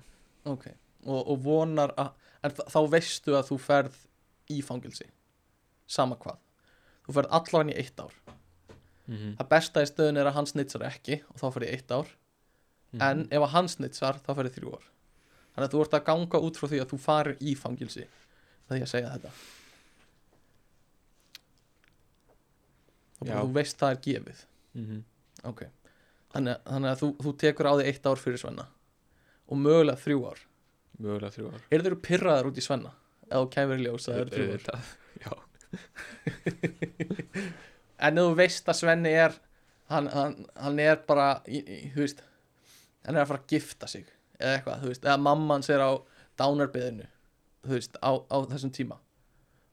Ok, 0.49 0.71
og, 1.05 1.21
og 1.21 1.41
vonar 1.45 1.93
að 1.99 2.15
en 2.47 2.55
þá 2.57 2.81
veistu 2.89 3.35
að 3.37 3.51
þú 3.51 3.59
ferð 3.61 3.97
í 4.51 4.61
fangilsi 4.65 5.09
sama 5.91 6.17
hvað. 6.21 6.39
Þú 7.05 7.17
ferð 7.19 7.35
allavega 7.37 7.75
í 7.75 7.83
eitt 7.83 8.01
ár. 8.01 8.15
Mm 9.11 9.37
það 9.39 9.49
besta 9.51 9.83
í 9.83 9.91
stöðun 9.91 10.17
er 10.17 10.27
að 10.27 10.37
hann 10.37 10.47
snitsar 10.47 10.87
ekki 10.87 11.23
og 11.29 11.37
þá 11.41 11.63
ég 11.65 11.73
eitt 11.75 11.91
ár. 11.91 12.09
Mhm. 12.93 13.03
en 13.03 13.29
ef 13.31 13.43
að 13.43 13.53
hann 13.55 13.69
snitsar 13.69 14.21
þá 14.25 14.31
ég 14.45 14.55
þrjú 14.55 14.75
ár. 14.75 14.87
Þannig 15.55 15.67
að 15.67 15.73
þú 15.73 15.81
ert 15.81 15.95
að 15.95 16.05
ganga 16.05 16.39
út 16.41 16.57
frá 16.57 16.69
því 16.69 16.81
að 16.81 16.91
þú 16.91 16.99
farir 16.99 17.37
í 17.41 17.55
fangilsi 17.55 18.07
það 18.71 18.81
ég 18.81 18.87
að 18.87 18.93
segja 18.95 19.13
þetta. 19.17 19.33
Og 23.21 23.27
bara 23.27 23.37
Já. 23.37 23.43
þú 23.43 23.51
veist 23.59 23.83
það 23.83 23.97
er 23.97 24.01
gefið. 24.07 24.47
Mm 24.79 25.03
ok. 25.51 25.61
Þannig, 26.31 26.61
þannig 26.69 26.91
að 26.91 27.01
þú, 27.01 27.09
þú 27.25 27.31
tekur 27.43 27.67
á 27.67 27.73
því 27.75 27.85
eitt 27.91 28.05
ár 28.07 28.21
fyrir 28.21 28.41
Svenna. 28.41 28.67
Og 29.51 29.57
mögulega 29.59 29.99
þrjú 29.99 30.19
ár. 30.31 30.41
Mögulega 31.01 31.35
þrjú 31.35 31.47
ár. 31.51 31.63
Er 31.75 31.81
þeir 31.87 31.97
pirraðar 32.07 32.49
út 32.51 32.61
í 32.61 32.65
Svenna? 32.65 32.93
Þú 33.31 33.47
kæfir 33.55 33.81
í 33.81 33.83
ljós 33.87 34.07
að 34.07 34.13
það 34.15 34.21
eru 34.21 34.31
þrjú 34.37 34.49
ár. 34.77 34.85
Já, 35.21 35.33
en 38.07 38.21
þú 38.21 38.27
veist 38.39 38.71
að 38.71 38.79
Svenni 38.81 39.13
er 39.15 39.33
hann, 39.91 40.09
hann, 40.15 40.37
hann 40.59 40.79
er 40.83 40.97
bara 41.07 41.29
í, 41.47 41.61
í, 41.61 41.63
þú 41.95 42.01
veist 42.05 42.23
hann 43.07 43.17
er 43.17 43.23
að 43.25 43.31
fara 43.33 43.43
að 43.43 43.51
gifta 43.55 43.87
sig. 43.91 44.07
Eða 44.41 44.53
eitthvað, 44.57 44.83
þú 44.85 44.89
veist, 44.93 45.05
eða 45.07 45.25
mamma 45.27 45.51
hans 45.59 45.71
er 45.73 45.81
á 45.85 45.91
dánarbyðinu, 46.41 47.07
þú 47.67 47.77
veist, 47.77 47.97
á, 48.01 48.11
á 48.17 48.37
þessum 48.51 48.73
tíma. 48.75 48.97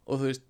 Og 0.08 0.20
þú 0.22 0.30
veist 0.32 0.46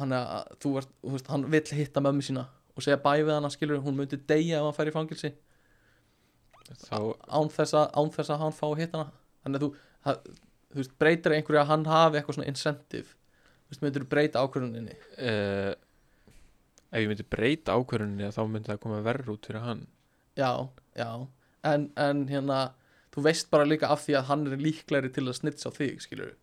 hann, 0.00 0.12
að- 0.16 0.56
þú 0.62 0.72
ert, 0.80 0.92
þú 1.04 1.14
veist, 1.16 1.30
hann 1.32 1.46
vill 1.52 1.66
hitta 1.80 2.00
mömmu 2.04 2.24
sína 2.24 2.46
og 2.76 2.82
segja 2.84 2.96
bæ 3.02 3.12
við 3.20 3.34
hana 3.34 3.50
skilur 3.52 3.82
hún 3.84 3.96
myndi 3.98 4.16
deyja 4.30 4.60
ef 4.60 4.64
hann 4.68 4.76
fær 4.78 4.90
í 4.90 4.94
fangilsi 4.94 5.32
þá 6.70 6.98
án 7.28 7.50
þess 7.50 7.74
að, 7.74 7.88
að 8.30 8.40
hann 8.44 8.54
fá 8.54 8.66
að 8.70 8.78
hitta 8.84 9.00
hana. 9.00 9.12
Þannig 9.44 9.58
að 9.58 9.64
þú, 9.64 9.70
það, 10.06 10.18
þú 10.70 10.80
veist, 10.80 10.94
breytir 11.02 11.34
einhverju 11.36 11.60
að 11.64 11.70
hann 11.72 11.86
hafi 11.90 12.20
eitthvað 12.20 12.36
svona 12.38 12.50
incentive? 12.52 13.14
Þú 13.66 13.72
veist, 13.74 13.82
myndir 13.84 14.04
þú 14.04 14.10
breyta 14.14 14.42
ákvörðuninni? 14.44 14.96
Uh, 15.18 15.72
ef 16.90 17.02
ég 17.02 17.10
myndi 17.10 17.26
breyta 17.34 17.74
ákvörðunni 17.78 18.30
þá 18.34 18.40
myndi 18.46 18.70
það 18.70 18.82
koma 18.84 19.00
verður 19.06 19.34
út 19.34 19.48
fyrir 19.50 19.64
hann. 19.66 19.82
Já, 20.38 20.52
já. 20.98 21.10
En, 21.66 21.88
en 22.00 22.22
hérna, 22.30 22.60
þú 23.14 23.26
veist 23.26 23.50
bara 23.52 23.66
líka 23.68 23.90
af 23.92 24.04
því 24.06 24.16
að 24.20 24.28
hann 24.30 24.46
er 24.48 24.62
líklegri 24.62 25.10
til 25.14 25.26
að 25.26 25.40
snitsa 25.40 25.74
á 25.74 25.76
þig 25.76 25.98
skilur 26.06 26.30
þú 26.32 26.38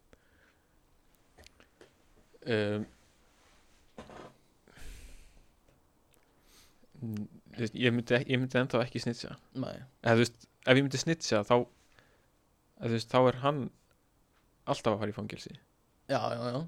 veist, 7.58 7.76
ég 7.76 7.94
myndi, 7.94 8.22
ég 8.26 8.40
myndi 8.40 8.60
ennþá 8.62 8.84
ekki 8.86 9.02
snitsa 9.04 9.36
eða 10.06 10.18
veist, 10.22 10.48
ef 10.66 10.74
ég 10.74 10.84
myndi 10.86 11.02
snitsa 11.02 11.44
þá 11.48 11.56
eða, 11.60 12.92
veist, 12.94 13.12
þá 13.12 13.20
er 13.22 13.40
hann 13.44 13.64
alltaf 14.68 14.94
að 14.96 15.02
fara 15.04 15.14
í 15.14 15.18
fangilsi 15.18 15.54
já, 16.08 16.20
já, 16.20 16.42
já. 16.54 16.60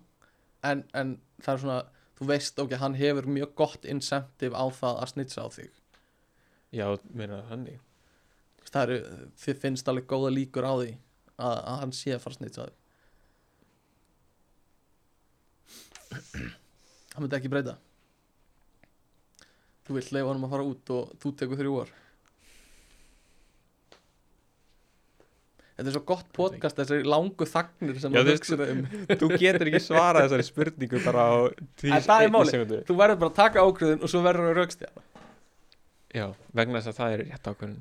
En, 0.67 0.83
en 0.93 1.15
það 1.39 1.53
er 1.53 1.61
svona, 1.63 1.77
þú 2.19 2.29
veist 2.33 2.59
ok, 2.59 2.73
hann 2.81 2.97
hefur 2.99 3.29
mjög 3.31 3.53
gott 3.59 3.85
incentive 3.87 4.57
á 4.57 4.65
það 4.75 4.97
að 5.03 5.11
snitsa 5.13 5.45
á 5.45 5.49
þig. 5.55 5.77
Já, 6.75 6.85
meina 7.15 7.39
þannig. 7.49 7.79
Það 8.69 8.81
eru, 8.83 8.97
þið 9.41 9.61
finnst 9.63 9.87
alveg 9.89 10.09
góða 10.11 10.33
líkur 10.35 10.67
á 10.67 10.73
því 10.75 10.89
að, 11.39 11.55
að 11.55 11.79
hann 11.83 11.95
sé 11.95 12.13
að 12.13 12.25
fara 12.25 12.35
að 12.35 12.41
snitsa 12.41 12.67
á 12.67 12.69
þig 12.69 12.78
hann 16.13 17.23
myndi 17.23 17.39
ekki 17.39 17.51
breyta. 17.51 17.77
Þú 19.87 19.97
vilt 19.97 20.13
leifa 20.13 20.29
honum 20.29 20.45
að 20.45 20.53
fara 20.55 20.69
út 20.69 20.93
og 20.95 21.17
þú 21.21 21.33
tekur 21.39 21.61
þrjú 21.61 21.79
ár. 21.81 21.95
Þetta 25.79 25.87
er 25.87 25.95
svo 25.95 26.01
gott 26.03 26.31
podcast 26.35 26.75
þessari 26.75 27.05
langu 27.07 27.45
þagnir 27.47 27.99
sem 28.03 28.11
Já, 28.11 28.19
þú 28.19 28.33
hugsar 28.35 28.63
um. 28.65 28.79
þú 29.21 29.27
getur 29.39 29.69
ekki 29.71 29.79
svarað 29.85 30.25
þessari 30.25 30.45
spurningu 30.49 30.99
bara 31.05 31.23
á 31.23 31.35
tí, 31.79 31.87
En 31.87 32.03
það 32.03 32.23
er 32.25 32.49
sekúndu. 32.49 32.79
þú 32.89 32.97
verður 32.99 33.21
bara 33.21 33.31
að 33.31 33.37
taka 33.37 33.63
ákveðin 33.63 34.03
og 34.03 34.11
svo 34.11 34.23
verður 34.25 34.49
að 34.49 34.59
raukstja 34.59 34.89
já, 36.11 36.25
vegna 36.59 36.81
þess 36.81 36.91
að 36.91 36.97
það 36.99 37.13
er 37.13 37.23
rétt 37.23 37.47
ákvörðun. 37.47 37.79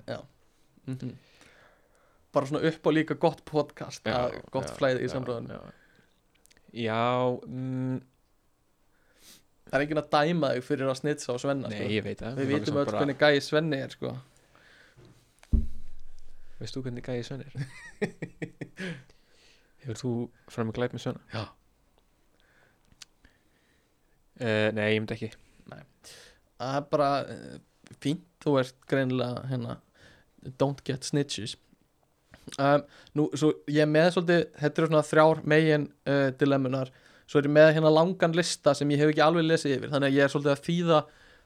Mm 0.86 0.96
-hmm. 1.00 1.12
bara 2.32 2.46
svona 2.46 2.68
upp 2.70 2.86
á 2.86 2.90
líka 2.94 3.14
gott 3.14 3.44
podcast 3.44 4.06
Já, 4.06 4.14
að 4.14 4.38
gott 4.50 4.70
já, 4.70 4.74
flæði 4.78 5.00
í 5.02 5.08
já, 5.08 5.12
samræðinu 5.12 5.58
Já, 5.58 5.60
já 6.72 7.40
mm, 7.46 8.00
það 9.68 9.76
er 9.78 9.84
enginn 9.84 10.02
að 10.02 10.10
dæma 10.14 10.52
þig 10.56 10.66
fyrir 10.68 10.90
að 10.92 10.98
snitsa 11.02 11.34
á 11.34 11.36
Svenna 11.42 11.70
Nei, 11.70 11.78
sko. 11.78 11.90
ég 11.94 12.06
veit 12.06 12.24
það 12.24 12.40
við 12.40 12.52
vitum 12.54 12.80
öll 12.82 12.88
hvernig 12.94 13.20
gæi 13.20 13.44
Svenni 13.44 13.82
er 13.84 13.94
sko. 13.94 14.14
Veist 16.58 16.74
þú 16.74 16.82
hvernig 16.88 17.06
gæði 17.06 17.26
Svenni 17.28 17.46
er? 17.46 17.52
Hefur 19.84 20.00
þú 20.00 20.14
fram 20.50 20.70
með 20.70 20.80
glæp 20.80 20.96
með 20.96 21.04
Svenna? 21.04 21.22
Já. 21.34 21.44
Uh, 24.38 24.68
nei, 24.74 24.84
ég 24.94 25.00
myndi 25.02 25.16
ekki 25.16 25.32
það 26.58 26.76
er 26.76 26.84
bara 26.92 27.10
uh, 27.24 27.56
fínt 28.02 28.26
þú 28.42 28.58
ert 28.62 28.76
greinilega 28.90 29.46
hérna 29.50 29.78
don't 30.60 30.82
get 30.86 31.06
snitches 31.06 31.56
um, 32.58 32.84
nú, 33.18 33.28
svo 33.38 33.52
ég 33.72 33.88
með 33.90 34.12
svolítið 34.16 34.44
þetta 34.62 34.82
eru 34.82 34.90
svona 34.90 35.06
þrjár 35.10 35.42
megin 35.54 35.88
uh, 36.08 36.28
dilemmunar, 36.40 36.92
svo 37.28 37.40
er 37.40 37.48
ég 37.48 37.54
með 37.54 37.72
hérna 37.76 37.92
langan 37.92 38.36
lista 38.36 38.74
sem 38.76 38.90
ég 38.94 39.02
hef 39.02 39.12
ekki 39.12 39.24
alveg 39.24 39.46
lesið 39.46 39.76
yfir 39.76 39.92
þannig 39.92 40.10
að 40.10 40.16
ég 40.16 40.24
er 40.24 40.32
svolítið 40.32 40.54
að 40.54 40.64
þýða 40.68 41.00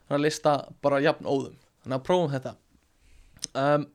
hérna 0.06 0.22
lista 0.22 0.54
bara 0.84 1.02
jafn 1.02 1.26
óðum, 1.26 1.56
þannig 1.82 1.98
að 1.98 2.06
prófum 2.06 2.32
þetta. 2.32 2.54
Um, 3.58 3.88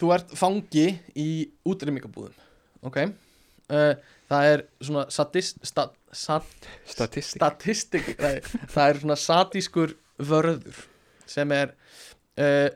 þú 0.00 0.14
ert 0.16 0.32
fangi 0.38 0.86
í 1.20 1.28
útrýmingabúðum 1.68 2.40
ok? 2.88 2.98
Uh, 3.72 3.92
það 4.28 4.50
er 4.52 4.64
svona 4.84 5.04
sadist, 5.12 5.60
sta, 5.64 5.88
sad, 6.12 6.48
Statistik. 6.88 7.40
statistik 7.40 8.10
nei, 8.20 8.40
það 8.72 8.88
er 8.88 9.00
svona 9.02 9.18
sadískur 9.20 9.94
vörður 10.20 10.82
sem 11.28 11.52
er 11.56 11.72
uh, 12.40 12.68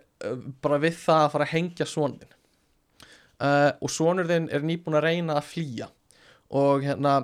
bara 0.65 0.81
við 0.83 0.97
það 1.03 1.25
að 1.25 1.33
fara 1.35 1.49
að 1.49 1.55
hengja 1.55 1.89
sonin 1.89 2.33
uh, 3.43 3.73
og 3.77 3.93
sonur 3.93 4.29
þinn 4.31 4.49
er 4.53 4.65
nýbúin 4.67 4.99
að 4.99 5.09
reyna 5.11 5.39
að 5.39 5.51
flýja 5.53 5.91
og 6.57 6.87
hérna 6.87 7.19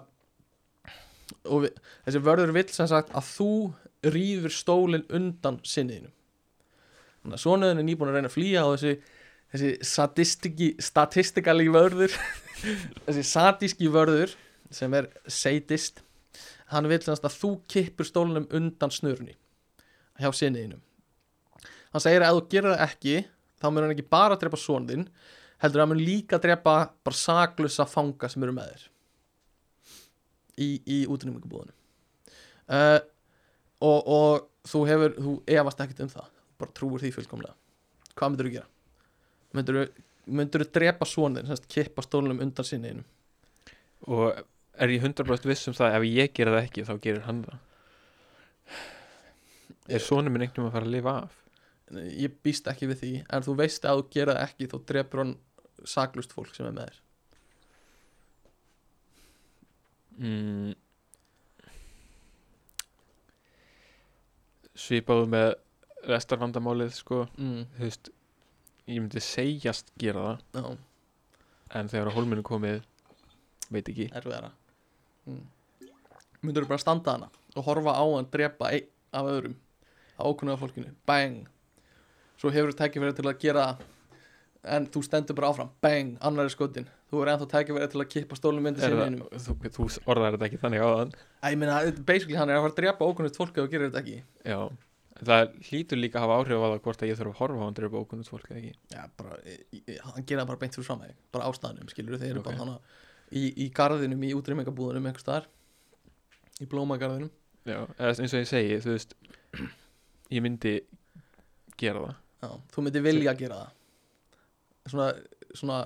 og 1.45 1.67
við, 1.67 1.83
þessi 2.07 2.25
vörður 2.27 2.55
vill 2.57 2.69
sem 2.73 2.91
sagt 2.91 3.13
að 3.17 3.29
þú 3.33 3.51
rýfur 4.15 4.53
stólinn 4.53 5.07
undan 5.09 5.61
sinniðinu 5.65 6.13
þannig 7.25 7.39
að 7.39 7.45
þinn 7.45 7.69
er 7.71 7.87
nýbúin 7.89 8.11
að 8.11 8.19
reyna 8.19 8.31
að 8.31 8.37
flýja 8.37 8.65
og 8.69 8.77
þessi 8.77 8.97
þessi 9.55 10.71
statistikali 10.83 11.69
vörður 11.73 12.15
þessi 13.07 13.25
sadíski 13.29 13.91
vörður 13.93 14.35
sem 14.75 14.95
er 14.97 15.11
sadist. 15.31 16.01
Hann 16.73 16.89
vil 16.91 16.99
semst 17.05 17.27
að 17.27 17.37
þú 17.39 17.51
kippur 17.71 18.09
stólunum 18.09 18.49
undan 18.57 18.91
snurni 18.91 19.37
hjá 20.19 20.31
sinniðinum. 20.35 20.81
Hann 21.93 22.03
segir 22.03 22.25
að 22.25 22.33
ef 22.33 22.41
þú 22.41 22.49
gerir 22.55 22.73
það 22.73 22.85
ekki 22.89 23.17
þá 23.61 23.67
mun 23.69 23.85
hann 23.85 23.95
ekki 23.95 24.09
bara 24.11 24.39
drepa 24.41 24.59
son 24.59 24.89
þinn 24.89 25.07
heldur 25.63 25.81
að 25.81 25.85
hann 25.85 25.93
mun 25.95 26.03
líka 26.03 26.41
drepa 26.43 26.75
bara 27.07 27.21
saklusa 27.21 27.87
fanga 27.87 28.31
sem 28.31 28.43
eru 28.43 28.57
með 28.57 28.73
þér 28.73 28.89
í, 30.61 30.69
í 30.87 30.99
útrýmingabúðunum 31.11 31.75
uh, 32.69 33.01
og, 33.85 33.99
og 34.01 34.47
þú 34.71 34.83
hefur 34.89 35.19
þú 35.19 35.35
efast 35.59 35.83
ekkert 35.85 36.07
um 36.07 36.13
það. 36.15 36.31
Bara 36.61 36.75
trúir 36.79 37.03
því 37.03 37.11
fullkomlega. 37.17 37.57
Hvað 38.15 38.33
myndur 38.33 38.49
þú 38.49 38.55
gera? 38.55 38.71
myndur 39.55 39.79
þú 39.79 39.85
myndur 40.35 40.65
þú 40.65 40.71
drepa 40.73 41.07
þinn, 41.09 41.45
semst 41.51 41.69
kippa 41.69 42.03
stólunum 42.05 42.41
undan 42.41 42.65
sinniðinum 42.65 43.05
Og 44.09 44.39
er 44.81 44.93
ég 44.93 45.05
100% 45.05 45.49
viss 45.49 45.69
um 45.69 45.77
það? 45.77 45.97
Ef 45.99 46.07
ég 46.09 46.33
gera 46.37 46.55
það 46.57 46.67
ekki 46.67 46.85
þá 46.89 46.95
gerir 47.05 47.25
hann 47.29 47.45
það. 47.45 47.59
Er 49.95 50.05
sonum 50.05 50.33
minn 50.33 50.45
einhvern 50.47 50.65
veginn 50.65 50.71
að 50.71 50.77
fara 50.79 50.89
að 50.89 50.95
lifa 50.97 51.17
af? 51.23 51.41
ég 51.95 52.33
býst 52.43 52.69
ekki 52.71 52.89
við 52.91 53.01
því. 53.03 53.13
En 53.29 53.45
þú 53.45 53.55
veist 53.61 53.85
að 53.87 54.01
þú 54.01 54.07
gera 54.17 54.37
það 54.37 54.47
ekki 54.49 54.69
þá 54.73 54.77
drepur 54.89 55.23
hann 55.23 55.35
saklust 55.85 56.33
fólk 56.33 56.55
sem 56.57 56.67
er 56.67 56.75
með 56.75 56.89
þér 56.89 57.01
mm. 60.19 60.75
Svipaðu 64.75 65.29
með 65.31 65.53
restarvandamálið 66.09 66.93
sko. 66.97 67.25
Mm, 67.39 67.65
Þú 67.77 67.87
veist 67.87 68.11
Ég 68.85 69.01
myndi 69.01 69.21
segjast 69.25 69.89
gera 69.97 70.25
það. 70.27 70.43
Já, 70.53 70.77
En 71.81 71.89
þegar 71.89 72.11
á 72.13 72.17
hólminu 72.17 72.43
komið 72.45 72.83
Veit 73.73 73.89
ekki. 73.89 74.11
Erfiðara. 74.13 74.51
Mm. 75.25 75.45
myndur 76.45 76.67
þú 76.67 76.69
bara 76.75 76.83
standa 76.83 77.15
hana 77.15 77.31
og 77.57 77.65
horfa 77.65 77.95
á 77.97 78.05
hann 78.05 78.27
drepa 78.29 78.69
einn 78.75 78.91
af 79.17 79.29
öðrum 79.31 79.55
á 80.21 80.23
ókunnuga 80.29 80.61
fólkinu, 80.61 80.91
bang. 81.07 81.47
Svo 82.37 82.51
hefur 82.53 82.75
þú 82.75 82.79
tækifæri 82.83 83.15
til 83.17 83.25
að 83.31 83.39
gera 83.41 83.65
en 84.65 84.87
þú 84.93 85.03
stendur 85.07 85.39
bara 85.39 85.49
áfram, 85.53 85.71
bang. 85.81 86.19
Annar 86.21 86.45
er 86.51 86.53
skotin, 86.53 86.89
þú 87.15 87.23
er 87.25 87.31
ennþá 87.35 87.47
tækifæri 87.55 87.89
til 87.95 88.01
að 88.03 88.09
kippa 88.15 88.39
stólum 88.39 88.65
myndi 88.67 88.83
Er 88.83 88.91
sinni 88.91 89.05
einum 89.05 89.29
þú, 89.47 89.55
þú 89.77 89.87
orðar 90.11 90.35
þetta 90.37 90.49
ekki 90.51 90.61
þannig 90.65 90.83
á 90.83 90.89
þann 90.99 91.15
ég 91.55 91.61
meina, 91.63 91.77
basically 92.11 92.37
hann 92.41 92.51
er 92.51 92.59
að 92.59 92.65
fara 92.67 92.75
að 92.75 92.81
drepa 92.83 93.09
ókunnust 93.09 93.39
fólk 93.41 93.55
ef 93.59 93.65
þú 93.65 93.71
gerir 93.75 93.91
þetta 93.93 94.03
ekki. 94.03 94.19
Já. 94.45 94.61
Það 95.25 95.53
hlýtur 95.69 96.01
líka 96.03 96.19
að 96.19 96.25
hafa 96.27 96.37
áhrif 96.43 96.59
á 96.59 96.67
það 96.75 96.81
hvort 96.85 97.03
að 97.05 97.11
ég 97.13 97.19
þarf 97.21 97.31
að 97.31 97.39
horfa 97.39 97.61
á 97.63 97.65
hann 97.65 97.77
drepa 97.79 98.01
ókunnut 98.03 98.29
fólk 98.33 98.49
eða 98.51 98.59
ekki. 98.61 98.73
Já, 98.91 99.03
bara, 99.17 99.37
í- 99.47 99.83
í- 99.95 99.99
hann 100.03 100.27
gera 100.27 100.45
bara 100.49 100.59
beint 100.59 100.75
fyrir 100.75 100.89
fram 100.89 100.99
mig 101.05 101.13
bara 101.33 101.47
ástæðanum, 101.53 101.89
skilur 101.95 102.19
þeir 102.19 102.33
eru 102.35 102.41
Ok. 102.43 102.49
bara 102.51 102.59
hana 102.65 102.75
í, 103.31 103.45
í 103.63 103.69
garðinum, 103.71 104.25
í 104.27 104.33
útrýmingabúðunum 104.35 105.07
einhvers 105.07 105.23
staðar. 105.23 105.47
Í 106.61 106.67
blómagarðinum. 106.67 107.31
Já, 107.65 107.79
eins 108.11 108.35
og 108.35 108.43
ég 108.43 108.51
segi, 108.51 108.81
þú 108.83 108.91
veist 108.97 109.15
Ég 110.35 110.43
myndi 110.43 110.75
gera 111.79 112.01
það. 112.09 112.15
Já, 112.43 112.51
þú 112.75 112.83
myndir 112.89 113.03
vilja 113.07 113.35
gera 113.39 113.61
það. 113.63 113.71
Svona, 114.91 115.07
svona 115.55 115.85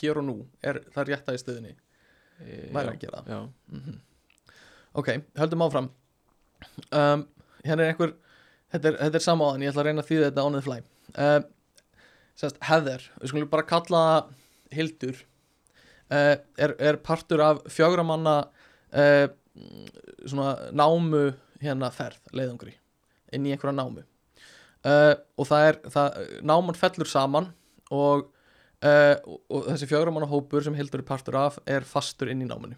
hér 0.00 0.20
og 0.20 0.26
nú 0.26 0.36
er 0.64 0.82
það 0.94 1.10
rétta 1.10 1.34
í 1.36 1.40
stöðinni 1.40 1.72
e, 1.74 2.70
væri 2.74 2.94
að 2.94 3.00
gera 3.04 3.24
mm 3.28 4.00
ok, 4.94 5.08
höldum 5.38 5.64
áfram. 5.64 5.90
Um, 6.94 7.26
hérna 7.64 7.82
er 7.82 7.92
einhver 7.92 8.14
þetta 8.72 8.90
er, 8.90 8.98
þetta 9.00 9.18
er 9.18 9.24
samáðan, 9.24 9.64
ég 9.64 9.72
ætla 9.72 9.82
að 9.82 9.88
reyna 9.88 10.04
að 10.04 10.10
þýða 10.10 10.28
þetta 10.28 10.44
the 10.54 10.62
fly. 10.64 10.78
Um, 11.14 11.46
sérst, 12.38 12.60
Heather, 12.62 13.06
við 13.20 13.32
skulum 13.32 13.50
bara 13.50 13.66
kalla 13.66 14.02
Hildur. 14.74 15.22
Uh, 16.12 16.36
er, 16.60 16.76
er 16.78 17.00
partur 17.02 17.42
af 17.42 17.62
fjögramanna 17.72 18.36
uh, 18.94 19.26
svona 20.26 20.70
námu 20.74 21.26
hérna 21.62 21.90
ferð, 21.94 22.20
leiðangri 22.36 22.74
inn 23.34 23.46
í 23.48 23.54
einhverja 23.54 23.76
námu. 23.78 24.04
Uh, 24.84 25.14
og 25.40 25.48
það 25.48 25.68
er, 25.68 25.78
það, 25.90 26.18
náman 26.44 26.76
fellur 26.78 27.08
saman 27.08 27.48
og, 27.94 28.28
uh, 28.84 29.16
og, 29.24 29.38
og 29.50 29.68
þessi 29.72 29.88
fjögramanna 29.90 30.28
hópur 30.30 30.64
sem 30.66 30.76
Hildur 30.78 31.02
er 31.02 31.08
partur 31.08 31.38
af 31.40 31.58
er 31.66 31.86
fastur 31.88 32.30
inn 32.32 32.44
í 32.44 32.48
náminu. 32.48 32.76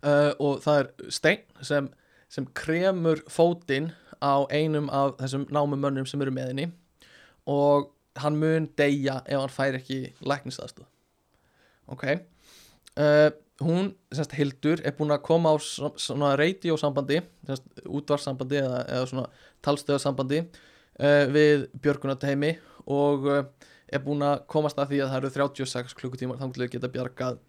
Uh, 0.00 0.32
og 0.40 0.62
það 0.64 0.78
er 0.80 1.10
stein 1.12 1.42
sem, 1.66 1.90
sem 2.32 2.46
kremur 2.56 3.20
fótinn 3.28 3.90
á 4.20 4.48
einum 4.52 4.88
af 4.92 5.18
þessum 5.20 5.44
námumönnum 5.52 6.06
sem 6.08 6.22
eru 6.24 6.32
með 6.32 6.52
henni 6.52 6.70
og 7.48 7.90
hann 8.20 8.38
mun 8.40 8.66
deyja 8.80 9.20
ef 9.26 9.42
hann 9.42 9.52
fær 9.52 9.76
ekki 9.78 9.98
læknisaðstöð 10.24 10.86
ok? 11.92 12.04
Uh, 12.96 13.28
hún, 13.60 13.92
semst 14.12 14.32
Hildur 14.38 14.80
er 14.84 14.96
búin 14.96 15.12
að 15.12 15.22
koma 15.28 15.52
á 15.52 15.56
svo- 15.60 15.92
svona 16.00 16.32
radiosambandi 16.40 17.20
semst 17.48 17.84
útvarsambandi 17.84 18.60
eða, 18.60 18.82
eða 18.88 19.08
svona 19.12 19.26
talstöðasambandi 19.64 20.42
uh, 20.46 21.24
við 21.32 21.68
Björgunarteimi 21.84 22.54
og 22.88 23.28
uh, 23.28 23.42
er 23.90 24.02
búin 24.04 24.22
að 24.24 24.42
komast 24.50 24.78
að 24.78 24.92
því 24.92 25.00
að 25.04 25.12
það 25.12 25.20
eru 25.20 25.30
36 25.36 25.96
klukkutímar 25.98 26.38
þannig 26.40 26.64
að 26.64 26.74
geta 26.74 26.90
bjargað 26.92 27.40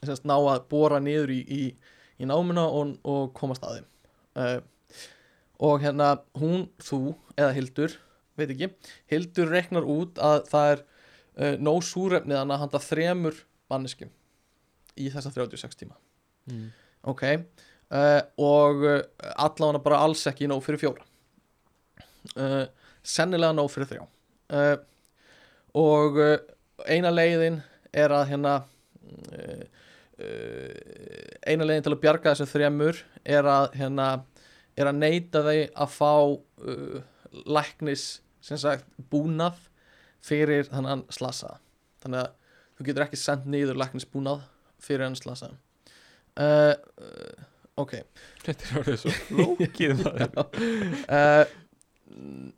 semst 0.00 0.26
ná 0.28 0.36
að 0.36 0.66
bóra 0.70 1.00
niður 1.02 1.32
í, 1.34 1.40
í, 1.44 1.62
í 2.20 2.28
námuna 2.28 2.66
og, 2.68 2.94
og 3.08 3.32
komast 3.36 3.64
að 3.66 3.80
þeim. 3.80 3.88
Uh, 4.40 4.58
og 5.60 5.82
hérna 5.82 6.12
hún, 6.40 6.68
þú 6.80 7.00
eða 7.34 7.52
Hildur 7.56 7.96
veit 8.38 8.52
ekki, 8.54 8.70
Hildur 9.10 9.50
reknar 9.52 9.88
út 9.88 10.20
að 10.22 10.44
það 10.52 10.74
er 10.74 10.84
uh, 10.84 11.56
nóg 11.60 11.82
súrefnið 11.88 12.40
að 12.40 12.54
handa 12.62 12.82
þremur 12.84 13.42
manneskum 13.72 14.12
í 15.00 15.10
þessa 15.12 15.32
36 15.34 15.82
tíma. 15.82 15.98
Mm. 16.50 16.70
ok 17.12 17.22
uh, 17.28 18.22
og 18.40 18.80
allavega 19.36 19.82
bara 19.84 20.00
alls 20.06 20.24
ekki 20.26 20.48
nóg 20.50 20.64
fyrir 20.64 20.80
fjóra. 20.80 21.04
Sennilega 23.06 23.54
nóg 23.56 23.68
fyrir 23.72 23.88
þrjá. 23.90 24.02
Uh, 24.50 24.74
og 25.78 26.18
uh, 26.20 26.36
eina 26.88 27.12
leiðin 27.12 27.60
er 27.92 28.14
að 28.14 28.26
hérna 28.32 28.54
uh, 28.60 29.62
uh, 30.20 30.74
eina 31.46 31.66
leiðin 31.66 31.86
til 31.86 31.94
að 31.94 32.02
bjarga 32.04 32.34
þessum 32.34 32.50
þremur 32.52 33.00
er 33.24 33.48
að 33.50 33.70
hérna 33.78 34.10
er 34.78 34.90
að 34.90 35.00
neyta 35.00 35.44
þeir 35.46 35.64
að 35.74 35.96
fá 35.96 36.12
uh, 36.30 37.00
læknis 37.46 38.06
sem 38.40 38.60
sagt 38.60 38.86
búnað 39.12 39.58
fyrir 40.24 40.68
þannig 40.70 41.04
slasa 41.14 41.58
þannig 42.02 42.24
að 42.24 42.36
þú 42.76 42.86
getur 42.88 43.04
ekki 43.06 43.20
sendt 43.20 43.48
niður 43.50 43.78
læknisbúnað 43.80 44.46
fyrir 44.80 45.06
hann 45.06 45.18
slasa 45.18 45.52
uh, 46.40 46.74
ok. 47.80 47.96
Þetta 48.44 48.68
er 48.68 48.80
orðið 48.82 49.02
svo 49.02 49.14
flókið 49.26 49.98
maður. 50.04 50.30
Uh, 51.06 51.44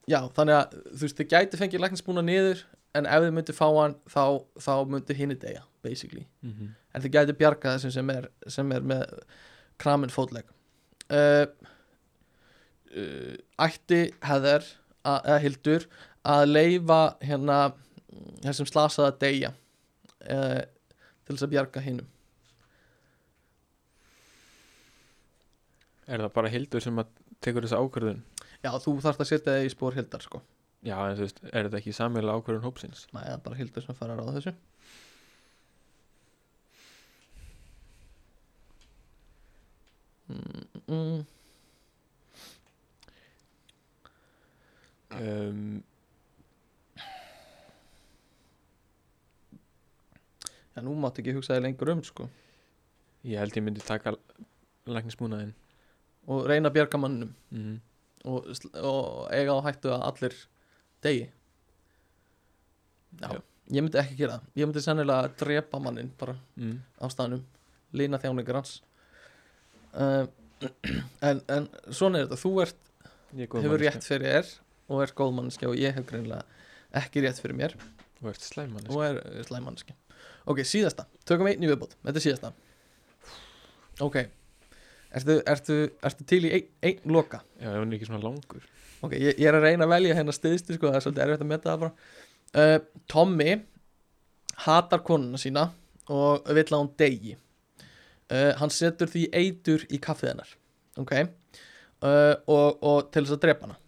já, 0.08 0.20
þannig 0.36 0.58
að 0.58 0.76
þú 0.78 1.04
veist, 1.04 1.18
þið 1.18 1.30
gæti 1.34 1.60
fengið 1.60 1.84
læknisbúna 1.84 2.24
niður 2.26 2.62
en 2.98 3.08
ef 3.08 3.24
þið 3.24 3.34
myndu 3.36 3.54
fá 3.56 3.66
hann 3.68 3.94
þá, 4.10 4.24
þá 4.60 4.72
myndu 4.88 5.16
hinni 5.16 5.36
deyja 5.40 5.64
basically 5.84 6.26
mm 6.42 6.52
-hmm. 6.52 6.72
en 6.94 7.02
þið 7.02 7.14
gætu 7.16 7.36
bjarga 7.38 7.76
þessum 7.76 7.94
sem 7.96 8.10
er, 8.10 8.28
sem 8.46 8.72
er 8.72 8.86
með 8.92 9.04
kramin 9.82 10.12
fótleg 10.12 10.48
uh, 11.10 11.46
uh, 12.96 13.34
ætti 13.58 14.02
heðar 14.22 14.66
eða 15.02 15.38
hildur 15.42 15.88
að 16.22 16.46
leifa 16.52 17.16
hérna 17.20 17.72
þessum 18.44 18.68
slasaða 18.68 19.16
deyja 19.20 19.52
uh, 20.30 20.62
til 21.24 21.36
þess 21.36 21.48
að 21.48 21.54
bjarga 21.56 21.80
hinnum 21.80 22.08
Er 26.12 26.18
það 26.18 26.32
bara 26.34 26.50
Hildur 26.50 26.82
sem 26.82 26.98
að 26.98 27.12
tekur 27.40 27.62
þessa 27.62 27.78
ákvörðun? 27.78 28.24
já 28.62 28.70
þú 28.82 28.96
þarft 29.02 29.22
að 29.22 29.30
setja 29.30 29.54
þig 29.56 29.68
í 29.68 29.72
spór 29.72 29.96
hildar 29.96 30.24
sko 30.24 30.40
Já, 30.82 30.96
en 30.98 31.18
þú 31.18 31.26
veist, 31.26 31.42
er 31.52 31.68
þetta 31.68 31.78
ekki 31.78 31.94
sammeila 31.94 32.34
ákvörðun 32.38 32.66
hópsins? 32.66 33.06
Nei, 33.14 33.22
það 33.22 33.36
er 33.36 33.44
bara 33.44 33.60
hildur 33.60 33.84
sem 33.86 33.98
fara 33.98 34.16
að 34.16 34.22
ráða 34.22 34.36
þessu. 34.40 34.54
Mm, 40.32 40.82
mm, 40.88 41.22
Um, 45.12 45.82
Já, 50.72 50.80
nú 50.80 50.94
máttu 50.96 51.20
ekki 51.20 51.34
hugsa 51.36 51.58
þig 51.58 51.66
lengur 51.66 51.90
um 51.92 52.00
sko. 52.06 52.28
ég 53.28 53.38
held 53.38 53.56
ég 53.56 53.64
myndi 53.64 53.82
taka 53.84 54.14
læknismúnaðinn. 54.88 55.52
Og 56.32 56.46
reyna 56.48 56.70
að 56.70 56.78
bjarga 56.78 57.00
mannum 57.02 57.34
mm. 57.52 57.76
og, 58.24 58.48
og 58.80 59.28
eiga 59.34 59.52
á 59.52 59.66
hættu 59.68 59.92
að 59.92 60.06
allir 60.08 60.38
degi? 61.04 61.24
Já, 63.20 63.28
Já. 63.32 63.40
ég 63.76 63.82
myndi 63.84 64.00
ekki 64.00 64.16
gera 64.18 64.38
það. 64.38 64.46
Ég 64.60 64.68
myndi 64.68 64.82
sennilega 64.84 65.32
drepa 65.42 65.80
mannin 65.82 66.10
bara 66.18 66.36
Mm. 66.56 66.78
á 67.00 67.06
staðnum. 67.12 67.42
Lína 67.92 68.18
þjáningar 68.22 68.60
hans. 68.60 68.82
Uh, 69.92 70.26
en, 71.28 71.42
en 71.48 71.68
svona 71.92 72.18
er 72.22 72.26
þetta. 72.28 72.40
Þú 72.40 72.52
ert, 72.62 72.76
er 73.34 73.46
hefur 73.46 73.60
manneskja. 73.68 73.90
rétt 73.90 74.06
fyrir 74.08 74.28
þér 74.32 74.52
og 74.88 75.02
er 75.04 75.12
góð 75.18 75.34
mannskja 75.38 75.68
og 75.68 75.76
ég 75.80 75.94
hef 75.96 76.06
greinilega 76.08 76.44
ekki 77.02 77.24
rétt 77.24 77.40
fyrir 77.42 77.56
mér. 77.58 77.76
Þú 78.20 78.30
ert 78.32 78.46
slæm 78.46 78.72
manneskja. 78.76 78.96
og 78.96 79.04
er 79.08 79.20
eh, 79.26 79.42
slæm 79.48 79.64
mannskja 79.68 79.96
ok, 80.46 80.58
síðasta, 80.66 81.04
tökum 81.26 81.46
einn 81.46 81.62
í 81.62 81.68
viðbót. 81.70 81.92
Þetta 82.02 82.18
er 82.18 82.24
síðasta. 82.24 82.52
Ok 84.02 84.16
ertu, 85.18 85.38
ertu, 85.54 85.78
ertu 86.10 86.28
til 86.28 86.40
í 86.48 86.52
einn 86.56 86.70
ein 86.88 87.16
loka? 87.16 87.42
Já, 87.60 87.70
hann 87.74 87.92
er 87.92 87.98
ekki 87.98 88.08
svona 88.10 88.22
langur. 88.24 88.64
Ok, 89.02 89.16
ég, 89.18 89.36
ég 89.36 89.46
er 89.50 89.58
að 89.58 89.68
reyna 89.68 89.88
að 89.88 89.94
velja 89.96 90.16
hérna 90.18 90.34
stiðstu 90.36 90.78
sko, 90.78 90.90
það 90.90 90.98
er 90.98 91.06
svolítið 91.06 91.26
erfitt 91.26 91.44
að 91.44 91.52
metta 91.52 91.72
það 91.72 91.84
bara. 91.84 92.10
Uh, 92.52 92.78
Tommy 93.10 93.54
hatar 94.66 95.04
konuna 95.06 95.40
sína 95.40 95.68
og 96.12 96.50
vill 96.52 96.68
að 96.68 96.80
hún 96.82 96.90
degi 97.00 97.36
uh, 97.36 98.52
hann 98.60 98.72
setur 98.74 99.08
því 99.08 99.28
eitur 99.32 99.86
í 99.88 100.00
kaffið 100.02 100.34
hennar 100.34 100.50
ok? 101.00 101.12
Uh, 102.02 102.34
og, 102.50 102.82
og 102.82 103.12
til 103.14 103.24
þess 103.24 103.36
að 103.36 103.42
drepa 103.44 103.68
hana. 103.68 103.78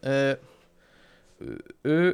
Uh, 0.00 0.34
uh, 1.46 1.94
uh, 1.94 2.12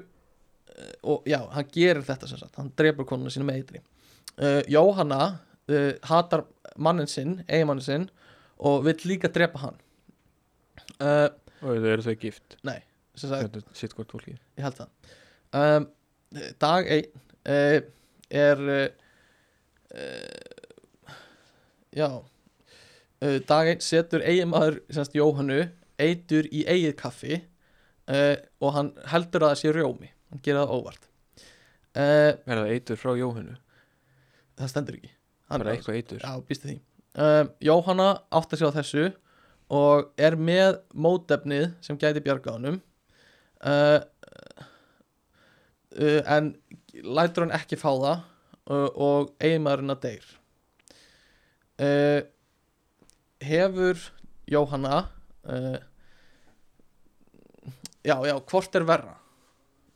og 1.08 1.28
já, 1.28 1.38
hann 1.54 1.70
gerir 1.72 2.04
þetta 2.04 2.28
sem 2.28 2.40
sagt. 2.40 2.56
Hann 2.60 2.72
drepur 2.76 3.08
konuna 3.08 3.32
sína 3.32 3.48
með 3.48 3.62
eitri. 3.62 3.84
Jóhanna 4.68 5.38
hatar 6.04 6.42
mannin 6.76 7.08
sinn, 7.08 7.38
eiginmannin 7.48 7.86
sinn 7.86 8.02
og 8.58 8.84
vill 8.86 9.02
líka 9.10 9.28
drepa 9.32 9.58
hann. 9.66 9.78
Uh, 11.00 11.28
Og 11.64 11.78
þau 11.80 11.88
eru 11.92 12.04
þau 12.04 12.14
gift? 12.20 12.56
Nei, 12.68 12.78
sitt 13.16 13.94
hvort 13.96 14.12
fólkið. 14.12 14.36
Ég 14.58 14.64
held 14.66 14.76
það. 14.78 14.90
Um, 15.56 15.86
dag 16.60 16.88
einn 16.92 17.10
uh, 17.48 17.78
er 18.36 18.62
uh, 18.76 18.86
uh, 19.96 21.12
já 21.96 22.08
uh, 22.12 23.38
dag 23.48 23.70
einn 23.72 23.80
setur 23.84 24.24
eiginmaður 24.26 24.80
semst 24.92 25.16
Jóhannu 25.16 25.62
eitur 26.02 26.48
í 26.52 26.64
eigið 26.68 26.96
kaffi 27.00 27.38
uh, 27.40 28.34
og 28.60 28.74
hann 28.76 28.92
heldur 29.12 29.46
að 29.46 29.54
það 29.54 29.60
sé 29.62 29.72
rjómi. 29.78 30.10
Hann 30.32 30.42
gerir 30.44 30.60
það 30.64 30.74
óvart. 30.76 31.08
Er 31.96 32.36
það 32.44 32.72
eitur 32.74 32.98
frá 33.00 33.14
Jóhannu? 33.16 33.56
það 34.56 34.70
stendur 34.72 34.96
ekki. 34.98 35.10
Bara 35.48 35.64
er- 35.70 35.78
eitthvað 35.78 35.96
eitur? 36.02 36.20
Já, 36.24 36.36
býstu 36.48 36.68
því 36.70 36.76
um, 37.16 37.50
Jóhanna 37.64 38.10
átt 38.34 38.54
að 38.54 38.62
sjá 38.62 38.68
þessu 38.76 39.06
og 39.72 40.12
er 40.20 40.36
með 40.38 40.78
mótefnið 40.94 41.72
sem 41.82 41.98
gæti 41.98 42.22
bjarga 42.22 42.54
honum. 42.54 42.78
Uh, 43.64 43.98
uh, 45.96 46.22
en 46.36 46.52
lætur 47.02 47.46
hann 47.46 47.56
ekki 47.56 47.78
fá 47.80 47.90
það 47.90 48.22
uh, 48.70 48.88
og 48.94 49.34
eiginmaðurinn 49.40 49.96
að 49.96 50.02
deyr. 50.06 50.32
Uh, 51.76 52.20
hefur 53.44 54.00
Jóhanna 54.48 55.06
uh, 55.50 55.78
já, 58.06 58.16
já, 58.26 58.36
hvort 58.40 58.78
er 58.78 58.86
verra? 58.86 59.16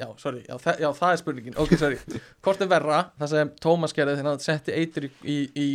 Já, 0.01 0.09
sorry, 0.17 0.41
já, 0.49 0.57
þa 0.57 0.75
já, 0.81 0.89
það 0.97 1.13
er 1.13 1.19
spurningin. 1.21 1.57
Ok, 1.61 1.75
sorry, 1.77 1.99
hvort 2.45 2.63
er 2.65 2.71
verra? 2.71 3.01
Það 3.21 3.33
sem 3.35 3.51
Tómas 3.61 3.95
gerði 3.97 4.17
þegar 4.19 4.31
hann 4.33 4.45
setti 4.45 4.77
eitur 4.77 5.07
í, 5.07 5.11
í, 5.21 5.39
í, 5.61 5.67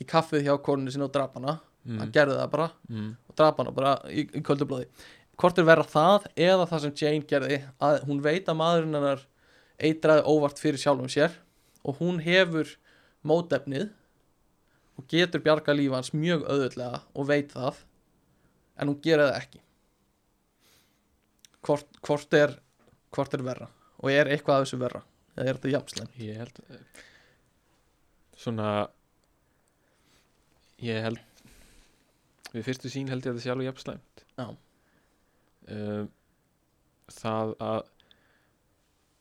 í 0.00 0.06
kaffið 0.08 0.46
hjá 0.48 0.54
koninu 0.64 0.92
sinni 0.92 1.06
og 1.06 1.14
drap 1.14 1.36
hana. 1.38 1.58
Hann 1.86 2.08
mm. 2.08 2.12
gerði 2.14 2.36
það 2.36 2.52
bara 2.52 2.68
mm. 2.90 3.10
og 3.30 3.36
drap 3.40 3.60
hana 3.62 3.72
bara 3.72 3.94
í, 4.12 4.26
í 4.36 4.42
köldublóði 4.44 4.90
hvort 5.40 5.58
er 5.58 5.64
verra 5.64 5.86
það 5.88 6.26
eða 6.36 6.66
það 6.68 6.82
sem 6.84 6.96
Jane 7.00 7.28
gerði 7.28 7.60
að 7.80 8.02
hún 8.08 8.20
veit 8.24 8.48
að 8.50 8.58
maðurinn 8.60 8.98
hennar 8.98 9.22
eitraði 9.80 10.26
óvart 10.28 10.60
fyrir 10.60 10.80
sjálfum 10.82 11.08
sér 11.08 11.32
og 11.80 11.96
hún 12.02 12.20
hefur 12.20 12.74
mótefnið 13.24 13.88
og 15.00 15.06
getur 15.08 15.40
bjarga 15.44 15.72
lífa 15.76 15.96
hans 15.96 16.12
mjög 16.12 16.44
auðvitlega 16.44 17.00
og 17.16 17.28
veit 17.30 17.54
það 17.54 17.80
en 18.80 18.92
hún 18.92 19.00
gera 19.04 19.30
það 19.30 19.38
ekki. 19.40 19.62
Hvort, 21.64 21.88
hvort 22.04 22.36
er 22.36 22.54
hvort 23.12 23.34
er 23.36 23.44
verra 23.44 23.68
og 24.00 24.12
er 24.12 24.28
eitthvað 24.32 24.60
af 24.60 24.66
þessu 24.66 24.80
verra? 24.80 25.02
Eða 25.36 25.46
er 25.46 25.56
þetta 25.56 25.72
jamslega 25.72 26.24
Ég 26.26 26.38
held 26.40 26.56
eh, 26.66 27.02
Svona 28.40 28.70
Ég 30.84 31.02
held 31.04 31.20
Við 32.50 32.66
fyrstu 32.66 32.90
sín 32.90 33.10
held 33.10 33.22
ég 33.22 33.30
að 33.32 33.38
það 33.38 33.44
sé 33.44 33.52
alveg 33.52 33.68
jafn 33.70 33.84
slæmt 33.84 34.24
Já. 34.34 34.46
um, 35.76 36.10
Það 37.20 37.54
að 37.66 37.80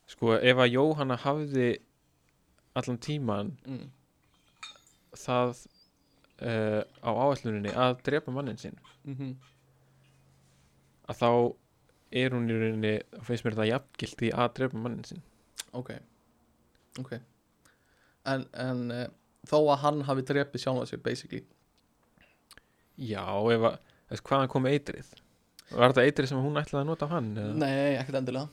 Sko 0.10 0.34
ef 0.40 0.58
að 0.58 0.74
Jóhanna 0.74 1.20
hafði 1.22 1.68
allan 2.80 2.98
tíman 3.04 3.52
mm. 3.68 3.86
það 5.18 5.52
uh, 6.42 6.82
á 7.06 7.10
áalluninni 7.10 7.74
að 7.74 8.00
drepa 8.08 8.34
mannin 8.34 8.58
sinn 8.58 8.78
mm 9.04 9.16
-hmm. 9.16 9.34
að 11.12 11.20
þá 11.22 11.32
er 12.24 12.34
hún 12.34 12.50
í 12.50 12.58
rauninni 12.58 12.94
þá 13.14 13.24
finnst 13.28 13.46
mér 13.46 13.58
það 13.60 13.72
jafngilt 13.72 14.26
í 14.26 14.32
að 14.34 14.54
drepa 14.60 14.78
mannin 14.78 15.06
sinn 15.06 15.22
ok 15.74 15.92
ok 17.04 17.12
en, 18.26 18.46
en 18.54 18.92
uh, 18.92 19.08
þó 19.48 19.58
að 19.62 19.82
hann 19.84 20.04
hafi 20.10 20.26
drepið 20.28 20.64
sjálfa 20.64 20.86
sig 20.90 21.02
basically 21.04 21.44
Já, 23.00 23.24
ef 23.24 23.66
að 23.70 23.78
þess, 24.10 24.24
hvaðan 24.28 24.52
kom 24.52 24.68
eitrið 24.70 25.14
Var 25.70 25.92
þetta 25.94 26.06
eitrið 26.08 26.32
sem 26.32 26.42
hún 26.42 26.60
ætlaði 26.60 26.82
að 26.82 26.90
nota 26.90 27.08
á 27.08 27.14
hann? 27.14 27.30
eða? 27.38 27.56
Nei, 27.62 27.96
ekkert 28.00 28.20
endilega 28.20 28.50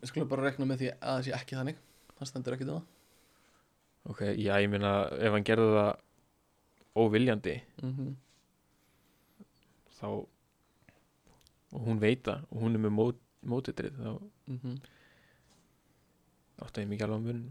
Við 0.00 0.12
skulum 0.12 0.30
bara 0.30 0.46
rekna 0.46 0.68
með 0.68 0.82
því 0.82 0.90
að 0.92 1.14
það 1.14 1.24
sé 1.26 1.36
ekki 1.38 1.58
þannig 1.58 1.80
Það 2.18 2.30
stendur 2.30 2.56
ekki 2.56 2.68
það 2.68 2.82
Ok, 4.10 4.20
já, 4.40 4.54
ég 4.62 4.70
meina 4.72 4.92
ef 5.20 5.34
hann 5.34 5.44
gerði 5.44 5.72
það 5.76 5.90
óviljandi 7.00 7.56
mm 7.82 7.90
-hmm. 7.96 8.14
þá 10.00 10.06
og 11.70 11.84
hún 11.86 12.00
veit 12.02 12.24
það 12.26 12.46
og 12.50 12.62
hún 12.64 12.74
er 12.74 12.82
með 12.82 12.94
mót, 12.96 13.20
mótitrið 13.46 13.98
þá 13.98 14.12
mhm. 14.46 14.78
áttu 16.64 16.82
ég 16.82 16.88
mikið 16.90 17.06
alveg 17.06 17.20
á 17.20 17.26
mun 17.26 17.42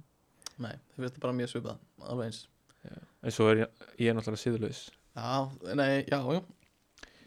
Nei, 0.59 0.75
þið 0.95 1.05
veist 1.05 1.19
bara 1.23 1.33
mjög 1.33 1.49
svipað 1.53 1.77
Alveg 2.03 2.25
eins 2.25 2.41
en 2.87 3.35
svo 3.35 3.49
er 3.51 3.65
ég, 3.65 3.87
ég 3.99 4.11
er 4.11 4.17
náttúrulega 4.17 4.43
síðlaus 4.45 4.85
Já, 5.19 5.49
nei, 5.75 6.05
já, 6.07 6.19
já. 6.21 6.41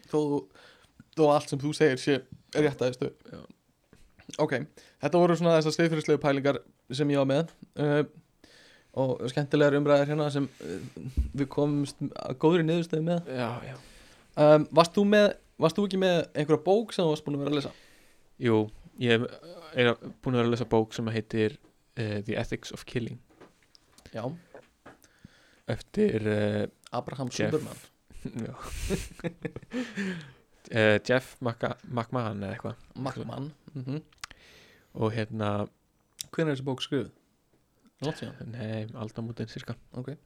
Þó, 0.09 0.19
þó 1.13 1.23
allt 1.29 1.51
sem 1.51 1.61
þú 1.61 1.73
segir 1.77 1.99
sé 2.01 2.21
rétt 2.55 2.81
aðeistu 2.81 3.11
Já. 3.29 3.43
Ok, 4.41 4.55
þetta 5.03 5.19
voru 5.19 5.35
svona 5.37 5.57
þessar 5.59 5.75
steyfyrirslegu 5.75 6.21
pælingar 6.21 6.59
sem 6.93 7.09
ég 7.11 7.19
var 7.21 7.29
með 7.29 7.51
uh, 7.83 8.03
og 9.03 9.23
skemmtilegar 9.31 9.77
umræðir 9.77 10.13
hérna 10.13 10.29
sem 10.33 10.47
uh, 10.63 11.09
við 11.33 11.49
komumst 11.53 11.99
að 12.01 12.37
góðri 12.41 12.65
niðurstöðu 12.67 13.05
með. 13.07 13.29
Já, 13.33 13.49
já. 13.67 13.75
Um, 14.33 14.65
varst, 14.73 14.95
þú 14.95 15.05
með 15.11 15.27
varst 15.61 15.77
þú 15.77 15.87
ekki 15.89 15.99
með 16.01 16.17
einhverja 16.31 16.63
bók 16.65 16.95
sem 16.95 17.05
þú 17.05 17.11
varst 17.11 17.27
búin 17.27 17.37
að 17.37 17.43
vera 17.43 17.53
að 17.53 17.59
lesa? 17.59 17.73
Jú, 18.41 18.57
ég 19.03 19.13
er 19.13 19.93
búin 20.23 20.33
að 20.33 20.39
vera 20.39 20.47
að 20.47 20.53
lesa 20.55 20.69
bók 20.71 20.97
sem 20.97 21.13
heitir 21.13 21.57
uh, 21.59 22.19
The 22.23 22.39
Ethics 22.41 22.73
of 22.73 22.87
Killing. 22.89 23.19
Já, 24.13 24.25
eftir 25.67 26.27
uh, 26.27 26.67
Abraham 26.91 27.29
Jeff. 27.31 27.51
Superman 27.51 27.77
uh, 30.71 30.99
Jeff 31.07 31.35
Maca- 31.41 31.77
McMahon 31.87 32.43
eða 32.43 32.53
eitthvað. 32.55 32.75
Magman 32.95 33.51
mm 33.73 33.83
-hmm. 33.83 34.01
og 34.93 35.11
hérna 35.13 35.67
Hvernig 36.31 36.51
er 36.51 36.55
þessi 36.55 36.65
bók 36.65 36.81
síðan? 36.81 37.11
Nei, 38.51 38.87
aldamótin 38.95 39.47
cirka 39.47 39.75
Ok. 39.93 40.17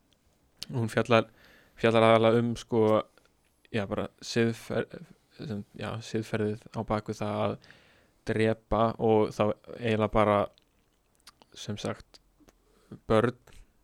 Hún 0.70 0.90
fjallar 0.90 1.28
fjallar 1.76 2.04
aðalega 2.04 2.40
um 2.40 2.56
sko 2.56 3.04
já 3.74 3.86
bara 3.88 4.08
siðfer, 4.22 4.86
sem, 5.38 5.64
já, 5.78 5.90
siðferðið 6.02 6.64
á 6.74 6.80
baku 6.88 7.14
það 7.14 7.42
að 7.44 7.58
drepa 8.28 8.84
og 9.04 9.30
þá 9.36 9.44
eiginlega 9.80 10.14
bara 10.14 10.38
sem 11.58 11.78
sagt 11.78 12.22
börn 13.08 13.36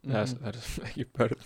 eða 0.03 0.23
Mhm. 0.23 0.37
það 0.39 0.47
er 0.49 0.57
ekki 0.87 1.05
börn 1.17 1.37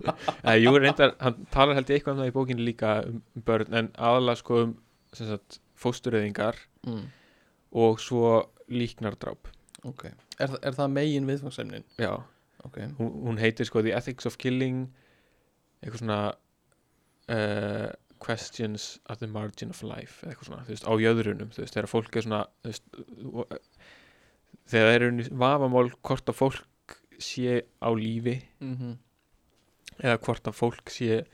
eða 0.44 0.56
jú 0.62 0.72
reyndar, 0.78 1.14
hann 1.20 1.46
talar 1.50 1.74
held 1.78 1.88
ég 1.90 1.98
eitthvað 2.00 2.14
um 2.14 2.22
það 2.22 2.30
í 2.30 2.36
bókinu 2.38 2.64
líka 2.68 2.92
um 3.08 3.22
börn 3.48 3.74
en 3.80 3.88
aðalega 3.98 4.36
sko 4.42 4.60
um 4.62 4.74
fóstureyðingar 5.84 6.56
mm. 6.86 7.02
og 7.74 8.00
svo 8.02 8.50
líknardráp 8.70 9.50
Ok 9.84 10.06
Er, 10.40 10.50
er 10.62 10.72
það 10.74 10.88
megin 10.94 11.26
viðfangsefnin? 11.28 11.84
já, 12.00 12.14
Ok 12.64 12.78
hún, 12.98 13.10
hún 13.26 13.38
heitir 13.38 13.66
sko 13.68 13.82
The 13.84 13.92
Ethics 13.98 14.26
of 14.26 14.38
Killing 14.40 14.86
eitthvað 15.84 16.00
svona 16.00 16.20
uh, 17.28 17.90
Questions 18.24 18.98
at 19.12 19.18
the 19.20 19.26
Margin 19.28 19.70
of 19.74 19.82
Life 19.84 20.24
eitthvað 20.26 20.48
svona, 20.48 20.62
þú 20.64 20.72
veist, 20.72 20.86
á 20.88 20.92
jöðrunum 21.02 21.50
þú 21.52 21.60
veist, 21.64 21.74
þegar 21.76 21.90
fólk 21.92 22.16
er 22.16 22.24
svona 22.26 22.42
þú 22.62 22.70
veist, 22.70 22.86
og- 23.28 23.58
þegar 24.70 24.88
það 24.88 24.96
eru 25.00 25.28
vafamál 25.44 25.90
hvort 26.00 26.30
að 26.32 26.38
fólk 26.40 26.62
sé 27.18 27.62
á 27.82 27.88
lífi 27.94 28.42
mm 28.60 28.76
-hmm. 28.76 28.96
eða 30.02 30.18
hvort 30.18 30.44
að 30.48 30.52
fólk 30.58 30.90
sé 30.90 31.24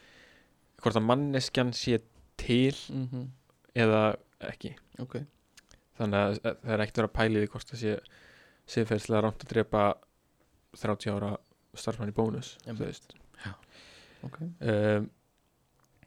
hvort 0.83 0.97
að 0.97 1.03
manneskjan 1.07 1.73
sé 1.73 2.01
til 2.37 2.75
Mm 2.89 3.31
eða 3.75 4.17
ekki. 4.41 4.75
Ok. 4.99 5.17
Þannig 5.99 6.19
að 6.19 6.41
það 6.43 6.73
er 6.73 6.81
ekkert 6.81 6.99
að 6.99 7.03
vera 7.03 7.09
pælið 7.19 7.43
í 7.43 7.47
hvort 7.53 7.71
það 7.71 7.79
sé 7.79 7.99
siðferðslega 8.67 9.21
rámt 9.23 9.45
að 9.45 9.49
drepa 9.53 9.95
30 10.77 11.11
ára 11.15 11.37
starfmann 11.75 12.09
í 12.09 12.13
bónus 12.13 12.57
þú 12.65 12.69
Einmitt. 12.71 12.87
veist. 12.87 13.15
Ok. 14.23 14.39
Um, 14.61 15.11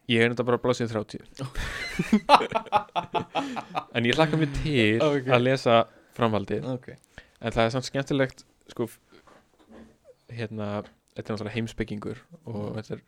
ég 0.09 0.21
er 0.21 0.30
þetta 0.34 0.43
bara 0.43 0.57
að 0.57 0.61
blása 0.61 0.84
í 0.84 0.88
30 0.88 1.19
en 3.95 4.05
ég 4.05 4.15
hlakka 4.17 4.38
mér 4.38 4.51
til 4.63 5.01
Ok. 5.01 5.28
að 5.28 5.41
lesa 5.47 5.84
framhaldið. 6.17 6.65
En 7.41 7.51
það 7.51 7.65
er 7.65 7.69
samt 7.74 7.86
skemmtilegt 7.89 8.45
sko 8.71 8.88
hérna, 10.38 10.84
þetta 11.15 11.29
er 11.29 11.36
náttúrulega 11.38 11.55
heimspekingur 11.57 12.17
og 12.45 12.55
Mhm. 12.55 12.75
þetta 12.79 12.93
er 12.93 13.01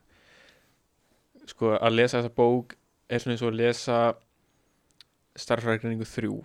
sko 1.47 1.77
að 1.77 1.95
lesa 1.95 2.17
þessa 2.21 2.35
bók 2.35 2.75
er 3.09 3.19
svona 3.19 3.33
eins 3.35 3.41
og 3.45 3.51
að 3.53 3.59
lesa 3.59 3.97
starfrækningu 5.35 6.05
þrjú 6.07 6.37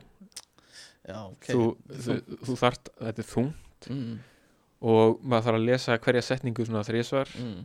Já, 1.09 1.17
ok 1.27 1.47
þú, 1.49 1.63
þú, 1.89 2.17
þú 2.47 2.57
þart, 2.61 2.91
þetta 3.01 3.23
er 3.23 3.29
þung 3.31 3.53
mm. 3.91 4.17
og 4.83 5.21
maður 5.25 5.47
þarf 5.47 5.59
að 5.61 5.65
lesa 5.69 5.97
hverja 5.99 6.23
setningu 6.27 6.67
svona 6.69 6.83
þrísvar 6.87 7.31
Mm. 7.41 7.63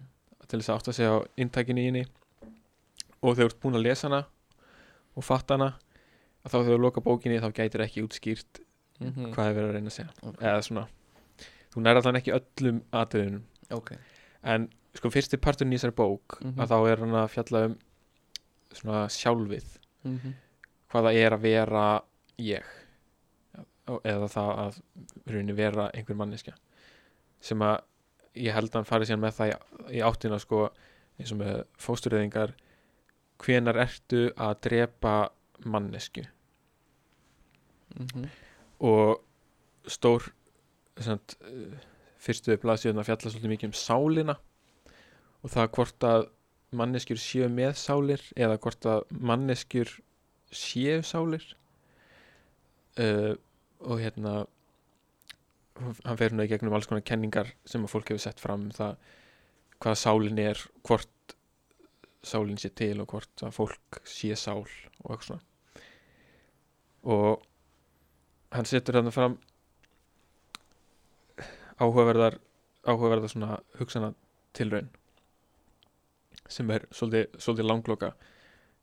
til 0.47 0.59
þess 0.59 0.69
að 0.69 0.77
átta 0.79 0.93
sig 0.93 1.05
á 1.09 1.15
inntækinu 1.41 1.81
í 1.81 1.85
henni 1.89 2.05
og 3.21 3.35
þegar 3.35 3.49
þú 3.49 3.49
ert 3.49 3.59
búin 3.65 3.75
að 3.79 3.85
lesa 3.89 4.07
hana 4.07 4.21
og 5.17 5.23
fatta 5.23 5.57
hana 5.57 5.71
að 6.45 6.51
þá 6.53 6.57
þegar 6.61 6.75
þú 6.77 6.81
loka 6.85 7.01
bókinni 7.01 7.41
þá 7.41 7.49
gætir 7.53 7.81
ekki 7.87 8.05
útskýrt 8.07 8.61
Mm 8.95 9.11
-hmm. 9.11 9.33
hvað 9.35 9.45
er 9.49 9.53
verið 9.55 9.69
að 9.69 9.73
reyna 9.75 9.89
að 9.89 9.97
segja 9.97 10.11
Ok. 10.23 10.39
eða 10.39 10.61
svona, 10.63 10.87
þú 11.75 11.81
nær 11.83 11.99
allan 11.99 12.15
ekki 12.21 12.33
öllum 12.33 12.81
atriðunum. 12.93 13.43
Ok. 13.71 13.91
En 14.43 14.69
sko 14.95 15.09
fyrsti 15.11 15.37
parturinn 15.37 15.73
í 15.73 15.77
þessari 15.77 15.95
bók 15.95 16.39
Mhm. 16.41 16.59
að 16.61 16.67
þá 16.71 16.77
er 16.91 16.97
hann 17.03 17.11
að 17.19 17.29
fjalla 17.29 17.65
um 17.65 17.77
svona 18.71 19.07
sjálfið. 19.09 19.77
Mm 20.05 20.19
-hmm. 20.19 20.33
hvað 20.91 21.03
það 21.03 21.15
er 21.25 21.31
að 21.31 21.41
vera 21.41 22.01
ég. 22.39 22.63
Eða 23.87 24.27
það 24.27 24.57
að 24.65 24.81
rauninni 25.27 25.53
vera 25.55 25.89
einhver 25.93 26.15
manneskja. 26.15 26.53
Sem 27.41 27.59
að 27.59 27.81
ég 28.35 28.53
held 28.53 28.69
að 28.69 28.73
hann 28.73 28.85
fari 28.85 29.05
síðan 29.05 29.19
með 29.19 29.33
það 29.37 29.51
í, 29.51 29.97
í 29.97 30.01
áttina 30.01 30.39
sko 30.39 30.69
eins 31.19 31.31
og 31.31 31.37
með 31.37 31.63
fóstureyðingar. 31.77 32.53
Hvenar 33.39 33.75
ertu 33.75 34.31
að 34.37 34.55
drepa 34.61 35.29
mannesku 35.65 36.25
Mm 37.95 38.07
-hmm. 38.07 38.27
og 38.79 39.21
stór 39.87 40.31
samt, 41.03 41.35
uh, 41.43 41.75
fyrstu 42.23 42.55
blaðsíðuna 42.61 43.05
fjalla 43.07 43.31
svolítið 43.31 43.53
mikið 43.53 43.71
um 43.71 43.77
sálina 43.79 44.37
og 45.43 45.51
það 45.53 45.71
hvort 45.77 46.07
að 46.07 46.27
manneskjur 46.75 47.21
séu 47.21 47.49
með 47.51 47.75
sálir 47.79 48.23
eða 48.35 48.59
hvort 48.63 48.87
að 48.89 49.03
manneskjur 49.31 49.91
séu 50.55 51.01
sálir. 51.05 51.45
Uh, 52.95 53.35
og 53.83 53.99
hérna 53.99 54.45
hann 55.75 56.17
fer 56.17 56.29
hérna 56.29 56.45
í 56.47 56.49
gegnum 56.49 56.73
alls 56.75 56.87
konar 56.87 57.03
kenningar 57.05 57.51
sem 57.67 57.83
að 57.83 57.91
fólk 57.91 58.13
hefur 58.13 58.23
sett 58.23 58.39
fram 58.39 58.69
um 58.69 58.75
það 58.75 58.95
hvað 59.83 59.97
sálin 59.99 60.39
er 60.39 60.61
hvort 60.87 61.35
sálin 62.25 62.59
sé 62.59 62.71
til 62.73 62.95
og 63.03 63.11
hvort 63.11 63.43
að 63.43 63.57
fólk 63.57 63.99
sé 64.07 64.31
sál 64.39 64.63
og 64.63 65.11
eitthvað 65.11 65.27
svona. 65.27 65.43
Og 67.05 67.43
hann 68.55 68.69
setur 68.69 68.97
þarna 68.97 69.13
fram 69.13 69.35
áhugaverðar 71.79 72.39
áhugaverðar 72.85 73.31
svona 73.31 73.57
hugsana 73.79 74.13
tilraun 74.55 74.89
sem 76.51 76.69
er 76.71 76.85
svolítið, 76.93 77.37
svolítið 77.41 77.67
langloka. 77.69 78.11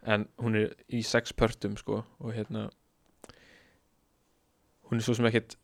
En 0.02 0.26
hún 0.42 0.58
er 0.58 0.72
í 0.90 1.02
sex 1.06 1.34
pörtum 1.36 1.76
sko 1.78 2.00
og 2.02 2.32
hérna 2.34 2.66
hún 4.90 4.98
er 4.98 5.06
svo 5.06 5.14
sem 5.14 5.28
ekkit 5.30 5.54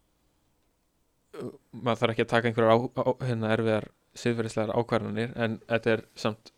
maður 1.72 2.01
þarf 2.03 2.12
ekki 2.12 2.24
að 2.24 2.31
taka 2.33 2.51
einhverjar 2.51 3.18
hérna 3.26 3.51
erfiðar 3.57 3.89
siðferðislegar 4.18 4.79
ákvarðanir 4.79 5.35
en 5.37 5.59
þetta 5.66 5.95
er 5.97 6.05
samt 6.18 6.53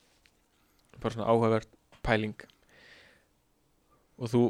bara 1.00 1.14
svona 1.16 1.32
áhugavert 1.32 1.72
pæling. 2.04 2.36
Og 4.20 4.28
þú 4.28 4.42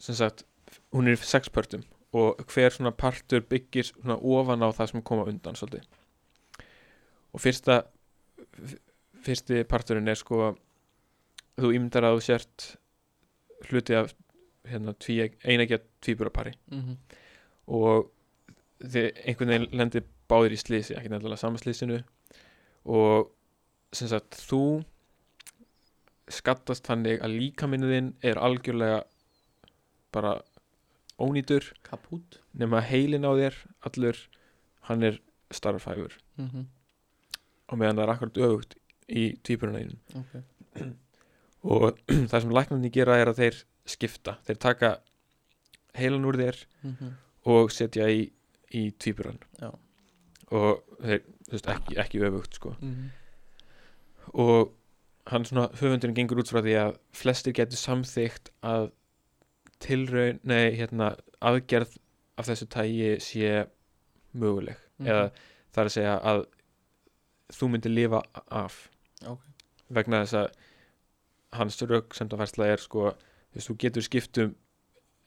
sem 0.00 0.16
sagt 0.16 0.46
hún 0.94 1.10
er 1.10 1.20
í 1.20 1.28
sex 1.28 1.52
pörtum 1.52 1.84
og 2.12 2.42
hver 2.50 2.74
svona 2.74 2.90
partur 2.90 3.44
byggir 3.46 3.86
svona 3.86 4.16
ofan 4.16 4.64
á 4.66 4.68
það 4.74 4.90
sem 4.90 5.02
koma 5.02 5.28
undan 5.30 5.58
svolítið. 5.58 5.86
Og 7.32 7.40
fyrsta 7.40 7.82
fyrsti 9.24 9.64
parturinn 9.68 10.08
er 10.08 10.18
sko 10.18 10.54
þú 11.60 11.72
ímyndar 11.76 12.08
að 12.08 12.18
þú 12.18 12.24
sért 12.26 12.66
hluti 13.68 13.94
af 13.94 14.14
hérna, 14.66 14.94
tví, 14.96 15.30
einægja 15.44 15.78
tvíburapari. 16.00 16.52
Mm 16.70 16.80
-hmm. 16.80 16.96
og 17.66 18.10
þið 18.80 19.12
einhvern 19.26 19.48
veginn 19.48 19.78
lendir 19.78 20.04
báðir 20.28 20.52
í 20.52 20.56
slísi, 20.56 20.94
ekki 20.96 21.08
nefnilega 21.08 21.36
sama 21.36 21.58
slísinu 21.58 22.02
og 22.84 23.30
sem 23.92 24.08
sagt 24.08 24.38
þú 24.48 24.84
skattast 26.30 26.86
þannig 26.86 27.20
að 27.20 27.36
líkaminniðinn 27.40 28.12
er 28.22 28.38
algjörlega 28.38 29.02
bara 30.14 30.40
ónýtur 31.20 31.66
Kaput 31.86 32.40
nema 32.52 32.82
heilin 32.84 33.28
á 33.28 33.32
þér 33.36 33.58
allur, 33.88 34.16
hann 34.88 35.02
er 35.02 35.20
starffæfur 35.50 36.16
mm 36.36 36.48
-hmm. 36.48 36.64
og 37.68 37.78
meðan 37.78 37.96
það 37.96 38.04
er 38.06 38.14
akkurat 38.14 38.42
öfugt 38.46 38.74
í 39.08 39.24
tvíburunæðinu 39.42 39.98
Ok 40.14 40.32
og 41.62 41.98
það 42.30 42.40
sem 42.40 42.56
læknarnir 42.56 42.92
gera 42.92 43.18
er 43.20 43.28
að 43.28 43.36
þeir 43.42 43.64
skipta, 43.84 44.38
þeir 44.46 44.56
taka 44.56 44.90
heilan 45.94 46.24
úr 46.24 46.36
þér 46.36 46.56
mm 46.82 46.96
-hmm. 46.96 47.12
og 47.44 47.72
setja 47.72 48.08
í, 48.08 48.32
í 48.72 48.90
tvíburan 48.96 49.38
Já 49.60 49.70
og 50.50 50.82
þeir, 50.98 51.24
þú 51.46 51.56
veist, 51.56 51.70
ekki, 51.74 51.96
ekki 52.02 52.22
öfugt 52.26 52.58
sko. 52.58 52.74
mm 52.80 52.94
-hmm. 52.94 53.08
og 54.32 54.72
hann 55.26 55.44
svona, 55.44 55.68
höfundurinn 55.80 56.14
gengur 56.14 56.40
út 56.42 56.50
frá 56.50 56.62
því 56.62 56.74
að 56.74 56.96
flestir 57.12 57.52
getur 57.52 57.76
samþygt 57.76 58.50
að 58.62 58.90
tilraun, 59.80 60.40
nei, 60.44 60.70
hérna 60.76 61.16
aðgerð 61.42 61.96
af 62.38 62.46
þessu 62.48 62.66
tægi 62.68 63.12
sé 63.20 63.66
möguleg 64.34 64.76
Mhm. 65.00 65.06
eða 65.08 65.30
það 65.72 65.80
er 65.82 65.88
að 65.88 65.94
segja 65.96 66.16
að 66.22 66.46
þú 67.52 67.68
myndir 67.70 67.94
lifa 67.94 68.22
af 68.50 68.88
Ok 69.26 69.40
vegna 69.90 70.22
þess 70.24 70.34
að 70.38 70.50
hans 71.58 71.82
rauk 71.82 72.14
sem 72.14 72.28
það 72.30 72.42
færsla 72.44 72.66
er 72.72 72.82
sko, 72.82 73.14
þú 73.56 73.76
getur 73.82 74.06
skipt 74.06 74.38
um 74.38 74.54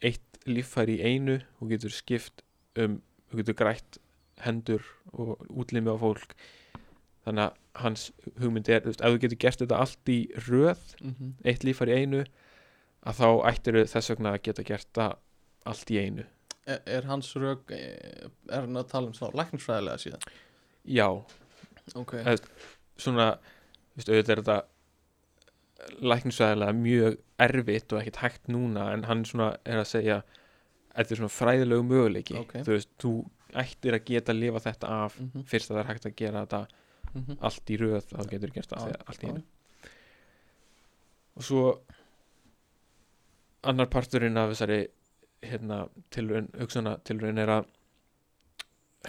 eitt 0.03 0.39
líffæri 0.47 0.99
í 0.99 1.03
einu 1.03 1.39
þú 1.59 1.69
getur 1.73 1.91
skipt 1.91 2.43
um 2.79 3.01
þú 3.31 3.41
getur 3.41 3.57
grætt 3.59 3.97
hendur 4.43 4.83
og 5.13 5.43
útlimi 5.49 5.91
á 5.91 5.97
fólk 5.99 6.35
þannig 7.25 7.43
að 7.49 7.59
hans 7.83 8.11
hugmynd 8.39 8.69
er, 8.69 8.81
þú 8.83 8.91
veist, 8.91 9.01
ef 9.03 9.13
þú 9.13 9.19
getur 9.23 9.39
gert 9.43 9.61
þetta 9.63 9.79
allt 9.79 10.09
í 10.11 10.19
röð, 10.47 10.81
mm 11.01 11.13
-hmm. 11.13 11.31
eitt 11.45 11.63
líffæri 11.63 11.91
í 11.91 11.99
einu 12.03 12.25
að 13.05 13.17
þá 13.19 13.27
ættir 13.51 13.79
þess 13.91 14.09
vegna 14.13 14.33
að 14.35 14.41
geta 14.47 14.63
gert 14.63 14.87
það 14.95 15.15
allt 15.65 15.91
í 15.91 15.97
einu. 15.99 16.25
Er, 16.65 16.79
er 16.85 17.01
hans 17.09 17.33
rög 17.35 17.71
Er 17.75 18.61
hann 18.61 18.77
að 18.79 18.87
tala 18.93 19.07
um 19.07 19.13
þá 19.17 19.25
læknisfræðilega 19.35 19.97
síðan? 19.99 20.27
Já, 20.87 21.09
Ok. 21.99 22.13
Eh, 22.13 22.37
svona 22.97 23.25
veist, 23.97 24.07
auðvitað 24.07 24.29
er 24.37 24.41
þetta 24.41 24.61
læknisvæðilega 25.99 26.75
mjög 26.79 27.17
erfitt 27.43 27.91
og 27.93 27.99
ekkert 27.99 28.19
hægt 28.23 28.47
núna 28.53 28.85
en 28.93 29.03
hann 29.09 29.25
svona 29.27 29.49
er 29.67 29.81
að 29.81 29.89
segja 29.89 30.21
þetta 30.93 31.11
er 31.11 31.19
svona 31.19 31.33
fræðilegu 31.33 31.83
möguleiki. 31.89 32.37
Ok. 32.39 32.53
þú 32.63 32.71
veist, 32.77 32.89
þú 33.03 33.11
ættir 33.53 33.97
að 33.97 34.05
geta 34.07 34.33
lifa 34.33 34.59
þetta 34.63 34.87
af 35.03 35.19
Mhm. 35.19 35.43
fyrst 35.45 35.69
að 35.71 35.75
það 35.75 35.83
er 35.83 35.91
hægt 35.91 36.05
að 36.07 36.15
gera 36.15 36.45
þetta 36.45 36.67
Mhm. 37.13 37.37
allt 37.41 37.65
í 37.69 37.77
röð 37.77 38.05
þá 38.13 38.29
getur 38.29 38.53
gert 38.53 38.69
það 38.69 38.79
Já, 38.79 38.85
þegar 38.85 39.03
allt 39.07 39.23
í 39.23 39.27
einu. 39.27 39.43
Og 41.35 41.43
svo 41.43 41.79
annar 43.63 43.89
parturinn 43.91 44.37
af 44.37 44.51
þessari 44.53 44.79
hérna, 45.43 45.81
tilraun, 46.13 46.49
hugsauna 46.59 46.97
tilraun 47.07 47.37
er 47.43 47.51
að 47.59 47.65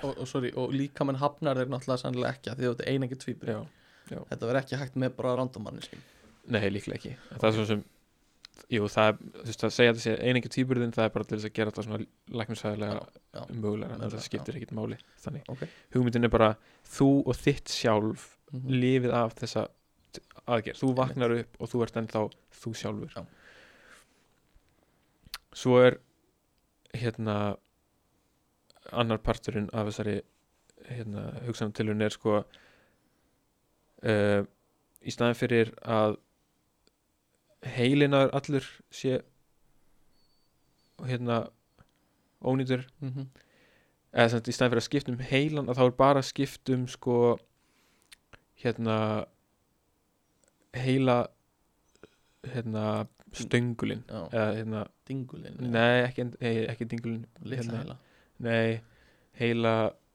og, 0.03 0.11
og, 0.19 0.27
sorry, 0.29 0.51
og 0.59 0.73
líka 0.75 1.05
menn 1.07 1.21
hafnar 1.21 1.59
þeir 1.61 1.71
náttúrulega 1.71 2.03
sannlega 2.03 2.33
ekki 2.35 2.51
því 2.59 2.67
að 2.67 2.73
þetta 2.75 2.87
er 2.87 2.93
einengi 2.97 3.19
tvíbur 3.23 3.51
já, 3.55 3.61
þetta 4.11 4.47
verður 4.49 4.61
ekki 4.63 4.81
hægt 4.81 4.97
með 5.01 5.13
bara 5.19 5.35
randomanniskim 5.39 6.03
nei, 6.51 6.65
líklega 6.75 6.99
ekki. 6.99 7.13
En 7.33 7.39
það 7.41 7.47
er 7.51 7.55
svo 7.57 7.67
sem 7.71 7.85
jú, 8.75 8.89
það 8.93 9.07
er, 9.13 9.15
þú 9.39 9.45
veist, 9.49 9.63
að 9.65 9.73
segja 9.77 9.93
að 9.95 10.01
þessi 10.01 10.17
einengi 10.29 10.51
tvíburðin 10.53 10.93
það 10.95 11.07
er 11.09 11.13
bara 11.15 11.29
til 11.31 11.39
þess 11.39 11.49
að 11.49 11.55
gera 11.57 11.73
þetta 11.73 11.85
svona 11.87 12.01
læknisæðilega 12.41 12.99
já. 12.99 13.41
mögulega, 13.55 13.97
en 13.97 14.13
það 14.13 14.27
skiptir 14.27 14.59
ekkit 14.61 14.75
máli. 14.77 14.99
Þannig, 15.25 15.49
Ok. 15.55 15.65
hugmyndin 15.97 16.29
er 16.29 16.33
bara 16.35 16.51
þú 16.97 17.09
og 17.25 17.39
þitt 17.41 17.73
sjálf 17.75 18.31
Mhm. 18.55 18.69
lifið 18.71 19.13
af 19.19 19.33
þessa 19.41 19.65
aðgerð, 20.47 20.79
þú 20.79 20.91
vaknar 20.95 21.33
upp 21.41 21.57
og 21.59 21.71
þú 21.73 21.83
ert 21.83 21.97
ennþá 22.03 22.21
þú 22.61 22.75
sjálfur. 22.79 23.11
Já. 23.17 23.25
Svo 25.55 25.79
er 25.87 25.99
hérna 26.95 27.57
annar 28.93 29.19
parturinn 29.25 29.71
af 29.73 29.87
þessari 29.89 30.19
hérna, 30.91 31.31
hugsanum 31.47 31.73
tilhörun 31.73 32.03
er 32.05 32.13
sko 32.13 32.43
uh, 34.05 34.43
í 35.05 35.11
staðin 35.15 35.39
fyrir 35.39 35.71
að 35.81 36.19
heilinar 37.77 38.29
allur 38.37 38.67
sé 38.93 39.23
hérna 41.05 41.47
ónýtur 42.45 42.85
Mhm. 43.01 43.29
eða 44.13 44.29
sem 44.29 44.39
sagt, 44.39 44.49
í 44.49 44.53
staðin 44.53 44.71
fyrir 44.75 44.83
að 44.83 44.89
skipta 44.91 45.13
um 45.13 45.19
heilan 45.31 45.69
að 45.69 45.79
þá 45.81 45.85
er 45.87 45.97
bara 45.99 46.23
skipt 46.23 46.71
um 46.71 46.87
sko 46.89 47.39
hérna 48.63 49.27
heila 50.75 51.19
hérna 52.45 53.07
stöngulin 53.35 54.05
já, 54.09 54.21
eða 54.33 54.47
hérna, 54.59 54.85
dingulinn 55.09 55.59
nei 55.75 56.05
ekki, 56.05 56.29
nei, 56.35 56.55
ekki 56.71 56.89
dingulin 56.91 57.27
litla 57.43 57.59
hérna, 57.59 57.81
heila? 57.83 57.99
nei, 58.39 58.81
heila 59.41 59.75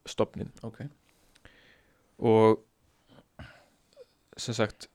stopnin 0.10 0.52
ok, 0.64 0.82
og 2.20 2.64
sem 4.40 4.56
sagt 4.56 4.90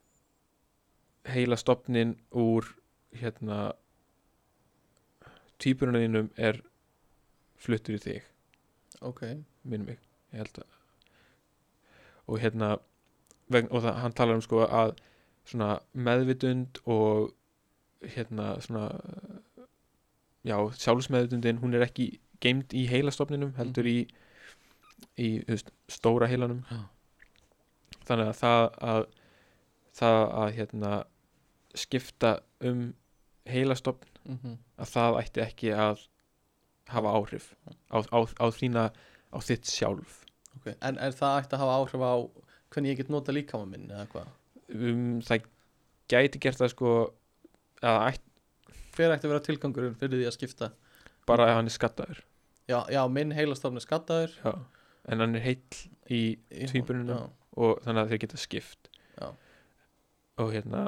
heila 1.29 1.57
stopnin 1.57 2.17
úr 2.33 2.69
hérna 3.15 3.73
týpuruninum 5.59 6.31
er 6.37 6.61
fluttur 7.57 7.97
í 7.97 8.03
þig. 8.03 8.25
Ok, 9.05 9.23
minnum 9.65 9.93
mig, 9.93 10.01
ég 10.33 10.43
held 10.43 10.65
að 10.65 10.73
og 12.25 12.39
hérna 12.41 12.71
vegna, 13.53 13.69
og 13.77 13.83
það, 13.85 13.97
hann 14.01 14.15
talar 14.17 14.39
um 14.39 14.45
sko 14.45 14.63
að 14.65 14.95
svona 15.45 15.75
meðvitund 15.93 16.81
og 16.89 17.35
hérna 18.15 18.55
svona 18.65 18.89
já, 20.45 20.57
sjálfsmeðvitundin 20.79 21.61
hún 21.63 21.77
er 21.77 21.87
ekki 21.87 22.09
geimd 22.45 22.75
í 22.77 22.85
heilastofninum 22.91 23.55
heldur 23.59 23.89
í, 23.89 23.99
í 25.21 25.29
veist, 25.49 25.73
stóra 25.89 26.29
heilanum. 26.31 26.65
Já. 26.69 26.83
þannig 28.05 28.31
að 28.33 28.41
það 28.41 28.65
að 28.93 29.07
það 29.95 30.19
að 30.43 30.49
hérna 30.59 30.93
skipta 31.79 32.33
um 32.65 32.85
heilastofn 33.49 34.11
mhm, 34.25 34.59
að 34.81 34.93
það 34.93 35.19
ætti 35.23 35.45
ekki 35.45 35.73
að 35.77 36.05
hafa 36.93 37.13
áhrif 37.17 37.51
á, 37.91 37.99
á, 38.05 38.19
á 38.21 38.47
þína 38.53 38.89
á 39.33 39.39
þitt 39.41 39.69
sjálf. 39.71 40.23
Ok 40.59 40.73
en 40.75 40.99
er 41.01 41.17
það 41.17 41.39
ætti 41.43 41.57
að 41.57 41.65
hafa 41.65 41.79
áhrif 41.81 42.05
á 42.05 42.15
hvernig 42.75 42.93
ég 42.93 43.01
get 43.01 43.13
nota 43.13 43.35
líkama 43.35 43.69
minn 43.71 43.91
eða 43.91 44.07
hvað? 44.13 44.33
Um, 44.75 45.21
það 45.25 45.47
gæti 46.11 46.41
gert 46.43 46.61
það 46.61 46.73
sko 46.75 46.95
hver 48.95 49.15
ætti 49.15 49.29
að 49.29 49.35
vera 49.35 49.45
tilgangurinn 49.45 49.97
fyrir 49.99 50.21
því 50.23 50.29
að 50.31 50.37
skipta? 50.39 50.71
Bara 51.29 51.49
ef 51.51 51.59
hann 51.59 51.71
er 51.71 51.75
skattaður. 51.75 52.21
Já, 52.71 52.79
já 52.93 53.01
minn 53.13 53.35
heilastofn 53.37 53.81
er 53.81 53.85
skattaður. 53.85 54.37
Já. 54.45 54.55
en 55.13 55.21
hann 55.21 55.37
er 55.37 55.43
heill 55.45 55.81
í 56.09 56.21
já, 56.49 57.19
og 57.61 57.81
þannig 57.85 58.01
að 58.01 58.13
þeir 58.13 58.21
geta 58.25 58.41
skipt. 58.41 58.89
Já. 59.15 59.29
og 60.41 60.49
hérna 60.51 60.87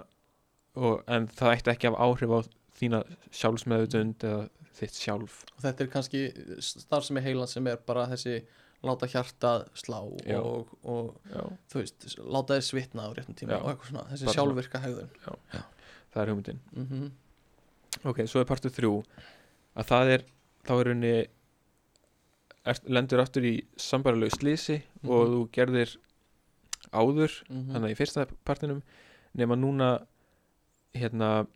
og, 0.74 1.02
en 1.06 1.28
það 1.28 1.52
ætti 1.55 1.73
ekki 1.73 1.89
að 1.89 1.97
hafa 1.97 2.06
áhrif 2.06 2.32
á 2.32 2.40
þína 2.77 3.02
sjálfsmeðutund 3.32 4.24
eða 4.27 4.47
þitt 4.77 4.98
sjálf. 4.98 5.43
Og 5.55 5.64
þetta 5.64 5.85
er 5.85 5.90
kannski 5.93 6.23
starfsemi 6.64 7.23
heilan 7.24 7.48
sem 7.51 7.68
er 7.70 7.78
bara 7.86 8.09
þessi 8.10 8.40
láta 8.86 9.09
hjartað 9.09 9.64
slá 9.78 10.01
Já. 10.27 10.40
og, 10.40 10.73
og 10.85 11.14
já, 11.32 11.44
þú 11.73 11.81
veist, 11.81 12.09
láta 12.20 12.59
þið 12.59 12.66
svitna 12.66 13.06
á 13.09 13.10
réttum 13.16 13.39
tíma 13.39 13.56
Já. 13.56 13.60
og 13.62 13.70
eitthvað 13.73 13.93
svona, 13.93 14.05
þessi 14.10 14.28
Bara 14.28 14.36
sjálfvirka 14.36 14.82
hegðun 14.85 15.14
það 16.16 16.22
er 16.24 16.32
hugmyndin 16.32 16.60
mm 16.72 17.10
ok, 18.10 18.18
svo 18.28 18.40
er 18.43 18.48
partur 18.48 18.70
þrjú 18.74 18.93
að 19.76 19.86
það 19.88 20.10
er, 20.16 20.24
þá 20.68 20.72
er 20.80 20.88
henni 20.93 21.12
er, 22.66 22.80
lendur 22.93 23.22
aftur 23.22 23.47
í 23.48 23.55
sambaralegu 23.80 24.34
slísi 24.36 24.80
Mhm. 25.02 25.10
og 25.10 25.28
þú 25.32 25.40
gerðir 25.56 25.94
áður 26.93 27.32
-hmm. 27.48 27.72
þannig 27.72 27.86
að 27.88 27.94
í 27.94 27.98
fyrsta 27.98 28.26
partinum 28.44 28.82
nema 29.34 29.56
núna 29.56 30.06
hérna 30.94 31.47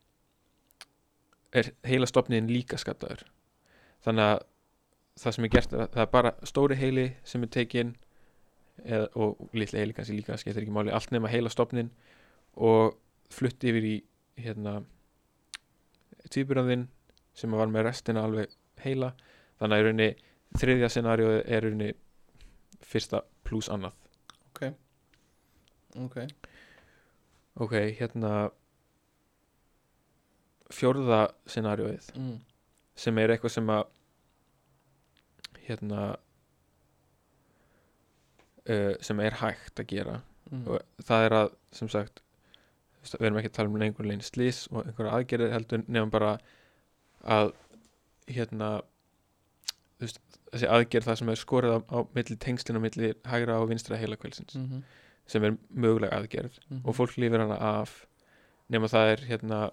er 1.52 1.72
heila 1.86 2.06
stopniðin 2.06 2.50
líka 2.52 2.78
skattaður 2.78 3.24
þannig 4.04 4.24
að 4.24 4.42
það 5.20 5.34
sem 5.36 5.44
er 5.44 5.48
gert 5.54 5.72
er 5.72 5.80
að 5.84 5.90
það 5.94 6.02
er 6.06 6.10
bara 6.14 6.32
stóri 6.48 6.76
heili 6.80 7.06
sem 7.24 7.42
er 7.42 7.48
tekin 7.48 7.96
eða, 8.84 9.08
og 9.16 9.50
litli 9.52 9.78
heili 9.82 9.92
kannski 9.96 10.16
líka 10.16 10.36
skiptir 10.40 10.62
ekki 10.62 10.72
máli, 10.72 10.92
allt 10.92 11.10
nema 11.12 11.28
heila 11.28 11.50
stopnin 11.52 11.90
og 12.56 12.96
flutt 13.30 13.64
yfir 13.64 13.84
í 13.84 13.96
hérna 14.44 14.80
tvíburðin 16.30 16.86
sem 17.36 17.52
var 17.56 17.70
með 17.72 17.86
restina 17.88 18.24
alveg 18.26 18.52
heila 18.84 19.12
þannig 19.60 19.74
að 19.74 19.80
í 19.80 19.86
rauninni 19.86 20.08
þriðja 20.60 20.90
scenarióið 20.92 21.40
er 21.40 21.66
í 21.66 21.70
rauninni 21.70 21.90
fyrsta 22.90 23.22
pluss 23.46 23.70
annað 23.72 23.96
ok, 26.00 26.16
ok, 27.66 27.76
hérna 27.98 28.32
fjórða 30.70 31.22
scenarióið 31.50 32.10
mm. 32.16 32.34
sem 33.04 33.22
er 33.22 33.34
eitthvað 33.34 33.56
sem 33.56 33.70
að 33.74 33.84
hérna 35.66 36.02
uh, 38.66 38.94
sem 39.02 39.22
er 39.26 39.40
hægt 39.42 39.82
að 39.82 39.90
gera 39.94 40.20
Mm. 40.50 40.66
og 40.66 41.06
það 41.06 41.24
er 41.24 41.36
að 41.36 41.52
sem 41.78 41.90
sagt 41.92 42.22
við 43.02 43.26
erum 43.26 43.38
ekki 43.40 43.48
að 43.50 43.56
tala 43.56 43.68
um 43.68 43.80
einhvern 43.80 44.08
leginn 44.10 44.22
slís 44.26 44.58
og 44.72 44.86
einhverja 44.86 45.12
aðgerðir 45.18 45.52
heldur 45.54 45.84
nefnum 45.86 46.10
bara 46.10 46.38
að 47.24 47.52
hérna 48.28 48.82
veist, 50.00 50.20
þessi 50.52 50.68
aðgerð 50.68 51.04
það 51.08 51.18
sem 51.20 51.28
er 51.28 51.40
skorið 51.40 51.76
á, 51.76 51.78
á 51.96 51.98
milli 52.14 52.36
tengslinn 52.36 52.76
á 52.80 52.84
milli 52.84 53.12
hægra 53.24 53.60
og 53.60 53.68
vinstra 53.70 53.96
heila 54.00 54.16
kvölsins 54.16 54.54
Mm 54.56 54.66
-hmm. 54.68 54.82
sem 55.26 55.44
er 55.44 55.56
mögulega 55.74 56.16
aðgerð 56.18 56.58
Mhm. 56.70 56.80
og 56.84 56.94
fólk 56.94 57.16
lifir 57.16 57.38
hana 57.40 57.56
af 57.56 58.06
nema 58.68 58.86
það 58.88 59.12
er 59.12 59.20
hérna 59.30 59.70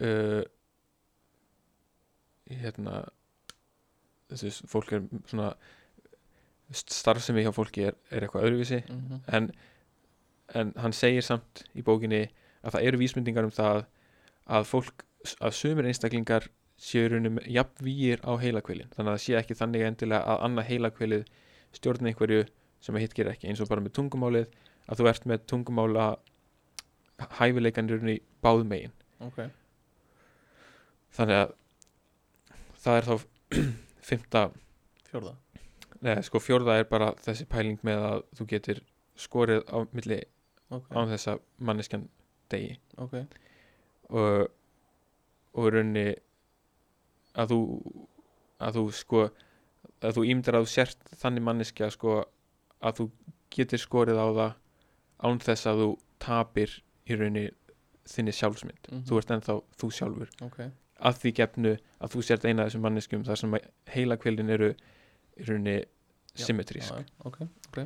uh, 0.00 0.42
hérna 2.50 3.04
þessi 4.30 4.66
fólk 4.70 4.92
er 4.92 5.02
svona 5.30 5.54
starfsemi 6.74 7.44
hjá 7.44 7.52
fólki 7.54 7.84
er, 7.88 7.94
er 8.10 8.24
eitthvað 8.24 8.44
öðruvísi 8.48 8.82
-hmm. 8.88 9.20
en, 9.36 9.50
en 10.52 10.72
hann 10.76 10.92
segir 10.92 11.24
samt 11.24 11.64
í 11.74 11.84
bókinni 11.86 12.26
að 12.64 12.76
það 12.76 12.88
eru 12.88 13.00
vísmyndingar 13.00 13.48
um 13.48 13.54
það 13.54 13.84
að 14.44 14.68
fólk, 14.68 15.06
að 15.40 15.56
sumir 15.56 15.88
einstaklingar 15.88 16.50
séu 16.80 17.08
raunum 17.08 17.38
jafnvígir 17.46 18.20
á 18.26 18.32
heilakvelin 18.42 18.90
þannig 18.92 19.08
að 19.08 19.16
það 19.16 19.24
sé 19.24 19.36
ekki 19.38 19.56
þannig 19.58 19.86
endilega 19.86 20.34
að 20.34 20.44
annað 20.48 20.70
heilakvelið 20.72 21.26
stjórna 21.74 22.10
einhverju 22.10 22.44
sem 22.84 22.96
að 22.96 23.06
hitt 23.06 23.16
gerir 23.16 23.32
ekki. 23.32 23.48
Eins 23.48 23.62
og 23.64 23.70
bara 23.70 23.82
með 23.84 23.96
tungumálið 23.98 24.48
að 24.84 25.00
þú 25.00 25.10
ert 25.10 25.28
með 25.28 25.44
tungumála 25.50 26.08
hæfileikanirinn 27.38 28.16
í 28.16 28.18
báð 28.44 28.64
megin. 28.68 28.94
Ok, 29.24 29.46
þannig 31.16 31.40
að 31.44 31.54
það 32.84 32.98
er 32.98 33.08
þá 33.08 33.14
fymta, 34.10 34.42
fjórða. 35.08 35.36
Neða 36.04 36.26
sko 36.26 36.42
fjórða 36.42 36.80
er 36.80 36.88
bara 36.90 37.14
þessi 37.24 37.46
pæling 37.48 37.80
með 37.86 38.02
að 38.10 38.24
þú 38.36 38.48
getur 38.50 38.82
skorið 39.16 39.62
á 39.70 39.78
milli 39.94 40.20
ok, 40.74 40.90
án 40.90 41.10
þess 41.12 41.30
að 41.34 41.40
manneskjan 41.58 42.06
degi. 42.52 42.76
Ok, 42.98 43.16
og, 44.10 44.48
og 45.54 45.68
í 45.68 45.72
rauninni 45.74 46.06
að 47.34 47.54
þú 47.54 47.60
að 48.64 48.78
þú 48.78 48.84
sko 49.00 49.24
að 50.04 50.18
þú 50.18 50.24
ímyndar 50.30 50.58
að 50.58 50.66
þú 50.66 50.72
sért 50.74 51.10
þannig 51.20 51.46
manneskja 51.48 51.90
sko 51.94 52.20
að 52.84 53.00
þú 53.00 53.08
getur 53.54 53.82
skorið 53.82 54.20
á 54.20 54.26
það 54.38 54.54
án 55.24 55.42
þess 55.44 55.68
að 55.70 55.82
þú 55.84 55.90
tapir 56.24 56.78
í 57.08 57.18
rauninni 57.18 57.46
þinni 58.04 58.32
sjálfsmynd. 58.36 58.88
Mhm. 58.90 59.04
þú 59.08 59.18
ert 59.18 59.30
ennþá 59.32 59.54
þú 59.80 59.90
sjálfur. 59.96 60.30
Ok. 60.44 60.58
Að 61.04 61.18
því 61.20 61.30
gefnu 61.38 61.70
að 62.00 62.12
þú 62.14 62.22
sért 62.22 62.44
eina 62.44 62.62
af 62.62 62.68
þessum 62.70 62.84
manneskjum 62.84 63.24
þar 63.24 63.36
sem 63.40 63.56
heila 63.94 64.16
kvilin 64.16 64.50
eru 64.50 64.74
í 64.74 65.46
rauninni 65.48 65.84
Já, 66.34 66.44
symmetrísk. 66.46 66.92
Já, 66.94 67.04
ok, 67.24 67.38
ok 67.70 67.78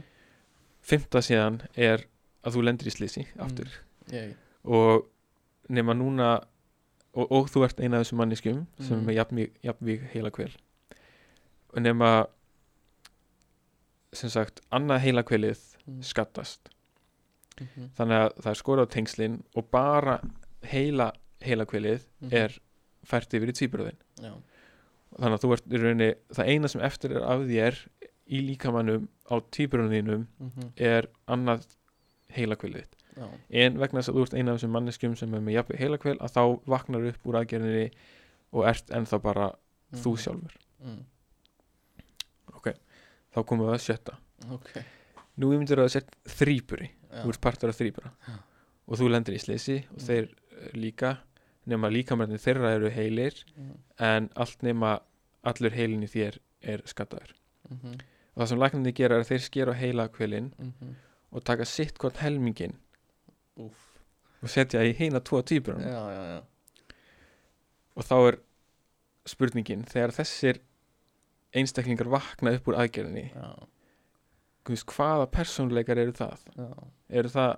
fymta 0.83 1.19
síðan 1.25 1.61
er 1.77 2.05
að 2.45 2.55
þú 2.57 2.63
lendir 2.65 2.87
í 2.89 2.95
slísi 2.95 3.27
Mm. 3.35 3.45
aftur 3.45 3.69
ég, 4.13 4.35
og 4.65 5.07
nema 5.69 5.95
núna 5.95 6.45
og, 7.15 7.27
og 7.33 7.49
þú 7.51 7.65
ert 7.65 7.81
eina 7.81 7.99
af 7.99 8.07
þessum 8.07 8.19
manneskjum 8.23 8.67
sem 8.81 8.93
er 8.93 9.01
Mhm. 9.01 9.07
með 9.07 9.15
jafnvíg, 9.19 9.51
jafnvíg 9.65 10.09
heila 10.15 10.31
kvil 10.31 10.53
og 11.75 11.83
nema 11.83 12.27
sem 14.17 14.31
sagt 14.33 14.61
annað 14.73 15.01
heila 15.05 15.23
kvilið 15.23 15.65
Mm. 15.89 16.03
skattast 16.05 16.69
mhm, 17.61 17.87
þannig 17.97 18.19
að 18.27 18.33
það 18.43 18.51
er 18.51 18.59
skorað 18.61 18.87
á 18.87 18.93
tengslin 18.93 19.37
og 19.57 19.71
bara 19.71 20.19
heila 20.69 21.13
heila 21.41 21.65
kvilið 21.65 22.03
mhm. 22.21 22.33
er 22.35 22.59
fært 23.09 23.33
yfir 23.33 23.49
í 23.49 23.55
tvíbröðin 23.57 23.97
þannig 24.21 25.39
að 25.39 25.41
þú 25.45 25.53
ert 25.57 25.67
í 25.73 25.79
rauninni 25.81 26.09
það 26.37 26.49
eina 26.53 26.69
sem 26.69 26.81
eftir 26.85 27.15
er 27.17 27.23
af 27.25 27.41
þér 27.49 27.79
í 28.29 28.41
líkamannum 28.45 29.09
á 29.29 29.35
tvíbröðinum 29.55 30.27
mhm, 30.39 30.71
er 30.77 31.09
annað 31.27 31.67
heila 32.37 32.57
kvilið 32.61 32.89
já, 33.17 33.27
en 33.65 33.79
vegna 33.81 34.01
þess 34.03 34.13
að 34.13 34.19
þú 34.19 34.25
ert 34.27 34.35
eina 34.39 34.53
af 34.53 34.59
þessum 34.59 34.75
manneskjum 34.77 35.17
sem 35.17 35.35
er 35.35 35.45
með 35.45 35.57
jafnveg 35.59 35.81
heila 35.83 35.99
kvil 36.03 36.17
að 36.19 36.35
þá 36.37 36.43
vaknar 36.75 37.07
upp 37.13 37.29
úr 37.31 37.41
aðgerðinni 37.41 37.87
og 38.53 38.67
ert 38.69 38.91
ennþá 38.95 39.21
bara 39.25 39.47
þú 39.97 40.13
mhm, 40.15 40.21
sjálfur. 40.25 40.59
Mm, 40.85 41.01
þá 43.35 43.43
komum 43.47 43.69
við 43.69 43.75
að 43.77 43.83
sjötta. 43.85 44.15
Ok, 44.55 44.69
nú 45.41 45.51
myndir 45.53 45.81
að 45.83 45.91
sett 45.97 46.15
þrýburi 46.39 46.89
já, 46.89 47.23
þú 47.23 47.33
ert 47.33 47.41
partur 47.45 47.73
af 47.73 47.79
þrýbura 47.79 48.13
Já. 48.27 48.37
og 48.89 49.01
þú 49.01 49.09
lendir 49.13 49.37
í 49.37 49.43
slisi 49.43 49.79
og 49.91 49.99
Mm. 49.99 50.05
þeir 50.07 50.29
eh, 50.29 50.71
líka 50.79 51.11
nema 51.69 51.91
líkamræðin 51.93 52.41
þeirra 52.41 52.71
eru 52.79 52.91
heilir 52.91 53.35
mm, 53.57 53.75
en 53.99 54.31
allt 54.35 54.63
nema 54.63 55.01
allur 55.45 55.75
heilin 55.75 56.03
í 56.07 56.09
þér 56.09 56.39
er 56.63 56.83
skattaður. 56.87 57.35
Mhm, 57.69 57.99
og 58.39 58.45
það 58.45 58.51
sem 58.53 58.61
læknandi 58.63 58.95
gera 58.95 59.19
er 59.19 59.25
að 59.25 59.31
þeir 59.33 59.43
skera 59.43 59.75
á 59.75 59.81
heila 59.81 60.07
kvilin 60.15 60.53
mhm, 60.55 60.93
og 61.35 61.45
taka 61.45 61.67
sitt 61.67 61.99
hvort 61.99 62.21
helmingin 62.23 62.77
úf, 63.59 63.81
og 64.39 64.53
setja 64.53 64.85
í 64.87 64.95
heina 64.95 65.21
tvo 65.21 65.43
já 65.43 66.43
og 67.99 68.07
þá 68.07 68.17
er 68.21 68.39
spurningin 69.27 69.83
þegar 69.91 70.15
þessir 70.15 70.61
einstaklingar 71.59 72.11
vakna 72.13 72.55
upp 72.55 72.71
úr 72.71 72.79
aðgerðinni 72.79 73.27
veist, 74.69 74.87
hvaða 74.93 75.27
persónuleikar 75.33 75.99
eru 75.99 76.13
það? 76.15 76.45
Já, 76.55 76.69
eru 77.21 77.33
það 77.33 77.53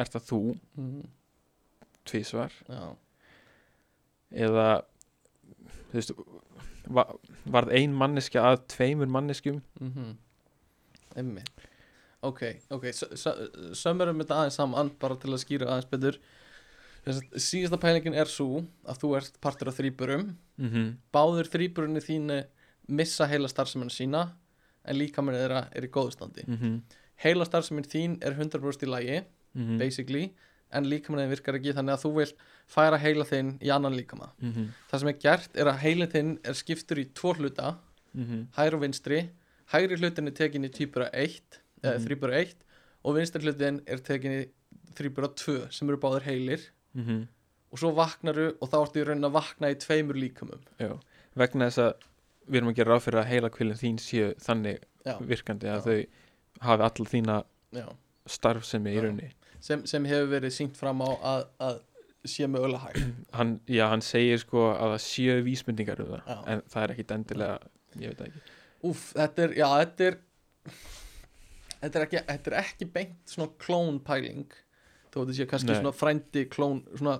er 0.00 0.10
það 0.14 0.28
þú, 0.30 0.40
mhm, 0.78 1.08
tvísvar 2.08 2.54
já, 2.70 2.84
eða 4.46 4.66
þú 5.90 5.98
veist 5.98 6.14
va, 6.88 7.06
varð 7.44 7.74
ein 7.78 7.94
manneskja 7.96 8.44
að 8.52 8.62
tveimur 8.74 9.10
manneskjum. 9.12 9.60
Mhm. 9.80 10.16
Einmitt. 11.16 11.68
Ok, 12.22 12.44
ok, 12.70 12.84
sömurum 13.74 14.20
þetta 14.22 14.36
aðeins 14.38 14.56
saman 14.56 14.92
bara 15.02 15.16
til 15.18 15.32
að 15.32 15.42
skýra 15.42 15.66
aðeins 15.66 15.90
betur. 15.90 16.18
Síðasta 17.34 17.80
pælingin 17.82 18.14
er 18.14 18.30
svo 18.30 18.62
að 18.86 19.00
þú 19.02 19.10
ert 19.18 19.40
partur 19.42 19.72
af 19.72 19.78
þrýburum 19.80 20.36
mm 20.56 20.68
-hmm. 20.70 20.92
báður 21.12 21.50
þrýburunni 21.50 22.00
þínu 22.00 22.44
missa 22.88 23.26
heila 23.26 23.48
starfseminna 23.48 23.90
sína 23.90 24.22
en 24.84 24.96
líkaminn 24.96 25.34
þeirra 25.34 25.66
er 25.74 25.82
í 25.82 25.90
góðu 25.90 26.12
standi. 26.12 26.44
Mm 26.46 26.56
-hmm. 26.56 26.80
heila 27.16 27.44
starfseminn 27.44 27.90
þín 27.90 28.18
er 28.22 28.34
100% 28.34 28.82
í 28.82 28.86
lagi 28.86 29.24
Mm 29.54 29.78
basically, 29.78 30.32
en 30.72 30.84
líkaminn 30.88 31.22
þeim 31.24 31.30
virkar 31.34 31.54
ekki 31.58 31.72
þannig 31.76 31.94
að 31.96 32.02
þú 32.04 32.12
vilt 32.16 32.34
færa 32.72 32.98
heila 32.98 33.24
þinn 33.28 33.52
í 33.60 33.70
annan 33.74 33.96
líkama 33.96 34.30
-hmm. 34.40 34.68
það 34.90 34.98
sem 35.00 35.08
er 35.08 35.18
gert 35.26 35.56
er 35.56 35.66
að 35.72 35.78
heilin 35.84 36.10
þinn 36.10 36.38
er 36.44 36.54
skiptur 36.54 36.98
í 36.98 37.06
tvo 37.14 37.34
hluta 37.34 37.76
Mm 38.14 38.46
hægri 38.56 38.74
og 38.76 38.82
vinstri 38.82 39.20
hægri 39.72 39.96
hlutin 39.96 40.26
er 40.28 40.34
tekin 40.36 40.64
í 40.64 40.68
tvíbura 40.68 41.08
1 41.12 41.40
eða 41.82 41.96
Mhm. 41.98 42.04
þrýbura 42.06 42.34
1 42.40 42.56
og 43.04 43.14
vinstri 43.16 43.40
hlutin 43.42 43.80
er 43.86 43.98
tekin 43.98 44.32
í 44.32 44.46
þrýbura 44.94 45.28
2 45.34 45.70
sem 45.72 45.88
eru 45.88 45.96
báður 45.96 46.22
heilir 46.22 46.60
-hmm. 46.96 47.26
og 47.72 47.78
svo 47.78 47.90
vaknaru 47.94 48.52
og 48.60 48.68
þá 48.68 48.76
ertu 48.82 49.00
í 49.00 49.04
raunin 49.06 49.24
að 49.24 49.32
vakna 49.32 49.70
í 49.70 49.74
tveimur 49.74 50.14
líkamum 50.14 50.60
Já, 50.78 50.98
vegna 51.34 51.66
þess 51.70 51.78
að 51.78 51.94
við 52.48 52.56
erum 52.56 52.68
að 52.68 52.74
gera 52.76 52.90
ráð 52.94 53.00
fyrir 53.06 53.20
að 53.22 53.26
heila 53.32 53.48
kvilin 53.50 53.76
þín 53.80 53.98
séu 53.98 54.34
þannig 54.38 54.78
Já, 55.06 55.18
virkandi 55.20 55.66
að 55.66 55.76
Já. 55.76 55.80
þau 55.80 56.06
hafi 56.60 56.82
all 56.82 57.06
þína 57.06 57.44
já. 57.72 57.86
starfsemi 58.26 58.90
í 58.90 58.94
Já. 58.94 59.00
Sem, 59.62 59.84
sem 59.86 60.06
hefur 60.10 60.30
verið 60.32 60.54
sínt 60.56 60.78
fram 60.78 61.02
á 61.06 61.10
að, 61.32 61.42
að 61.62 61.76
sé 62.26 62.46
mögulega 62.50 62.88
hægt 62.88 63.30
hann, 63.34 63.52
já, 63.70 63.84
hann 63.90 64.02
segir 64.04 64.40
sko 64.42 64.68
að 64.72 64.94
það 64.94 65.04
séu 65.04 65.36
vísmyndingar 65.46 66.02
um 66.02 66.10
það, 66.12 66.26
Já. 66.26 66.36
en 66.52 66.62
það 66.70 66.84
er 66.86 66.94
ekkit 66.94 67.14
endilega 67.16 67.56
ég 68.02 68.12
veit 68.12 68.24
ekki 68.28 68.42
Úf, 68.82 69.02
þetta 69.14 69.44
er, 69.46 69.54
já, 69.58 69.66
þetta 69.82 70.06
er 70.08 70.16
þetta 71.82 71.98
er 72.00 72.06
ekki, 72.06 72.22
þetta 72.30 72.52
er 72.52 72.56
ekki 72.62 72.88
beint 72.94 73.34
svona 73.34 73.54
klónpæling 73.62 74.56
þó 75.12 75.20
þetta 75.20 75.36
sé 75.38 75.46
kannski 75.50 75.70
Nei. 75.72 75.78
svona 75.80 75.94
frændi 75.94 76.44
klón 76.50 76.82
svona 76.94 77.16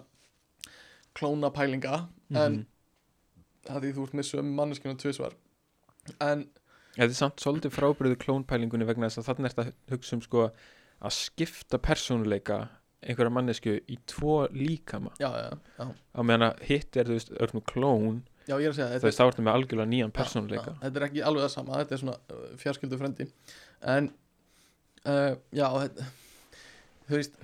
klónapælinga 1.18 1.98
en 2.42 2.62
það 3.66 3.84
því 3.84 3.94
þú 3.96 4.06
ert 4.06 4.18
með 4.18 4.28
sömu 4.30 4.54
manneskinu 4.58 4.98
tvisvar 5.02 5.38
en 6.22 6.46
Þetta 6.92 7.08
er 7.08 7.16
samt 7.16 7.40
svolítið 7.40 7.72
frábriðu 7.72 8.16
klónpælingunni 8.20 8.84
vegna 8.84 9.08
þess 9.08 9.22
að 9.22 9.28
þannig 9.30 9.46
er 9.48 9.54
þetta 9.56 9.94
hugsa 9.94 10.16
um 10.18 10.22
sko 10.26 10.42
að 10.44 10.64
skipta 11.10 11.78
persónuleika 11.82 12.68
einhverja 13.02 13.32
mannesku 13.34 13.74
í 13.90 13.96
tvo 14.06 14.44
líkama. 14.54 15.12
Já, 15.20 15.30
já, 15.34 15.48
já, 15.78 15.86
á 15.90 16.20
meðan 16.22 16.48
að 16.50 16.62
hitt 16.68 16.98
er 17.00 17.10
þú 17.10 17.16
veist, 17.18 17.32
nú 17.56 17.62
klón. 17.66 18.20
Já, 18.46 18.56
ég 18.62 18.70
er 18.70 18.94
að 18.98 19.06
þá 19.06 19.24
ertu 19.26 19.44
með 19.44 19.56
algjörlega 19.56 19.90
nýjan 19.90 20.14
persónuleika. 20.14 20.76
þetta 20.82 21.00
er 21.00 21.06
ekki 21.08 21.24
alveg 21.26 21.46
það 21.46 21.52
sama, 21.54 21.80
þetta 21.82 21.94
er 21.96 22.02
svona 22.02 22.16
uh, 22.18 22.46
fjarskildu 22.62 22.98
frendi. 23.00 23.26
En 23.94 24.10
uh, 25.06 25.34
já, 25.54 25.66
þetta, 25.82 26.08
þú 27.08 27.18
veist 27.18 27.38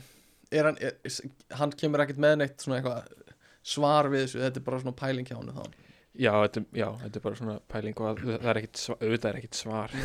er 0.55 0.71
hann, 0.71 0.81
er, 0.81 1.21
hann 1.61 1.75
kemur 1.79 2.05
ekkert 2.05 2.23
með 2.23 2.41
neitt 2.43 2.65
svona 2.65 2.79
eitthvað 2.79 3.37
svar 3.69 4.09
við 4.13 4.27
þessu, 4.27 4.43
þetta 4.47 4.61
er 4.61 4.67
bara 4.71 4.83
svona 4.83 4.99
pæling 5.03 5.29
hjá 5.29 5.37
hann 5.39 5.55
þá. 5.55 5.79
Já, 6.19 6.33
þetta, 6.47 6.65
þetta 7.05 7.21
er 7.21 7.25
bara 7.29 7.39
svona 7.39 7.57
pæling 7.71 8.03
og 8.03 8.11
að, 8.11 8.23
það 8.31 8.51
er 8.53 8.61
ekkit, 8.63 8.83
svar, 8.83 9.03
er 9.19 9.39
ekkit 9.39 9.59
svar. 9.59 9.97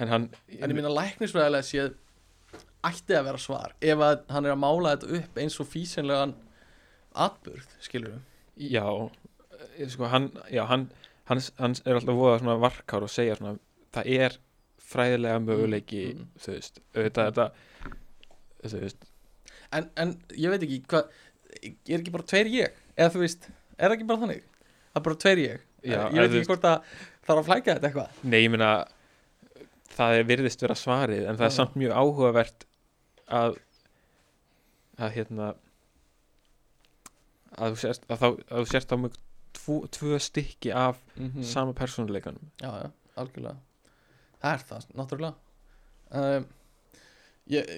En 0.00 0.12
hann 0.12 0.30
En 0.48 0.70
ég 0.70 0.76
minna 0.76 0.92
læknisfræðilega 0.92 1.66
séð 1.66 1.94
ætti 2.86 3.16
að 3.16 3.26
vera 3.28 3.42
svar 3.42 3.74
ef 3.80 4.04
að 4.04 4.22
hann 4.32 4.46
er 4.46 4.54
að 4.54 4.62
mála 4.62 4.94
þetta 4.94 5.20
upp 5.20 5.40
eins 5.42 5.58
og 5.60 5.68
físinlegan 5.68 6.34
atburð, 7.26 7.66
skilur 7.82 8.16
við 8.16 8.70
já, 8.76 8.86
sko, 9.92 10.08
hann, 10.12 10.30
já, 10.52 10.64
hann, 10.70 10.86
hann, 11.28 11.42
hann 11.60 11.76
er 11.84 11.98
alltaf 11.98 12.20
voða 12.20 12.38
svona 12.40 12.60
varkár 12.62 13.06
og 13.06 13.12
segja 13.12 13.36
svona 13.38 13.58
það 13.94 14.12
er 14.16 14.38
fræðilega 14.90 15.42
möguleiki 15.44 16.04
mm. 16.14 16.28
þú 16.40 16.54
veist, 16.56 16.80
auðvitað 16.94 17.30
þetta 17.30 17.48
þú 18.70 18.84
veist, 18.84 19.10
en, 19.76 19.90
en 20.00 20.14
ég 20.36 20.54
veit 20.54 20.64
ekki 20.66 20.80
hvað 20.90 21.10
er 21.60 21.98
ekki 21.98 22.14
bara 22.14 22.26
tveir 22.30 22.50
ég? 22.52 22.78
Eða 22.96 23.12
þú 23.14 23.24
veist, 23.24 23.50
er 23.76 23.88
það 23.88 23.96
ekki 23.96 24.08
bara 24.08 24.22
þannig? 24.24 24.46
Það 24.90 25.00
er 25.00 25.04
bara 25.06 25.20
tveir 25.24 25.42
ég. 25.42 25.66
Já, 25.80 25.98
ég 25.98 26.16
veit 26.18 26.34
ekki 26.34 26.50
hvort 26.50 26.66
að 26.68 26.96
þarf 27.26 27.36
að 27.36 27.46
flækja 27.48 27.76
þetta 27.76 27.88
eitthvað. 27.88 28.18
Nei, 28.24 28.40
ég 28.42 28.52
meina 28.52 28.70
það 29.96 30.16
er 30.16 30.26
virðist 30.28 30.64
vera 30.64 30.76
svarið 30.78 31.24
en 31.26 31.38
það 31.38 31.46
er 31.48 31.54
samt 31.56 31.78
mjög 31.80 31.94
áhugavert 31.96 32.66
að 33.30 33.58
að 35.00 35.12
hérna 35.16 35.50
að 37.56 37.74
þú 37.74 37.82
sérst 37.82 38.06
að, 38.06 38.22
þá, 38.22 38.28
að 38.28 38.62
þú 38.62 38.70
sérst 38.70 38.94
á 38.94 38.96
mjög 39.00 39.18
tvo, 39.56 39.76
tvö 39.96 40.20
stykki 40.22 40.72
af 40.76 41.00
mm 41.16 41.42
sama 41.44 41.74
persónuleikanum. 41.76 42.50
Já, 42.62 42.70
já, 42.84 42.90
algjörlega. 43.16 43.56
Það 44.40 44.54
er 44.54 44.64
það, 44.68 44.88
náttúrulega. 45.00 45.34
Um, 46.10 46.46
ég, 47.50 47.70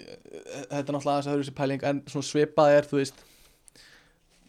þetta 0.70 0.78
er 0.78 0.94
náttúrulega 0.96 1.14
aðeins 1.14 1.26
að 1.26 1.32
höfðu 1.32 1.44
þessi 1.44 1.56
pæling 1.58 1.86
en 1.88 2.02
svona 2.08 2.28
svipað 2.28 2.76
er, 2.76 2.88
þú 2.88 3.00
veist 3.00 3.24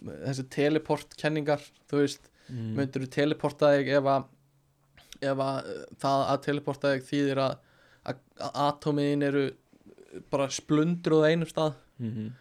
þessi 0.04 0.46
teleport 0.52 1.18
kenningar 1.20 1.64
þú 1.92 2.04
veist, 2.04 2.30
mm. 2.50 2.72
myndur 2.78 3.06
þú 3.06 3.12
teleporta 3.18 3.74
þig 3.78 3.92
ef 3.98 4.10
að 4.14 4.30
ef 5.24 5.44
að 5.46 5.70
uh, 5.72 5.84
það 6.04 6.24
að 6.28 6.42
teleporta 6.48 6.94
þig 6.94 7.06
þýðir 7.10 7.44
að, 7.44 7.54
að 8.12 8.24
atómiðin 8.68 9.28
eru 9.30 9.46
bara 10.30 10.50
splundruð 10.50 11.26
á 11.26 11.30
einum 11.30 11.50
stað. 11.50 11.74
Mm 11.98 12.32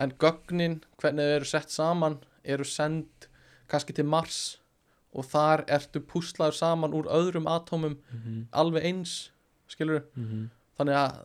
en 0.00 0.12
gögnin, 0.20 0.80
hvernig 1.00 1.26
þau 1.26 1.36
eru 1.36 1.48
sett 1.48 1.72
saman 1.72 2.18
eru 2.44 2.64
send 2.64 3.28
kannski 3.70 3.94
til 3.96 4.06
Mars 4.08 4.40
og 5.10 5.26
þar 5.28 5.64
ertu 5.70 6.00
púslaður 6.00 6.56
saman 6.56 6.94
úr 6.96 7.10
öðrum 7.10 7.48
atómum 7.50 7.98
-hmm. 7.98 8.46
alveg 8.52 8.84
eins 8.84 9.32
skilur 9.68 10.06
Mm 10.14 10.48
þannig 10.80 10.96
að, 10.96 11.16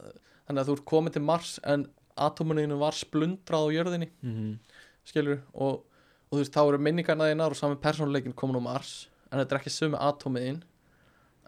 þannig 0.48 0.62
að 0.62 0.68
þú 0.68 0.74
ert 0.76 0.86
komið 0.86 1.14
til 1.14 1.22
Mars 1.22 1.60
en 1.64 1.86
atómuninu 2.18 2.78
var 2.78 2.92
splundrað 2.92 3.68
á 3.68 3.76
jörðinni 3.76 4.10
-hmm. 4.24 4.58
skilur 5.06 5.40
og, 5.54 5.86
og 6.30 6.32
þú 6.32 6.38
veist 6.38 6.56
þá 6.56 6.68
eru 6.68 6.78
minningarna 6.78 7.30
þínar 7.32 7.52
og 7.52 7.56
sami 7.56 7.76
persónuleikin 7.76 8.36
komin 8.36 8.60
á 8.60 8.68
Mars 8.68 9.10
en 9.32 9.40
þetta 9.40 9.56
er 9.56 9.60
ekki 9.62 9.70
sömu 9.70 9.98
atómiðin 9.98 10.64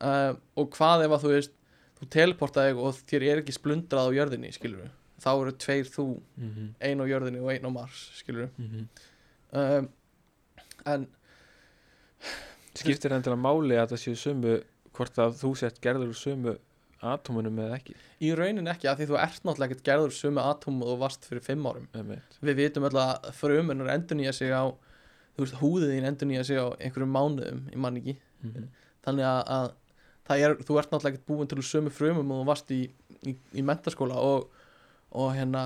uh, 0.01 0.33
og 0.55 0.71
hvað 0.71 1.03
ef 1.05 1.11
að 1.11 1.23
þú 1.23 1.29
veist 1.35 1.51
þú 1.99 2.07
teleportaði 2.13 2.73
og 2.77 2.95
þér 3.09 3.23
er 3.31 3.41
ekki 3.41 3.55
splundrað 3.57 4.09
á 4.09 4.15
jörðinni 4.17 4.51
skilur 4.53 4.89
þá 5.21 5.29
eru 5.41 5.51
tveir 5.51 5.85
þú 5.89 6.05
Mm 6.37 6.49
-hmm. 6.53 6.69
ein 6.81 6.99
á 7.01 7.05
jörðinni 7.09 7.39
og 7.41 7.49
ein 7.51 7.65
á 7.65 7.71
Mars 7.73 8.11
skilur 8.19 8.49
Mm 8.57 8.67
-hmm. 8.67 9.77
um, 9.79 9.89
en 10.85 11.07
skiptir 12.77 13.09
það 13.11 13.17
endilega 13.19 13.41
máli 13.41 13.75
að 13.79 13.91
það 13.93 14.01
séu 14.03 14.15
sömu 14.15 14.63
hvort 14.97 15.17
að 15.17 15.35
þú 15.41 15.55
sett 15.57 15.81
gerður 15.81 16.13
sömu 16.17 16.57
atómunum 17.01 17.59
eða 17.61 17.75
ekki 17.77 17.93
í 18.25 18.31
raunin 18.37 18.67
ekki 18.67 18.87
að 18.89 18.97
því 19.01 19.07
þú 19.11 19.17
ert 19.21 19.43
náttúrulega 19.45 19.71
ekkert 19.71 19.83
gerður 19.89 20.11
sömu 20.17 20.41
atóm 20.41 20.79
og 20.83 20.99
varst 20.99 21.25
fyrir 21.25 21.43
fimm 21.45 21.65
árum 21.69 21.87
Einmitt. 21.93 22.37
við 22.41 22.55
vitum 22.55 22.83
alltaf 22.87 23.21
að 23.23 23.33
frumunar 23.33 23.93
endur 23.93 24.17
nýja 24.17 24.31
sig 24.33 24.49
á 24.51 24.65
þú 25.37 25.43
veist, 25.45 25.53
húðið 25.61 25.91
þín 25.93 26.07
endur 26.09 26.27
nýja 26.27 26.43
sig 26.43 26.57
á 26.57 26.65
einhverjum 26.79 27.11
mánuðum, 27.13 27.59
ég 27.71 27.77
man 27.77 27.97
ekki 27.97 28.17
Mhm. 28.43 28.67
þannig 29.05 29.25
að, 29.25 29.71
er, 30.29 30.55
þú 30.59 30.77
ert 30.79 30.91
náttúrulega 30.91 31.15
ekkert 31.15 31.27
búin 31.27 31.47
til 31.47 31.57
sömu 31.63 31.89
frumum 31.89 32.31
og 32.31 32.41
þú 32.43 32.47
varst 32.49 32.71
í, 32.71 32.81
í, 33.25 33.35
í 33.55 33.61
mentaskóla 33.63 34.15
og, 34.19 34.49
og 35.11 35.29
hérna, 35.35 35.61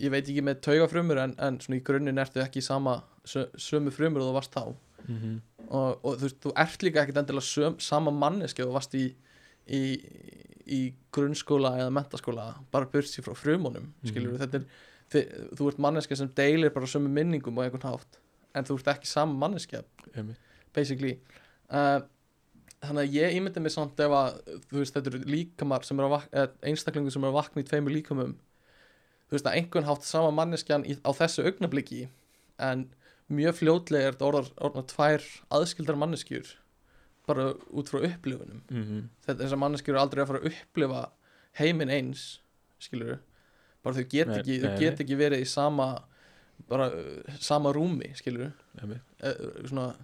ég 0.00 0.10
veit 0.10 0.28
ekki 0.28 0.42
með 0.46 0.60
taugafrumur 0.60 1.18
en, 1.18 1.34
en 1.38 1.58
svona 1.60 1.80
í 1.80 1.84
grunninn 1.84 2.18
ertu 2.22 2.40
ekki 2.44 2.62
í 2.62 2.66
sama 2.66 3.00
sö, 3.26 3.48
sömu 3.58 3.90
frumur 3.90 4.22
og 4.22 4.30
þú 4.30 4.34
varst 4.38 4.54
þá 4.54 4.74
Mhm. 5.04 5.40
og, 5.68 5.98
og 6.04 6.14
þú 6.16 6.28
þú 6.40 6.50
ert 6.56 6.82
líka 6.82 7.02
ekkert 7.02 7.18
endilega 7.20 7.44
söm, 7.44 7.74
sama 7.80 8.10
manneski 8.10 8.62
og 8.62 8.70
þú 8.70 8.72
varst 8.78 8.94
í, 8.96 9.02
í, 9.68 9.80
í 10.64 10.78
grunnskóla 11.12 11.74
eða 11.82 11.90
mentaskóla 11.92 12.46
bara 12.72 12.86
bursi 12.88 13.20
frá 13.20 13.34
frumunum 13.36 13.90
Mhm. 14.00 14.08
skilur 14.08 14.38
þetta 14.40 14.54
er, 14.62 14.64
þi, 15.12 15.22
þú 15.58 15.68
ert 15.68 15.78
manneski 15.78 16.16
sem 16.16 16.28
deilir 16.34 16.72
bara 16.72 16.86
sömu 16.88 17.08
minningum 17.12 17.58
og 17.58 17.64
einhvern 17.66 17.84
hátt 17.92 18.16
en 18.54 18.64
þú 18.64 18.78
ert 18.78 18.88
ekki 18.94 19.06
sama 19.06 19.34
manneski 19.44 19.82
Einmitt. 20.16 20.38
basically 20.72 21.18
uh, 21.70 22.00
þannig 22.88 23.06
að 23.06 23.16
ég 23.18 23.36
ímyndi 23.38 23.62
mig 23.64 23.74
samt 23.74 24.00
ef 24.00 24.16
að 24.16 24.40
þú 24.70 24.80
veist, 24.80 24.96
þetta 24.96 25.12
eru 25.12 25.20
líkamar 25.30 25.86
sem 25.86 26.00
eru 26.00 26.18
einstaklingur 26.70 27.14
sem 27.14 27.24
eru 27.24 27.32
að 27.32 27.38
vakna 27.38 27.64
í 27.64 27.68
tveimur 27.68 27.94
líkamum 27.94 28.34
þú 29.28 29.36
veist 29.36 29.48
að 29.48 29.58
einhvern 29.60 29.88
hátt 29.88 30.06
sama 30.06 30.30
manneskjan 30.34 30.86
í, 30.88 30.98
á 31.00 31.10
þessu 31.16 31.46
augnabliki 31.48 32.04
en 32.62 32.86
mjög 33.32 33.58
fljótlega 33.62 34.10
er 34.10 34.16
þetta 34.16 34.28
orðar, 34.28 34.50
orðar 34.68 34.86
tvær 34.92 35.26
aðskildar 35.56 35.98
manneskjur 36.00 36.54
bara 37.24 37.52
út 37.72 37.88
frá 37.88 38.02
upplifunum. 38.04 38.60
Mhm. 38.68 39.04
þetta 39.24 39.46
þessar 39.46 39.62
manneskjur 39.62 39.94
eru 39.94 40.02
aldrei 40.02 40.22
að 40.22 40.30
fara 40.32 40.42
að 40.42 40.50
upplifa 40.52 41.04
heiminn 41.60 41.92
eins 41.94 42.24
skilur 42.82 43.20
bara 43.84 43.96
þau 43.96 44.08
get 44.08 44.28
Nei, 44.28 44.38
ekki, 44.40 44.58
nei, 44.58 44.64
þau 44.64 44.80
get 44.80 45.00
ekki 45.04 45.16
verið 45.16 45.44
í 45.44 45.48
sama 45.48 45.88
bara 46.68 46.90
sama 47.40 47.72
rúmi 47.74 48.12
skilur 48.18 48.52
uh, 48.84 49.66
svona 49.66 49.94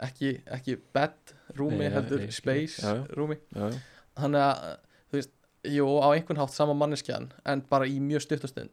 ekki, 0.00 0.40
ekki 0.46 0.76
bed 0.94 1.34
rúmi 1.58 1.84
ja, 1.84 1.90
heldur 1.96 2.20
skil. 2.20 2.32
space 2.32 2.82
Já, 2.82 2.94
já. 2.96 3.04
rúmi 3.16 3.36
Já, 3.54 3.70
þannig 4.18 4.40
að 4.44 4.78
þú 5.10 5.18
veist, 5.18 5.30
jú 5.64 5.86
á 6.00 6.08
einhvern 6.14 6.38
hátt 6.42 6.54
sama 6.54 6.74
manneskjan 6.74 7.32
en 7.44 7.62
bara 7.70 7.86
í 7.86 7.98
mjög 8.00 8.22
stuttastund 8.26 8.70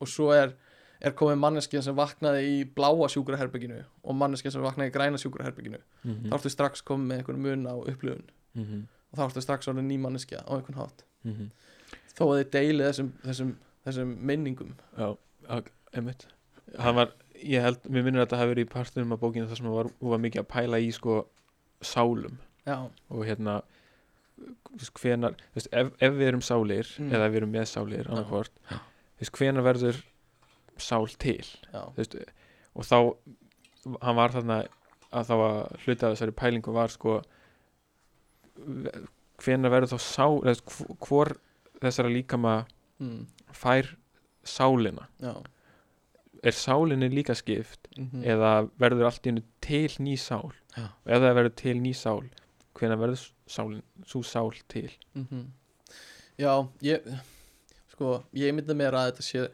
og 0.00 0.08
svo 0.10 0.30
er, 0.34 0.54
er 1.00 1.12
komið 1.12 1.38
manneskjan 1.38 1.82
sem 1.86 1.94
vaknaði 1.96 2.42
í 2.48 2.64
bláa 2.74 3.08
sjúkraherbygginu 3.12 3.82
og 4.04 4.14
manneskjan 4.18 4.52
sem 4.52 4.62
vaknaði 4.64 4.90
í 4.90 4.94
græna 4.96 5.18
sjúkraherbygginu 5.20 5.78
Mhm. 6.04 6.30
þá 6.30 6.34
ertu 6.38 6.50
strax 6.50 6.82
komið 6.82 7.06
með 7.10 7.18
einhvern 7.22 7.42
mun 7.46 7.66
á 7.70 7.74
upplifun 7.76 8.24
Mhm. 8.54 8.86
og 9.12 9.18
þá 9.18 9.22
ertu 9.30 9.42
strax 9.42 9.68
orðin 9.68 9.88
ný 9.88 9.98
manneskja 10.00 10.42
á 10.42 10.50
einhvern 10.58 10.78
hátt 10.80 11.04
Mhm. 11.24 11.50
þó 12.18 12.22
að 12.30 12.44
þið 12.44 12.50
deili 12.50 12.84
þessum, 12.84 13.12
þessum, 13.24 13.54
þessum 13.86 14.16
minningum 14.20 14.74
Já, 14.98 15.16
einmitt 15.94 16.26
hann 16.78 16.94
var, 16.96 17.12
ég 17.44 17.62
held, 17.64 17.84
mér 17.90 18.04
minnir 18.06 18.22
að 18.22 18.26
þetta 18.26 18.40
hafi 18.40 18.52
verið 18.54 18.66
í 18.66 18.72
partunum 18.72 19.14
af 19.16 19.20
bókinu 19.22 19.48
þar 19.50 19.58
sem 19.60 19.66
hann 19.68 19.76
var, 19.78 19.88
hún 20.00 20.12
var 20.14 20.22
mikið 20.24 20.42
að 20.42 20.50
pæla 20.54 20.80
í 20.80 20.90
sko 20.96 21.16
sálum. 21.84 22.38
Já, 22.64 22.76
og 23.12 23.24
hérna 23.28 23.58
hvenar, 24.98 25.36
þú 25.52 25.58
veist, 25.60 25.68
ef, 25.72 25.90
ef 26.02 26.16
við 26.16 26.28
erum 26.32 26.42
sálir 26.42 26.88
Mm. 26.98 27.12
eða 27.14 27.28
við 27.30 27.36
erum 27.42 27.52
með 27.54 27.66
sálir, 27.70 28.08
annarkvort 28.10 28.54
þú 28.70 29.20
veist, 29.20 29.34
hvenar 29.38 29.66
verður 29.66 30.00
sál 30.82 31.06
til, 31.22 31.44
veist 31.96 32.16
og 32.74 32.82
þá, 32.88 32.98
hann 34.02 34.16
var 34.18 34.32
þarna 34.34 34.56
að 35.14 35.28
þá 35.28 35.34
að 35.38 35.58
hluta 35.84 36.10
þessari 36.10 36.34
pælingu 36.40 36.72
var 36.74 36.90
sko 36.90 37.20
hvenar 39.44 39.70
verður 39.72 39.94
þá 39.94 39.98
sál 40.02 40.40
eða, 40.42 40.58
hvor 41.04 41.34
þessara 41.82 42.10
líkama 42.10 42.54
mm, 42.98 43.20
fær 43.54 43.92
sálina? 44.44 45.08
Já 45.22 45.34
er 46.44 46.56
sálinni 46.56 47.08
líka 47.12 47.36
skipt 47.38 47.88
mm 47.96 48.24
eða 48.34 48.52
verður 48.80 49.08
allt 49.10 49.26
í 49.26 49.32
hennu 49.32 49.44
til 49.64 49.90
ný 50.04 50.16
sál? 50.20 50.52
Ef 50.76 51.20
það 51.20 51.36
verður 51.40 51.54
til 51.60 51.76
ný 51.82 51.92
sál 51.96 52.24
hvenær 52.74 52.98
verður 52.98 53.20
sálin, 53.46 53.84
svo 54.06 54.22
sál 54.26 54.50
til? 54.68 54.90
Mm 55.14 55.52
Já, 56.34 56.66
ég 56.82 57.04
sko, 57.92 58.24
ég 58.34 58.50
myndi 58.56 58.74
mér 58.74 58.96
að 58.98 59.12
þetta 59.12 59.22
sé 59.22 59.44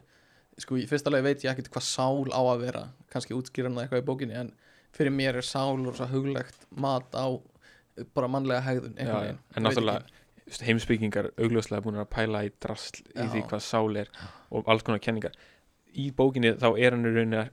sko, 0.57 0.79
í 0.81 0.87
fyrsta 0.89 1.11
lagi 1.13 1.27
veit 1.27 1.43
ég 1.45 1.51
ekkert 1.51 1.69
hvað 1.73 1.85
sál 1.85 2.31
á 2.33 2.41
að 2.41 2.63
vera. 2.63 2.81
Kannski 3.13 3.37
útskýra 3.37 3.69
hana 3.69 3.83
eitthvað 3.83 4.01
í 4.01 4.07
bókinni 4.07 4.37
en 4.39 4.49
fyrir 4.95 5.13
mér 5.13 5.37
er 5.39 5.45
sál 5.45 5.77
og 5.77 5.93
svo 5.97 6.07
huglegt 6.09 6.65
mat 6.73 7.13
á 7.13 7.29
bara 8.15 8.29
mannlega 8.31 8.63
hegðun 8.65 8.97
Já, 8.97 9.05
en 9.05 9.37
veit 9.37 9.63
náttúrulega 9.67 10.65
heimsbyggingar 10.65 11.29
augljóslega 11.39 11.83
búin 11.85 11.99
að 12.01 12.09
pæla 12.11 12.43
í 12.47 12.51
drasl 12.63 13.03
í 13.13 13.27
því 13.31 13.43
hvað 13.47 13.63
sál 13.63 13.99
er 14.01 14.09
og 14.51 14.67
alls 14.71 14.83
konar 14.87 14.99
kenningar 15.03 15.35
í 15.95 16.11
bókinni 16.15 16.53
þá 16.61 16.67
er 16.79 16.91
hann 16.95 17.05
í 17.05 17.13
rauninni 17.15 17.49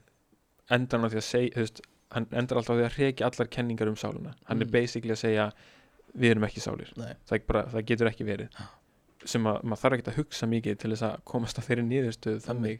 endan 0.71 1.05
á 1.05 1.07
því 1.09 1.17
að 1.19 1.27
segja 1.29 1.55
veist, 1.59 1.81
hann 2.11 2.27
endar 2.31 2.57
alltaf 2.57 2.75
á 2.75 2.77
því 2.79 2.85
að 2.87 2.97
reykja 2.99 3.25
allar 3.29 3.47
kenningar 3.53 3.87
um 3.91 3.95
sáluna 3.95 4.33
hann 4.45 4.61
er 4.61 4.65
Mm. 4.65 4.71
basically 4.71 5.11
að 5.13 5.17
segja 5.23 5.51
við 6.17 6.31
erum 6.31 6.43
ekki 6.47 6.59
sálir. 6.63 6.89
Það, 6.95 7.33
er 7.35 7.39
bara, 7.47 7.63
það 7.69 7.85
getur 7.85 8.07
ekki 8.09 8.25
verið. 8.25 8.55
Sem 9.25 9.43
að 9.45 9.59
maður 9.63 9.81
þarf 9.83 9.93
ekki 9.99 10.09
að 10.09 10.15
hugsa 10.17 10.47
mikið 10.49 10.77
til 10.79 10.89
þess 10.91 11.03
að 11.05 11.19
komast 11.23 11.59
að 11.59 11.67
þeirri 11.67 11.83
niðurstöðu 11.85 12.41
þannig. 12.47 12.79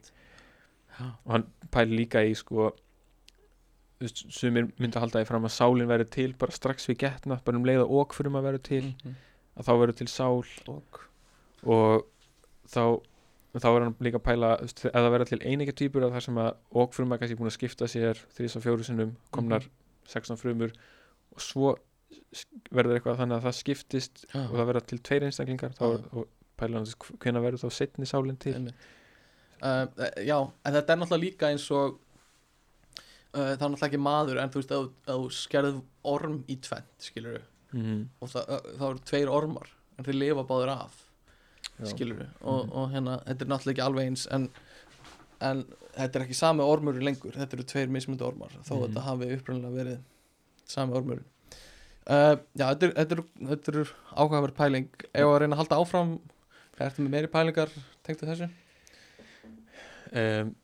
Og 0.99 1.31
hann 1.35 1.45
pæli 1.71 1.95
líka 1.99 2.23
í 2.25 2.33
sko 2.35 2.71
þú 3.99 4.07
veist, 4.07 4.23
sumir 4.33 4.71
myndi 4.79 4.95
að 4.97 5.01
halda 5.05 5.19
því 5.21 5.27
fram 5.29 5.45
að 5.45 5.53
sálin 5.59 5.87
verður 5.91 6.09
til 6.15 6.33
bara 6.39 6.51
strax 6.55 6.87
við 6.89 6.97
getna, 7.03 7.37
bara 7.45 7.57
um 7.59 7.65
leiða 7.67 7.85
og 7.85 8.13
fyrir 8.15 8.31
maður 8.31 8.47
verður 8.49 8.63
til, 8.63 8.81
Mhm. 9.03 9.15
að 9.59 9.65
þá 9.67 9.71
verður 9.77 9.97
til 9.97 10.07
sál. 10.07 10.43
Og 10.67 10.99
og 11.67 12.05
þá 12.67 13.01
þá 13.57 13.67
er 13.71 13.83
hann 13.87 13.95
líka 14.05 14.19
að 14.19 14.25
pæla 14.27 14.49
ef 14.61 14.73
það 14.85 15.11
verður 15.15 15.29
til 15.31 15.39
einegja 15.41 15.73
týpur 15.81 16.05
af 16.05 16.11
það 16.13 16.25
sem 16.27 16.39
að 16.43 16.49
maður 17.09 17.21
kannski 17.23 17.37
búin 17.39 17.49
að 17.49 17.55
skipta 17.57 17.87
sér 17.89 18.19
þrís 18.37 18.57
og 18.59 18.65
fjóru 18.65 18.85
sinnum, 18.85 19.15
komnar 19.33 19.65
16 20.09 20.37
frumur 20.37 20.75
og 21.33 21.41
svo 21.41 21.71
verður 22.73 22.97
eitthvað 22.99 23.19
þannig 23.23 23.39
að 23.39 23.47
það 23.47 23.57
skiptist 23.59 24.23
Já. 24.29 24.43
og 24.43 24.53
það 24.57 24.69
verður 24.69 24.85
til 24.91 24.99
tveir 25.09 25.25
einstaklingar 25.27 25.73
þá 25.77 25.83
er, 25.87 26.05
og 26.13 26.29
pæla 26.59 26.81
hann 26.81 27.17
hvenær 27.23 27.45
verður 27.45 27.63
þá 27.65 27.77
setni 27.79 28.09
sálinn 28.09 28.39
til? 28.41 28.55
Uh, 29.59 29.85
Já, 30.23 30.37
en 30.39 30.75
þetta 30.77 30.93
er 30.93 31.01
náttúrulega 31.01 31.23
líka 31.25 31.49
eins 31.49 31.65
og 31.75 31.97
uh, 31.97 33.33
það 33.33 33.49
er 33.49 33.57
náttúrulega 33.65 33.89
ekki 33.89 34.01
maður 34.05 34.41
en 34.43 34.53
þú 34.53 34.61
veist, 34.61 34.75
ef 34.77 35.09
þú- 35.09 35.33
skerð 35.39 35.81
orm 36.13 36.39
í 36.47 36.59
tvent, 36.63 36.93
skilur 37.09 37.41
mm 37.73 37.99
og 38.21 38.31
það, 38.31 38.47
uh, 38.49 38.71
það 38.79 38.87
eru 38.93 39.05
tveir 39.11 39.33
ormar 39.33 39.73
en 39.97 40.07
þeir 40.07 40.21
lifa 40.21 40.45
báður 40.49 40.71
af 40.77 41.01
Skilur 41.87 42.25
og, 42.41 42.65
Mhm. 42.65 42.71
og 42.75 42.89
hérna, 42.91 43.23
þetta 43.25 43.41
er 43.41 43.47
náttúrulega 43.47 43.73
ekki 43.77 43.85
alveg 43.85 44.07
eins 44.09 44.27
en, 44.31 44.49
en 45.41 45.65
þetta 45.95 46.15
er 46.19 46.25
ekki 46.25 46.35
sami 46.35 46.61
ormur 46.63 46.93
lengur, 46.99 47.31
þetta 47.31 47.53
eru 47.53 47.63
tveir 47.63 47.87
mismundi 47.89 48.21
ormar 48.27 48.49
þó 48.63 48.75
Mhm. 48.75 48.81
þetta 48.93 49.01
hafi 49.05 49.29
upprunnilega 49.37 49.75
verið 49.83 49.99
sami 50.65 50.93
ormur 50.93 51.19
uh, 52.09 52.35
Já, 52.57 52.65
þetta 52.73 52.83
er, 52.83 52.93
þetta 52.93 53.11
er, 53.17 53.23
þetta 53.53 53.73
er 53.79 53.93
áhugaverð 54.17 54.55
pæling. 54.55 54.89
Ef 55.13 55.23
að 55.25 55.39
reyna 55.39 55.55
að 55.55 55.61
halda 55.63 55.79
áfram? 55.79 56.19
Ertu 56.79 57.03
með 57.03 57.09
meiri 57.11 57.27
pælingar? 57.27 57.69
Tengdu 58.03 58.25
þessu? 58.25 58.49
um, 60.13 60.55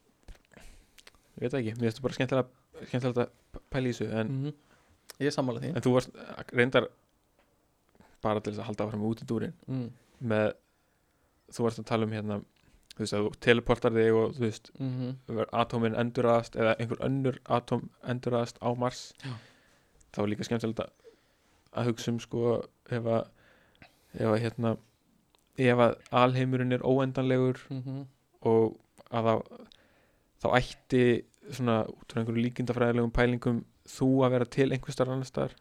ég 1.39 1.43
veit 1.45 1.53
ekki, 1.59 1.73
mér 1.77 1.91
finnst 1.91 1.99
það 1.99 2.05
bara 2.07 2.17
skemmtilega 2.17 2.87
skemmtilegt 2.89 3.19
að 3.21 3.61
pæla 3.71 3.89
í 3.89 3.93
þessu 3.93 4.11
en, 4.19 4.27
Mm 4.45 4.53
Ég 5.19 5.27
er 5.27 5.31
sammála 5.31 5.61
því. 5.61 5.69
en 5.75 5.81
þú 5.85 5.91
varst 5.95 6.09
reyndar 6.51 6.87
bara 8.21 8.39
til 8.41 8.51
þess 8.53 8.59
að 8.63 8.65
halda 8.67 8.83
áfram 8.87 9.03
út 9.07 9.21
í 9.23 9.25
dúrin 9.29 9.53
mm. 9.69 9.89
með 10.27 10.53
þú 11.53 11.65
varst 11.67 11.81
að 11.81 11.89
tala 11.91 12.07
um 12.07 12.15
hérna 12.15 12.39
þú 12.95 13.03
veist 13.03 13.15
að 13.15 13.25
þú 13.25 13.31
teleportar 13.43 13.95
þig 13.95 14.17
og 14.21 14.35
þú 14.37 14.45
veist 14.45 14.71
Mm 14.79 15.15
atómin 15.51 15.95
enduraðast 15.95 16.55
eða 16.55 16.75
einhver 16.79 17.01
önnur 17.03 17.39
atóm 17.45 17.89
enduraðast 18.03 18.57
á 18.63 18.69
Mars 18.75 19.13
Já. 19.23 19.33
þá 20.13 20.19
er 20.23 20.29
líka 20.31 20.43
skemmtilegt 20.43 20.79
að, 20.79 20.91
að 21.73 21.85
hugsa 21.85 22.11
um 22.11 22.19
sko 22.19 22.63
ef 22.89 23.05
að 23.05 23.27
ef 24.15 24.27
að 24.31 24.39
hérna 24.39 24.77
ef 25.57 25.77
að 25.77 25.95
alheimurinn 26.11 26.71
er 26.71 26.83
óendanlegur 26.83 27.59
-hmm. 27.69 28.05
og 28.41 28.77
að 29.11 29.25
þá 29.25 29.35
þá 30.41 30.47
ætti 30.59 31.25
svona 31.51 31.85
út 31.85 32.11
frá 32.11 32.19
einhverju 32.21 32.43
líkindafræðilegum 32.43 33.11
pælingum 33.11 33.65
þú 33.85 34.09
að 34.25 34.31
vera 34.31 34.45
til 34.45 34.71
einhver 34.71 34.91
starf 34.91 35.09
annar 35.09 35.25
starf 35.25 35.55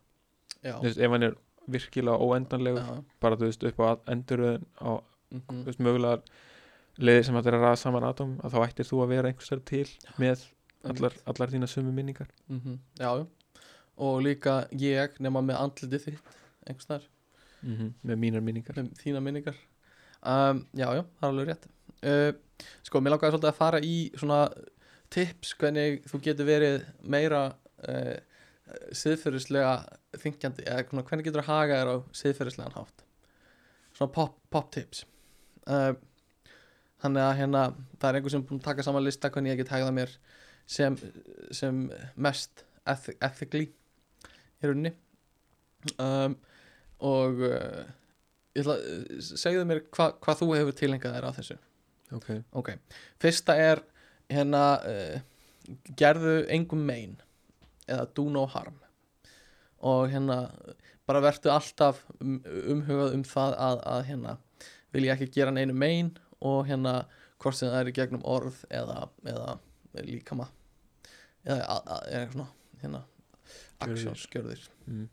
ef 0.62 1.11
hann 1.11 1.23
er 1.23 1.35
virkilega 1.66 2.16
óendanlegur 2.16 2.81
já. 2.81 3.05
bara 3.20 3.36
þú 3.36 3.51
veist 3.51 3.65
upp 3.65 3.81
á 3.81 3.89
enduröðin 4.06 4.66
á 4.81 5.02
Mm 5.32 5.42
þú 5.48 5.64
veist, 5.66 5.80
mögulegar 5.80 6.22
leiðir 6.98 7.24
sem 7.26 7.38
að 7.38 7.48
ræða 7.55 7.76
saman 7.76 8.06
atóm 8.06 8.36
að 8.44 8.55
þá 8.55 8.59
ættir 8.68 8.86
þú 8.86 9.01
að 9.02 9.09
vera 9.14 9.30
einhvers 9.30 9.51
þar 9.51 9.62
til 9.70 9.86
með 10.20 10.44
allar, 10.84 11.16
allar 11.26 11.51
þína 11.51 11.66
sömu 11.66 11.92
minningar. 11.92 12.28
-hmm. 12.48 12.78
Já, 12.98 13.10
já. 13.18 13.26
Og 13.96 14.22
líka 14.22 14.68
ég 14.72 15.20
nema 15.20 15.40
með 15.40 15.60
andlitið 15.60 16.05
þitt 16.05 16.36
einhvers 16.66 16.86
þar 16.86 17.09
með 18.05 18.16
mínar 18.16 18.40
minningar. 18.40 18.76
Með 18.76 18.98
þína 19.01 19.20
minningar. 19.20 19.56
Um, 20.22 20.66
já, 20.72 20.88
já, 20.94 21.02
það 21.20 21.22
er 21.22 21.28
alveg 21.28 21.48
rétt. 21.48 21.66
Uh, 22.05 22.32
sko, 22.82 23.01
mér 23.01 23.14
langaði 23.14 23.32
svolítið 23.32 23.48
að 23.48 23.59
fara 23.59 23.80
í 23.80 23.96
svona 24.16 24.48
tips 25.10 25.55
hvernig 25.55 26.05
þú 26.09 26.20
getur 26.20 26.48
verið 26.48 26.84
meira 27.02 27.55
uh, 27.88 28.16
siðferðislega 28.92 29.74
þingjandi 30.20 30.64
eða 30.66 30.84
hvernig 31.02 31.24
getur 31.24 31.44
að 31.44 31.51
haga 31.51 31.80
þér 31.80 31.92
á 31.92 31.96
siðferðislegan 32.12 32.76
hátt? 32.78 33.05
Svona 33.94 34.12
pop, 34.12 34.38
pop 34.51 34.70
tips 34.74 35.05
uh, 35.70 35.93
þannig 37.03 37.24
að 37.24 37.36
hérna 37.41 37.65
það 37.99 38.09
er 38.09 38.19
einhver 38.19 38.35
sem 38.35 38.47
búin 38.47 38.61
að 38.62 38.69
taka 38.69 38.86
saman 38.86 39.05
lista 39.05 39.31
hvernig 39.32 39.55
ég 39.55 39.62
get 39.62 39.73
hegða 39.74 39.95
mér 39.95 40.15
sem, 40.66 40.97
sem 41.53 41.85
mest 42.16 42.65
eth 42.89 43.11
ethically 43.20 43.66
í 43.69 44.69
rauninni. 44.69 44.95
Um, 46.01 46.39
og 47.05 47.43
uh, 47.45 47.85
ætla 48.57 48.78
að 48.78 49.20
segðu 49.28 49.66
mér 49.69 49.82
hva, 49.93 50.12
hvað 50.23 50.41
þú 50.41 50.51
hefur 50.55 50.78
tilhengað 50.78 51.19
þér 51.19 51.28
á 51.28 51.36
þessu. 51.36 51.59
Ok, 52.15 52.31
ok, 52.57 52.70
fyrsta 53.20 53.57
er 53.59 53.82
hérna 54.31 54.62
uh, 54.86 55.19
gerðu 55.99 56.45
engum 56.53 56.85
mein 56.86 57.19
eða 57.89 58.09
do 58.16 58.28
no 58.32 58.47
harm. 58.49 58.78
Og 59.85 60.09
hérna 60.12 60.39
bara 61.05 61.20
verðu 61.24 61.53
alltaf 61.53 62.01
um, 62.20 62.39
umhugað 62.73 63.19
um 63.19 63.24
það 63.28 63.57
að, 63.61 63.81
að 63.93 64.05
hérna 64.09 64.36
vil 64.95 65.07
ég 65.09 65.15
ekki 65.15 65.31
gera 65.35 65.53
neinu 65.55 65.75
mein 65.77 66.12
og 66.45 66.65
hérna 66.69 67.05
hvort 67.43 67.59
sem 67.59 67.71
það 67.71 67.81
er 67.83 67.91
í 67.91 67.97
gegnum 67.97 68.25
orð 68.29 68.61
eða, 68.71 69.09
eða 69.29 69.57
líkama 70.07 70.49
eða, 71.45 71.61
að, 71.61 71.81
að, 71.97 72.07
eða 72.11 72.31
svona 72.33 72.49
hérna 72.85 73.03
Gjörðir. 73.85 73.99
actions, 73.99 74.27
gjörðir. 74.33 74.62
Mm. 74.89 75.09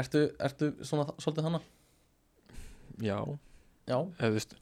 ertu, 0.00 0.22
ertu 0.46 0.70
svona 0.86 1.08
svolítið 1.18 1.50
hana? 1.50 1.60
já. 3.02 3.18
Já, 3.84 3.98
veist 4.32 4.54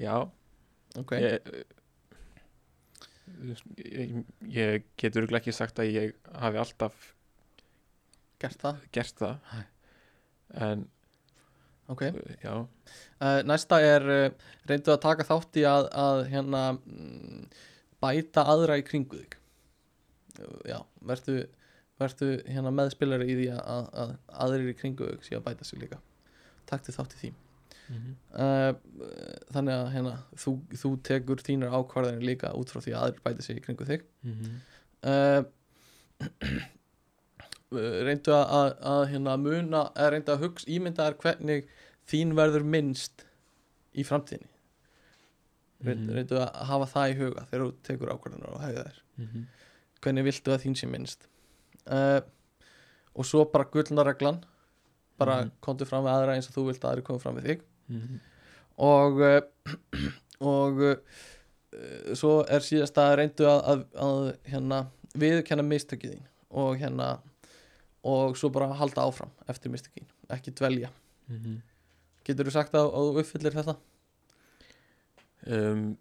já, 0.00 0.14
ok. 0.96 1.10
Ég, 1.20 1.50
veist, 3.44 3.66
ég, 3.84 4.14
ég 4.54 4.86
get 4.96 5.18
örgulega 5.20 5.42
ekki 5.42 5.52
sagt 5.52 5.82
að 5.82 5.90
ég 5.92 6.14
hafi 6.32 6.62
alltaf 6.62 7.10
gert 8.40 8.64
það, 8.64 8.80
gert 8.96 9.20
það. 9.20 9.52
En 10.64 10.86
ok. 11.92 12.02
Já, 12.42 12.54
Uh, 13.24 13.40
næsta 13.46 13.78
er 13.80 14.02
uh, 14.10 14.48
reyndu 14.68 14.90
að 14.92 15.00
taka 15.00 15.24
þátt 15.24 15.56
í 15.56 15.62
að, 15.64 15.86
að 15.96 16.18
hérna 16.28 16.62
mm, 16.74 17.44
bæta 18.02 18.42
aðra 18.52 18.76
í 18.80 18.84
kringu 18.84 19.20
þig. 19.20 19.36
Uh, 20.40 20.58
já, 20.68 20.78
verðu 21.08 21.38
verðu 22.02 22.28
hérna 22.50 22.72
meðspilari 22.74 23.28
í 23.30 23.38
því 23.38 23.46
að, 23.54 23.62
að, 23.70 23.88
að 24.02 24.12
aðrir 24.44 24.72
í 24.72 24.76
kringu 24.76 25.08
þig 25.12 25.24
sé 25.28 25.38
að 25.38 25.46
bæta 25.46 25.68
sig 25.68 25.80
líka. 25.84 26.00
Taktu 26.68 26.94
þátt 26.96 27.16
í 27.16 27.22
því. 27.22 27.32
Mm 27.84 28.12
uh, 28.40 28.72
þannig 29.54 29.74
að 29.74 29.90
hérna 29.92 30.14
þú, 30.40 30.54
þú 30.82 30.90
tekur 31.04 31.42
þínar 31.44 31.74
ákvarðanir 31.78 32.24
líka 32.24 32.52
út 32.58 32.72
frá 32.72 32.80
því 32.80 32.94
að 32.94 33.02
aðrir 33.06 33.24
bæta 33.24 33.46
sig 33.46 33.60
í 33.60 33.64
kringu 33.64 33.88
þig. 33.88 34.06
-hmm. 34.24 34.54
uh, 37.74 38.04
reyndu 38.06 38.32
að, 38.34 38.44
að, 38.58 38.70
að 38.94 39.04
hérna 39.12 39.36
muna, 39.40 39.84
eða 39.96 40.10
reyndu 40.14 40.32
að 40.34 40.42
hugsa 40.46 40.70
ímynda 40.70 41.06
er 41.10 41.14
hvernig 41.22 41.68
þín 42.10 42.34
verður 42.38 42.64
minnst 42.64 43.26
í 43.94 44.04
framtíðinni 44.04 44.50
Reynd, 45.84 46.06
Mhm. 46.06 46.14
reyndu 46.16 46.38
að 46.40 46.54
hafa 46.70 46.86
það 46.94 47.10
í 47.12 47.16
huga 47.18 47.42
þegar 47.50 47.64
þú 47.66 47.72
tekur 47.84 48.12
ákvarðanar 48.14 48.54
og 48.54 48.60
hegða 48.64 48.84
þær 48.88 48.98
-hmm. 49.20 49.44
hvernig 50.00 50.24
viltu 50.24 50.52
að 50.54 50.62
þín 50.64 50.76
sé 50.80 50.86
minnst 50.88 51.26
uh, 51.86 52.20
og 53.14 53.24
svo 53.28 53.44
bara 53.52 53.64
gullnareglan 53.72 54.38
bara 55.18 55.42
Mhm. 55.44 55.50
komdu 55.60 55.84
fram 55.86 56.04
við 56.04 56.14
aðra 56.14 56.34
eins 56.36 56.48
og 56.48 56.54
þú 56.56 56.66
vilt 56.70 56.84
að 56.84 56.90
aðri 56.92 57.02
koma 57.04 57.18
fram 57.18 57.36
við 57.36 57.44
þig 57.44 57.60
-hmm. 57.90 58.20
og 58.78 59.20
uh, 59.20 59.40
og 60.40 60.98
svo 62.14 62.44
er 62.48 62.60
síðast 62.60 62.96
að 62.98 63.16
reyndu 63.18 63.44
að, 63.50 63.60
að, 63.64 63.84
að 63.98 64.36
hérna, 64.46 64.86
viðurkenna 65.14 65.62
mistökið 65.66 66.12
þín 66.14 66.26
og 66.50 66.76
hérna 66.78 67.18
og 68.04 68.36
svo 68.36 68.50
bara 68.52 68.68
halda 68.76 69.04
áfram 69.08 69.30
eftir 69.48 69.72
mistökin 69.72 70.06
ekki 70.30 70.52
dvelja 70.54 70.90
Mhm. 71.28 71.60
getur 72.24 72.44
þú 72.48 72.52
sagt 72.52 72.74
að, 72.76 72.90
að 72.92 73.06
þú 73.08 73.20
uppfyllir 73.22 73.54
þetta? 73.56 73.76
um, 75.46 75.96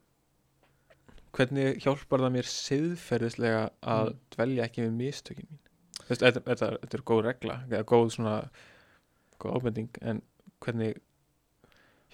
hvernig 1.34 1.80
hjálpar 1.84 2.22
það 2.24 2.34
mér 2.36 2.50
siðferðislega 2.52 3.64
að 3.82 4.12
Mm. 4.14 4.20
dvelja 4.36 4.66
ekki 4.68 4.84
við 4.86 4.94
mistökin 5.00 5.48
mín 5.50 5.60
þetta, 6.08 6.42
þetta, 6.44 6.70
þetta 6.84 6.98
er 7.00 7.04
góð 7.10 7.24
regla 7.26 7.56
eða 7.70 7.84
góð 7.84 8.12
svona 8.18 8.36
góð 9.40 9.56
ábending 9.58 9.90
en 10.02 10.22
hvernig 10.62 11.00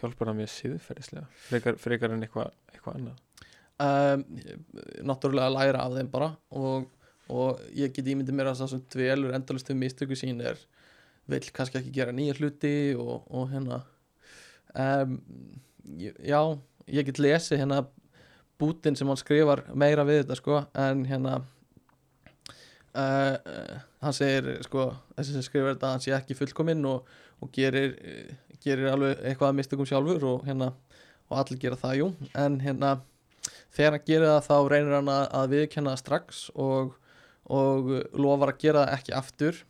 hjálpar 0.01 0.29
það 0.29 0.37
mér 0.39 0.53
siðferðislega 0.53 1.25
frekar, 1.49 1.75
frekar 1.77 2.11
en 2.15 2.23
eitthvað 2.27 2.51
eitthva 2.73 2.95
annað 2.95 3.25
Um, 3.79 4.25
náttúrulega 5.07 5.45
að 5.47 5.53
læra 5.55 5.79
af 5.85 5.93
þeim 5.95 6.07
bara 6.11 6.25
og, 6.51 6.89
og 7.29 7.61
ég 7.77 7.93
get 7.93 8.09
ímyndið 8.09 8.35
mér 8.35 8.51
að 8.51 8.61
það 8.63 8.71
sem 8.73 8.83
dvelur 8.95 9.35
endalust 9.37 9.69
við 9.69 9.81
mistöku 9.83 10.17
sín 10.17 10.41
er 10.41 10.59
vill 11.29 11.45
kannski 11.53 11.79
ekki 11.79 11.93
gera 11.93 12.15
nýja 12.15 12.35
hluti 12.39 12.73
og, 12.97 13.27
og 13.29 13.49
hérna. 13.53 13.83
Um, 14.73 15.19
já, 15.97 16.41
ég 16.89 17.07
get 17.07 17.21
lesið 17.21 17.61
hérna 17.63 17.83
bútin 18.59 18.97
sem 18.97 19.07
hann 19.09 19.19
skrifar 19.19 19.63
meira 19.77 20.05
við 20.07 20.23
þetta 20.23 20.37
sko 20.37 20.59
en 20.77 21.05
hérna 21.09 21.39
uh, 22.93 23.79
hann 24.03 24.15
segir 24.15 24.51
sko 24.65 24.89
þessi 25.15 25.37
sem 25.37 25.45
skrifar 25.45 25.75
þetta 25.75 25.93
hann 25.93 26.03
sé 26.03 26.13
ekki 26.17 26.37
fullkominn 26.37 26.85
og, 26.89 27.07
og 27.39 27.53
gerir, 27.55 27.95
uh, 27.97 28.57
gerir 28.63 28.91
alveg 28.91 29.23
eitthvað 29.23 29.53
að 29.53 29.59
mistökum 29.61 29.89
sjálfur 29.89 30.27
og 30.33 30.45
hérna 30.49 30.73
og 31.29 31.37
allir 31.43 31.61
gera 31.61 31.77
það 31.79 31.99
jú. 32.01 32.09
En 32.33 32.57
hérna 32.63 32.97
þegar 33.75 33.95
hann 33.95 34.07
gerir 34.07 34.31
það 34.31 34.47
þá 34.49 34.55
reynir 34.73 34.97
hann 34.97 35.13
að, 35.13 35.25
að 35.39 35.53
viðkenna 35.55 35.95
strax 35.99 36.47
og, 36.55 36.95
og 37.49 37.91
uh, 37.91 38.01
lofar 38.13 38.53
að 38.53 38.63
gera 38.63 38.85
það 38.85 38.95
ekki 38.97 39.15
aftur 39.17 39.61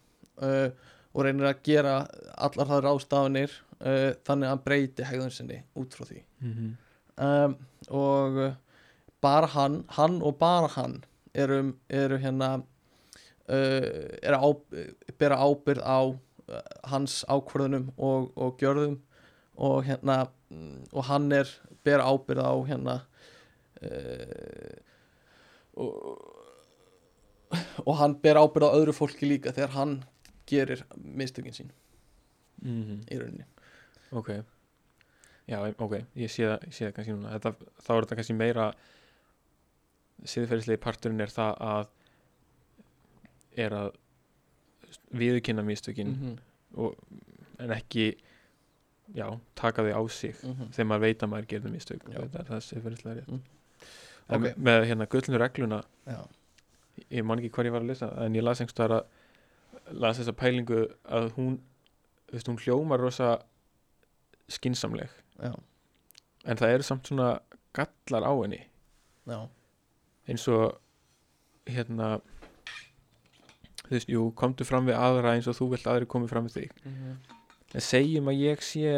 uh, 0.43 0.69
og 1.13 1.25
reynir 1.25 1.49
að 1.49 1.61
gera 1.65 1.95
allar 2.37 2.69
það 2.69 2.85
ráðstafanir 2.85 3.53
uh, 3.79 4.11
þannig 4.27 4.47
að 4.47 4.53
hann 4.53 4.63
breyti 4.65 5.07
hegðun 5.07 5.33
sinni 5.33 5.61
út 5.79 5.95
frá 5.95 6.05
því 6.07 6.23
mm 6.41 6.53
-hmm. 6.53 6.73
um, 7.27 7.55
og 7.89 8.39
uh, 8.45 8.53
bara 9.21 9.47
hann, 9.55 9.83
hann 9.97 10.21
og 10.21 10.37
bara 10.39 10.67
hann 10.75 11.03
eru, 11.33 11.73
eru 11.89 12.17
hérna 12.17 12.61
uh, 13.49 14.17
eru 14.21 14.37
á, 14.37 14.49
bera 15.17 15.37
ábyrð 15.37 15.83
á 15.83 15.99
uh, 16.07 16.61
hans 16.83 17.23
ákvörðunum 17.27 17.91
og, 17.97 18.31
og 18.37 18.57
gjörðum 18.59 18.99
og 19.55 19.83
hérna 19.83 20.27
mm, 20.49 20.83
og 20.93 21.03
hann 21.03 21.31
er 21.31 21.47
bera 21.83 22.03
ábyrð 22.03 22.43
á 22.43 22.53
hérna 22.67 23.01
og, 25.79 25.89
og 27.87 27.97
hann 27.99 28.15
ber 28.23 28.39
ábyrð 28.39 28.69
á 28.69 28.77
öðru 28.77 28.95
fólki 28.95 29.29
líka 29.29 29.53
þegar 29.55 29.75
hann 29.75 29.95
gerir 30.49 30.85
mistökin 30.97 31.55
sín. 31.55 31.71
Mm 32.61 33.03
í 33.09 33.19
rauninni. 33.19 33.45
Ok. 34.11 34.33
Já, 35.49 35.59
ok, 35.81 35.95
ég 36.19 36.29
sé 36.29 36.45
það, 36.45 36.67
ég 36.67 36.75
sé 36.75 36.85
það 36.85 36.95
kannski 36.97 37.15
núna. 37.15 37.31
Þetta, 37.37 37.71
þá 37.81 37.91
er 37.95 38.03
þetta 38.03 38.17
kannski 38.19 38.35
meira 38.37 38.67
siðferðislegi 40.29 40.81
parturinn 40.83 41.23
er 41.23 41.33
það 41.33 41.55
að 41.69 41.87
er 43.59 43.75
að 43.75 43.89
viðurkynna 45.17 45.65
mistökin 45.65 46.13
mm 46.13 46.37
og, 46.77 46.93
en 47.57 47.71
ekki 47.73 48.11
já, 49.15 49.25
taka 49.57 49.83
þau 49.83 49.93
á 49.97 50.01
sig 50.13 50.35
-hmm. 50.35 50.71
þegar 50.73 50.87
maður 50.87 51.01
veit 51.01 51.23
að 51.23 51.29
maður 51.29 51.47
gerði 51.53 51.71
mistök. 51.71 52.03
Þetta 52.05 52.39
er 52.39 52.45
það 52.45 52.59
siðferðislega 52.67 53.15
rétt. 53.15 53.27
Mm. 53.27 53.41
En 54.29 54.43
Ok. 54.45 54.57
með 54.57 54.85
hérna 54.85 55.05
gullnu 55.09 55.37
regluna 55.37 55.83
já, 56.05 56.19
ég 57.09 57.25
man 57.25 57.41
ekki 57.41 57.51
hvað 57.55 57.69
ég 57.69 57.75
var 57.75 57.85
að 57.85 57.91
lesa 57.93 58.09
en 58.23 58.35
ég 58.37 58.45
las 58.45 58.61
einhverstaðar 58.61 58.95
að 58.99 60.01
las 60.03 60.19
þessa 60.19 60.35
pælingu 60.37 60.81
að 61.05 61.31
hún 61.37 61.59
þú 62.29 62.35
veist, 62.35 62.51
hún 62.51 62.61
hljómar 62.63 63.01
rosa 63.01 63.29
skinsamleg 64.49 65.09
já, 65.39 65.53
en 66.45 66.59
það 66.59 66.75
eru 66.75 66.85
samt 66.85 67.09
svona 67.09 67.31
gallar 67.73 68.25
á 68.25 68.33
henni. 68.41 68.61
Já. 69.29 69.39
Eins 70.29 70.45
og 70.49 70.79
hérna 71.69 72.19
þú 73.85 73.95
veist, 73.95 74.09
jú, 74.09 74.29
komdu 74.37 74.65
fram 74.65 74.89
við 74.89 74.97
aðra 74.97 75.35
eins 75.35 75.49
og 75.49 75.57
þú 75.57 75.73
vilt 75.73 75.89
aðri 75.89 76.09
komi 76.09 76.29
fram 76.29 76.49
við 76.49 76.61
þig. 76.61 76.79
Mm 76.85 77.19
en 77.75 77.85
segjum 77.85 78.29
að 78.31 78.41
ég 78.41 78.63
sé 78.65 78.93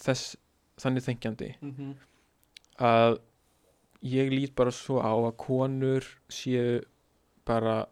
þess 0.00 0.34
þannig 0.80 1.06
þengjandi 1.06 1.50
-hmm. 1.60 1.92
að 2.80 3.18
ég 4.04 4.30
lít 4.32 4.54
bara 4.56 4.70
svo 4.74 5.00
á 5.00 5.12
að 5.16 5.36
konur 5.40 6.04
séu 6.28 6.82
bara 7.46 7.86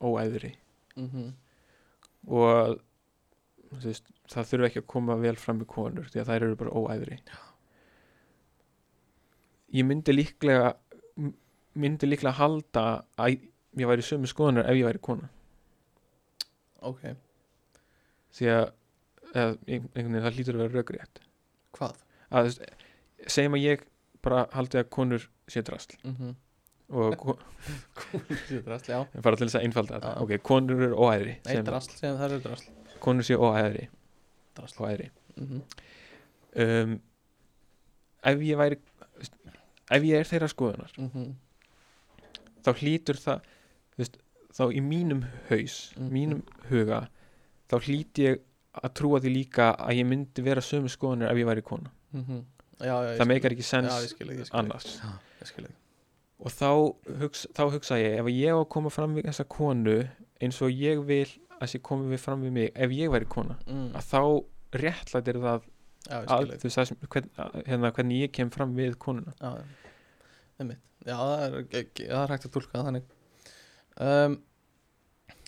óæðri 0.00 0.54
Mm 0.96 1.08
-hmm. 1.12 1.32
og 2.32 2.78
veist, 3.84 4.04
það 4.28 4.46
þurfi 4.50 4.66
ekki 4.66 4.80
að 4.80 4.86
koma 4.86 5.16
vel 5.20 5.36
fram 5.36 5.58
með 5.60 5.66
konur 5.66 6.04
því 6.08 6.20
að 6.20 6.26
þær 6.30 6.42
eru 6.46 6.56
bara 6.56 6.70
óæðri 6.70 7.18
ég 9.74 9.84
myndi 9.84 10.12
líklega 10.14 10.74
myndi 11.76 12.06
líklega 12.08 12.32
halda 12.38 12.84
að 13.18 13.36
ég 13.76 13.86
væri 13.90 14.02
sömu 14.06 14.26
skoðunar 14.30 14.64
ef 14.70 14.76
ég 14.78 14.86
væri 14.88 14.98
kona. 15.04 15.28
Ok, 16.80 17.02
því 18.32 18.46
að 18.54 18.72
eða, 19.34 19.58
ein- 19.68 19.90
einhvern 19.94 20.12
veginn 20.14 20.22
það 20.24 20.36
hlýtur 20.36 20.54
að 20.54 20.62
vera 20.62 20.78
rökrétt. 20.80 21.20
Hvað? 21.76 21.96
að 22.30 22.48
segjum 23.28 23.54
að 23.54 23.62
ég 23.66 23.82
bara 24.26 24.42
haldi 24.56 24.78
að 24.82 24.88
konur 24.96 25.24
sé 25.48 25.62
drasl. 25.66 25.96
Mm 26.04 26.16
-hmm. 26.18 26.34
og 27.00 27.16
ko- 27.22 27.38
Sér 28.48 28.62
drasl, 28.66 28.90
já. 28.92 29.00
Bara 29.22 29.36
til 29.36 29.46
þess 29.48 29.58
að 29.60 29.64
einfalda 29.66 29.98
þetta. 30.00 30.14
Ok, 30.22 30.36
konur 30.42 30.82
eru 30.88 30.96
óæðri 30.96 31.36
Nei, 31.46 31.62
drasl, 31.62 31.90
sem 31.96 32.16
það 32.16 32.32
er 32.32 32.40
drasl. 32.48 32.70
Konur 33.00 33.22
séu 33.22 33.38
óæðri. 33.38 33.88
Drasl. 34.56 34.82
Óæðri. 34.82 35.10
Mm 35.36 35.62
um, 36.56 37.00
ef 38.26 38.38
ég 38.40 38.56
væri 38.58 38.78
ef 39.90 40.02
ég 40.02 40.16
er 40.18 40.24
þeirra 40.24 40.48
skoðunar 40.48 40.92
-hmm. 40.98 41.34
þá 42.64 42.70
hlýtur 42.80 43.18
það 43.20 43.40
veist, 43.98 44.16
þá 44.56 44.62
í 44.72 44.80
mínum 44.80 45.22
haus 45.50 45.92
Mhm. 45.96 46.12
mínum 46.12 46.42
huga 46.70 47.08
þá 47.70 47.76
hlýt 47.84 48.18
ég 48.18 48.40
að 48.82 48.92
trúa 48.94 49.20
því 49.20 49.30
líka 49.34 49.76
að 49.78 49.94
ég 50.00 50.06
myndi 50.06 50.42
vera 50.42 50.60
sömu 50.60 50.88
skoðunar 50.88 51.30
ef 51.30 51.36
ég 51.36 51.46
væri 51.46 51.62
kona. 51.62 51.90
Ég 52.14 52.44
það 52.80 53.28
meikar 53.30 53.54
ekki 53.54 53.66
sens 53.66 54.14
annars. 54.56 54.96
Og 56.36 56.52
þá, 56.52 56.70
hugsa, 57.22 57.50
þá 57.56 57.62
hugsa 57.72 57.98
ég 58.00 58.18
ef 58.20 58.28
ég 58.28 58.52
á 58.52 58.60
að 58.60 58.68
koma 58.74 58.92
fram 58.92 59.14
við 59.16 59.30
þessa 59.30 59.46
konu 59.48 59.96
eins 60.44 60.58
og 60.64 60.74
ég 60.74 61.00
vil 61.08 61.28
að 61.56 61.70
sé 61.72 61.80
komið 61.80 62.12
við 62.12 62.20
fram 62.20 62.42
við 62.44 62.52
mig 62.52 62.68
ef 62.74 62.92
ég 62.92 63.12
væri 63.14 63.28
kona 63.32 63.56
mm. 63.64 63.86
að 63.96 64.10
þá 64.10 64.20
réttlætir 64.76 65.40
það 65.40 65.70
Já, 66.06 66.18
að, 66.20 66.52
veist, 66.62 66.92
hvern, 67.10 67.30
hérna, 67.66 67.90
hvernig 67.96 68.20
ég 68.26 68.34
kem 68.36 68.50
fram 68.54 68.76
við 68.76 68.98
konuna. 69.02 69.32
Já, 69.40 69.56
já. 69.56 70.76
Það 71.06 71.32
er, 71.46 71.56
það 71.72 72.20
er 72.20 72.34
hægt 72.34 72.46
að 72.46 72.52
tólka 72.54 72.84
þannig. 72.86 73.08
Um, 73.96 74.36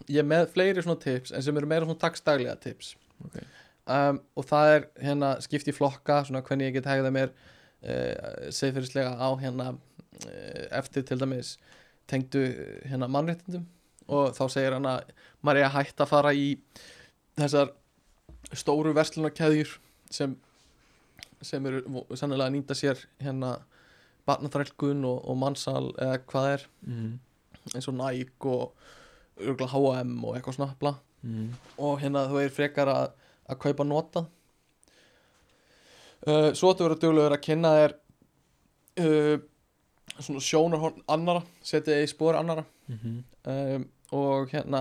Ég 0.06 0.22
er 0.22 0.28
með 0.28 0.50
fleiri 0.54 0.84
svona 0.84 1.00
tips 1.02 1.32
en 1.34 1.44
sem 1.44 1.56
eru 1.58 1.68
meira 1.68 1.86
svona 1.86 2.00
dagstaglega 2.00 2.54
tips. 2.62 2.92
Ok. 3.26 3.40
Um, 3.88 4.20
og 4.36 4.46
það 4.48 4.72
er 4.74 4.86
hérna 5.02 5.32
skipt 5.44 5.70
í 5.70 5.74
flokka 5.74 6.22
svona 6.26 6.42
hvernig 6.46 6.70
ég 6.70 6.78
get 6.78 6.88
hegða 6.90 7.12
mér 7.14 7.32
uh, 7.32 8.48
segfyrirslega 8.54 9.16
á 9.16 9.28
hérna 9.40 9.72
uh, 9.74 10.64
eftir 10.78 11.06
til 11.08 11.20
dæmis 11.20 11.56
tengdu 12.08 12.40
eh, 12.40 12.84
hérna 12.88 13.08
mannréttindum 13.12 13.66
og 14.08 14.32
þá 14.36 14.44
segir 14.48 14.76
hann 14.76 14.88
að 14.88 15.10
maður 15.44 15.60
er 15.60 15.66
að 15.68 15.74
hætta 15.76 16.06
að 16.06 16.12
fara 16.14 16.32
í 16.32 16.46
þessar 17.36 17.74
stóru 18.56 18.94
verslunarkeðjur 18.96 19.74
sem 20.08 20.38
sem 21.44 21.66
eru 21.68 21.82
sannlega 22.16 22.48
að 22.48 22.54
nýta 22.56 22.74
sér 22.74 23.02
hérna 23.22 23.58
barnaþrælkun 24.26 25.04
og, 25.06 25.20
og 25.28 25.36
mannsal 25.38 25.90
eða 26.00 26.16
hvað 26.30 26.48
er 26.54 26.64
mm. 26.88 27.12
eins 27.74 27.90
og 27.92 27.98
Nike 28.00 28.54
og 28.54 29.68
H&M 29.68 30.16
og 30.24 30.34
eitthvað 30.34 30.56
svona 30.56 30.74
bla 30.80 30.96
Mm. 31.18 31.50
og 31.82 31.96
hérna 31.98 32.28
þú 32.30 32.42
er 32.44 32.52
frekar 32.54 32.88
að, 32.92 33.14
að 33.48 33.60
kaupa 33.64 33.84
nota 33.88 34.24
uh, 36.26 36.50
svo 36.56 36.72
þú 36.74 36.86
verður 36.88 37.02
duglegur 37.04 37.36
að 37.36 37.44
kynna 37.46 37.72
þér 37.78 37.94
uh, 39.04 39.36
svona 40.18 40.42
sjónarhorn 40.44 41.02
annara 41.14 41.42
setja 41.62 41.94
þig 41.98 42.08
í 42.08 42.12
spór 42.14 42.40
annara 42.40 42.64
Mm 42.88 43.22
um, 43.48 43.82
og 44.16 44.48
hérna 44.54 44.78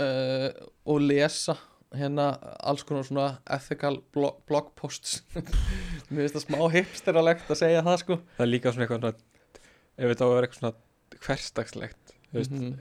uh, 0.00 0.48
og 0.88 1.02
lesa 1.04 1.54
hérna 1.92 2.30
alls 2.64 2.80
konar 2.88 3.04
svona 3.04 3.26
ethical 3.52 3.98
blog, 4.14 4.38
blog 4.48 4.70
posts. 4.80 5.18
Mér 6.08 6.22
finnst 6.24 6.38
það 6.38 6.44
smá 6.46 6.62
hipsteralegt 6.72 7.50
að 7.52 7.60
segja 7.60 7.82
það 7.84 7.98
sko. 8.00 8.16
Það 8.38 8.44
er 8.46 8.48
líka 8.50 8.72
svona 8.72 8.86
eitthvað 8.86 9.04
ef 9.12 10.08
þetta 10.08 10.24
á 10.24 10.28
að 10.28 10.32
vera 10.32 10.48
eitthvað 10.48 10.62
svona 10.62 11.20
hversdagslegt 11.26 12.14
þú 12.32 12.38
veist, 12.40 12.54
Mhm. 12.56 12.72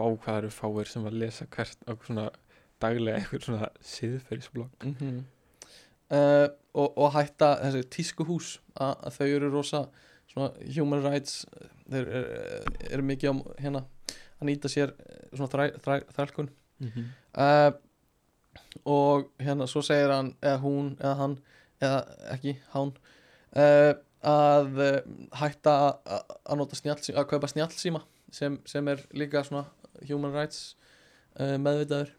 á 0.00 0.06
hvað 0.24 0.38
eru 0.40 0.52
fáir 0.56 0.88
sem 0.88 1.04
að 1.10 1.18
lesa 1.20 1.46
hvert 1.52 1.84
svona 2.08 2.24
daglega 2.84 3.20
eitthvað 3.20 3.48
svona 3.48 3.70
siðferðisblokk. 3.94 4.90
Mm 4.90 5.22
uh, 6.10 6.48
og, 6.74 6.98
og 6.98 7.12
hætta 7.14 7.54
þessi 7.62 7.84
tískuhús 7.94 8.50
að, 8.74 8.94
að 9.06 9.16
þau 9.18 9.26
eru 9.28 9.50
rosa 9.52 9.80
svona 10.30 10.50
human 10.74 11.04
rights 11.04 11.44
þeir 11.86 12.08
eru, 12.08 12.22
eru 12.90 13.06
mikið 13.06 13.30
á 13.30 13.34
hérna 13.62 13.82
að 14.40 14.48
nýta 14.48 14.70
sér 14.72 14.90
eh, 14.98 15.20
svona 15.30 15.50
þræ, 15.52 15.66
þræ, 15.84 15.96
þrælkun. 16.16 16.48
Mm 16.82 16.88
-hmm. 16.94 17.10
uh, 17.38 18.80
og 18.90 19.28
hérna 19.38 19.68
svo 19.70 19.82
segir 19.86 20.10
hann 20.10 20.32
eða 20.42 20.58
hún 20.64 20.96
eða 20.98 21.14
hann 21.20 21.36
eða 21.80 22.00
ekki 22.34 22.56
hann 22.74 22.90
uh, 23.56 23.92
að 24.24 24.82
hætta 25.36 25.72
að- 26.02 26.56
nota 26.58 26.76
snjallsíma 26.76 27.20
að 27.20 27.28
kaupa 27.30 27.46
snjallsíma 27.46 28.00
sem, 28.32 28.58
sem 28.66 28.88
er 28.88 29.06
líka 29.12 29.44
svona 29.44 29.66
human 30.08 30.32
rights 30.32 30.76
meðvitaður 31.38 32.14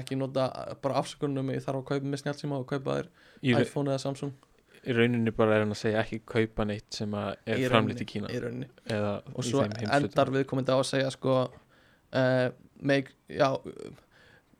ekki 0.00 0.18
nota 0.18 0.46
bara 0.82 1.00
afsökunum 1.02 1.50
ég 1.54 1.62
þarf 1.64 1.80
að 1.82 1.88
kaupa 1.92 2.10
með 2.12 2.22
snjallsíma 2.24 2.58
og 2.60 2.66
kaupa 2.70 2.98
þér 3.00 3.08
iPhone 3.62 3.92
eða 3.94 4.02
Samsung. 4.02 4.32
Í 4.86 4.94
rauninni 4.94 5.32
bara 5.34 5.56
er 5.56 5.64
hann 5.64 5.74
að 5.74 5.80
segja 5.80 6.02
ekki 6.04 6.20
kaupa 6.30 6.64
neitt 6.68 6.94
sem 6.94 7.14
er 7.18 7.58
Í 7.58 7.66
framlýtt 7.70 8.04
í 8.04 8.06
Kína. 8.06 8.28
í 8.30 8.38
og 8.38 9.40
í 9.42 9.48
svo 9.50 9.64
endar 9.66 10.30
viðkomandi 10.34 10.70
á 10.70 10.78
að 10.78 10.86
segja 10.92 11.10
sko 11.14 11.38
uh, 11.46 12.48
make, 12.80 13.16
já 13.26 13.48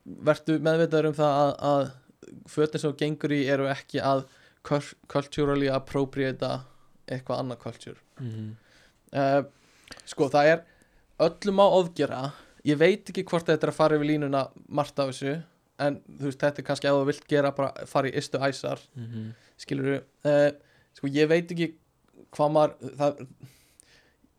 vertu 0.04 0.58
meðvitaður 0.62 1.10
um 1.10 1.16
það 1.18 1.36
að, 1.42 1.52
að 1.70 2.40
fötin 2.50 2.82
sem 2.82 2.96
gengur 2.98 3.34
í 3.36 3.42
eru 3.50 3.68
ekki 3.70 4.00
að 4.02 4.24
cul- 4.66 4.96
culturally 5.10 5.68
appropriata 5.70 6.52
eitthvað 7.06 7.42
annað 7.44 7.60
culture. 7.62 8.00
Mhm. 8.18 8.48
uh, 9.14 9.42
sko 10.06 10.26
það 10.32 10.50
er 10.56 10.64
öllum 11.22 11.62
á 11.62 11.66
ofgera 11.78 12.20
ég 12.66 12.78
veit 12.80 13.10
ekki 13.10 13.24
hvort 13.28 13.46
þetta 13.48 13.66
er 13.68 13.72
að 13.72 13.78
fara 13.78 13.96
yfir 13.98 14.08
línuna 14.10 14.44
margt 14.68 14.98
af 14.98 15.10
þessu 15.12 15.36
en 15.78 15.98
þú 16.08 16.28
veist 16.30 16.40
þetta 16.40 16.62
er 16.62 16.66
kannski 16.70 16.88
að 16.88 17.00
þú 17.00 17.08
vilt 17.10 17.26
gera 17.30 17.50
bara 17.56 17.86
fara 17.86 18.08
í 18.08 18.14
ystu 18.18 18.38
æsar 18.40 18.80
Mhm. 18.96 19.26
skilur 19.60 19.98
uh, 20.24 20.50
sko 20.96 21.06
ég 21.12 21.28
veit 21.28 21.50
ekki 21.52 21.74
hvað 22.36 22.52
maður 22.52 22.94
það, 22.98 23.20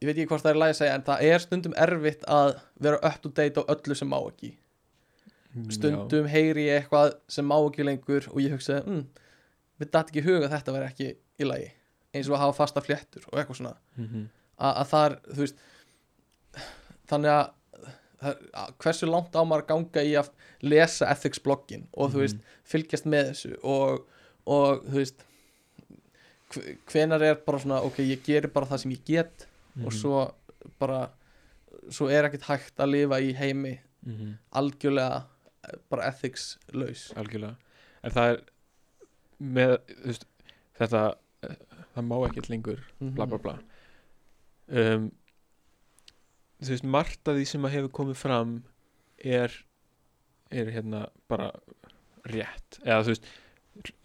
ég 0.02 0.06
veit 0.10 0.16
ekki 0.18 0.28
hvort 0.32 0.44
það 0.46 0.52
er 0.56 0.60
lægi 0.62 0.74
að 0.76 0.80
segja 0.82 0.96
en 0.98 1.06
það 1.08 1.22
er 1.32 1.40
stundum 1.46 1.74
erfitt 1.78 2.24
að 2.28 2.56
vera 2.80 3.00
up 3.02 3.22
to 3.22 3.30
date 3.30 3.62
á 3.62 3.64
öllu 3.74 3.96
sem 3.96 4.10
má 4.10 4.18
ekki. 4.28 4.52
Stundum 5.74 6.28
heyri 6.30 6.68
ég 6.68 6.82
eitthvað 6.84 7.16
sem 7.34 7.46
má 7.48 7.56
ekki 7.58 7.86
lengur 7.88 8.28
og 8.30 8.42
ég 8.44 8.52
hugsaði 8.54 8.84
mm, 8.86 9.04
við 9.82 9.90
datt 9.94 10.10
ekki 10.12 10.22
huga 10.26 10.46
að 10.46 10.54
þetta 10.54 10.74
veri 10.76 10.90
ekki 10.92 11.08
í 11.42 11.48
lagi. 11.48 11.70
Eins 12.14 12.30
og 12.30 12.36
að 12.38 12.44
hafa 12.44 12.58
fasta 12.60 12.82
fléttur 12.86 13.26
og 13.32 13.40
eitthvað 13.40 13.58
svona. 13.62 13.74
Mm 13.98 14.08
-hmm. 14.08 14.28
að, 14.58 14.74
að 14.82 14.88
það 14.92 15.06
er, 15.08 15.16
þú 15.34 15.40
veist 15.46 15.58
þannig 17.10 17.32
að 17.34 17.46
hversu 18.82 19.06
langt 19.10 19.36
á 19.38 19.42
maður 19.46 19.64
að 19.64 19.68
ganga 19.72 20.04
í 20.04 20.14
að 20.18 20.30
lesa 20.66 21.06
ethics 21.14 21.40
bloggin 21.44 21.88
og 21.94 22.12
þú 22.16 22.24
veist 22.24 22.38
fylgjast 22.66 23.06
með 23.06 23.32
þessu 23.32 23.52
og, 23.64 24.08
og 24.50 24.84
þú 24.88 24.96
veist 24.98 25.24
hve- 26.54 26.78
hvenær 26.90 27.22
er 27.28 27.36
bara 27.46 27.60
svona 27.62 27.82
ok, 27.86 28.00
ég 28.08 28.24
gerir 28.26 28.50
bara 28.54 28.66
það 28.66 28.80
sem 28.84 28.92
ég 28.96 29.04
get 29.06 29.48
Mhm. 29.78 29.86
og 29.86 29.94
svo 29.94 30.34
bara 30.80 31.10
svo 31.94 32.10
er 32.10 32.26
ekkert 32.26 32.48
hægt 32.50 32.78
að 32.82 32.92
lifa 32.92 33.20
í 33.22 33.34
heimi 33.38 33.80
Mhm. 34.06 34.34
algjörlega 34.54 35.24
eh, 35.68 35.78
bara 35.90 36.08
ethics 36.08 36.58
laus. 36.74 37.12
Algjörlega. 37.16 37.56
En 38.04 38.12
það 38.12 38.32
er 38.34 38.42
með 39.42 39.78
þú 39.88 40.06
veist, 40.06 40.26
þetta 40.80 41.16
eh, 41.44 41.56
það 41.96 42.08
má 42.08 42.16
ekkert 42.30 42.50
lengur 42.50 42.80
bla 43.02 43.26
bla 43.26 43.38
bla. 43.38 43.58
Um, 44.70 45.12
þú 46.62 46.74
veist 46.74 46.84
margt 46.84 47.28
af 47.30 47.36
því 47.38 47.46
sem 47.46 47.66
að 47.68 47.76
hefur 47.78 47.92
komið 48.00 48.16
fram 48.22 48.54
er 49.24 49.54
er 50.52 50.72
hérna 50.72 51.08
bara 51.30 51.52
rétt 52.28 52.80
eða 52.86 53.04
þú 53.04 53.14
veist 53.14 53.28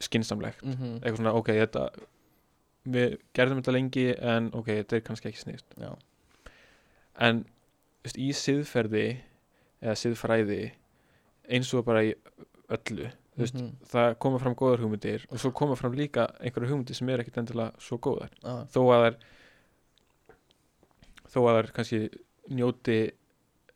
skinsamlegt 0.03 0.63
mm 0.63 0.73
-hmm. 0.73 0.95
eitthvað 1.01 1.17
svona 1.17 1.33
ok 1.33 1.47
þetta 1.47 1.89
við 2.85 3.17
gerðum 3.33 3.61
þetta 3.61 3.71
lengi 3.71 4.07
en 4.19 4.51
ok 4.53 4.65
þetta 4.67 4.95
er 4.95 5.01
kannski 5.01 5.27
ekki 5.29 5.39
sniðst 5.43 5.65
já, 5.79 5.95
en 7.19 7.43
þú 7.43 8.03
veist, 8.03 8.17
í 8.17 8.29
siðferði 8.33 9.19
eða 9.81 9.95
siðfræði 9.95 10.71
eins 11.49 11.73
og 11.73 11.85
bara 11.85 12.03
í 12.03 12.13
öllu 12.69 13.09
þú 13.35 13.39
veist, 13.39 13.55
Mhm. 13.55 13.71
það 13.85 14.19
koma 14.19 14.39
fram 14.39 14.55
góðar 14.55 14.79
hugmyndir 14.79 15.25
og 15.31 15.39
svo 15.39 15.51
koma 15.51 15.75
fram 15.75 15.93
líka 15.93 16.27
einhverju 16.39 16.69
hugmyndir 16.69 16.95
sem 16.95 17.09
er 17.09 17.19
ekkit 17.19 17.37
endilega 17.37 17.71
svo 17.79 17.97
góðar. 17.97 18.29
Já, 18.43 18.67
þó 18.69 18.79
að 18.93 19.03
þær 19.03 19.15
þó 21.33 21.39
að 21.49 21.55
þær 21.57 21.71
kannski 21.73 22.09
njóti 22.49 23.11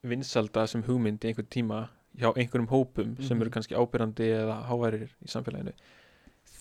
vinsalda 0.04 0.68
sem 0.68 0.84
hugmynd 0.84 1.24
í 1.24 1.28
einhvern 1.32 1.50
tíma 1.50 1.80
hjá 2.18 2.32
einhverjum 2.34 2.68
hópum 2.72 3.16
sem 3.22 3.38
Mhm. 3.38 3.42
eru 3.42 3.50
kannski 3.52 3.76
ábyrrandi 3.76 4.28
eða 4.42 4.66
háværir 4.68 5.08
í 5.24 5.28
samfélaginu 5.28 5.74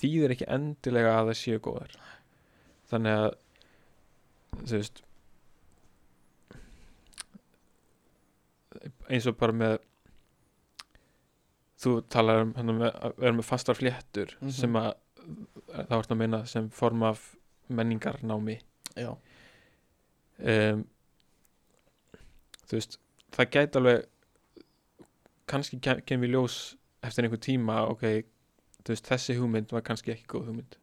þýðir 0.01 0.31
ekki 0.35 0.49
endilega 0.49 1.17
að 1.21 1.31
það 1.31 1.41
séu 1.43 1.59
góðar 1.61 1.97
þannig 2.91 3.13
að 3.17 3.35
þú 4.67 4.73
veist 4.77 5.03
eins 9.11 9.27
og 9.31 9.37
bara 9.41 9.53
með 9.57 9.79
þú 11.81 11.93
talar 12.13 12.43
um 12.47 12.53
að 12.57 13.17
vera 13.21 13.33
með 13.37 13.45
fastar 13.49 13.75
fléttur 13.79 14.37
Mhm. 14.41 14.51
sem 14.53 14.73
að 14.73 14.95
það 15.67 15.89
vart 15.97 16.11
að 16.11 16.17
meina 16.17 16.47
sem 16.47 16.69
form 16.71 17.03
af 17.03 17.37
menningarnámi 17.69 18.61
já, 18.97 19.17
um, 20.39 20.85
þú 22.67 22.73
veist 22.79 22.99
það 23.37 23.51
gæti 23.57 23.77
alveg 23.81 24.07
kannski 25.47 25.79
kem- 25.81 26.01
kemur 26.07 26.29
í 26.29 26.33
ljós 26.35 26.57
eftir 27.07 27.25
einhver 27.27 27.39
tíma 27.43 27.81
ok, 27.91 28.03
þú 28.85 28.93
veist 28.95 29.07
þessi 29.11 29.37
hugmynd 29.39 29.73
var 29.73 29.83
kannski 29.87 30.13
ekki 30.15 30.27
góð 30.33 30.47
hugmynd. 30.51 30.77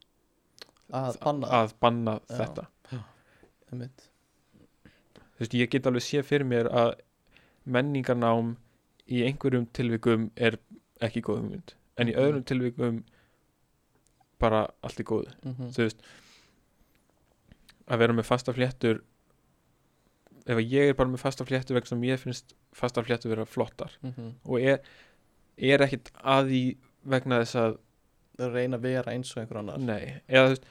Að 0.94 1.18
banna. 1.24 1.46
að 1.48 1.72
banna 1.80 2.14
Já. 2.28 2.36
þetta. 2.38 2.66
Einmitt. 3.72 4.08
þú 5.34 5.40
veist, 5.40 5.54
ég 5.54 5.70
get 5.70 5.86
alveg 5.86 6.02
sé 6.06 6.22
fyrir 6.22 6.44
mér 6.46 6.68
að 6.70 6.92
menningarnám 7.66 8.56
í 9.08 9.22
einhverjum 9.26 9.66
tilvikum 9.72 10.30
er 10.36 10.58
ekki 11.02 11.20
góð 11.22 11.40
hugmynd. 11.42 11.74
En 11.98 12.08
í 12.08 12.12
Mhm. 12.14 12.20
öðrum 12.20 12.44
tilvikum 12.44 13.04
bara 14.38 14.68
allt 14.82 15.00
í 15.00 15.04
góðu. 15.04 15.32
Mhm, 15.44 15.70
þú 15.72 15.82
veist 15.84 16.00
að 17.88 17.98
vera 17.98 18.12
með 18.12 18.24
fasta 18.28 18.52
fléttur 18.52 19.02
ef 20.46 20.58
ég 20.60 20.90
er 20.90 20.94
bara 20.98 21.08
með 21.08 21.22
fasta 21.22 21.44
fléttur 21.48 21.74
vegna 21.78 21.88
sem 21.88 22.02
ég 22.04 22.18
finnst 22.20 22.54
fasta 22.76 23.02
fléttur 23.02 23.30
vera 23.32 23.44
flottar. 23.48 23.90
Mhm. 24.02 24.32
og 24.44 24.60
er, 24.60 24.80
er 25.58 25.78
ekkit 25.86 26.10
að 26.24 26.48
því 26.50 26.62
vegna 27.06 27.38
þess 27.44 27.54
að 27.56 27.78
reyna 28.52 28.76
að 28.76 28.82
vera 28.82 29.12
eins 29.12 29.30
og 29.36 29.42
einhver 29.42 29.58
annar. 29.62 29.78
Nei, 29.78 30.20
eða 30.28 30.48
þú 30.48 30.54
veist, 30.54 30.64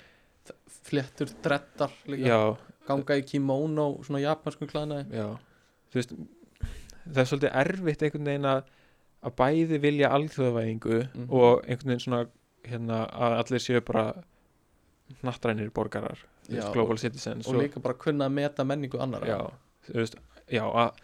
fléttur, 0.84 1.30
dreddar 1.42 1.92
líka. 2.12 2.28
Já, 2.28 2.58
ganga 2.88 3.16
í 3.18 3.24
kimono, 3.24 4.04
svona 4.04 4.20
japansku 4.22 4.68
klæðnaði. 4.68 5.06
Já. 5.16 5.28
Þú 5.94 6.00
veist, 6.02 6.16
það 7.08 7.22
er 7.24 7.30
svolítið 7.32 7.56
erfitt 7.64 8.04
einhvern 8.04 8.26
veginn 8.32 8.50
að 8.52 8.64
að 9.24 9.36
bæði 9.40 9.78
vilja 9.80 10.10
alþjóðavæðingu 10.12 10.98
Mhm. 11.16 11.28
og 11.32 11.64
einhvern 11.64 11.88
veginn 11.94 12.00
svona 12.04 12.28
hérna, 12.68 12.98
að 13.10 13.38
allir 13.40 13.60
séu 13.64 13.80
bara 13.82 14.24
hnattrænir 15.22 15.70
borgarar 15.72 16.20
Já, 16.50 16.72
global 16.74 16.98
citizens 17.00 17.48
og 17.48 17.56
líka 17.56 17.80
bara 17.82 17.94
kunna 17.96 18.26
að 18.28 18.34
meta 18.36 18.64
menningu 18.68 19.00
annara 19.00 19.28
já, 19.28 19.38
þú 19.88 19.94
veist, 20.02 20.16
já 20.52 20.64
að, 20.68 20.98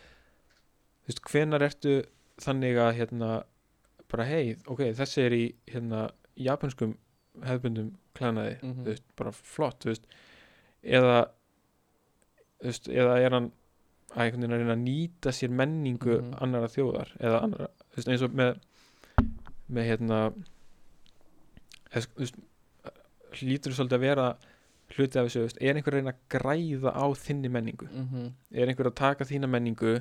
þú 1.03 1.07
veist, 1.13 1.21
hvenar 1.31 1.61
ertu 1.63 1.93
þannig 2.43 2.75
að 2.83 2.95
hérna 2.99 3.29
bara 4.11 4.25
hei, 4.25 4.57
ok, 4.67 4.79
þessi 4.97 5.21
er 5.25 5.31
í 5.37 5.43
hérna 5.71 6.09
japanskum 6.35 6.97
hefðbundum 7.45 7.93
klænaði, 8.15 8.57
Mhm. 8.63 8.83
þú 8.83 8.85
veist, 8.91 9.03
bara 9.15 9.31
flott 9.31 9.79
þú 9.79 9.91
veist, 9.93 10.05
eða 10.83 11.29
þú 12.59 12.65
veist, 12.67 12.87
eða 12.89 13.17
er 13.23 13.29
hann 13.37 13.51
að 14.11 14.23
einhvern 14.25 14.41
veginn 14.41 14.53
að 14.53 14.59
reyna 14.63 14.75
að 14.75 14.83
nýta 14.83 15.31
sér 15.31 15.49
menningu 15.49 16.19
Mhm. 16.21 16.41
annara 16.41 16.67
þjóðar 16.67 17.15
eða 17.19 17.43
annara, 17.43 17.67
þú 17.91 17.95
veist, 17.95 18.07
eins 18.09 18.21
og 18.23 18.31
með 18.31 18.59
með 19.69 19.85
hérna 19.85 20.33
þú 21.93 22.07
veist, 22.17 22.35
hlýtur 23.39 23.73
svolítið 23.77 23.97
að 23.99 24.05
vera 24.07 24.27
hluti 24.95 25.19
af 25.19 25.27
þessu, 25.27 25.43
veist, 25.45 25.59
er 25.61 25.77
einhver 25.77 25.95
að 25.95 26.01
reyna 26.01 26.13
að 26.15 26.23
græða 26.33 26.93
á 26.95 27.05
þinni 27.23 27.51
menningu? 27.53 27.87
Mhm, 27.89 28.25
er 28.51 28.71
einhver 28.71 28.89
að 28.89 28.97
taka 28.99 29.27
þína 29.29 29.49
menningu 29.51 29.95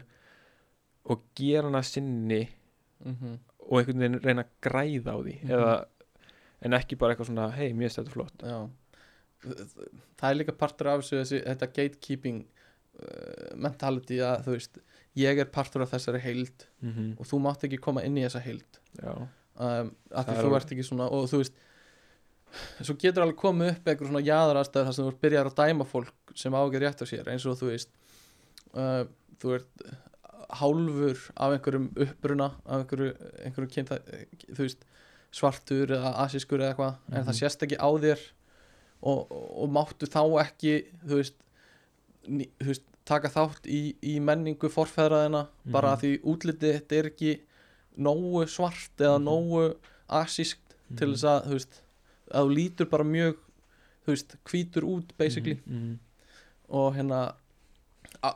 og 1.09 1.23
gera 1.39 1.69
hana 1.69 1.83
sinni 1.87 2.43
mhm, 3.05 3.39
og 3.69 3.81
einhvern 3.81 4.05
veginn 4.05 4.21
reyna 4.25 4.45
að 4.47 4.53
græða 4.65 5.15
á 5.15 5.19
því? 5.21 5.37
Mhm. 5.43 5.55
eða, 5.57 5.73
en 6.67 6.79
ekki 6.81 6.99
bara 6.99 7.15
eitthvað 7.15 7.31
svona 7.31 7.51
hei, 7.55 7.73
mér 7.73 7.89
finnst 7.89 8.01
þetta 8.03 8.17
flott. 8.17 8.43
Já. 8.43 8.59
Það 10.19 10.31
er 10.31 10.39
líka 10.41 10.57
partur 10.59 10.91
af 10.91 11.03
þessu 11.03 11.21
þessi, 11.21 11.43
þetta 11.45 11.69
gatekeeping 11.77 12.41
uh, 12.99 13.51
mentality 13.55 14.19
að 14.27 14.49
þú 14.49 14.57
veist 14.57 14.81
ég 15.19 15.39
er 15.39 15.51
partur 15.53 15.85
af 15.85 15.93
þessari 15.93 16.21
heild 16.23 16.67
mm 16.81 16.91
-hmm. 16.91 17.13
og 17.19 17.27
þú 17.27 17.41
mátt 17.45 17.65
ekki 17.65 17.79
koma 17.79 18.03
inn 18.03 18.19
í 18.19 18.25
þessa 18.27 18.43
heild. 18.43 18.81
Um, 19.03 19.95
að 20.11 20.27
Það 20.27 20.43
þú 20.43 20.57
ert 20.57 20.73
ekki 20.73 20.87
svona 20.87 21.09
og 21.11 21.29
þú 21.31 21.43
veist 21.43 21.55
svo 22.83 22.95
getur 22.99 23.23
alveg 23.25 23.37
komið 23.41 23.71
upp 23.75 23.89
einhver 23.93 24.09
svona 24.11 24.25
jaðarastæður 24.25 24.89
þar 24.89 24.97
sem 24.99 25.09
þú 25.09 25.15
byrjar 25.23 25.51
að 25.51 25.57
dæma 25.63 25.85
fólk 25.89 26.35
sem 26.35 26.55
á 26.55 26.61
ekki 26.65 26.81
rétt 26.83 27.03
á 27.03 27.07
sér 27.11 27.29
eins 27.33 27.47
og 27.47 27.59
þú 27.61 27.71
veist 27.73 27.91
uh, 28.75 29.05
þú 29.43 29.55
ert 29.59 29.83
hálfur 30.59 31.19
af 31.37 31.53
einhverjum 31.57 31.89
uppruna 32.05 32.47
af 32.65 32.79
einhverju, 32.83 33.11
einhverju 33.45 33.71
kynta, 33.75 33.99
þú 34.55 34.63
veist 34.65 34.87
svartur 35.35 35.93
eða 35.93 36.15
asískur 36.25 36.63
eða 36.63 36.71
eitthvað 36.73 36.95
en 37.13 37.19
Mhm. 37.21 37.27
það 37.29 37.39
sést 37.43 37.63
ekki 37.67 37.77
á 37.77 37.89
þér 38.01 38.21
og, 39.03 39.19
og, 39.31 39.49
og 39.65 39.69
máttu 39.77 40.07
þá 40.09 40.23
ekki 40.43 40.73
þú 41.05 41.19
veist, 41.21 41.35
ný, 42.29 42.49
þú 42.61 42.67
veist 42.73 42.87
taka 43.09 43.29
þátt 43.33 43.67
í, 43.69 43.95
í 44.03 44.19
menningu 44.21 44.69
forfeðraðina 44.73 45.47
bara 45.67 45.95
Mhm. 45.97 46.01
því 46.01 46.11
útlitið 46.33 46.75
þetta 46.81 46.97
er 46.99 47.11
ekki 47.13 47.41
nógu 47.99 48.47
svart 48.49 48.97
eða 48.97 49.19
Mhm. 49.19 49.25
nógu 49.29 49.77
asískt 50.09 50.75
til 50.97 51.13
þess 51.13 51.25
að 51.25 51.47
þú 51.47 51.53
veist 51.59 51.83
að 52.31 52.49
þú 52.49 52.59
lítur 52.59 52.91
bara 52.91 53.05
mjög 53.05 53.39
þú 54.05 54.15
veist, 54.15 54.37
hvítur 54.49 54.87
út 54.89 55.17
basically. 55.19 55.59
Mm 55.67 55.99
og 56.69 56.97
hérna 56.97 57.21
a, 58.23 58.33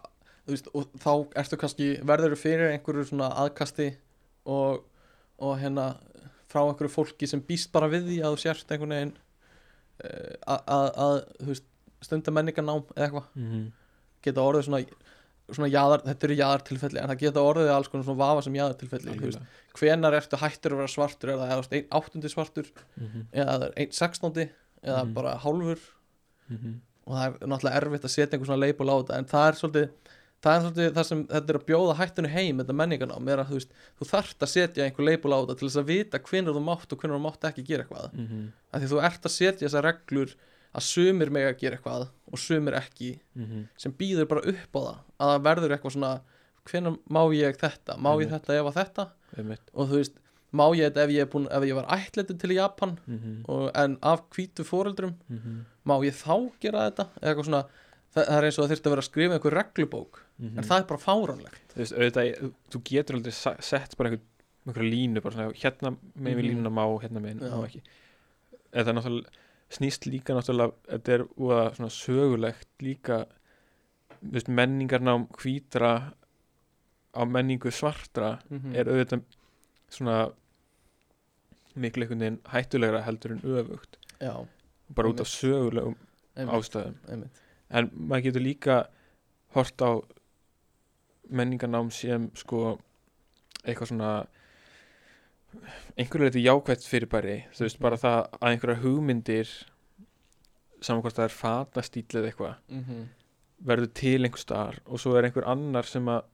veist, 0.48 0.70
og 0.74 0.88
þá 1.00 1.12
ertu 1.42 1.58
kannski 1.60 1.88
verður 2.08 2.36
fyrir 2.40 2.72
einhverju 2.72 3.10
svona 3.10 3.30
aðkasti 3.44 3.90
og, 4.48 4.82
og 5.42 5.58
hérna 5.60 5.92
frá 6.52 6.64
einhverju 6.64 6.92
fólki 6.92 7.28
sem 7.28 7.42
býst 7.44 7.72
bara 7.74 7.90
við 7.92 8.08
því 8.08 8.18
að 8.22 8.36
þú 8.36 8.42
sért 8.44 8.72
einhvern 8.72 8.96
veginn 8.96 9.14
eh, 10.04 10.34
að, 10.46 10.64
að, 10.76 10.88
að 11.06 11.18
þú 11.38 11.50
veist, 11.52 11.68
stunda 12.02 12.34
menningarnám 12.34 12.84
eða 12.96 13.06
eitthvað. 13.06 13.28
-hmm. 13.36 13.66
geta 14.22 14.46
orðið 14.48 14.64
svona, 14.66 14.82
svona 15.50 15.68
jaðar, 15.72 16.04
þetta 16.06 16.28
eru 16.28 16.36
jaðartilfelli 16.38 17.00
en 17.02 17.08
það 17.12 17.18
geta 17.24 17.40
orðið 17.44 17.72
alls 17.74 17.88
konar 17.92 18.04
svona 18.06 18.22
vafa 18.22 18.42
sem 18.46 18.54
veist, 19.26 19.40
hvenar 19.80 20.16
ertu 20.20 20.36
hættur 20.40 20.72
að 20.72 20.80
vera 20.82 20.92
svartur? 20.94 21.32
Er 21.32 21.38
það 21.42 21.48
einn 21.78 21.88
áttundi 21.98 22.28
svartur? 22.32 22.66
-hmm. 22.98 23.26
eða 23.32 23.72
einn 23.76 23.90
sextándi? 23.92 24.48
Eða 24.82 25.04
Mhm. 25.04 25.14
bara 25.14 25.36
hálfur? 25.38 25.78
-hmm. 26.50 26.74
og 27.06 27.12
það 27.16 27.24
er 27.42 27.46
náttúrulega 27.48 27.76
erfitt 27.80 28.04
að 28.04 28.14
setja 28.14 28.32
einhver 28.38 28.46
svona 28.46 28.64
leipul 28.66 28.88
á 28.90 28.94
þetta 29.02 29.18
en 29.18 29.24
það 29.24 29.48
er 29.48 29.54
svolítið 29.60 29.88
það 30.42 30.54
er 30.56 30.62
svolítið 30.62 30.94
það 30.96 31.06
sem 31.06 31.26
þetta 31.26 31.50
er 31.50 31.58
að 31.58 31.66
bjóða 31.70 31.96
hættunni 31.98 32.28
heim 32.28 32.58
þetta 32.58 32.74
menningarnám 32.80 33.28
er 33.28 33.38
að 33.38 33.48
þú 33.50 33.54
veist 33.58 33.70
þú 33.98 34.04
þarft 34.10 34.42
að 34.42 34.48
setja 34.52 34.84
einhver 34.84 35.04
leipul 35.06 35.32
á 35.34 35.38
þetta 35.42 35.58
til 35.58 35.68
þess 35.68 35.80
að 35.82 35.90
vita 35.92 36.18
hvenær 36.18 36.54
þú 36.56 36.62
mátt 36.66 36.92
og 36.92 36.98
hvenær 36.98 37.16
þú 37.18 37.22
mátt 37.22 37.44
ekki 37.50 37.62
gera 37.66 37.82
eitthvað 37.84 38.10
að 40.72 40.86
sumir 40.86 41.30
meg 41.32 41.48
að 41.48 41.58
gera 41.60 41.76
eitthvað 41.76 42.08
og 42.32 42.40
sumir 42.40 42.76
ekki 42.78 43.12
-hmm. 43.36 43.66
sem 43.76 43.92
býður 43.92 44.28
bara 44.30 44.46
upp 44.52 44.76
á 44.76 44.80
það 44.80 44.96
að 45.18 45.30
það 45.32 45.44
verður 45.48 45.74
eitthvað 45.76 45.92
svona 45.96 46.12
hvenær 46.70 46.98
má 47.10 47.22
ég 47.34 47.56
þetta, 47.60 47.96
má 47.98 48.10
ég 48.22 48.30
þetta 48.30 48.56
ef 48.56 48.66
að 48.70 48.78
þetta? 48.78 49.06
Einmitt. 49.36 49.70
Og 49.74 49.88
þú 49.90 49.98
veist, 50.00 50.18
má 50.52 50.64
ég 50.76 50.88
þetta 50.88 51.04
ef 51.04 51.10
ég, 51.10 51.30
búin, 51.32 51.48
ef 51.50 51.62
ég 51.66 51.74
var 51.74 51.88
ættleitur 51.96 52.38
til 52.38 52.50
Japan 52.54 52.98
-hmm. 53.08 53.44
og, 53.48 53.70
en 53.74 53.98
af 54.02 54.22
hvítu 54.30 54.64
fóreldrum 54.64 55.14
-hmm. 55.30 55.64
má 55.84 55.94
ég 56.04 56.14
þá 56.14 56.50
gera 56.60 56.90
þetta? 56.90 57.08
Eitthvað 57.22 57.44
svona, 57.44 57.64
það, 58.14 58.24
það 58.26 58.38
er 58.38 58.44
eins 58.44 58.58
og 58.58 58.64
það 58.64 58.70
þurfti 58.72 58.86
að 58.86 58.94
vera 58.94 59.02
að 59.02 59.10
skrifa 59.10 59.34
einhver 59.34 59.54
reglubók, 59.58 60.24
en 60.38 60.64
það 60.64 60.78
er 60.78 60.86
bara 60.86 61.00
fáránlegt. 61.00 61.68
Þú 61.74 61.78
veist, 61.78 61.92
auðvitað, 61.92 62.52
þú- 62.70 62.82
getur 62.84 63.16
aldrei 63.16 63.32
sett 63.60 63.96
bara 63.96 64.08
einhver, 64.08 64.24
einhver 64.66 64.84
línu 64.84 65.20
bara 65.20 65.34
svona, 65.34 65.52
hérna 65.52 65.96
með 66.16 66.34
við 66.36 66.42
Mhm. 66.42 66.48
línuna 66.48 66.70
má, 66.70 66.84
hérna 67.02 67.20
með 67.20 67.82
en 68.72 68.84
það 68.84 68.88
er 68.88 68.94
náttúrulega 68.94 69.28
snýst 69.72 70.06
líka 70.06 70.34
náttúrulega, 70.36 70.74
þetta 70.90 71.14
er 71.16 71.24
úða 71.40 71.62
svona 71.76 71.92
sögulegt 71.94 72.68
líka 72.84 73.22
veist, 74.20 74.48
menningarnám 74.48 75.26
hvítra 75.38 76.12
á 77.12 77.20
menningu 77.28 77.72
svartra 77.72 78.38
mm 78.50 78.74
er 78.76 78.88
auðvitað 78.88 79.24
svona 79.92 80.16
miklu 81.74 82.04
einhvern 82.04 82.20
veginn 82.24 82.40
hættulegra 82.52 83.02
heldur 83.06 83.32
en 83.32 83.44
öfugt. 83.44 83.96
Já, 84.20 84.46
bara 84.94 85.08
út 85.08 85.20
af 85.20 85.28
sögulegum 85.28 85.96
einmitt, 86.36 86.54
ástæðum. 86.54 86.96
Einmitt. 87.08 87.40
en 87.70 87.90
maður 87.94 88.24
getur 88.28 88.44
líka 88.44 88.76
hort 89.54 89.80
á 89.80 89.90
menningarnám 91.28 91.90
sem 91.90 92.30
sko 92.36 92.78
eitthvað 93.64 93.88
svona 93.88 94.12
einhverju 95.98 96.24
leiti 96.24 96.44
jákvætt 96.44 96.86
fyrirbæri 96.88 97.36
þú 97.52 97.64
veist 97.66 97.78
Mhm. 97.78 97.82
bara 97.82 97.96
það 97.96 98.28
að 98.40 98.50
einhverja 98.52 98.82
hugmyndir 98.82 99.48
saman 100.80 101.02
hvort 101.02 101.14
það 101.16 101.24
er 101.24 101.36
fatastíl 101.38 102.06
eða 102.20 102.30
eitthvað 102.32 102.54
Mm 102.68 103.08
verður 103.62 103.92
til 103.94 104.24
einhver 104.24 104.40
staðar 104.42 104.78
og 104.86 104.98
svo 104.98 105.12
er 105.16 105.22
einhver 105.28 105.44
annar 105.46 105.84
sem 105.86 106.04
að 106.10 106.24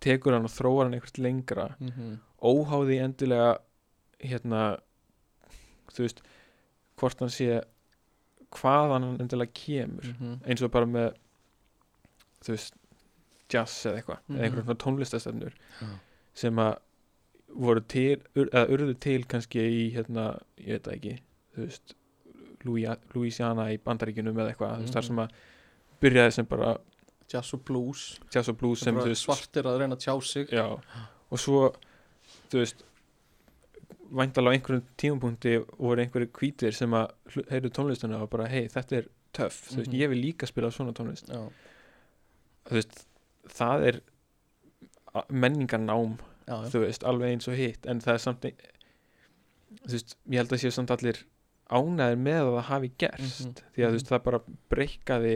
tekur 0.00 0.32
hann 0.32 0.44
og 0.48 0.50
þróar 0.50 0.84
hann 0.86 0.94
einhvert 0.94 1.18
lengra 1.18 1.76
-hmm. 1.78 2.18
óháði 2.42 3.02
endilega 3.04 3.58
hérna 4.20 4.78
þú 5.92 5.98
veist 6.06 6.22
hvort 6.96 7.20
hann 7.20 7.28
sé 7.28 7.62
hvaðan 8.50 9.02
hann 9.04 9.20
endilega 9.20 9.52
kemur 9.52 10.04
Mhm. 10.04 10.40
eins 10.46 10.62
og 10.62 10.70
bara 10.70 10.86
með 10.86 11.12
þú 12.44 12.48
veist 12.54 12.74
jazz 13.50 13.84
eða 13.86 13.96
eitthvað 14.00 14.18
Mhm. 14.28 14.36
eða 14.38 14.44
einhverjum 14.44 14.64
svona 14.64 14.84
tónlistastefnur 14.84 15.52
sem 16.34 16.56
að 16.56 16.78
voru 17.54 17.80
til 17.88 18.20
eða 18.36 18.66
urðu 18.68 18.94
til 19.00 19.24
kannski 19.24 19.58
í 19.60 19.92
hérna, 19.94 20.38
ég 20.60 20.76
veit 20.78 20.82
það 20.84 20.94
ekki 20.98 21.14
þú 21.56 21.64
veist 21.66 21.94
Louis- 22.64 22.98
Louisiana 23.14 23.68
í 23.72 23.78
bandaríkjunum 23.78 24.34
eða 24.36 24.52
eitthvað 24.52 24.76
þú 24.76 24.82
veist 24.82 24.94
þar 24.94 25.02
Mhm. 25.02 25.06
sem 25.06 25.16
að 25.16 25.30
byrjaði 26.02 26.32
sem 26.32 26.44
bara 26.46 26.76
jazz 27.28 27.54
og 27.54 27.64
blues 27.64 28.18
jazz 28.34 28.48
og 28.48 28.58
blues 28.58 28.80
sem 28.80 28.94
veist 28.94 29.24
svartir 29.26 29.62
að 29.64 29.78
reyna 29.80 29.96
að 29.96 30.00
tjá 30.04 30.22
sig 30.22 30.46
já, 30.50 30.64
og 31.30 31.38
svo 31.38 31.72
þú 32.50 32.58
veist 32.58 32.84
væntalega 34.10 34.50
á 34.50 34.56
einhverjum 34.56 34.84
tímapunkti 34.96 35.58
voru 35.78 36.00
einhverju 36.02 36.28
hvítir 36.32 36.72
sem 36.74 36.90
að 36.90 37.10
heyrðu 37.50 37.70
tónlistuna 37.70 38.22
og 38.22 38.30
bara 38.30 38.46
hei 38.48 38.66
þetta 38.68 38.96
er 38.96 39.08
töff, 39.32 39.68
þú 39.70 39.76
veist 39.76 39.90
Mhm. 39.92 40.00
ég 40.00 40.08
vil 40.08 40.22
líka 40.22 40.46
spila 40.46 40.68
svona 40.70 40.92
tónlist 40.92 41.26
já, 41.28 41.50
þú 42.66 42.70
veist 42.72 43.06
það 43.48 43.86
er 43.88 44.00
menningarnám 45.30 46.18
já, 46.48 46.54
já. 46.64 46.68
þú 46.72 46.80
veist 46.86 47.04
alveg 47.04 47.34
eins 47.36 47.48
og 47.52 47.54
hitt 47.60 47.86
en 47.86 48.00
það 48.00 48.14
er 48.14 48.22
samt 48.24 48.46
þú 48.48 49.92
veist 49.92 50.16
ég 50.32 50.40
held 50.40 50.54
að 50.56 50.62
séu 50.64 50.72
samt 50.74 50.90
allir 50.94 51.20
ánæður 51.68 52.20
með 52.24 52.38
að 52.42 52.52
það 52.56 52.68
hafi 52.72 52.90
gerst 53.02 53.44
Mhm. 53.46 53.54
því 53.76 53.84
að 53.84 53.88
þú 53.92 53.98
veist 53.98 54.12
það 54.12 54.22
bara 54.24 54.40
breykaði 54.72 55.34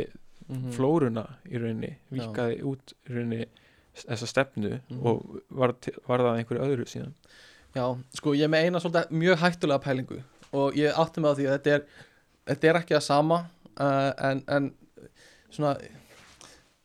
Mhm. 0.48 0.70
flóruna 0.72 1.24
í 1.46 1.58
rauninni, 1.60 1.90
vikaði 2.10 2.62
út 2.66 2.94
í 3.06 3.12
rauninni 3.14 3.46
þessa 3.94 4.26
stefnu 4.26 4.80
Mhm. 4.90 5.06
og 5.06 5.40
var, 5.50 5.74
var 6.08 6.18
það 6.18 6.38
einhverju 6.40 6.64
öðru 6.66 6.86
síðan 6.88 7.12
Já, 7.74 7.84
sko 8.14 8.32
ég 8.36 8.44
er 8.44 8.48
með 8.48 8.64
eina 8.66 8.80
svolítið 8.80 9.10
mjög 9.10 9.36
hættulega 9.38 9.82
pælingu 9.82 10.22
og 10.52 10.74
ég 10.74 10.92
átti 10.92 11.20
með 11.20 11.36
því 11.36 11.44
að 11.48 11.58
þetta 11.58 11.70
er, 11.74 11.84
þetta 12.46 12.68
er 12.68 12.74
ekki 12.80 12.94
það 12.96 13.02
sama 13.02 13.38
uh, 13.80 14.12
en, 14.18 14.42
en 14.48 14.74
svona 15.50 15.76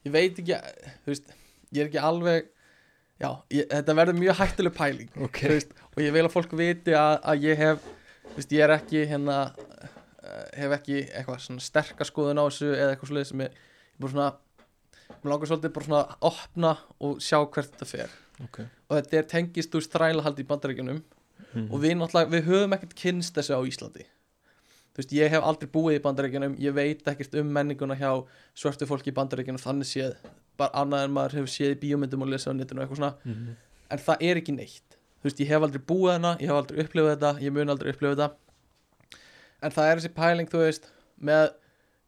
ég 0.06 0.12
veit 0.12 0.38
ekki, 0.40 0.56
þú 1.04 1.12
veist 1.12 1.34
ég 1.74 1.82
er 1.82 1.88
ekki 1.90 2.00
alveg 2.04 2.48
já, 3.22 3.30
ég, 3.54 3.68
þetta 3.72 3.98
verður 4.00 4.20
mjög 4.22 4.40
hættuleg 4.42 4.76
pæling 4.78 5.22
ok, 5.28 5.44
þú 5.44 5.54
veist, 5.56 5.78
og 5.94 6.04
ég 6.04 6.16
vil 6.16 6.26
að 6.26 6.34
fólk 6.34 6.58
viti 6.60 6.98
að, 6.98 7.14
að 7.32 7.48
ég 7.48 7.62
hef 7.62 7.88
veist, 8.36 8.52
ég 8.54 8.66
er 8.66 8.76
ekki 8.78 9.06
hérna 9.10 9.38
uh, 9.52 10.44
hef 10.58 10.76
ekki 10.80 11.00
eitthvað 11.06 11.42
svona 11.46 11.66
sterka 11.66 12.08
skoðun 12.08 12.42
á 12.42 12.46
þessu 12.48 12.72
eða 12.74 12.92
eitthvað 12.94 13.12
svoleiðis 13.12 13.34
sem 13.34 13.46
ég, 13.48 13.58
ég 13.58 14.04
bara 14.04 14.16
svona 14.16 14.32
mér 15.08 15.32
langar 15.32 15.52
svolítið 15.52 15.76
bara 15.76 15.88
svona 15.88 16.02
að 16.04 16.28
opna 16.30 16.74
og 17.04 17.22
sjá 17.24 17.38
hvert 17.40 17.72
þetta 17.74 17.88
fer. 17.90 18.18
Ok. 18.44 18.60
Og 18.64 19.00
þetta 19.00 19.20
er 19.20 19.30
tengist 19.32 19.78
úr 19.78 19.88
þrælahald 19.88 20.42
í 20.42 20.48
bandaríkjunum. 20.48 21.06
Mm. 21.54 21.68
og 21.72 21.80
við 21.82 21.94
náttúrulega, 21.96 22.30
við 22.34 22.48
höfum 22.50 22.74
ekkert 22.76 22.96
kynst 22.98 23.38
þessu 23.38 23.56
á 23.56 23.62
Íslandi. 23.66 24.04
Þú 24.94 25.00
veist, 25.00 25.14
ég 25.16 25.32
hef 25.32 25.46
aldrei 25.46 25.70
búið 25.72 25.98
í 25.98 26.02
bandaríkjunum 26.04 26.58
ég 26.62 26.76
veit 26.76 27.08
ekkert 27.08 27.38
um 27.40 27.52
menninguna 27.54 27.96
hjá 27.98 28.10
svörtu 28.58 28.88
fólki 28.90 29.14
í 29.14 29.16
bandaríkjunum 29.16 29.62
þannig 29.62 29.90
séð 29.90 30.18
bara 30.60 30.84
annað 30.84 31.06
en 31.06 31.16
maður 31.16 31.40
hefur 31.40 31.54
séð 31.54 31.76
í 31.76 31.80
bíómyndum 31.84 32.26
og 32.26 32.32
lesað 32.34 32.54
á 32.54 32.58
netinu 32.58 32.82
og 32.82 32.86
eitthvað 32.86 33.02
svona. 33.02 33.14
Mm. 33.24 33.56
en 33.96 34.04
það 34.04 34.26
er 34.28 34.42
ekki 34.42 34.58
neitt. 34.58 34.98
Þú 35.18 35.30
veist, 35.30 35.40
ég 35.42 35.52
hef 35.52 35.64
aldrei 35.66 35.84
búið 35.92 36.14
hana, 36.14 36.34
ég 36.42 36.52
hef 36.52 36.60
aldrei 36.62 36.84
upplifað 36.84 37.14
þetta 37.16 37.32
ég 37.46 37.54
mun 37.56 37.74
aldrei 37.74 37.94
upplifað 37.94 38.20
þetta. 38.22 39.22
En 39.66 39.74
það 39.74 39.92
er 39.92 40.02
þessi 40.02 40.14
pæling, 40.18 40.50
þú 40.52 40.64
veist 40.64 40.92
með, 41.18 41.48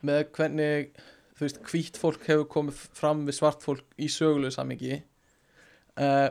með 0.05 0.26
hvernig 0.38 0.91
þú 1.39 1.45
veist, 1.45 1.61
hvítt 1.71 1.99
fólk 1.99 2.26
hefur 2.27 2.49
komið 2.51 2.81
fram 2.99 3.23
við 3.27 3.39
svart 3.39 3.63
fólk 3.63 3.85
í 3.97 4.09
sögulegu 4.11 4.51
samingi 4.53 4.99
uh, 4.99 6.27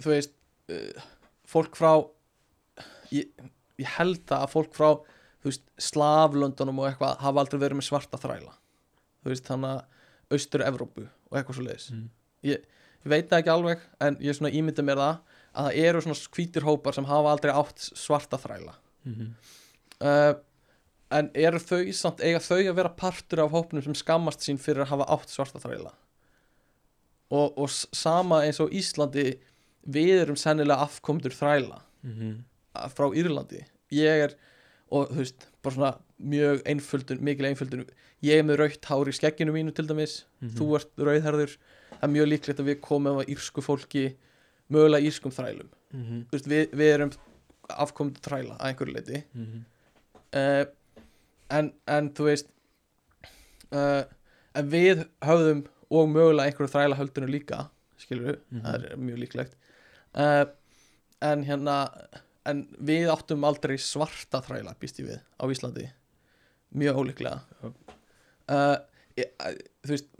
þú 0.00 0.12
veist 0.12 0.34
uh, 0.72 1.06
fólk 1.48 1.78
frá 1.78 1.94
ég, 3.14 3.30
ég 3.80 3.94
held 3.96 4.22
það 4.28 4.44
að 4.44 4.52
fólk 4.54 4.76
frá 4.76 4.90
veist, 5.46 5.64
slavlöndunum 5.80 6.82
og 6.82 6.90
eitthvað 6.90 7.22
hafa 7.24 7.44
aldrei 7.44 7.62
verið 7.62 7.80
með 7.80 7.88
svarta 7.88 8.20
þræla. 8.20 8.52
Veist, 9.24 9.48
þannig 9.48 9.78
að 9.78 10.36
austur-Evrópu 10.36 11.06
og 11.30 11.38
eitthvað 11.38 11.54
svo 11.58 11.64
leiðis 11.66 11.90
Mm. 11.92 12.10
ég 12.44 12.64
veit 13.04 13.28
það 13.30 13.38
ekki 13.42 13.52
alveg 13.54 13.78
en 14.00 14.16
ég 14.20 14.34
svona 14.36 14.52
ímynda 14.52 14.82
mér 14.84 14.96
það 14.96 15.18
að 15.54 15.66
það 15.66 15.76
eru 15.88 16.00
svona 16.00 16.28
hvítir 16.36 16.62
hópar 16.68 16.94
sem 16.94 17.04
hafa 17.04 17.32
aldrei 17.32 17.52
átt 17.54 17.78
svarta 17.94 18.36
þræla 18.38 18.74
Mm. 19.06 19.34
uh, 20.00 20.34
en 21.10 21.30
eru 21.34 21.58
þau 21.58 21.92
samt 21.92 22.20
eiga 22.20 22.38
þau 22.38 22.58
að 22.68 22.74
vera 22.76 22.88
partur 22.94 23.40
af 23.44 23.50
hópnum 23.50 23.82
sem 23.82 23.94
skammast 23.94 24.40
sín 24.44 24.58
fyrir 24.58 24.84
að 24.84 24.92
hafa 24.92 25.06
átt 25.16 25.28
svarta 25.32 25.58
þræla 25.58 25.92
og, 27.30 27.58
og 27.58 27.70
sama 27.70 28.42
eins 28.46 28.60
og 28.62 28.70
Íslandi 28.74 29.38
við 29.90 30.20
erum 30.24 30.36
sennilega 30.38 30.84
afkomdur 30.86 31.32
þræla 31.34 31.80
Mm. 32.02 32.44
að- 32.74 32.92
frá 32.96 33.10
Írlandi 33.12 33.64
ég 33.92 34.22
er, 34.24 34.34
og 34.90 35.10
þú 35.10 35.16
veist 35.20 35.46
bara 35.62 35.74
svona 35.74 35.90
mjög 36.20 36.62
einföldun, 36.66 37.20
mikil 37.20 37.46
einföldun 37.50 37.86
ég 38.22 38.38
er 38.38 38.44
með 38.44 38.56
rautt 38.62 38.84
hár 38.90 39.08
í 39.08 39.12
skegginu 39.16 39.52
mínu 39.52 39.74
til 39.74 39.86
dæmis 39.86 40.24
Mhm. 40.40 40.54
þú 40.56 40.68
ert 40.76 40.90
rauðherður 40.98 41.56
það 41.90 42.02
er 42.02 42.08
mjög 42.14 42.28
líklegt 42.32 42.60
að 42.60 42.68
við 42.70 42.80
komum 42.80 43.18
af 43.20 43.26
írsku 43.26 43.60
fólki 43.64 44.14
mögulega 44.70 45.06
írskum 45.06 45.32
þrælum 45.32 45.68
Mm. 45.92 46.24
Þú 46.30 46.36
veist, 46.36 46.46
við, 46.46 46.68
við 46.70 46.92
erum 46.94 47.10
afkomdu 47.68 48.20
þræla 48.22 48.56
að 48.60 48.66
einhverju 48.68 48.92
leiti 48.94 49.24
Mm. 49.34 49.64
uh, 50.34 50.64
en, 51.50 51.72
en 51.88 52.10
þú 52.14 52.24
veist 52.28 52.46
uh, 53.72 54.04
en 54.54 54.70
við 54.70 55.04
höfðum 55.26 55.64
og 55.90 56.08
mögulega 56.12 56.46
einhverju 56.46 56.70
þræla 56.70 56.98
höldunum 57.00 57.32
líka 57.34 57.68
skilur 57.98 58.28
við, 58.30 58.38
Mhm. 58.50 58.62
það 58.62 58.74
er 58.92 58.96
mjög 58.96 59.18
líklegt 59.24 59.54
uh, 60.14 60.44
en 61.22 61.44
hérna 61.44 61.76
en 62.50 62.62
við 62.78 63.10
áttum 63.12 63.46
aldrei 63.48 63.76
svarta 63.80 64.42
þræla 64.44 64.76
býst 64.80 65.00
ég 65.02 65.10
við 65.10 65.20
á 65.20 65.44
Íslandi. 65.50 65.86
Mjög 66.80 67.00
ólíklega. 67.02 67.40
Já. 67.60 67.70
uh, 68.54 68.76
ég, 69.18 69.32
uh, 69.42 69.56
þú 69.86 69.94
veist 69.96 70.10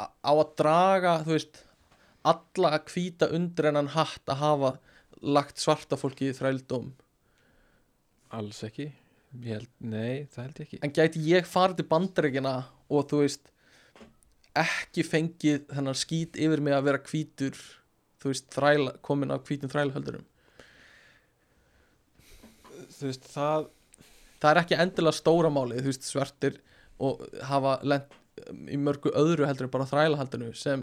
á 0.00 0.32
að 0.32 0.54
draga 0.58 1.18
þú 1.26 1.36
veist 1.36 1.60
alla 2.30 2.72
að 2.76 2.90
hvíta 2.94 3.28
undir 3.36 3.70
hennan 3.70 3.92
hatt 3.94 4.32
að 4.32 4.42
hafa 4.42 4.72
lagt 5.20 5.60
svarta 5.60 5.98
fólki 6.00 6.30
í 6.30 6.36
þrældóm? 6.36 6.90
Alls 8.36 8.62
ekki. 8.66 8.90
Held, 9.44 9.70
nei, 9.78 10.26
það 10.32 10.44
held 10.44 10.58
ég 10.58 10.66
ekki. 10.66 10.80
En 10.82 10.94
gæti 10.94 11.22
ég 11.28 11.46
farið 11.46 11.80
til 11.80 11.88
bandaríkina 11.90 12.54
og 12.90 13.06
þú 13.10 13.22
veist 13.22 13.52
ekki 14.58 15.04
fengið 15.06 15.68
þennan 15.70 15.98
skít 15.98 16.38
yfir 16.40 16.62
mig 16.64 16.74
að 16.74 16.88
vera 16.88 17.02
hvítur 17.06 17.58
þú 18.20 18.32
veist, 18.32 18.48
þræla, 18.52 18.96
komin 19.06 19.32
af 19.34 19.44
hvítum 19.46 19.70
þrælahöldurum 19.70 20.24
þú 20.26 20.29
veist, 23.08 23.28
það 23.32 23.68
það 24.40 24.50
er 24.50 24.60
ekki 24.62 24.80
endilega 24.84 25.16
stóra 25.16 25.52
málið 25.52 25.84
þú 25.84 25.92
veist, 25.92 26.08
svartir 26.08 26.58
og 27.00 27.22
hafa 27.48 27.78
lent 27.86 28.16
í 28.72 28.78
mörgu 28.80 29.12
öðru 29.16 29.46
heldur 29.48 29.68
en 29.68 29.72
bara 29.72 29.88
þrælahaldinu 29.88 30.52
sem, 30.56 30.82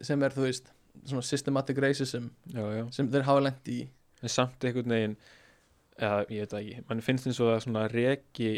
sem 0.00 0.24
er, 0.24 0.34
þú 0.34 0.46
veist 0.46 0.72
svona 1.06 1.24
systematic 1.24 1.78
racism 1.80 2.28
já, 2.52 2.64
já, 2.76 2.84
sem 2.92 3.08
þeir 3.12 3.28
hafa 3.28 3.44
lent 3.46 3.70
í. 3.72 3.78
En 4.22 4.32
samt 4.32 4.64
einhvern 4.64 4.92
veginn 4.92 5.16
eða, 5.96 6.18
ég 6.28 6.44
veit 6.44 6.58
ekki, 6.58 6.84
mann 6.88 7.04
finnst 7.04 7.28
eins 7.28 7.40
og 7.40 7.52
það 7.52 7.64
svona 7.66 7.86
reki 7.92 8.52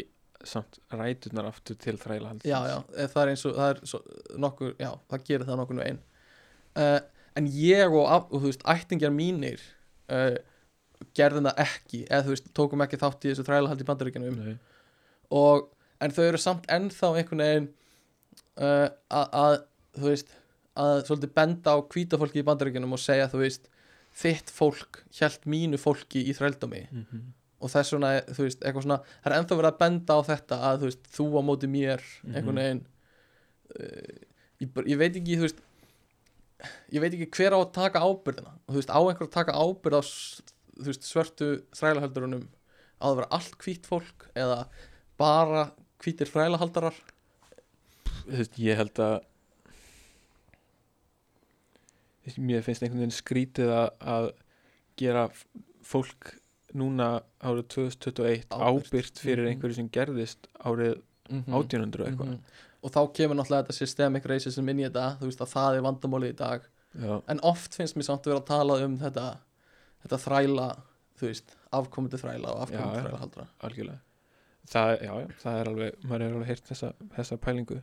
samt 0.45 0.79
ræturnar 0.93 1.47
aftur 1.49 1.77
til 1.79 1.95
þrælahalds 1.97 2.45
já, 2.45 2.57
já, 2.69 2.77
eh, 2.93 3.07
það 3.09 3.21
er 3.21 3.31
eins 3.31 3.45
og 3.47 3.55
það 3.55 3.69
er 3.71 3.79
svo, 3.91 4.01
nokkur, 4.45 4.73
já, 4.81 4.91
það 5.11 5.23
gerir 5.29 5.47
það 5.47 5.61
nokkur 5.61 5.79
veginn. 5.81 6.01
Uh, 6.75 6.99
en 7.39 7.47
ég 7.51 7.95
og, 7.95 8.03
og 8.03 8.35
þú 8.35 8.49
veist, 8.49 8.67
ættingjar 8.75 9.15
mínir 9.15 9.63
uh, 10.11 10.35
gerðum 11.17 11.47
það 11.49 11.61
ekki 11.65 11.99
eða 12.09 12.23
þú 12.27 12.33
veist, 12.35 12.49
tókum 12.57 12.81
ekki 12.85 12.99
þátt 13.01 13.25
í 13.25 13.31
þessu 13.33 13.45
þrælahald 13.47 13.81
í 13.81 13.87
bandaríkjanum 13.89 14.39
og, 15.35 15.69
en 16.01 16.11
þau 16.15 16.23
eru 16.29 16.37
samt 16.41 16.65
ennþá 16.71 17.11
einhvern 17.19 17.43
veginn 17.45 17.69
uh, 18.59 18.89
að, 19.09 19.29
að 19.43 19.55
þú 19.99 20.09
veist 20.11 20.35
að 20.75 21.05
svolítið 21.07 21.33
benda 21.37 21.71
á 21.71 21.77
hvíta 21.87 22.19
fólki 22.19 22.41
í 22.41 22.45
bandaríkjanum 22.47 22.93
og 22.97 22.99
segja, 22.99 23.29
þú 23.31 23.41
veist 23.45 23.69
þitt 24.15 24.51
fólk 24.55 25.01
hjælt 25.15 25.43
mínu 25.51 25.79
fólki 25.81 26.21
í 26.29 26.33
þrældómi 26.35 26.85
Mhm. 26.91 27.23
og 27.65 27.71
þess 27.71 27.93
vegna, 27.95 28.09
þú 28.35 28.43
veist, 28.45 28.59
eitthvað 28.63 28.83
svona 28.85 28.97
það 29.23 29.29
er 29.31 29.35
ennþá 29.39 29.55
verið 29.59 29.71
að 29.71 29.79
benda 29.79 30.15
á 30.15 30.21
þetta 30.27 30.57
að 30.69 30.77
þú 30.81 30.89
veist, 30.89 31.07
þú 31.15 31.25
á 31.35 31.41
móti 31.47 31.67
mér, 31.71 32.03
einhvern 32.27 32.55
Mhm. 32.55 32.59
veginn 32.61 32.83
uh, 33.79 34.19
ég, 34.61 34.69
ég 34.91 34.97
veit 34.99 35.15
ekki, 35.19 35.37
þú 35.39 35.47
veist 35.47 35.63
ég 36.95 37.01
veit 37.03 37.13
ekki 37.17 37.27
hver 37.35 37.55
á 37.55 37.59
að 37.59 37.71
taka 37.75 38.03
ábyrðina 38.03 38.53
og 38.67 38.71
þú 38.75 38.79
veist, 38.79 38.91
á 38.93 38.99
einhver 38.99 39.27
að 39.27 39.33
taka 39.35 39.55
ábyrð 39.59 39.99
á 39.99 40.03
þú 40.79 40.89
veist, 40.91 41.07
svörtu 41.07 41.49
þrælahaldurunum 41.77 42.47
að 43.05 43.15
vera 43.19 43.27
allt 43.37 43.57
hvít 43.63 43.85
fólk 43.89 44.27
eða 44.35 44.65
bara 45.19 45.67
hvítir 46.03 46.27
þrælahaldarar? 46.31 46.97
Þú 48.25 48.37
veist, 48.39 48.57
ég 48.59 48.77
held 48.79 48.99
að 49.05 49.19
mér 52.41 52.63
finnst 52.65 52.81
einhvern 52.83 53.03
veginn 53.03 53.13
skrítið 53.13 53.71
að, 53.71 53.89
að 54.01 54.27
gera 54.97 55.25
fólk 55.85 56.31
núna 56.75 57.09
árið 57.45 57.67
2021 57.75 58.47
Ábyrgt. 58.55 59.19
fyrir 59.21 59.45
Mhm. 59.45 59.51
einhverju 59.53 59.75
sem 59.77 59.89
gerðist 59.93 60.47
árið 60.65 61.01
mm 61.29 61.43
1800 61.53 62.07
eitthvað. 62.09 62.39
Og 62.85 62.91
þá 62.91 62.99
kemur 63.17 63.35
náttúrulega 63.39 63.65
þetta 63.65 63.73
systemic 63.79 64.25
racism 64.29 64.69
inn 64.69 64.79
í 64.81 64.87
þetta 64.89 65.17
þú 65.19 65.29
veist 65.29 65.41
að 65.41 65.53
það 65.53 65.75
er 65.77 65.85
vandamálið 65.85 66.29
í 66.33 66.37
dag. 66.37 66.61
Já, 66.95 67.21
en 67.27 67.39
oft 67.43 67.73
finnst 67.75 67.95
mér 67.97 68.03
samt 68.07 68.25
að 68.25 68.31
vera 68.33 68.41
að 68.41 68.45
tala 68.51 68.85
um 68.85 68.97
þetta 68.97 69.37
þetta 70.05 70.19
þræla 70.21 70.67
þú 71.19 71.29
veist, 71.29 71.55
afkomandi 71.75 72.19
þræla 72.21 72.51
og 72.53 72.73
já. 72.73 72.81
þræla 72.81 73.21
haldra 73.21 73.47
algjörlega. 73.65 74.01
Það, 74.65 74.91
já, 75.05 75.11
já, 75.21 75.33
það 75.43 75.59
er 75.59 75.71
alveg 75.71 76.05
maður 76.05 76.25
er 76.25 76.35
alveg 76.35 76.49
heyrt 76.49 76.69
þessa, 76.71 76.91
þessa 77.15 77.39
pælingu. 77.41 77.79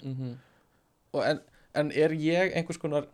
Og 1.12 1.26
en, 1.26 1.42
en 1.78 1.92
er 1.94 2.14
ég 2.18 2.54
einhvers 2.58 2.80
konar 2.82 3.06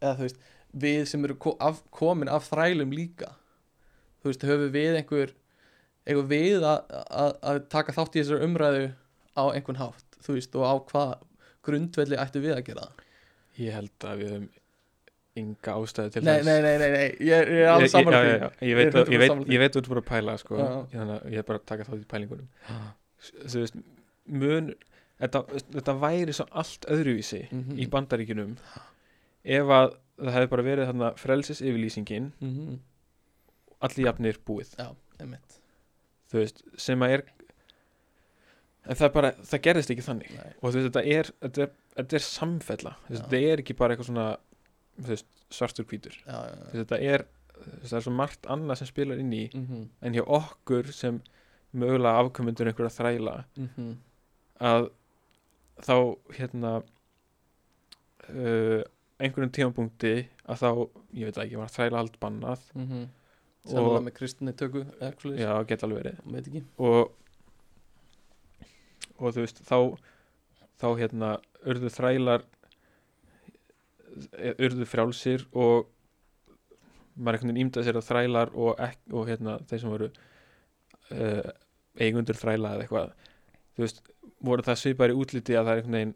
eða 0.00 0.14
þú 0.18 0.26
veist, 0.26 0.40
við 0.72 1.02
sem 1.10 1.26
eru 1.26 1.36
ko 1.40 1.54
af, 1.62 1.82
komin 1.94 2.30
af 2.32 2.48
þrælum 2.50 2.94
líka? 2.94 3.32
Þú 4.22 4.32
veist, 4.32 4.48
höfum 4.48 4.74
við 4.74 4.98
einhver 4.98 5.34
einhver 6.08 6.28
við 6.30 6.64
að, 6.64 7.62
taka 7.70 7.94
þátt 7.94 8.16
í 8.16 8.22
þessar 8.22 8.44
umræðu 8.46 8.86
á 9.38 9.44
einhvern 9.52 9.80
hátt? 9.82 10.18
Þú 10.24 10.38
veist, 10.38 10.56
og 10.58 10.66
á 10.66 10.74
hvað 10.90 11.14
grundvelli 11.66 12.18
ættu 12.18 12.42
við 12.42 12.56
að 12.56 12.66
gera 12.70 12.88
ég 13.58 13.74
held 13.74 14.06
að 14.06 14.22
við 14.22 14.32
höfum 14.32 14.48
ynga 15.38 15.74
ástæðu 15.78 16.12
til 16.12 16.22
þess. 16.22 16.44
nei, 16.46 16.60
nei, 16.62 16.76
nei, 16.78 16.90
nei, 16.90 17.06
ég, 17.20 17.52
er 17.52 17.68
alveg 17.72 17.86
Ég- 17.88 17.92
saman 17.94 18.12
já, 18.14 18.20
því. 18.20 18.68
ég 18.68 18.76
veit, 18.78 18.88
Ég 18.88 18.94
að- 18.94 19.08
ég 19.08 19.18
100% 19.18 19.18
veit, 19.18 19.30
sammála 19.30 19.46
því. 19.46 19.54
ég 19.54 19.58
veit 19.62 19.72
þú 19.72 19.78
ert 19.82 19.88
búin 19.92 20.02
að 20.02 20.08
pæla 20.12 20.36
sko, 20.38 20.56
þannig 20.92 21.14
að 21.22 21.30
ég 21.32 21.38
er 21.38 21.42
bara 21.52 21.58
að 21.58 21.66
taka 21.66 21.84
þátt 21.88 22.02
í 22.02 22.08
pælingunum. 22.12 22.48
Þú 23.48 23.62
veist, 23.62 23.74
mun 24.26 24.74
þetta, 25.20 25.42
þetta 25.78 25.94
væri 26.00 26.32
svo 26.36 26.46
allt 26.52 26.86
öðruvísi 26.88 27.40
Mhm. 27.52 27.78
í 27.78 27.88
bandaríkinum 27.88 28.56
ef 29.44 29.64
að 29.78 29.96
það 30.18 30.32
hefði 30.34 30.48
bara 30.50 30.62
verið 30.62 30.86
þarna 30.92 31.12
frelsis 31.16 31.60
yfirlýsingin 31.62 32.32
Mhm. 32.40 32.78
allir 33.82 34.04
jafnir 34.06 34.38
búið. 34.46 34.74
Já, 34.76 34.94
einmitt. 35.20 35.58
Þú 36.30 36.38
veist, 36.42 36.62
sem 36.76 36.98
að 37.00 37.10
er 37.18 37.22
en 38.88 38.96
það 38.96 39.12
bara, 39.12 39.32
það 39.44 39.62
gerðist 39.66 39.90
ekki 39.92 40.04
þannig. 40.06 40.30
Nei. 40.34 40.52
og 40.62 40.72
þú 40.72 40.78
veist, 40.78 40.88
þetta 40.92 41.02
er, 41.06 41.30
þetta 41.42 41.62
er, 41.66 41.70
þetta 41.98 42.14
er 42.18 42.24
samfella. 42.24 42.92
Þetta 43.10 43.40
er 43.52 43.62
ekki 43.62 43.76
bara 43.76 43.96
eitthvað 43.96 44.08
svona 44.10 44.36
veist, 45.06 45.26
svartur 45.50 45.84
hvítur 45.88 46.16
Þú 46.18 46.26
já, 46.26 46.38
já, 46.48 46.54
já. 46.58 46.70
þetta 46.82 46.98
er, 47.14 47.24
það 47.84 47.96
er 47.98 48.04
svo 48.06 48.12
margt 48.18 48.46
annað 48.50 48.80
sem 48.82 48.90
spilar 48.90 49.18
inn 49.22 49.32
í 49.32 49.44
Mhm, 49.54 49.88
en 50.02 50.12
hjá 50.18 50.24
okkur 50.26 50.90
sem 50.92 51.20
mögulega 51.72 52.22
afkomendur 52.24 52.66
einhverja 52.70 52.96
þræla 52.98 53.36
mhm, 53.56 53.90
að 54.60 54.88
þá 55.86 55.94
hérna 56.38 56.72
uh, 58.28 58.82
einhverjum 59.18 59.52
tímapunkti 59.54 60.12
að 60.48 60.60
þá, 60.62 60.68
ég 61.18 61.28
veit 61.30 61.38
ekki, 61.44 61.58
var 61.60 61.72
þrælahald 61.74 62.18
bannað 62.22 62.66
mhm. 62.74 63.06
Og- 63.68 63.72
Sennilega 63.74 64.00
með 64.06 64.14
kristinni 64.16 64.52
svoleiðis. 65.20 65.42
já, 65.44 65.50
geta 65.68 65.84
alveg 65.84 65.98
verið 66.00 66.20
og 66.78 67.10
og 69.18 69.34
þú 69.34 69.42
veist, 69.42 69.58
þá 69.66 69.78
þá 70.78 70.86
hérna, 71.00 71.30
urðu 71.66 71.90
þrælar 71.90 72.44
urðu 74.58 74.86
frjálsir 74.88 75.46
og 75.52 75.88
maður 77.18 77.38
einhvern 77.38 77.50
veginn 77.52 77.62
ímdaði 77.66 77.86
sér 77.88 77.98
að 77.98 78.06
þrælar 78.08 78.52
og, 78.54 78.74
ek, 78.80 78.98
og 79.12 79.26
hérna, 79.28 79.56
þeir 79.68 79.80
sem 79.82 79.90
voru 79.90 80.08
uh, 80.08 81.50
eigundur 81.98 82.38
þræla 82.38 82.74
eða 82.76 82.84
eitthvað 82.86 83.12
þú 83.74 83.84
veist, 83.84 84.00
voru 84.46 84.62
það 84.66 84.80
svipar 84.82 85.10
í 85.14 85.18
útliti 85.18 85.56
að 85.58 85.66
það 85.66 85.72
er 85.72 85.82
einhvern 85.82 85.98
veginn 85.98 86.14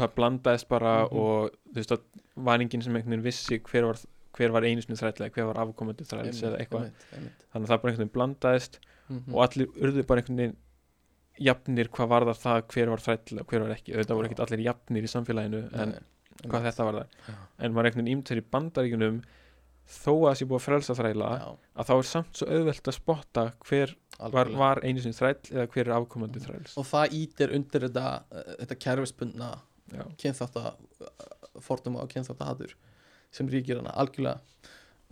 það 0.00 0.14
blandaðist 0.16 0.68
bara 0.68 0.94
Mhm. 1.06 1.18
og 1.20 1.50
þú 1.72 1.78
veist, 1.80 1.92
það 1.92 2.44
var 2.48 2.60
enginn 2.64 2.82
sem 2.84 2.96
einhvern 2.96 3.12
veginn 3.14 3.24
vissi 3.28 3.58
hver 3.68 3.86
var, 3.90 4.00
hver 4.36 4.50
var 4.56 4.62
einu 4.68 4.82
sinni 4.84 4.96
þræll 5.00 5.20
eða 5.20 5.30
hver 5.36 5.46
var 5.50 5.60
afkomandi 5.66 6.04
þræls 6.08 6.42
eða 6.42 6.58
eitthvað. 6.60 6.90
þannig 7.12 7.66
að 7.66 7.70
það 7.70 7.80
bara 7.82 7.92
einhvern 7.92 8.02
veginn 8.04 8.16
blandaðist 8.16 8.78
Mhm. 9.12 9.34
og 9.34 9.40
allir 9.44 9.66
urðu 9.82 10.06
bara 10.06 10.20
einhvern 10.22 10.36
veginn 10.40 10.56
jafnir 11.42 11.88
hvað 11.88 12.08
var 12.08 12.24
það 12.34 12.62
hver 12.72 12.88
var 12.92 13.00
þræll 13.04 13.40
og 13.40 13.46
hver 13.50 13.60
var 13.66 13.70
ekki, 13.76 13.92
auðvitað 13.96 14.16
voru 14.16 14.28
ekkert 14.28 14.42
allir 14.46 14.64
jafnir 14.64 15.02
í 15.02 15.10
samfélaginu 15.12 15.62
en 15.74 15.88
Nei, 15.90 15.98
hvað 16.42 16.66
þetta 16.68 16.88
var 16.88 16.98
það. 16.98 17.16
En 17.58 17.74
maður 17.74 17.88
einhvern 17.88 18.04
veginn 18.04 18.18
ímtur 18.18 18.40
í 18.40 18.44
bandaríkunum 18.54 19.22
þó 19.92 20.12
að 20.12 20.26
það 20.26 20.36
sé 20.38 20.46
búið 20.48 20.58
að 20.58 20.64
frelsa 20.66 20.96
þræla 20.96 21.30
Já, 21.36 21.48
að 21.52 21.88
þá 21.88 21.92
er 21.94 22.08
samt 22.08 22.38
svo 22.38 22.48
auðvelt 22.48 22.88
að 22.88 22.96
spotta 22.96 23.44
hver 23.66 23.94
var, 24.32 24.50
var 24.62 24.80
einu 24.86 25.02
sinni 25.02 25.18
þræll 25.18 25.50
eða 25.50 25.66
hver 25.74 25.82
er 25.88 25.94
afkomandi 25.96 26.42
þræls. 26.44 26.76
Og 26.80 26.86
það 26.88 27.16
ítir 27.18 27.54
undir 27.56 27.86
þetta, 27.88 28.12
þetta 28.62 28.78
kerfispundna 28.86 29.50
já, 29.92 30.04
kynþátta 30.22 30.74
forduma 31.62 32.04
og 32.04 32.12
kynþátta 32.12 32.48
hatur 32.48 32.76
sem 33.34 33.48
ríkir 33.50 33.80
hana 33.80 33.94
algjörlega. 33.98 34.38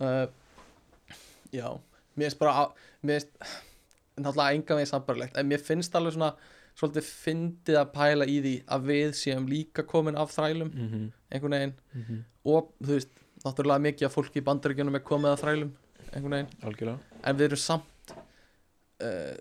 Uh, 0.01 0.25
já, 1.53 1.67
mér 2.15 2.31
finnst 2.31 2.41
bara 2.41 2.69
mér 3.03 3.19
finnst 3.19 3.35
náttúrulega 4.21 4.57
enga 4.57 4.77
veginn 4.77 4.91
sambarlegt 4.91 5.37
en 5.37 5.49
mér 5.49 5.61
finnst 5.63 5.95
alveg 5.97 6.15
svona 6.15 6.33
svolítið 6.79 7.07
fyndið 7.07 7.79
að 7.81 7.93
pæla 7.95 8.27
í 8.27 8.37
því 8.41 8.53
að 8.75 8.87
við 8.89 9.15
séum 9.19 9.47
líka 9.49 9.85
komin 9.87 10.17
af 10.17 10.33
þrælum 10.35 10.71
mm 10.71 10.89
-hmm. 10.89 11.07
einhvern 11.31 11.57
veginn. 11.57 11.75
Mm 11.93 12.23
og 12.43 12.71
þú 12.81 12.91
veist, 12.95 13.09
náttúrulega 13.45 13.85
mikið 13.85 14.05
af 14.05 14.13
fólki 14.15 14.39
í 14.41 14.45
bandaríkjunum 14.45 14.95
er 14.95 15.03
komið 15.05 15.31
af 15.31 15.41
þrælum 15.41 15.71
einhvern 16.13 16.31
veginn. 16.31 16.49
Algjörlega. 16.63 16.99
En 17.23 17.37
við 17.37 17.45
erum 17.45 17.57
samt 17.57 18.13
uh, 19.03 19.35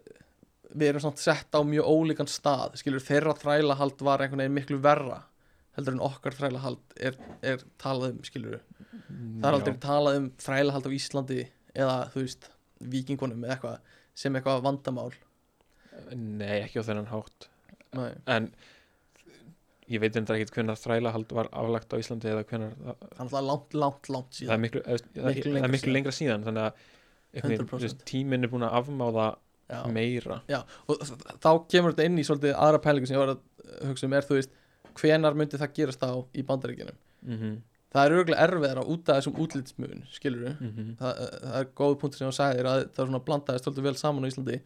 við 0.75 0.89
erum 0.89 1.01
samt 1.01 1.19
sett 1.19 1.55
á 1.57 1.61
mjög 1.65 1.85
ólíkan 1.85 2.29
stað. 2.29 2.77
Skilur 2.77 3.01
þeirra 3.01 3.35
þrælahald 3.35 4.03
var 4.03 4.21
einhvern 4.21 4.39
veginn 4.45 4.59
miklu 4.59 4.79
verra 4.79 5.23
heldur 5.77 5.97
en 5.97 6.05
okkar 6.05 6.37
þrælahald 6.37 6.97
er, 6.99 7.17
er 7.43 7.63
talað 7.81 8.17
um 8.17 8.23
skilur 8.27 8.61
það 8.61 9.49
er 9.49 9.57
aldrei 9.57 9.77
talað 9.83 10.21
um 10.21 10.29
þrælahald 10.41 10.89
á 10.91 10.97
Íslandi 10.97 11.41
eða 11.75 11.97
þú 12.13 12.25
veist 12.25 12.49
vikingunum 12.93 13.45
eða 13.45 13.57
eitthvað 13.57 13.97
sem 14.23 14.37
eitthvað 14.37 14.65
vandamál 14.67 15.11
nei, 16.17 16.61
ekki 16.65 16.81
á 16.81 16.89
þennan 16.89 17.07
hátt 17.11 17.49
Nei. 17.95 18.13
en 18.27 18.51
ég 19.91 20.01
veit 20.01 20.17
enda 20.17 20.35
ekkert 20.37 20.55
hvenær 20.55 20.79
þrælahald 20.79 21.33
var 21.35 21.49
aflagt 21.53 21.91
á 21.93 21.97
Íslandi 21.99 22.31
eða 22.31 22.45
hvenær 22.47 22.75
það, 22.79 23.35
er 23.35 23.47
langt, 23.49 23.75
langt, 23.75 24.09
langt 24.09 24.37
það 24.39 24.43
er 24.43 24.47
síðan 24.47 24.61
miklu, 24.65 24.83
Miklu 24.87 25.23
það 25.23 25.53
lengra 25.55 25.65
er 25.67 25.73
miklu 25.75 25.87
síðan. 25.89 25.97
lengra 25.99 26.13
síðan 26.15 26.45
þannig 26.47 26.67
að 26.69 26.73
einhvern 27.35 27.51
veginn, 27.51 27.67
100%. 27.67 27.71
þú 27.71 27.81
veist, 27.87 28.05
tíminn 28.11 28.45
er 28.47 28.51
búin 28.53 28.67
að 28.69 28.77
afmáða 28.81 29.27
Já. 29.71 29.81
meira 29.95 30.41
og 30.91 31.03
þ- 31.07 31.35
þá 31.43 31.51
kemur 31.71 31.93
þetta 31.95 32.05
inn 32.11 32.19
í 32.19 32.27
svolítið 32.27 32.55
aðra 32.59 32.81
pælingu 32.83 33.07
sem 33.07 33.17
ég 33.17 33.23
var 33.25 33.35
að 33.37 33.89
hugsa 33.91 34.07
um 34.07 34.13
er 34.19 34.23
þú 34.27 34.39
veist 34.39 34.51
hvenar 34.99 35.35
myndi 35.39 35.59
það 35.61 35.75
gerast 35.75 36.03
á 36.03 36.11
í 36.35 36.43
bandaríkjunum 36.47 36.97
mm 37.23 37.37
-hmm. 37.39 37.59
það 37.95 38.07
er 38.07 38.17
örgulega 38.19 38.47
erfiðar 38.47 38.81
út 38.87 39.09
af 39.09 39.17
þessum 39.21 39.39
útlitsmun 39.43 40.03
skilur 40.11 40.57
Mm 40.61 40.71
-hmm. 40.75 40.97
það, 40.99 41.13
það 41.43 41.61
er 41.61 41.69
góð 41.75 41.99
punktur 42.01 42.19
sem 42.19 42.29
þú 42.29 42.35
sagðir 42.39 42.67
að 42.67 42.79
það 42.95 43.03
er 43.03 43.07
svona 43.07 43.25
blandaðist 43.27 43.65
svolítið 43.65 43.83
vel 43.83 43.97
saman 43.97 44.25
á 44.25 44.31
Íslandi 44.31 44.61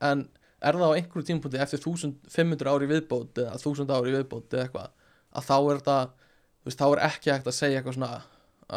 en 0.00 0.28
er 0.62 0.78
það 0.78 0.88
á 0.88 0.96
einhverju 0.96 1.26
tímapunkti 1.28 1.60
eftir 1.60 1.82
1500 1.84 2.70
ári 2.72 2.88
viðbót 2.90 3.38
eða 3.42 3.58
1000 3.60 3.92
ári 3.96 4.14
viðbót 4.16 4.54
eða 4.56 4.64
eitthvað 4.66 4.90
að 5.36 5.46
þá 5.50 5.56
er 5.58 5.80
þetta 5.80 5.96
þú 6.06 6.70
veist, 6.70 6.80
þá 6.80 6.86
er 6.92 7.02
ekki 7.10 7.32
hægt 7.34 7.46
að 7.50 7.56
segja 7.60 7.80
eitthvað 7.80 7.96
svona 7.98 8.10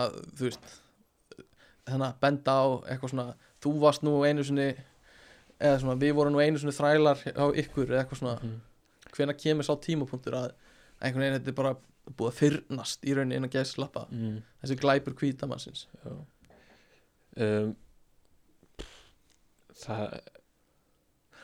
að 0.03 0.17
þú 0.37 0.49
veist 0.49 0.71
þannig 1.89 2.07
að 2.09 2.19
benda 2.21 2.55
á 2.59 2.65
eitthvað 2.91 3.13
svona 3.13 3.27
þú 3.63 3.71
varst 3.81 4.03
nú 4.05 4.15
einu 4.27 4.43
sinni 4.45 4.67
eða 5.59 5.79
svona 5.81 5.95
við 5.99 6.13
vorum 6.19 6.35
nú 6.35 6.41
einu 6.43 6.59
sinni 6.61 6.75
þrælar 6.75 7.23
á 7.35 7.45
ykkur 7.63 7.87
eða 7.93 8.03
eitthvað 8.03 8.21
svona 8.21 8.35
Mhm. 8.43 8.57
hvenær 9.15 9.37
kemur 9.41 9.65
sá 9.65 9.73
tímapunktur 9.81 10.35
að 10.37 10.51
einhvern 11.01 11.23
veginn 11.23 11.39
þetta 11.39 11.49
er 11.49 11.57
bara 11.57 11.75
búið 12.09 12.29
að 12.29 12.37
fyrnast 12.41 13.03
í 13.05 13.13
rauninni 13.15 13.35
innan 13.39 13.49
gæðslappa 13.53 14.05
mm. 14.11 14.37
þessi 14.61 14.77
glæpur 14.79 15.13
hvítamannsins 15.17 15.87
Já 16.03 16.11
um, 17.39 17.75
Það 19.79 20.19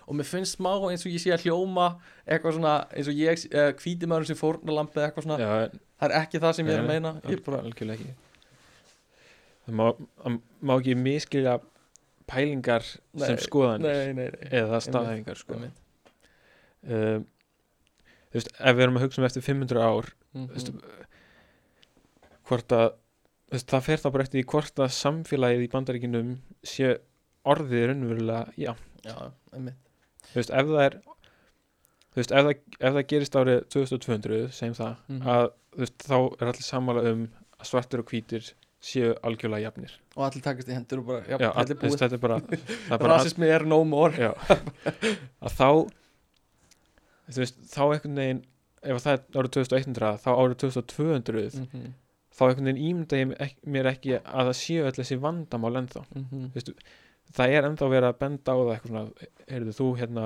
og 0.05 0.15
mér 0.19 0.27
finnst 0.29 0.57
smá 0.59 0.71
eins 0.89 1.05
og 1.05 1.11
ég 1.13 1.21
sé 1.23 1.31
að 1.33 1.45
hljóma 1.47 1.87
eitthvað 2.27 2.57
svona 2.59 2.73
eins 2.93 3.07
og 3.09 3.17
ég 3.17 3.45
uh, 3.53 3.71
hvíti 3.81 4.09
maður 4.09 4.27
sem 4.29 4.37
fórnalamb 4.39 4.91
eða 4.93 5.07
eitthvað 5.09 5.25
svona 5.27 5.37
Já, 5.41 5.49
það 5.99 6.09
er 6.09 6.15
ekki 6.21 6.41
það 6.43 6.55
sem 6.59 6.67
ég 6.69 6.75
er 6.77 6.83
að 6.83 6.91
meina 6.93 7.13
ég 7.31 7.43
bara, 7.45 7.61
algjörlega 7.65 7.99
ekki 8.01 8.15
Það 9.65 9.77
má, 9.79 9.85
má 10.61 10.75
ekki 10.77 10.93
miskilja 11.01 11.55
pælingar 12.29 12.83
sem 12.85 13.33
Nei, 13.33 13.41
skoðanir 13.41 13.87
nei, 13.89 14.13
nei, 14.13 14.27
nei 14.35 14.51
eða 14.61 14.77
staðhæfingar 14.85 15.39
sko. 15.41 15.55
Einmitt. 15.57 15.79
um, 16.89 17.25
Þú 18.29 18.37
veist, 18.41 18.49
ef 18.59 18.75
við 18.75 18.83
erum 18.85 18.97
að 18.99 19.03
hugsa 19.07 19.21
um 19.21 19.25
eftir 19.29 19.45
500 19.45 19.81
ár 19.89 20.11
Mhm. 20.35 20.47
þú 20.51 20.55
veist, 20.57 20.71
hvort 22.49 22.73
að 22.75 22.87
veist, 23.53 23.69
það 23.71 23.85
fer 23.87 24.01
þá 24.03 24.07
bara 24.11 24.25
eftir 24.27 24.43
hvort 24.51 24.81
að 24.83 24.89
samfélagið 24.97 25.63
í 25.63 25.69
bandaríkinum 25.71 26.33
sé 26.67 26.89
orðið 27.47 27.85
raunverulega 27.91 28.41
já, 28.59 28.73
já, 29.05 29.15
einmitt 29.55 29.79
þú 30.35 30.41
veist, 30.41 30.51
ef 30.51 30.67
það 30.73 30.83
er 30.85 30.97
þú 32.11 32.19
veist, 32.21 32.31
ef 32.35 32.45
það, 32.45 32.59
ef 32.79 32.93
það 32.99 33.07
gerist 33.13 33.39
árið 33.41 33.63
2200, 33.71 34.43
segjum 34.59 34.75
það 34.81 34.93
Mhm. 35.07 35.21
að 35.35 35.49
þú 35.75 35.83
veist, 35.85 35.97
þá 36.09 36.15
er 36.41 36.51
allir 36.51 36.67
sammála 36.69 37.05
um 37.13 37.25
að 37.59 37.67
svartir 37.71 37.99
og 38.03 38.09
hvítir 38.11 38.51
séu 38.85 39.15
algjörlega 39.25 39.63
jafnir. 39.65 39.91
Og 40.15 40.23
allir 40.27 40.43
takast 40.45 40.67
í 40.69 40.75
hendur 40.75 40.99
og 41.01 41.05
bara, 41.07 41.21
já, 41.25 41.37
já, 41.41 41.49
all, 41.49 41.65
þetta 41.65 41.75
þú 41.75 41.81
veist, 41.81 41.95
búið 41.95 42.03
þetta 42.03 42.17
er 42.19 42.23
bara, 42.27 42.37
er 42.91 42.97
bara 43.01 43.13
rasismi 43.17 43.47
er 43.55 43.65
no 43.65 43.79
more. 43.83 44.11
Já, 44.13 44.33
að 45.41 45.55
þá 45.57 45.69
þú 47.33 47.41
veist, 47.41 47.61
þá 47.71 47.81
einhvern 47.87 48.19
veginn 48.21 48.41
ef 48.85 48.99
það 49.01 49.13
er 49.15 49.39
árið 49.41 49.53
2100 49.57 50.17
þá 50.21 50.29
árið 50.35 50.57
2200 50.61 51.59
Mhm, 51.65 51.93
þá 52.35 52.41
einhvern 52.49 52.67
veginn 52.69 52.83
ímynda 52.89 53.19
ég 53.23 53.55
mér 53.75 53.89
ekki 53.89 54.19
að 54.21 54.51
það 54.51 54.57
séu 54.61 54.85
öll 54.85 54.97
þessi 54.99 55.17
vandamál 55.23 55.79
ennþá. 55.81 56.03
Mhm, 56.13 56.43
það 57.33 57.49
er 57.57 57.63
ennþá 57.69 57.89
verið 57.89 58.09
að 58.09 58.19
benda 58.19 58.51
á 58.51 58.57
það 58.57 58.73
eitthvað 58.75 58.91
svona, 58.91 59.29
heyrðu 59.49 59.73
þú 59.79 59.87
hérna 59.99 60.25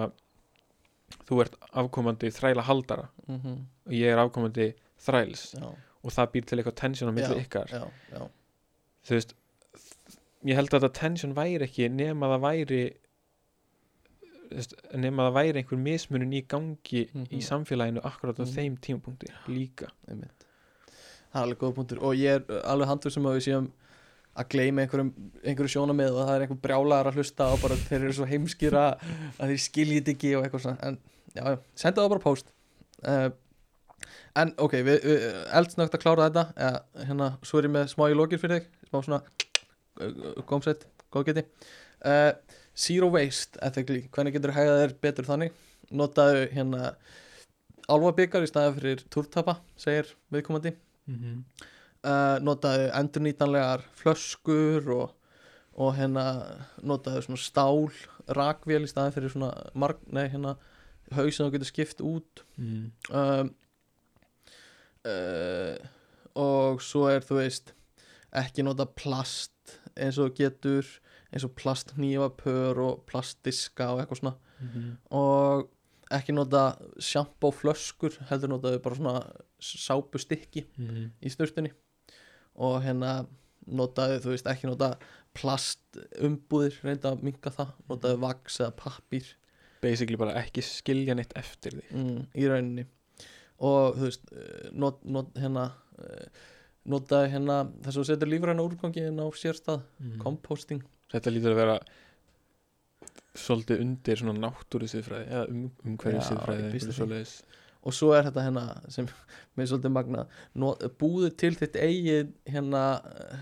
þú 1.30 1.42
ert 1.42 1.56
afkomandi 1.74 2.30
þræla 2.32 2.62
haldara 2.68 3.10
mhm, 3.28 3.56
og 3.88 3.94
ég 3.94 4.12
er 4.14 4.18
afkomandi 4.22 4.74
þræls. 5.00 5.54
Já, 5.56 5.70
og 6.04 6.12
það 6.12 6.32
býr 6.34 6.46
til 6.46 6.58
eitthvað 6.60 6.76
tensjón 6.84 7.10
á 7.10 7.14
milli 7.16 7.36
Já, 7.40 7.44
ykkar. 7.46 7.68
já, 7.72 8.22
þú 9.08 9.16
veist 9.16 9.34
ég 10.46 10.56
held 10.56 10.70
að 10.74 10.80
þetta 10.84 11.00
tensjón 11.00 11.34
væri 11.36 11.66
ekki 11.66 11.90
nema 11.92 12.28
það 12.36 12.44
væri 12.46 12.82
nema 14.98 15.28
það 15.28 15.36
væri 15.38 15.62
einhver 15.62 15.78
mismunun 15.84 16.32
í 16.34 16.42
gangi 16.50 17.04
í 17.06 17.10
Mhm. 17.14 17.42
samfélaginu 17.46 18.02
akkurat 18.04 18.40
á 18.40 18.44
Mhm. 18.46 18.54
þeim 18.56 18.78
tímapunkti 18.82 19.28
líka. 19.48 19.90
Einmitt. 20.10 20.46
Það 21.34 21.36
er 21.36 21.44
alveg 21.44 21.58
góð 21.60 21.76
punktur. 21.76 22.00
Og 22.02 22.16
ég 22.16 22.36
er 22.36 22.44
uh, 22.50 22.62
alveg 22.72 22.88
handur 22.88 23.12
sem 23.12 23.24
að 23.24 23.36
við 23.38 23.46
séum 23.48 23.72
að 24.38 24.50
gleyma 24.54 24.84
einhverjum, 24.84 25.10
einhverju 25.44 25.74
sjónamið 25.74 26.16
og 26.16 26.28
það 26.28 26.34
er 26.36 26.46
einhver 26.46 26.62
brjálagar 26.64 27.10
að 27.10 27.20
hlusta 27.20 27.50
og 27.54 27.62
bara 27.64 27.78
þeir 27.88 28.00
eru 28.00 28.16
svo 28.16 28.28
heimskir 28.30 28.78
að 28.78 29.06
þeir 29.40 29.62
skiljið 29.66 30.00
þetta 30.00 30.14
ekki 30.16 30.34
og 30.38 30.46
eitthvað 30.46 30.66
svona. 30.66 30.80
En 30.88 31.00
já, 31.34 31.44
já, 31.44 31.58
senda 31.84 32.04
það 32.04 32.14
bara 32.14 32.26
post. 32.26 32.54
Uh, 33.04 33.30
en 34.40 34.54
ok, 34.62 34.78
við, 34.88 35.02
við 35.08 35.26
eldsnögt 35.60 35.98
að 35.98 36.04
klára 36.06 36.30
þetta. 36.30 36.46
Eða, 36.56 37.06
hérna, 37.10 37.30
svo 37.44 37.60
er 37.60 37.70
ég 37.70 37.76
með 37.76 37.90
smá 37.94 38.06
í 38.08 38.18
lókir 38.18 38.42
fyrir 38.42 38.60
þig. 38.62 38.70
Smá 38.92 39.00
svona 39.08 39.22
uh, 39.26 40.44
gómsett, 40.50 40.86
góð 41.14 41.32
geti. 41.32 41.46
Uh, 42.00 42.32
Zero 42.80 43.10
Waste 43.12 43.60
ethically, 43.66 44.06
hvernig 44.14 44.38
getur 44.38 44.56
hægða 44.56 44.78
þér 44.84 44.96
betur 45.04 45.28
þannig? 45.28 45.58
Notaðu 45.90 46.46
hérna 46.54 46.94
álfabikar 47.90 48.46
í 48.46 48.50
staðið 48.50 48.78
fyrir 48.78 49.04
túrtapa 49.12 49.58
segir 49.80 50.14
viðkomandi. 50.32 50.76
Mm 51.10 51.20
-hmm. 51.20 51.68
Uh, 52.04 52.38
notaðu 52.44 52.90
endurnýtanlegar 53.00 53.84
flöskur 54.00 54.90
og, 54.96 55.16
og 55.80 55.96
hérna 55.98 56.26
notaðu 56.84 57.26
svona 57.26 57.42
stál 57.44 57.90
rakvél 58.30 58.84
í 58.86 58.90
staðið 58.92 59.16
fyrir 59.18 59.34
svona 59.34 59.52
marg, 59.74 60.02
nei 60.14 60.28
hérna 60.30 60.56
haus 61.16 61.36
sem 61.36 61.48
þú 61.48 61.54
getur 61.56 61.70
skipt 61.72 62.02
út 62.06 62.44
mm. 62.58 62.92
um, 63.10 63.50
uh, 65.10 65.76
og 66.40 66.82
svo 66.86 67.08
er 67.10 67.26
þú 67.26 67.40
veist 67.40 67.74
ekki 68.38 68.62
nota 68.66 68.86
plast 68.86 69.78
eins 69.98 70.20
og 70.22 70.36
getur 70.38 70.86
eins 71.34 71.46
og 71.46 71.56
plasthnífapör 71.58 72.78
og 72.86 73.04
plastdiska 73.10 73.92
og 73.94 74.04
eitthvað 74.04 74.22
svona 74.24 74.36
Mhm. 74.60 74.98
og 75.16 75.70
ekki 76.12 76.34
nota 76.36 76.76
sjampó 77.00 77.48
flöskur 77.56 78.12
heldur 78.30 78.50
notaðu 78.52 78.82
bara 78.84 78.96
svona 78.96 79.32
sápustykki 79.62 80.66
Mhm. 80.78 81.12
í 81.24 81.30
sturtunni 81.32 81.72
og 82.60 82.80
hérna 82.84 83.14
notaðu, 83.70 84.20
þú 84.24 84.34
veist, 84.34 84.50
ekki 84.50 84.70
nota 84.70 84.94
plastumbúðir, 85.38 86.80
reynda 86.86 87.14
að 87.14 87.26
minka 87.28 87.54
það 87.54 87.74
notaðu 87.92 88.22
vaks 88.24 88.60
eða 88.64 88.76
pappír. 88.80 89.28
Basically 89.84 90.20
bara 90.20 90.36
ekki 90.42 90.64
skilja 90.66 91.16
neitt 91.16 91.36
eftir 91.40 91.78
því. 91.78 91.86
Mm, 91.96 92.24
í 92.36 92.50
rauninni. 92.50 92.86
Og 93.64 94.00
þú 94.00 94.08
veist, 94.08 94.34
eh, 94.34 94.70
not, 94.74 95.00
not, 95.06 95.32
hérna 95.40 95.70
eh, 96.02 96.44
notaðu 96.90 97.32
hérna 97.36 97.62
þess 97.84 97.94
að 97.94 98.02
þú 98.02 98.06
setur 98.10 98.32
lífræna 98.34 98.66
úrgangi 98.66 99.06
inn 99.08 99.22
á 99.22 99.28
sérstað 99.38 99.84
mm. 100.00 100.20
composting. 100.24 100.84
Þetta 101.14 101.34
lítur 101.34 101.56
að 101.56 101.62
vera 101.64 101.80
svolítið 103.40 103.84
undir 103.84 104.20
svona 104.20 104.42
náttúru 104.48 104.90
siðfræði 104.90 105.30
eða 105.30 105.46
um, 105.54 105.66
umhverju 105.88 106.24
Og 107.88 107.94
svo 107.96 108.10
er 108.12 108.26
þetta 108.28 108.44
hérna 108.44 108.64
sem 108.92 109.08
með 109.58 109.70
svolítið 109.72 109.94
magna 109.96 110.26
búðu 111.00 111.30
til 111.40 111.54
þitt 111.56 111.78
eigið 111.80 112.34
hérna 112.52 112.82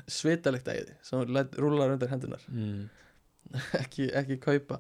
svitalegt 0.08 0.68
eigið 0.70 0.92
sem 1.02 1.24
rúllar 1.58 1.96
undir 1.96 2.12
hendunar 2.12 2.44
mm. 2.52 2.84
ekki, 3.82 4.10
ekki 4.14 4.38
kaupa 4.44 4.78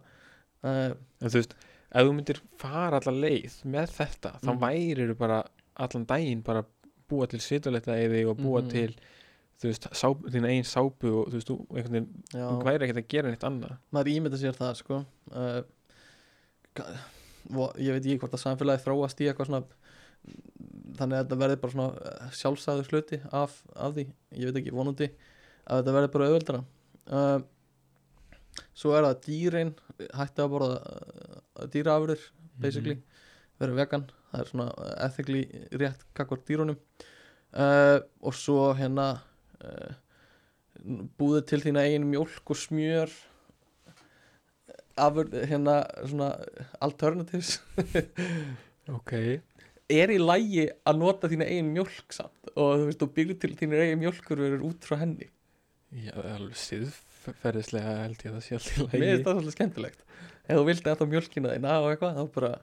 uh, 0.63 0.93
en 0.93 1.29
þú 1.31 1.39
veist, 1.39 1.53
ef 1.89 2.05
þú 2.05 2.13
myndir 2.17 2.41
fara 2.61 2.99
alla 3.01 3.13
leið 3.25 3.61
með 3.65 3.93
þetta, 3.97 4.33
þá 4.43 4.49
Mhm. 4.51 4.61
værir 4.61 5.11
þú 5.13 5.17
bara 5.17 5.41
allan 5.77 6.05
daginn 6.09 6.41
bara 6.43 6.63
búa 7.09 7.27
til 7.31 7.39
svituletta 7.39 7.95
eði 7.95 8.25
og 8.29 8.37
búa 8.41 8.61
Mhm. 8.61 8.69
til 8.69 8.95
þú 9.57 9.69
veist, 9.71 9.87
sáp, 9.97 10.21
þína 10.29 10.49
eigin 10.51 10.67
sápu 10.69 11.09
og 11.21 11.29
þú 11.31 11.37
veist, 11.39 11.49
þú 11.49 11.57
einhvern 11.73 11.93
veginn, 11.95 12.23
þú 12.33 12.63
væri 12.67 12.85
ekkert 12.85 13.01
að 13.01 13.07
gera 13.15 13.29
neitt 13.33 13.47
annað 13.47 13.77
maður 13.95 14.13
ímynda 14.13 14.37
sér 14.37 14.53
það 14.59 14.75
sko 14.83 14.99
uh, 15.31 15.61
vo- 17.53 17.73
ég 17.79 17.95
veit 17.95 18.05
ekki 18.05 18.19
hvort 18.21 18.35
að 18.37 18.43
samfélagi 18.43 18.83
þróast 18.85 19.21
í 19.23 19.27
eitthvað 19.29 19.49
svona 19.51 19.63
þannig 20.97 21.17
að 21.17 21.21
þetta 21.21 21.39
verði 21.41 21.59
bara 21.61 21.73
svona 21.75 22.09
eh, 22.11 22.31
sjálfsagður 22.39 22.89
hluti 22.91 23.19
af, 23.31 23.59
af 23.75 23.93
því, 23.95 24.07
ég 24.39 24.49
veit 24.49 24.59
ekki 24.61 24.75
vonandi 24.75 25.09
að 25.67 25.81
þetta 25.81 25.95
verði 25.97 26.11
bara 26.13 26.27
auðveldara. 26.29 26.63
Uh, 27.07 27.39
svo 28.75 28.93
er 28.95 29.05
það 29.05 29.21
dýrin 29.27 29.73
hætti 30.17 30.43
að 30.43 30.51
borða 30.53 30.77
uh, 30.81 31.67
dýraafurðir 31.73 32.23
basically, 32.57 32.97
vera 33.61 33.77
vegan 33.77 34.07
það 34.31 34.41
er 34.41 34.51
svona 34.51 34.67
ethically 35.05 35.43
rétt 35.79 36.03
kakvart 36.17 36.45
dýrunum. 36.47 36.79
Uh, 37.55 37.99
og 38.23 38.35
svo 38.35 38.71
hérna 38.77 39.13
búðu 41.17 41.41
til 41.47 41.61
þína 41.63 41.85
eigin 41.87 42.07
mjólk 42.09 42.51
og 42.53 42.59
smjör 42.59 43.13
afur, 45.01 45.29
hérna 45.49 45.81
svona 46.05 46.33
alternatives. 46.83 47.59
Ok, 48.87 49.11
er 49.91 50.11
í 50.13 50.15
lægi 50.15 50.61
að 50.87 50.99
nota 51.01 51.27
þína 51.27 51.43
eigin 51.51 51.73
mjólk 51.75 52.13
samt? 52.15 52.51
Og 52.53 52.69
þú 52.71 52.85
veist, 52.87 53.01
þú 53.01 53.07
byggur 53.17 53.39
til 53.41 53.49
þína 53.59 53.81
eigin 53.83 53.99
mjólkur 53.99 54.39
verður 54.39 54.63
út 54.69 54.87
frá 54.87 54.95
henni. 55.01 55.27
Já, 55.91 56.13
alveg 56.15 56.55
siðferðislega 56.61 57.97
held 58.05 58.23
ég 58.23 58.31
að 58.31 58.37
það 58.37 58.45
sé 58.45 58.55
allt 58.55 58.69
í 58.69 58.77
mér 58.77 58.87
lagi. 58.87 59.01
finnst 59.01 59.27
það 59.27 59.35
svolítið 59.35 59.57
skemmtilegt. 59.57 60.05
Ef 60.47 60.53
þú 60.55 60.63
vilt 60.69 60.87
eða 60.87 61.09
mjólkina 61.11 61.51
þína 61.57 61.75
og 61.81 61.89
eitthvað 61.91 62.21
þá 62.21 62.31
bara, 62.37 62.53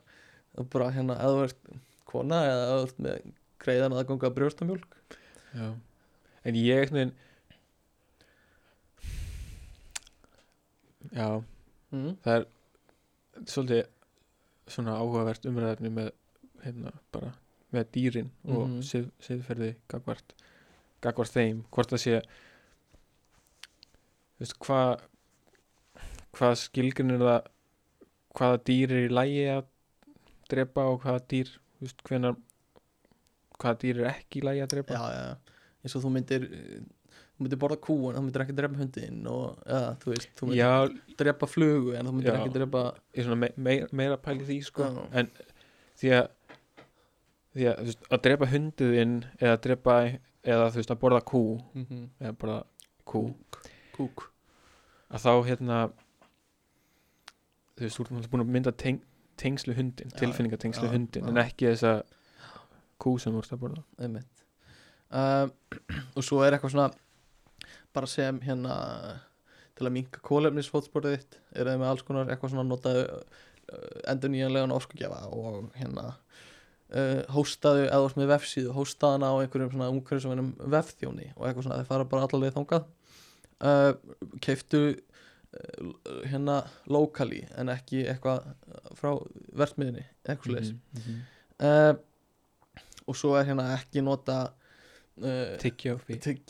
þá 0.54 0.62
bara 0.78 0.88
hérna, 0.96 1.18
ef 1.20 1.34
þú 1.34 1.44
ert 1.44 1.76
kona 2.08 2.40
eða 2.48 2.64
ef 2.64 2.72
þú 2.72 2.88
ert 2.88 3.04
með 3.04 3.28
greiðan 3.66 3.98
aðganga 4.00 4.32
brjóstamjólk. 4.38 4.98
Já. 5.54 5.68
en 6.44 6.56
ég 6.58 6.90
veginn 6.90 7.12
já, 11.14 11.28
mm. 11.94 12.12
það 12.24 12.36
er 12.40 12.46
svolítið 13.50 13.82
svona 14.74 14.96
áhugavert 15.00 15.46
umræðarni 15.50 15.90
með 15.94 16.10
hérna 16.64 16.92
bara 17.12 17.32
með 17.74 17.88
dýrin 17.96 18.30
og 18.46 18.68
Mhm. 18.68 18.80
sið, 18.86 19.08
siðferði 19.20 19.74
gagvart, 19.90 20.34
gagvart 21.02 21.32
þeim 21.34 21.64
hvort 21.74 21.90
það 21.92 22.02
sé 22.04 22.20
veist 24.40 24.56
hvað 24.62 25.02
hvað 26.34 26.54
skilgrinir 26.58 27.22
það 27.22 27.50
hvaða 28.34 28.60
dýr 28.66 28.92
er 28.96 29.04
í 29.08 29.12
lægi 29.14 29.44
að 29.54 29.66
drepa 30.50 30.86
og 30.90 31.00
hvaða 31.04 31.22
dýr 31.30 31.52
veist 31.82 32.02
hvenar 32.08 32.36
hvaða 33.58 33.78
dýr 33.84 34.00
er 34.02 34.10
ekki 34.10 34.40
í 34.40 34.46
lægi 34.48 34.64
að 34.64 34.72
drepa 34.74 34.96
já, 34.98 35.04
já, 35.14 35.54
eins 35.84 35.94
og 35.98 36.02
þú 36.06 36.12
myndir 36.16 36.46
þú 37.34 37.44
myndir 37.44 37.58
borða 37.58 37.78
kú 37.82 37.96
en 38.10 38.16
þú 38.16 38.22
myndir 38.22 38.44
ekki 38.44 38.54
drepa 38.54 38.78
hundin 38.78 39.24
og 39.30 39.64
eða, 39.66 39.88
þú 40.02 40.12
veist, 40.12 40.28
þú 40.38 40.48
myndir 40.48 40.60
já. 40.60 41.16
drepa 41.18 41.48
flugu 41.50 41.96
en 41.98 42.06
þú 42.06 42.12
myndir 42.14 42.30
Já. 42.30 42.36
ekki 42.38 42.54
drepa 42.54 42.82
ég 42.94 43.18
er 43.18 43.26
svona 43.26 43.40
me 43.40 43.48
meira, 43.56 43.88
meira 43.90 44.18
pæli 44.22 44.46
því 44.46 44.58
sko. 44.68 44.86
Já. 44.86 45.02
en 45.18 45.30
því 45.98 46.12
að 46.18 46.28
því 47.54 47.66
að, 47.70 47.80
þú 47.80 47.88
veist, 47.88 48.06
að 48.10 48.22
drepa 48.28 48.50
hunduðinn 48.52 49.16
eða 49.40 49.56
drepa 49.66 49.96
eða 50.44 50.70
þú 50.70 50.80
veist 50.80 50.94
að 50.94 51.02
borða 51.02 51.20
kú 51.32 51.42
mm 51.74 51.86
-hmm. 51.90 52.06
eða 52.20 52.38
borða 52.38 52.62
kú. 53.04 53.34
Kúk. 53.96 54.30
Að 55.10 55.20
þá 55.26 55.32
hérna 55.48 55.78
þú 57.74 57.80
veist, 57.82 57.96
þú 57.98 58.18
ert 58.18 58.30
búin 58.30 58.46
að 58.46 58.54
mynda 58.54 58.72
teng, 58.72 59.02
tengslu 59.36 59.74
hundin, 59.74 60.10
tilfinningatengslu 60.10 60.88
hundin 60.88 61.28
en 61.28 61.36
ekki 61.36 61.66
þessa 61.66 62.02
kú 62.98 63.18
sem 63.18 63.32
þú 63.32 63.38
ert 63.38 63.52
að 63.52 63.60
borða. 63.60 63.82
Einmitt. 63.98 64.30
Um, 65.10 65.50
og 66.16 66.24
svo 66.24 66.42
er 66.42 66.52
eitthvað 66.52 66.70
svona 66.70 66.90
bara 67.94 68.10
sem 68.10 68.40
hérna 68.44 68.74
til 69.74 69.88
að 69.88 69.94
minka 69.96 70.22
kólefnisfótsporið 70.24 71.16
þitt 71.16 71.38
er 71.54 71.70
það 71.70 71.80
með 71.80 71.90
alls 71.90 72.04
konar 72.06 72.30
eitthvað 72.30 72.52
svona 72.52 72.66
notaðu 72.68 73.06
uh, 73.06 74.10
endur 74.10 74.32
nýjanlegan 74.32 74.74
orkugjafa 74.74 75.22
og 75.34 75.72
hérna 75.78 76.12
uh, 76.94 77.22
hóstaðu 77.34 77.86
eða 77.88 78.00
þú 78.02 78.10
ert 78.10 78.20
með 78.20 78.30
vefsíðu, 78.34 78.74
hóstaðu 78.76 79.18
hana 79.18 79.32
á 79.34 79.36
einhverjum 79.40 79.72
svona 79.74 79.90
umhverjum 79.94 80.52
vefþjóni 80.76 81.30
og 81.34 81.48
eitthvað 81.48 81.66
svona, 81.66 81.80
þeir 81.80 81.90
fara 81.90 82.08
bara 82.12 82.28
allavega 82.28 82.56
þangað 82.58 82.88
uh, 83.64 83.92
keiftu 84.44 84.82
uh, 84.94 85.92
hérna 86.30 86.60
locally 86.90 87.44
en 87.58 87.72
ekki 87.74 88.04
eitthvað 88.10 88.46
frá 88.98 89.14
verðsmiðinni, 89.58 90.06
eitthvað 90.26 90.50
sliðis 90.50 90.74
mm 90.74 91.06
-hmm. 91.06 91.22
uh, 91.66 91.94
og 93.10 93.18
svo 93.18 93.34
er 93.38 93.50
hérna 93.50 93.72
ekki 93.74 94.04
nota 94.04 94.52
uh, 95.22 95.54
tyggja 95.62 95.94
upp 95.96 96.10
í. 96.10 96.18
tygg 96.22 96.42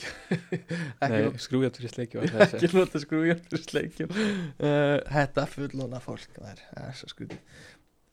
Nei, 1.03 1.20
ekki, 1.20 1.43
skrúja 1.45 1.70
til 1.74 1.91
sleikju 1.91 2.24
ekki 2.24 2.73
nota 2.74 3.03
skrújum 3.03 3.41
fyrir 3.47 3.65
sleikjum 3.66 4.12
uh, 4.15 4.99
þetta 5.11 5.47
fullóna 5.53 6.03
fólk 6.05 6.39
það 6.39 6.53
er, 6.55 6.93
svo 6.99 7.11
skrúti 7.12 7.41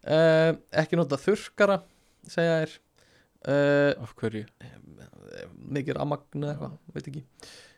uh, 0.07 0.53
ekki 0.83 0.99
nota 0.99 1.19
þurrkara 1.21 1.81
segja 2.29 2.61
þér. 2.63 2.79
Af 3.41 4.11
hverju, 4.19 4.43
mikið 5.73 5.95
ramagn 5.97 6.43
eða 6.43 6.51
eitthvað, 6.51 6.73
veit 6.93 7.07
ekki. 7.09 7.21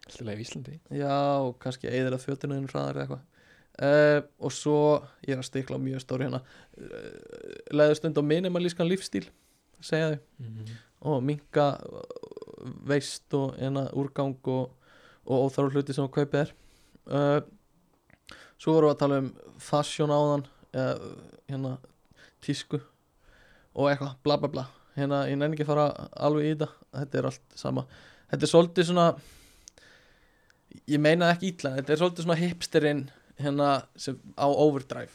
Alltaf 0.04 0.26
leið 0.28 0.42
í 0.42 0.44
Íslandi? 0.44 0.74
Já, 1.00 1.14
og 1.40 1.54
kannski 1.64 1.88
eðir 1.88 2.18
að 2.18 2.26
fötinu 2.26 2.58
þinn 2.58 2.68
hraðar 2.68 2.98
eða 2.98 3.06
eitthvað. 3.06 3.30
Uh, 3.74 4.20
og 4.46 4.52
svo 4.54 4.80
ég 5.26 5.34
er 5.34 5.40
að 5.42 5.48
stikla 5.48 5.80
mjög 5.82 6.04
stóri 6.04 6.28
hérna. 6.28 6.44
Uh, 6.78 7.56
leðu 7.74 7.96
stund 7.98 8.20
á 8.22 8.24
minimalískan 8.28 8.90
lífstíl 8.90 9.26
segja 9.82 10.12
þau. 10.12 10.20
Mm 10.44 10.52
-hmm. 10.52 10.76
og 11.10 11.24
minka 11.24 11.66
veist 12.88 13.34
og 13.38 13.58
ena 13.62 13.88
úrgang 13.98 14.36
og, 14.52 14.72
og 15.26 15.48
óþarf 15.48 15.76
hluti 15.76 15.96
sem 15.96 16.06
að 16.06 16.14
kaupið 16.18 16.40
er. 16.44 16.54
Uh, 17.08 17.40
svo 18.62 18.76
vorum 18.76 18.92
við 18.92 18.96
að 18.96 19.02
tala 19.02 19.20
um 19.24 19.30
fashion 19.64 20.14
áðan 20.14 20.46
eða, 20.72 21.12
hérna 21.52 21.74
tísku 22.44 22.80
og 23.74 23.90
eitthvað 23.90 24.16
bla 24.26 24.40
bla 24.42 24.52
bla. 24.56 24.66
Hérna 24.98 25.24
ég 25.30 25.40
nenni 25.40 25.58
ekki 25.58 25.66
að 25.66 25.74
fara 25.74 25.88
alveg 26.28 26.48
í 26.48 26.54
þetta 26.54 26.70
þetta 27.00 27.20
er 27.20 27.30
allt 27.30 27.58
sama. 27.60 27.86
Þetta 28.32 28.48
er 28.48 28.54
svolítið 28.54 28.90
svona 28.90 29.08
ég 30.90 31.02
meina 31.02 31.32
ekki 31.34 31.52
ítla 31.54 31.76
þetta 31.78 31.94
er 31.94 32.02
svolítið 32.02 32.28
svona 32.28 32.40
hipsterinn 32.40 33.06
hérna 33.42 33.70
sem 34.00 34.20
á 34.38 34.48
overdrive. 34.48 35.14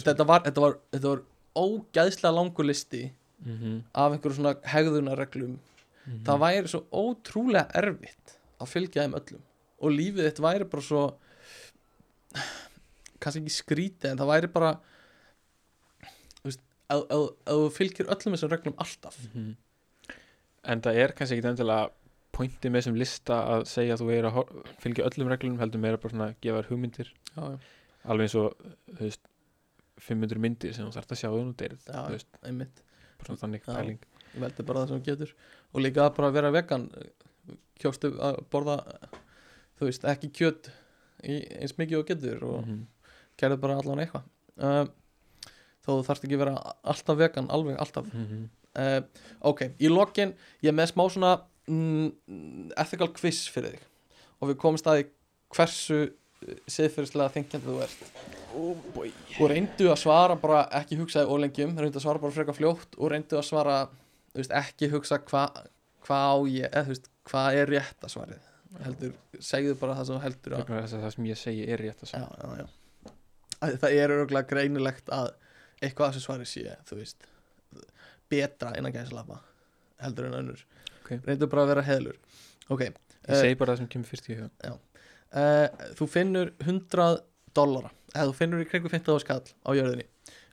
Þetta 0.00 0.24
var, 0.24 0.44
þetta 0.46 0.62
var, 0.62 0.76
þetta 0.94 1.10
var 1.10 1.24
ógæðslega 1.58 2.36
langur 2.36 2.68
listi 2.68 3.08
Mm 3.40 3.56
-hmm. 3.56 3.82
af 3.94 4.12
einhverjum 4.12 4.36
svona 4.36 4.54
hegðunarreglum 4.68 5.58
það 6.26 6.42
væri 6.44 6.70
svo 6.72 6.80
ótrúlega 6.92 7.66
erfitt 7.80 8.36
að 8.60 8.72
fylgja 8.74 9.04
þeim 9.04 9.16
öllum. 9.20 9.42
Og 9.80 9.94
lífið 9.94 10.26
þitt 10.28 10.42
væri 10.44 10.68
bara 10.68 10.84
svo 10.84 11.04
kannski 13.20 13.42
ekki 13.42 13.54
skrítið 13.54 14.12
en 14.12 14.20
það 14.20 14.32
væri 14.34 14.50
bara 14.52 14.72
ef 16.90 17.06
þú 17.46 17.64
fylgir 17.74 18.10
öllum 18.10 18.34
þessum 18.34 18.52
reglum 18.52 18.78
alltaf. 18.82 19.18
Mhm. 19.32 19.56
en 20.70 20.80
það 20.84 20.98
er 21.00 21.12
kannski 21.16 21.38
ekki 21.38 21.48
endilega 21.48 21.90
pointið 22.36 22.70
með 22.70 22.82
þessum 22.82 22.96
lista 23.00 23.36
að 23.54 23.62
segja 23.70 23.94
að 23.94 24.02
þú 24.02 24.08
er 24.12 24.26
að 24.28 24.66
fylgja 24.82 25.06
öllum 25.08 25.30
reglum 25.32 25.58
heldur 25.58 25.80
meira 25.80 25.96
bara 25.96 26.12
svona 26.12 26.26
að 26.28 26.34
gefa 26.44 26.60
þér 26.60 26.68
hugmyndir. 26.70 27.12
Já, 27.36 27.42
já. 27.50 27.58
alveg 28.04 28.26
eins 28.26 28.34
og 28.34 28.66
veist, 29.00 29.22
500 30.00 30.38
myndir 30.38 30.74
sem 30.74 30.84
þú 30.84 30.92
þarft 30.98 31.14
að 31.14 31.20
sjá 31.22 31.30
um 31.32 31.54
deyrið 31.54 31.86
þú 31.88 32.12
veist, 32.12 32.28
einmitt. 32.44 32.82
Bara 33.18 33.26
svona 33.30 33.42
þannig 33.44 33.64
pæling 33.64 33.98
veldi 34.38 34.62
bara 34.66 34.84
það 34.84 34.88
sem 34.94 35.02
getur. 35.02 35.32
Og 35.74 35.80
líka 35.82 36.08
bara 36.14 36.28
að 36.30 36.36
vera 36.38 36.50
vegan 36.54 36.88
Kjóstu 37.80 38.10
að 38.20 38.40
borða 38.52 38.78
Þú 39.80 39.86
veist, 39.88 40.02
ekki 40.04 40.28
kjöt 40.36 40.68
í, 41.24 41.38
eins 41.60 41.72
mikið 41.78 41.98
og 42.02 42.06
getur 42.10 42.42
og 42.44 42.64
Mhm. 42.66 42.80
gerðu 43.40 43.60
bara 43.60 43.78
allan 43.80 43.98
eitthvað. 44.04 44.24
Uh, 44.60 44.86
Þó 45.80 45.88
þú 45.96 46.04
þarft 46.04 46.24
ekki 46.26 46.38
vera 46.38 46.54
alltaf 46.84 47.16
vegan 47.16 47.48
Alveg 47.48 47.78
alltaf. 47.80 48.04
Mhm. 48.12 48.48
uh, 48.76 49.00
Ok, 49.42 49.62
í 49.80 49.88
lokin 49.88 50.34
Ég 50.62 50.74
með 50.76 50.92
smá 50.92 51.08
svona 51.10 51.40
mm, 51.66 52.70
Ethical 52.76 53.08
quiz 53.08 53.48
fyrir 53.48 53.72
þig. 53.72 53.80
Og 54.42 54.48
við 54.50 54.56
komum 54.60 54.78
staði 54.78 55.06
hversu 55.54 56.10
Siðfyrirslega 56.68 57.32
þengjandi 57.34 57.66
þú 57.68 57.80
ert. 57.84 58.04
Oh 58.56 58.74
boy. 58.94 59.10
Og 59.40 59.50
reyndu 59.50 59.90
að 59.92 59.98
svara 60.00 60.36
bara 60.40 60.62
ekki 60.80 60.96
hugsaði 60.96 61.28
ólengjum, 61.28 61.74
reyndu 61.76 61.98
að 62.00 62.04
svara 62.06 62.18
bara 62.22 62.32
frekar 62.32 62.56
fljótt 62.56 62.96
og 62.98 63.10
reyndu 63.12 63.36
að 63.36 63.44
svara 63.44 63.74
veist, 64.34 64.52
ekki 64.60 64.88
hugsa 64.92 65.18
hvað 65.26 65.60
hva 66.06 66.18
á 66.30 66.36
ég 66.48 66.68
eða 66.70 66.86
veist, 66.92 67.10
hvað 67.30 67.58
er 67.60 67.72
rétt 67.74 68.04
að 68.06 68.12
svarið 68.14 68.46
heldur, 68.84 69.12
segðu 69.42 69.74
bara 69.80 69.96
það 69.98 70.06
sem 70.10 70.20
heldur 70.24 70.54
að 70.54 70.60
Vegna 70.64 70.82
þess 70.84 70.94
að 70.98 71.04
það 71.04 71.14
sem 71.16 71.26
ég 71.30 71.38
segi 71.40 71.64
er 71.74 71.80
rétt 71.82 72.04
að 72.04 72.08
já, 72.08 72.12
segja 72.12 72.28
já, 72.38 72.62
já. 72.62 73.14
Að 73.60 73.74
það 73.82 73.96
er 74.00 74.14
örgulega 74.14 74.48
greinilegt 74.52 75.10
að 75.12 75.30
eitthvað 75.82 76.06
að 76.06 76.14
þessu 76.14 76.24
svari 76.24 76.46
sé 76.48 76.76
þú 76.88 76.98
veist, 77.00 77.26
betra 78.30 78.74
innan 78.78 78.94
gæðslafa 78.94 79.40
heldur 80.00 80.28
en 80.30 80.36
önnur. 80.38 80.62
Ok. 81.02 81.10
reyndu 81.26 81.48
bara 81.50 81.64
að 81.66 81.72
vera 81.74 81.86
heðlur 81.90 82.20
ok, 82.70 82.86
ég 82.86 82.98
Eh, 83.28 83.36
segi 83.36 83.56
bara 83.60 83.74
það 83.74 83.82
sem 83.82 83.88
kemur 83.92 84.08
fyrst 84.08 84.28
í 84.32 84.36
huga. 84.38 84.70
uh, 84.70 85.66
þú 85.98 86.06
finnur 86.08 86.52
100 86.64 87.18
dollara 87.54 87.90
eða 88.14 88.30
þú 88.30 88.36
finnur 88.38 88.62
í 88.64 88.68
kringu 88.70 88.88
15 88.88 89.20
skall 89.20 89.42
á 89.66 89.70
jörðinni 89.76 90.06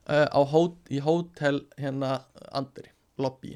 uh, 0.10 0.28
á 0.28 0.40
hót, 0.44 0.76
í 0.92 1.00
hótel 1.00 1.62
hérna 1.80 2.18
andri, 2.52 2.90
lobby 3.18 3.56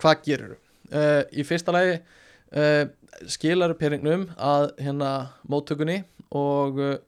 hvað 0.00 0.22
gerur 0.26 0.54
uh, 0.56 1.22
í 1.32 1.44
fyrsta 1.46 1.74
lagi 1.74 1.96
uh, 1.96 2.84
skilar 3.30 3.74
peningnum 3.78 4.28
að 4.36 4.70
hérna 4.82 5.12
móttökunni 5.48 6.02
og 6.36 6.80
uh, 6.82 6.98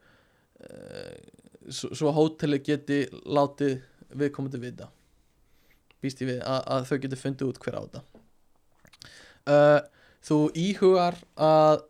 svo, 1.68 2.12
hóteli 2.16 2.60
geti 2.64 3.04
látið 3.28 3.78
viðkomandi 4.18 4.60
vita. 4.62 4.88
Býst 6.00 6.22
ég 6.22 6.30
við 6.32 6.42
að, 6.46 6.60
að 6.74 6.86
þau 6.88 6.98
geti 7.04 7.20
fundið 7.20 7.50
út 7.50 7.58
hver 7.60 7.76
á 7.76 7.82
þetta. 7.82 8.02
Þú 10.28 10.38
íhugar 10.60 11.16
að 11.34 11.82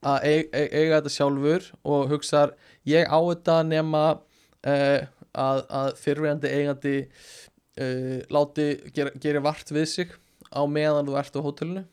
að 0.00 0.24
e 0.24 0.34
e 0.52 0.62
eiga 0.68 1.00
þetta 1.00 1.12
sjálfur 1.14 1.66
og 1.84 2.10
hugsar 2.12 2.54
ég 2.88 3.08
á 3.08 3.18
þetta 3.18 3.56
nema 3.68 4.04
að, 4.64 5.60
að 5.68 5.90
fyrirverandi 6.00 6.52
eigandi 6.56 6.94
uh, 7.78 8.18
láti 8.32 8.66
gera, 8.94 9.10
gera 9.20 9.40
vart 9.44 9.70
við 9.70 9.86
sig 9.86 10.10
á 10.50 10.60
meðan 10.66 11.06
þú 11.06 11.18
ert 11.20 11.36
á 11.36 11.40
hótelinu 11.44 11.84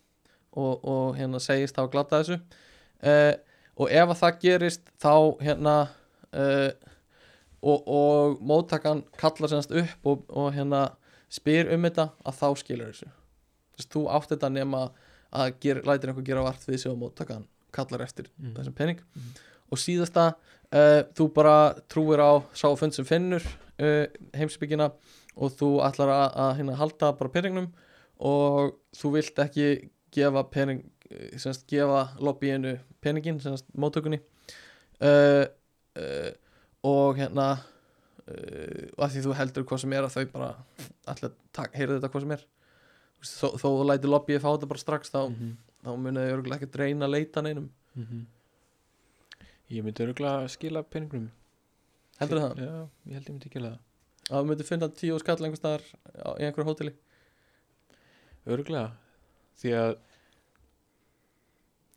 og, 0.58 0.86
og 0.88 1.18
hérna 1.20 1.40
segist 1.44 1.76
þá 1.78 1.84
að 1.86 1.92
glata 1.94 2.22
þessu 2.24 2.38
uh, 2.40 3.34
og 3.78 3.92
ef 3.94 4.10
að 4.10 4.22
það 4.24 4.40
gerist 4.42 4.88
þá 5.04 5.12
hérna 5.44 5.76
uh, 6.34 6.72
og, 7.62 7.84
og 7.88 8.40
móttakan 8.42 9.04
kallar 9.20 9.52
semast 9.52 9.72
upp 9.76 10.08
og, 10.10 10.24
og 10.30 10.50
hérna 10.56 10.88
spyr 11.30 11.70
um 11.76 11.84
þetta 11.86 12.10
að 12.26 12.40
þá 12.42 12.48
skilur 12.64 12.92
þessu 12.94 13.12
Þess, 13.78 13.90
þú 13.94 14.02
átt 14.10 14.32
þetta 14.34 14.50
nema 14.50 14.88
að 15.38 15.52
ger, 15.62 15.84
lætir 15.86 16.10
einhver 16.10 16.26
gera 16.26 16.42
vart 16.48 16.64
við 16.66 16.80
sig 16.82 16.90
og 16.92 16.98
móttakan 17.02 17.44
kallar 17.76 18.02
eftir 18.08 18.30
Mhm. 18.40 18.56
þessum 18.58 18.74
pening 18.74 19.02
Mhm. 19.14 19.34
og 19.72 19.78
síðasta 19.78 20.24
þú 21.18 21.28
bara 21.36 21.76
trúir 21.92 22.20
á 22.24 22.42
sáfund 22.58 22.96
sem 22.96 23.06
finnur 23.06 23.44
heimsbyggina 24.34 24.90
og 25.38 25.54
þú 25.54 25.70
ætlar 25.86 26.10
að, 26.14 26.28
að 26.44 26.52
hérna, 26.60 26.76
halda 26.80 27.12
bara 27.20 27.30
peningnum 27.36 27.68
og 28.20 28.74
þú 28.98 29.12
vilt 29.18 29.40
ekki 29.44 29.68
gefa 30.18 30.44
pening 30.50 30.84
semst 31.40 31.68
gefa 31.70 32.08
lobbyinu 32.20 32.78
peningin 33.06 33.38
semst 33.44 33.68
móttökunni 33.78 34.18
uh, 35.02 35.46
uh, 35.96 36.32
og 36.88 37.20
hérna 37.22 37.46
uh, 37.54 38.88
og 38.98 39.04
að 39.06 39.14
því 39.14 39.24
þú 39.28 39.36
heldur 39.40 39.68
hvað 39.70 39.84
sem 39.84 39.94
er 39.94 40.08
að 40.08 40.16
þau 40.18 40.26
bara 40.34 40.50
ætla 41.14 41.30
að 41.32 41.78
heyra 41.78 41.98
þetta 42.00 42.12
hvað 42.16 42.26
sem 42.26 42.36
er 42.38 42.44
þó, 43.28 43.48
þó 43.62 43.68
þú 43.68 43.86
lætir 43.92 44.12
lobbyið 44.14 44.42
fá 44.44 44.50
þetta 44.56 44.72
bara 44.74 44.84
strax 44.84 45.14
þá, 45.14 45.20
Mhm. 45.30 45.54
þá 45.86 45.90
munið 46.04 46.26
þau 46.28 46.34
örgulega 46.40 46.66
ekki 46.68 46.82
reyna 46.82 47.06
að 47.08 47.14
leita 47.16 47.42
neinum 47.46 47.70
Mhm. 47.98 48.26
ég 49.78 49.84
myndi 49.86 50.04
örgulega 50.08 50.48
skila 50.52 50.84
peningum 50.84 51.30
heldur 52.20 52.40
það? 52.44 52.58
já, 52.58 52.88
ég 53.08 53.14
held 53.14 53.28
ég 53.30 53.34
myndi 53.38 53.50
gera 53.54 53.70
það 53.72 53.80
að 54.28 54.42
þú 54.42 54.50
myndir 54.50 54.68
finna 54.68 54.90
tíu 54.92 55.18
skall 55.22 55.38
einhvers 55.40 55.62
staðar 55.62 55.86
í 56.38 56.48
einhverju 56.48 56.68
hóteli. 56.68 56.94
Örgulega 58.48 58.92
því 59.62 59.74
að 59.78 59.96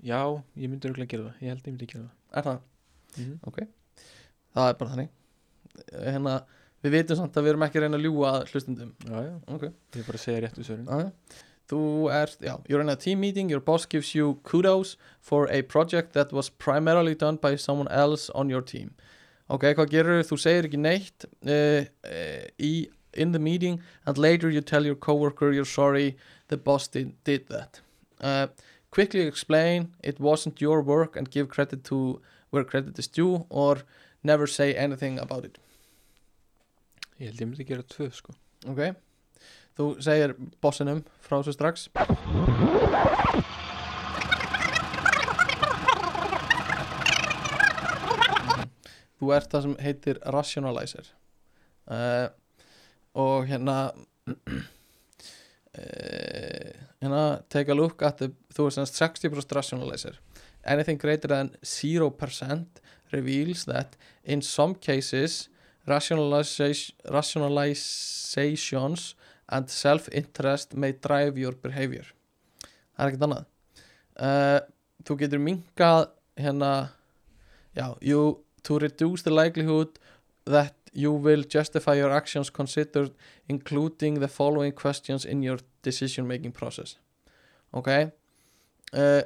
já, 0.06 0.20
ég 0.56 0.70
myndi 0.70 0.90
örgulega 0.90 1.10
gera 1.10 1.28
það. 1.28 1.42
Ég 1.42 1.52
held 1.54 1.66
ég 1.66 1.74
myndi 1.74 1.90
gera 1.90 2.08
er 2.30 2.46
það? 2.46 2.62
það 3.16 3.26
mhm. 3.26 3.68
það 4.54 4.70
er 4.70 4.80
bara 4.80 4.94
þannig. 4.94 5.12
Hérna, 5.90 6.34
við 6.84 6.96
vitum 6.96 7.20
samt 7.20 7.36
að 7.36 7.46
við 7.46 7.54
erum 7.54 7.66
ekki 7.66 7.84
reyna 7.84 8.00
að 8.00 8.06
ljúga 8.06 8.32
að 8.32 8.50
hlustundum 8.50 8.90
já, 9.06 9.16
já, 9.26 9.36
ok. 9.56 9.68
Ég 9.70 10.02
er 10.02 10.08
bara 10.08 10.20
að 10.20 10.26
segja 10.26 10.42
réttu 10.46 10.66
svörin. 10.66 10.90
Aðja. 10.90 11.12
þú 11.70 11.80
ert, 12.10 12.40
já, 12.42 12.56
you're 12.66 12.82
in 12.82 12.90
a 12.90 12.96
team 12.96 13.20
meeting. 13.20 13.50
Your 13.50 13.60
boss 13.62 13.86
gives 13.86 14.14
you 14.14 14.40
kudos 14.42 14.96
for 15.20 15.46
a 15.50 15.62
project 15.62 16.14
that 16.14 16.32
was 16.32 16.48
primarily 16.50 17.14
done 17.14 17.36
by 17.36 17.54
someone 17.56 17.86
else 17.88 18.30
on 18.34 18.50
your 18.50 18.62
team 18.62 18.90
ok, 19.50 19.72
hvað 19.76 19.92
gerur 19.92 20.24
þú? 20.26 20.38
Segir 20.40 20.68
ekki 20.68 20.80
neitt 20.80 21.26
uh, 21.44 21.84
uh, 22.06 22.80
in 23.12 23.32
the 23.32 23.42
meeting 23.42 23.80
and 24.06 24.18
later 24.18 24.50
you 24.50 24.60
tell 24.60 24.86
your 24.86 24.94
coworker 24.94 25.52
you're 25.52 25.68
sorry 25.68 26.16
the 26.48 26.56
boss 26.56 26.88
did, 26.88 27.12
did 27.24 27.48
that. 27.48 27.80
Uh, 28.20 28.46
quickly 28.90 29.22
explain 29.26 29.90
it 30.02 30.20
wasn't 30.20 30.60
your 30.60 30.82
work 30.82 31.16
and 31.16 31.30
give 31.30 31.48
credit 31.48 31.84
to 31.84 32.20
where 32.50 32.64
credit 32.64 32.98
is 32.98 33.06
due 33.06 33.46
or 33.48 33.82
never 34.22 34.46
say 34.46 34.74
anything 34.74 35.18
about 35.18 35.44
it. 35.44 35.58
Ég 37.20 37.28
held 37.28 37.40
ég 37.40 37.48
myndi 37.50 37.66
gera 37.68 37.84
tvö 37.84 38.08
sko. 38.16 38.32
Ok. 38.70 38.94
Þú 39.76 39.92
segir 40.02 40.34
bossinum 40.64 41.04
frá 41.24 41.40
þessu 41.40 41.56
strax 41.56 41.88
þú 49.20 49.32
ert 49.36 49.52
það 49.52 49.62
sem 49.66 49.76
heitir 49.84 50.20
rationalizer. 50.34 51.06
Uh, 51.90 52.28
og 53.20 53.48
hérna 53.50 53.76
uh, 54.30 54.62
hérna 57.02 57.24
take 57.52 57.72
a 57.72 57.76
look 57.76 58.02
at 58.02 58.22
the 58.22 58.28
þú 58.56 58.66
er 58.66 58.70
semst 58.78 58.94
60% 58.96 59.56
rationalizer. 59.56 60.14
Anything 60.64 60.98
greater 61.00 61.28
than 61.28 61.50
0% 61.62 62.66
reveals 63.12 63.64
that 63.64 63.96
in 64.24 64.42
some 64.42 64.74
cases 64.74 65.48
rationalization, 65.86 66.96
rationalizations 67.08 69.14
and 69.48 69.68
self-interest 69.68 70.74
may 70.74 70.92
drive 70.92 71.38
your 71.38 71.52
behavior. 71.52 72.06
Það 72.96 73.04
er 73.04 73.10
ekkert 73.10 73.26
annað. 73.26 73.44
Uh, 74.20 74.60
þú 75.06 75.12
getur 75.22 75.40
minkað 75.42 76.08
hérna 76.38 76.72
já, 77.74 77.96
you, 78.04 78.44
to 78.62 78.78
reduce 78.78 79.22
the 79.22 79.30
likelihood 79.30 79.98
that 80.44 80.74
you 80.92 81.12
will 81.12 81.42
justify 81.42 81.94
your 81.94 82.10
actions 82.10 82.50
considered 82.50 83.12
including 83.48 84.20
the 84.20 84.28
following 84.28 84.72
questions 84.72 85.24
in 85.24 85.42
your 85.42 85.58
decision 85.82 86.26
making 86.26 86.52
process. 86.52 86.98
Ok? 87.72 87.88
Uh, 88.92 89.22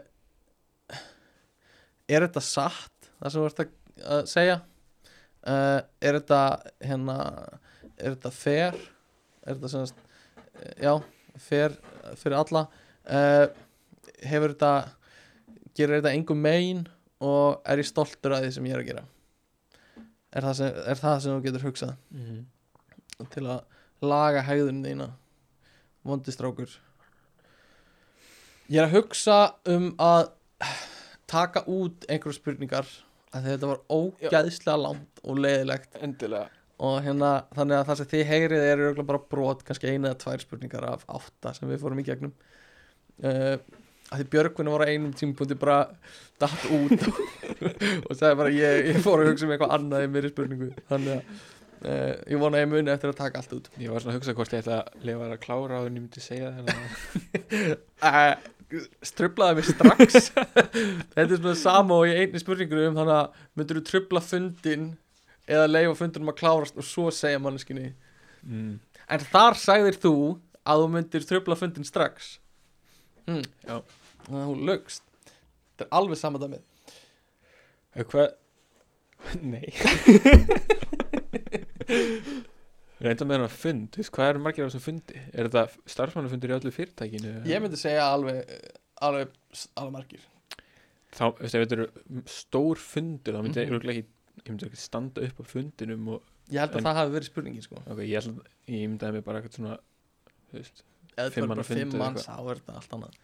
er 2.08 2.26
þetta 2.26 2.42
satt 2.44 3.08
það 3.16 3.30
sem 3.30 3.40
þú 3.40 3.46
ert 3.48 3.62
að, 3.64 4.26
segja? 4.28 4.58
Uh, 5.44 5.80
er 6.04 6.18
þetta 6.18 6.42
hérna 6.84 7.18
er 7.96 8.16
þetta 8.16 8.32
fair? 8.34 8.76
Er 9.44 9.56
þetta 9.56 9.72
semast 9.72 10.04
já, 10.80 10.92
fair 11.40 11.78
fyrir 12.20 12.36
alla? 12.42 12.66
Uh, 13.04 13.48
hefur 14.24 14.52
þetta 14.52 14.74
gerir 15.74 16.00
þetta 16.00 16.14
engum 16.16 16.44
megin 16.44 16.84
og 17.24 17.64
er 17.64 17.80
ég 17.80 17.88
stoltur 17.88 18.36
að 18.36 18.46
því 18.46 18.54
sem 18.58 18.68
ég 18.68 18.76
er 18.76 18.84
að 18.84 18.90
gera 18.92 19.08
er 20.34 20.48
það 20.48 20.56
sem, 20.60 20.80
er 20.92 21.00
það 21.00 21.20
sem 21.22 21.36
þú 21.36 21.44
getur 21.46 21.68
hugsað? 21.68 21.94
Mm. 22.14 22.42
til 23.30 23.46
að 23.46 23.60
laga 24.04 24.42
hægðun 24.44 24.82
þína. 24.84 25.12
Vondistrákur 26.04 26.72
ég 28.72 28.80
er 28.80 28.88
að 28.88 28.96
hugsa 28.96 29.38
um 29.70 29.90
að 30.00 30.28
taka 31.30 31.64
út 31.70 32.06
einhverju 32.08 32.38
spurningar 32.38 32.88
að 33.34 33.48
þetta 33.50 33.70
var 33.70 33.80
ógæðslega 33.90 34.76
langt 34.78 35.22
og 35.24 35.40
leiðilegt. 35.42 35.96
Endilega. 36.04 36.48
Og 36.84 36.98
hérna 37.04 37.30
þannig 37.54 37.78
að 37.78 37.88
það 37.88 38.00
sem 38.00 38.10
þið 38.12 38.24
heyrið 38.30 38.66
er 38.68 38.82
bara 39.02 39.22
brot, 39.30 39.62
kannski 39.66 39.90
eina 39.90 40.10
eða 40.10 40.20
tvær 40.24 40.44
spurningar 40.44 40.86
af 40.88 41.04
átta 41.10 41.54
sem 41.56 41.68
við 41.70 41.80
fórum 41.82 42.00
í 42.02 42.06
gegnum. 42.06 42.34
Uh, 43.22 43.56
að 44.10 44.20
því 44.20 44.28
Björgvin 44.34 44.70
var 44.74 44.84
á 44.84 44.90
einum 44.90 45.16
tímapunkti 45.16 45.56
bara 45.58 45.80
datt 46.42 46.68
út. 46.74 47.08
Og 48.08 48.14
sagði 48.14 48.38
bara 48.40 48.54
ég, 48.54 48.88
ég 48.92 49.02
fór 49.04 49.22
að 49.22 49.32
hugsa 49.32 49.48
um 49.48 49.54
eitthvað 49.54 49.76
annað 49.78 50.06
í 50.06 50.08
mér 50.14 50.28
í 50.28 50.32
spurningu. 50.32 50.70
Þannig 50.90 51.14
að 51.14 51.22
uh, 51.84 52.10
ég 52.34 52.42
vona 52.42 52.58
að 52.58 52.64
ég 52.64 52.72
muni 52.74 52.94
eftir 52.94 53.12
að 53.12 53.20
taka 53.20 53.42
allt 53.42 53.54
út. 53.58 53.70
Ég 53.80 53.94
var 53.94 54.04
svona 54.04 54.16
að 54.16 54.20
hugsa 54.20 54.36
hvort 54.38 54.56
ég 54.56 54.64
ætla 54.64 54.80
að 54.82 55.06
lifa 55.08 55.30
að 55.30 55.38
klára 55.46 55.84
ég 55.84 55.94
myndi 55.94 56.24
segja 56.24 56.52
það. 56.58 56.74
Uh, 58.04 58.34
strublaði 59.06 59.60
mig 59.60 59.66
strax. 59.68 60.26
Þetta 61.14 61.24
er 61.24 61.38
svona 61.38 61.54
sama 61.56 61.96
og 62.02 62.10
í 62.10 62.16
einni 62.18 62.40
spurningu 62.42 62.82
um 62.90 62.98
þannig 62.98 63.14
að 63.14 63.38
myndur 63.56 63.78
þú 63.80 63.84
trubla 63.88 64.20
fundin 64.20 64.90
eða 65.50 65.68
leifa 65.68 65.96
fundinum 65.98 66.32
að 66.32 66.40
klárast 66.40 66.78
og 66.80 66.86
svo 66.86 67.10
segja 67.12 67.40
manneskinni 67.42 67.90
mm. 68.44 68.72
en 69.12 69.26
þar 69.32 69.58
sagðir 69.60 69.98
þú 70.00 70.14
að 70.64 70.82
þú 70.82 70.90
myndir 70.94 71.26
trubla 71.28 71.58
fundin 71.60 71.88
strax 71.88 72.36
mm. 73.26 73.44
Þannig 73.64 74.40
að 74.40 74.48
hún 74.50 74.64
lögst 74.68 75.02
þetta 75.18 75.84
er 75.88 75.92
alveg 76.00 76.18
sama 76.20 76.38
dæmið 76.42 76.62
Eh, 77.94 78.02
Hvað? 78.10 78.32
Nei 79.54 79.70
Reynda 83.04 83.26
með 83.26 83.36
hennar 83.36 83.52
fund, 83.52 83.96
hvað 84.14 84.30
eru 84.32 84.40
margir 84.44 84.64
á 84.64 84.68
þessum 84.70 84.82
fundi? 84.84 85.18
Er 85.34 85.48
þetta 85.50 85.64
starfsmannafundur 85.92 86.52
í 86.52 86.56
öllu 86.56 86.72
fyrirtækinu? 86.72 87.32
ég 87.50 87.60
myndi 87.62 87.78
segja 87.80 88.04
alveg 88.14 88.38
alveg, 89.04 89.32
alveg 89.76 89.92
margir 89.98 90.22
Þá, 91.14 91.24
veist, 91.38 91.54
ef 91.54 91.62
þetta 91.62 91.76
eru 91.78 91.86
stór 92.30 92.80
fundur, 92.82 93.36
þá 93.36 93.42
myndi 93.44 93.60
Mhm. 93.62 93.70
örugglega 93.74 94.00
ekki, 94.00 94.08
ég 94.40 94.48
myndi 94.50 94.66
ekki 94.70 94.80
standa 94.82 95.22
upp 95.26 95.38
á 95.38 95.44
fundinum 95.46 96.08
og, 96.16 96.22
ég 96.50 96.58
held 96.62 96.72
að 96.74 96.78
En- 96.80 96.86
það 96.88 96.98
hafi 97.00 97.14
verið 97.18 97.28
spurningin 97.30 97.62
sko 97.66 97.76
ok, 97.86 97.98
ég 98.02 98.14
held, 98.18 98.40
ég 98.68 98.88
myndaði 98.88 99.12
mig 99.18 99.24
bara 99.24 99.40
eitthvað 99.42 99.58
svona, 99.60 99.76
þú 100.50 100.58
veist, 100.58 100.82
eða 101.16 101.30
það 101.30 101.42
er 101.42 101.48
bara 101.54 101.66
fimm 101.68 101.96
manns 102.00 102.26
þá 102.26 102.36
er 102.50 102.60
þetta 102.60 102.76
allt 102.80 102.94
annað 102.98 103.16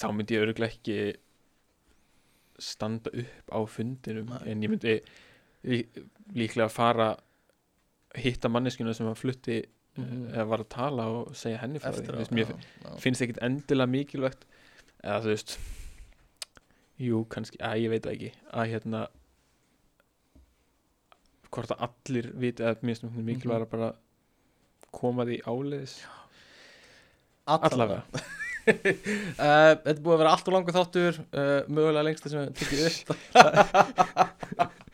þá 0.00 0.06
myndi 0.16 0.36
ég 0.36 0.42
öruglega 0.46 0.72
ekki 0.74 0.98
standa 2.58 3.10
upp 3.12 3.52
á 3.52 3.58
fundinum, 3.68 4.28
Nei. 4.32 4.50
en 4.52 4.62
ég 4.64 4.70
myndi 4.72 4.94
lí, 5.68 5.78
líklega 6.36 6.68
fara 6.72 7.10
hitta 8.16 8.48
manneskjuna 8.48 8.94
sem 8.96 9.06
að 9.10 9.18
flutti 9.20 9.62
Mhm. 9.96 10.26
eða 10.34 10.44
var 10.48 10.58
að 10.60 10.68
tala 10.68 11.04
og 11.08 11.28
segja 11.36 11.56
henni 11.62 11.78
frá 11.80 11.88
því, 11.88 12.00
eftir 12.02 12.12
Þú 12.12 12.20
á 12.20 12.36
já, 12.36 12.56
já. 12.84 12.96
finnst 13.00 13.22
ekkit 13.24 13.38
endilega 13.40 13.88
mikilvægt 13.88 14.42
eða 15.02 15.20
þú 15.24 15.30
veist 15.32 15.54
jú, 17.00 17.24
kannski, 17.32 17.56
að 17.64 17.80
ég 17.80 17.88
veit 17.94 18.04
ekki 18.10 18.28
að 18.52 18.68
hérna 18.74 19.06
hvort 21.50 21.72
að 21.72 21.86
allir 21.88 22.28
viti 22.36 22.62
að 22.66 22.82
mér 22.84 22.98
finnst 23.00 23.24
mikilvægt 23.24 23.64
að 23.64 23.70
bara 23.72 23.88
koma 24.92 25.24
því 25.24 25.38
áleiðis 25.48 25.94
allavega. 27.46 28.02
Uh, 28.66 28.72
Þetta 29.38 29.92
er 29.92 30.00
búið 30.02 30.16
að 30.16 30.20
vera 30.22 30.32
allt 30.34 30.48
og 30.50 30.54
langur 30.56 30.74
þáttur 30.74 31.18
uh, 31.22 31.68
mögulega 31.70 32.02
lengst 32.06 32.26
sem 32.26 32.40
við 32.40 32.54
tekið 32.58 32.80
upp. 32.88 33.08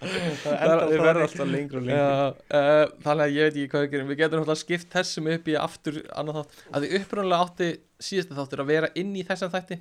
Það 0.03 0.57
endar 0.57 0.83
verður 0.91 1.09
alltaf 1.09 1.23
alltaf 1.29 1.49
lengur 1.49 1.79
og 1.79 1.87
lengur. 1.87 2.39
Uh, 2.51 2.85
þannig 3.05 3.25
að 3.25 3.37
ég 3.37 3.47
veit 3.47 3.57
ekki 3.57 3.71
hvað 3.73 3.85
við 3.85 3.93
gerum. 3.95 4.09
Við 4.11 4.21
getum 4.21 4.41
náttúrulega 4.41 4.63
skipt 4.65 4.97
þessum 4.97 5.29
upp 5.33 5.49
í 5.49 5.57
aftur 5.63 6.01
annað 6.11 6.39
þátt. 6.41 6.57
Að 6.69 6.85
því 6.85 7.01
upprunalega 7.01 7.47
átti 7.47 7.69
síðasta 8.03 8.39
þáttur 8.41 8.65
að 8.65 8.73
vera 8.73 8.91
inn 8.99 9.13
í 9.15 9.27
þessum 9.29 9.53
þætti 9.53 9.79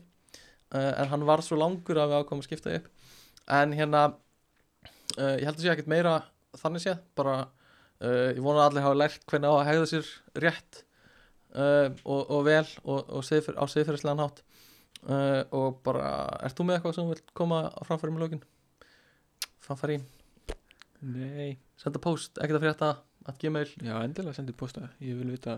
en 0.71 1.09
hann 1.11 1.25
var 1.27 1.41
svo 1.43 1.57
langur 1.59 1.97
að 1.99 2.13
við 2.13 2.21
ákomum 2.21 2.43
að 2.43 2.47
skipta 2.47 2.75
upp. 2.77 2.85
En 3.51 3.73
hérna 3.75 4.03
ég 5.17 5.43
held 5.43 5.57
að 5.57 5.65
sé 5.65 5.73
ekkert 5.73 5.89
meira 5.91 6.13
þannig 6.61 6.85
séð. 6.85 7.01
Bara 7.17 7.35
ég 8.05 8.39
vona 8.45 8.61
að 8.61 8.69
allir 8.69 8.85
hafa 8.85 8.99
lært 9.01 9.25
hvernig 9.27 9.51
á 9.51 9.55
að 9.57 9.67
hegða 9.67 9.89
sér 9.91 10.13
rétt 10.45 10.83
uh, 11.55 11.89
og, 12.05 12.31
og 12.31 12.45
vel 12.47 12.65
og, 12.83 13.09
og 13.09 13.25
siðfer, 13.25 13.57
á 13.59 13.65
siðferðislegan 13.69 14.23
hátt. 14.23 14.43
Uh, 15.01 15.41
og 15.57 15.79
bara, 15.85 16.07
ert 16.45 16.57
þú 16.57 16.67
með 16.67 16.77
eitthvað 16.77 16.97
sem 16.97 17.07
þú 17.07 17.15
vilt 17.15 17.35
koma 17.37 17.63
framfæri 17.87 18.13
með 18.13 18.27
lögin? 18.27 18.43
Í 21.01 21.03
nei, 21.07 21.51
senda 21.81 21.97
post, 22.01 22.37
ekkert 22.37 22.59
að 22.59 22.65
frétta 22.67 22.89
at 23.25 23.39
gmail. 23.41 23.69
Já, 23.81 23.95
endilega 24.03 24.37
sendið 24.37 24.59
posta 24.59 24.91
ég 25.01 25.17
vil 25.17 25.31
vita 25.33 25.57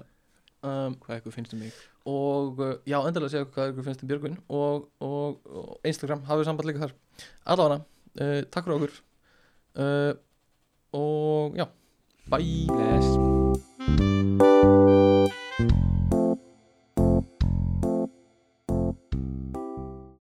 um, 0.64 0.96
hvað 1.04 1.18
eitthvað 1.18 1.36
finnst 1.36 1.56
um 1.58 1.64
mig. 1.66 1.80
og 2.08 2.62
já, 2.88 2.98
endilega 3.02 3.34
segja 3.34 3.50
hvað 3.50 3.74
ykkur 3.74 3.88
finnst 3.90 4.06
um 4.06 4.12
Björgvin 4.12 4.38
og, 4.48 4.88
og, 5.04 5.50
Instagram, 5.84 6.24
hafið 6.30 6.48
samband 6.48 6.70
líka 6.70 6.86
þar. 6.86 6.96
Allavega, 7.56 7.84
uh, 8.20 8.40
takk 8.48 8.70
fyrir 8.70 8.80
okkur. 8.80 8.94
Og 10.94 11.60
já, 11.60 11.68
bye. 12.30 12.68
Bless 12.72 13.10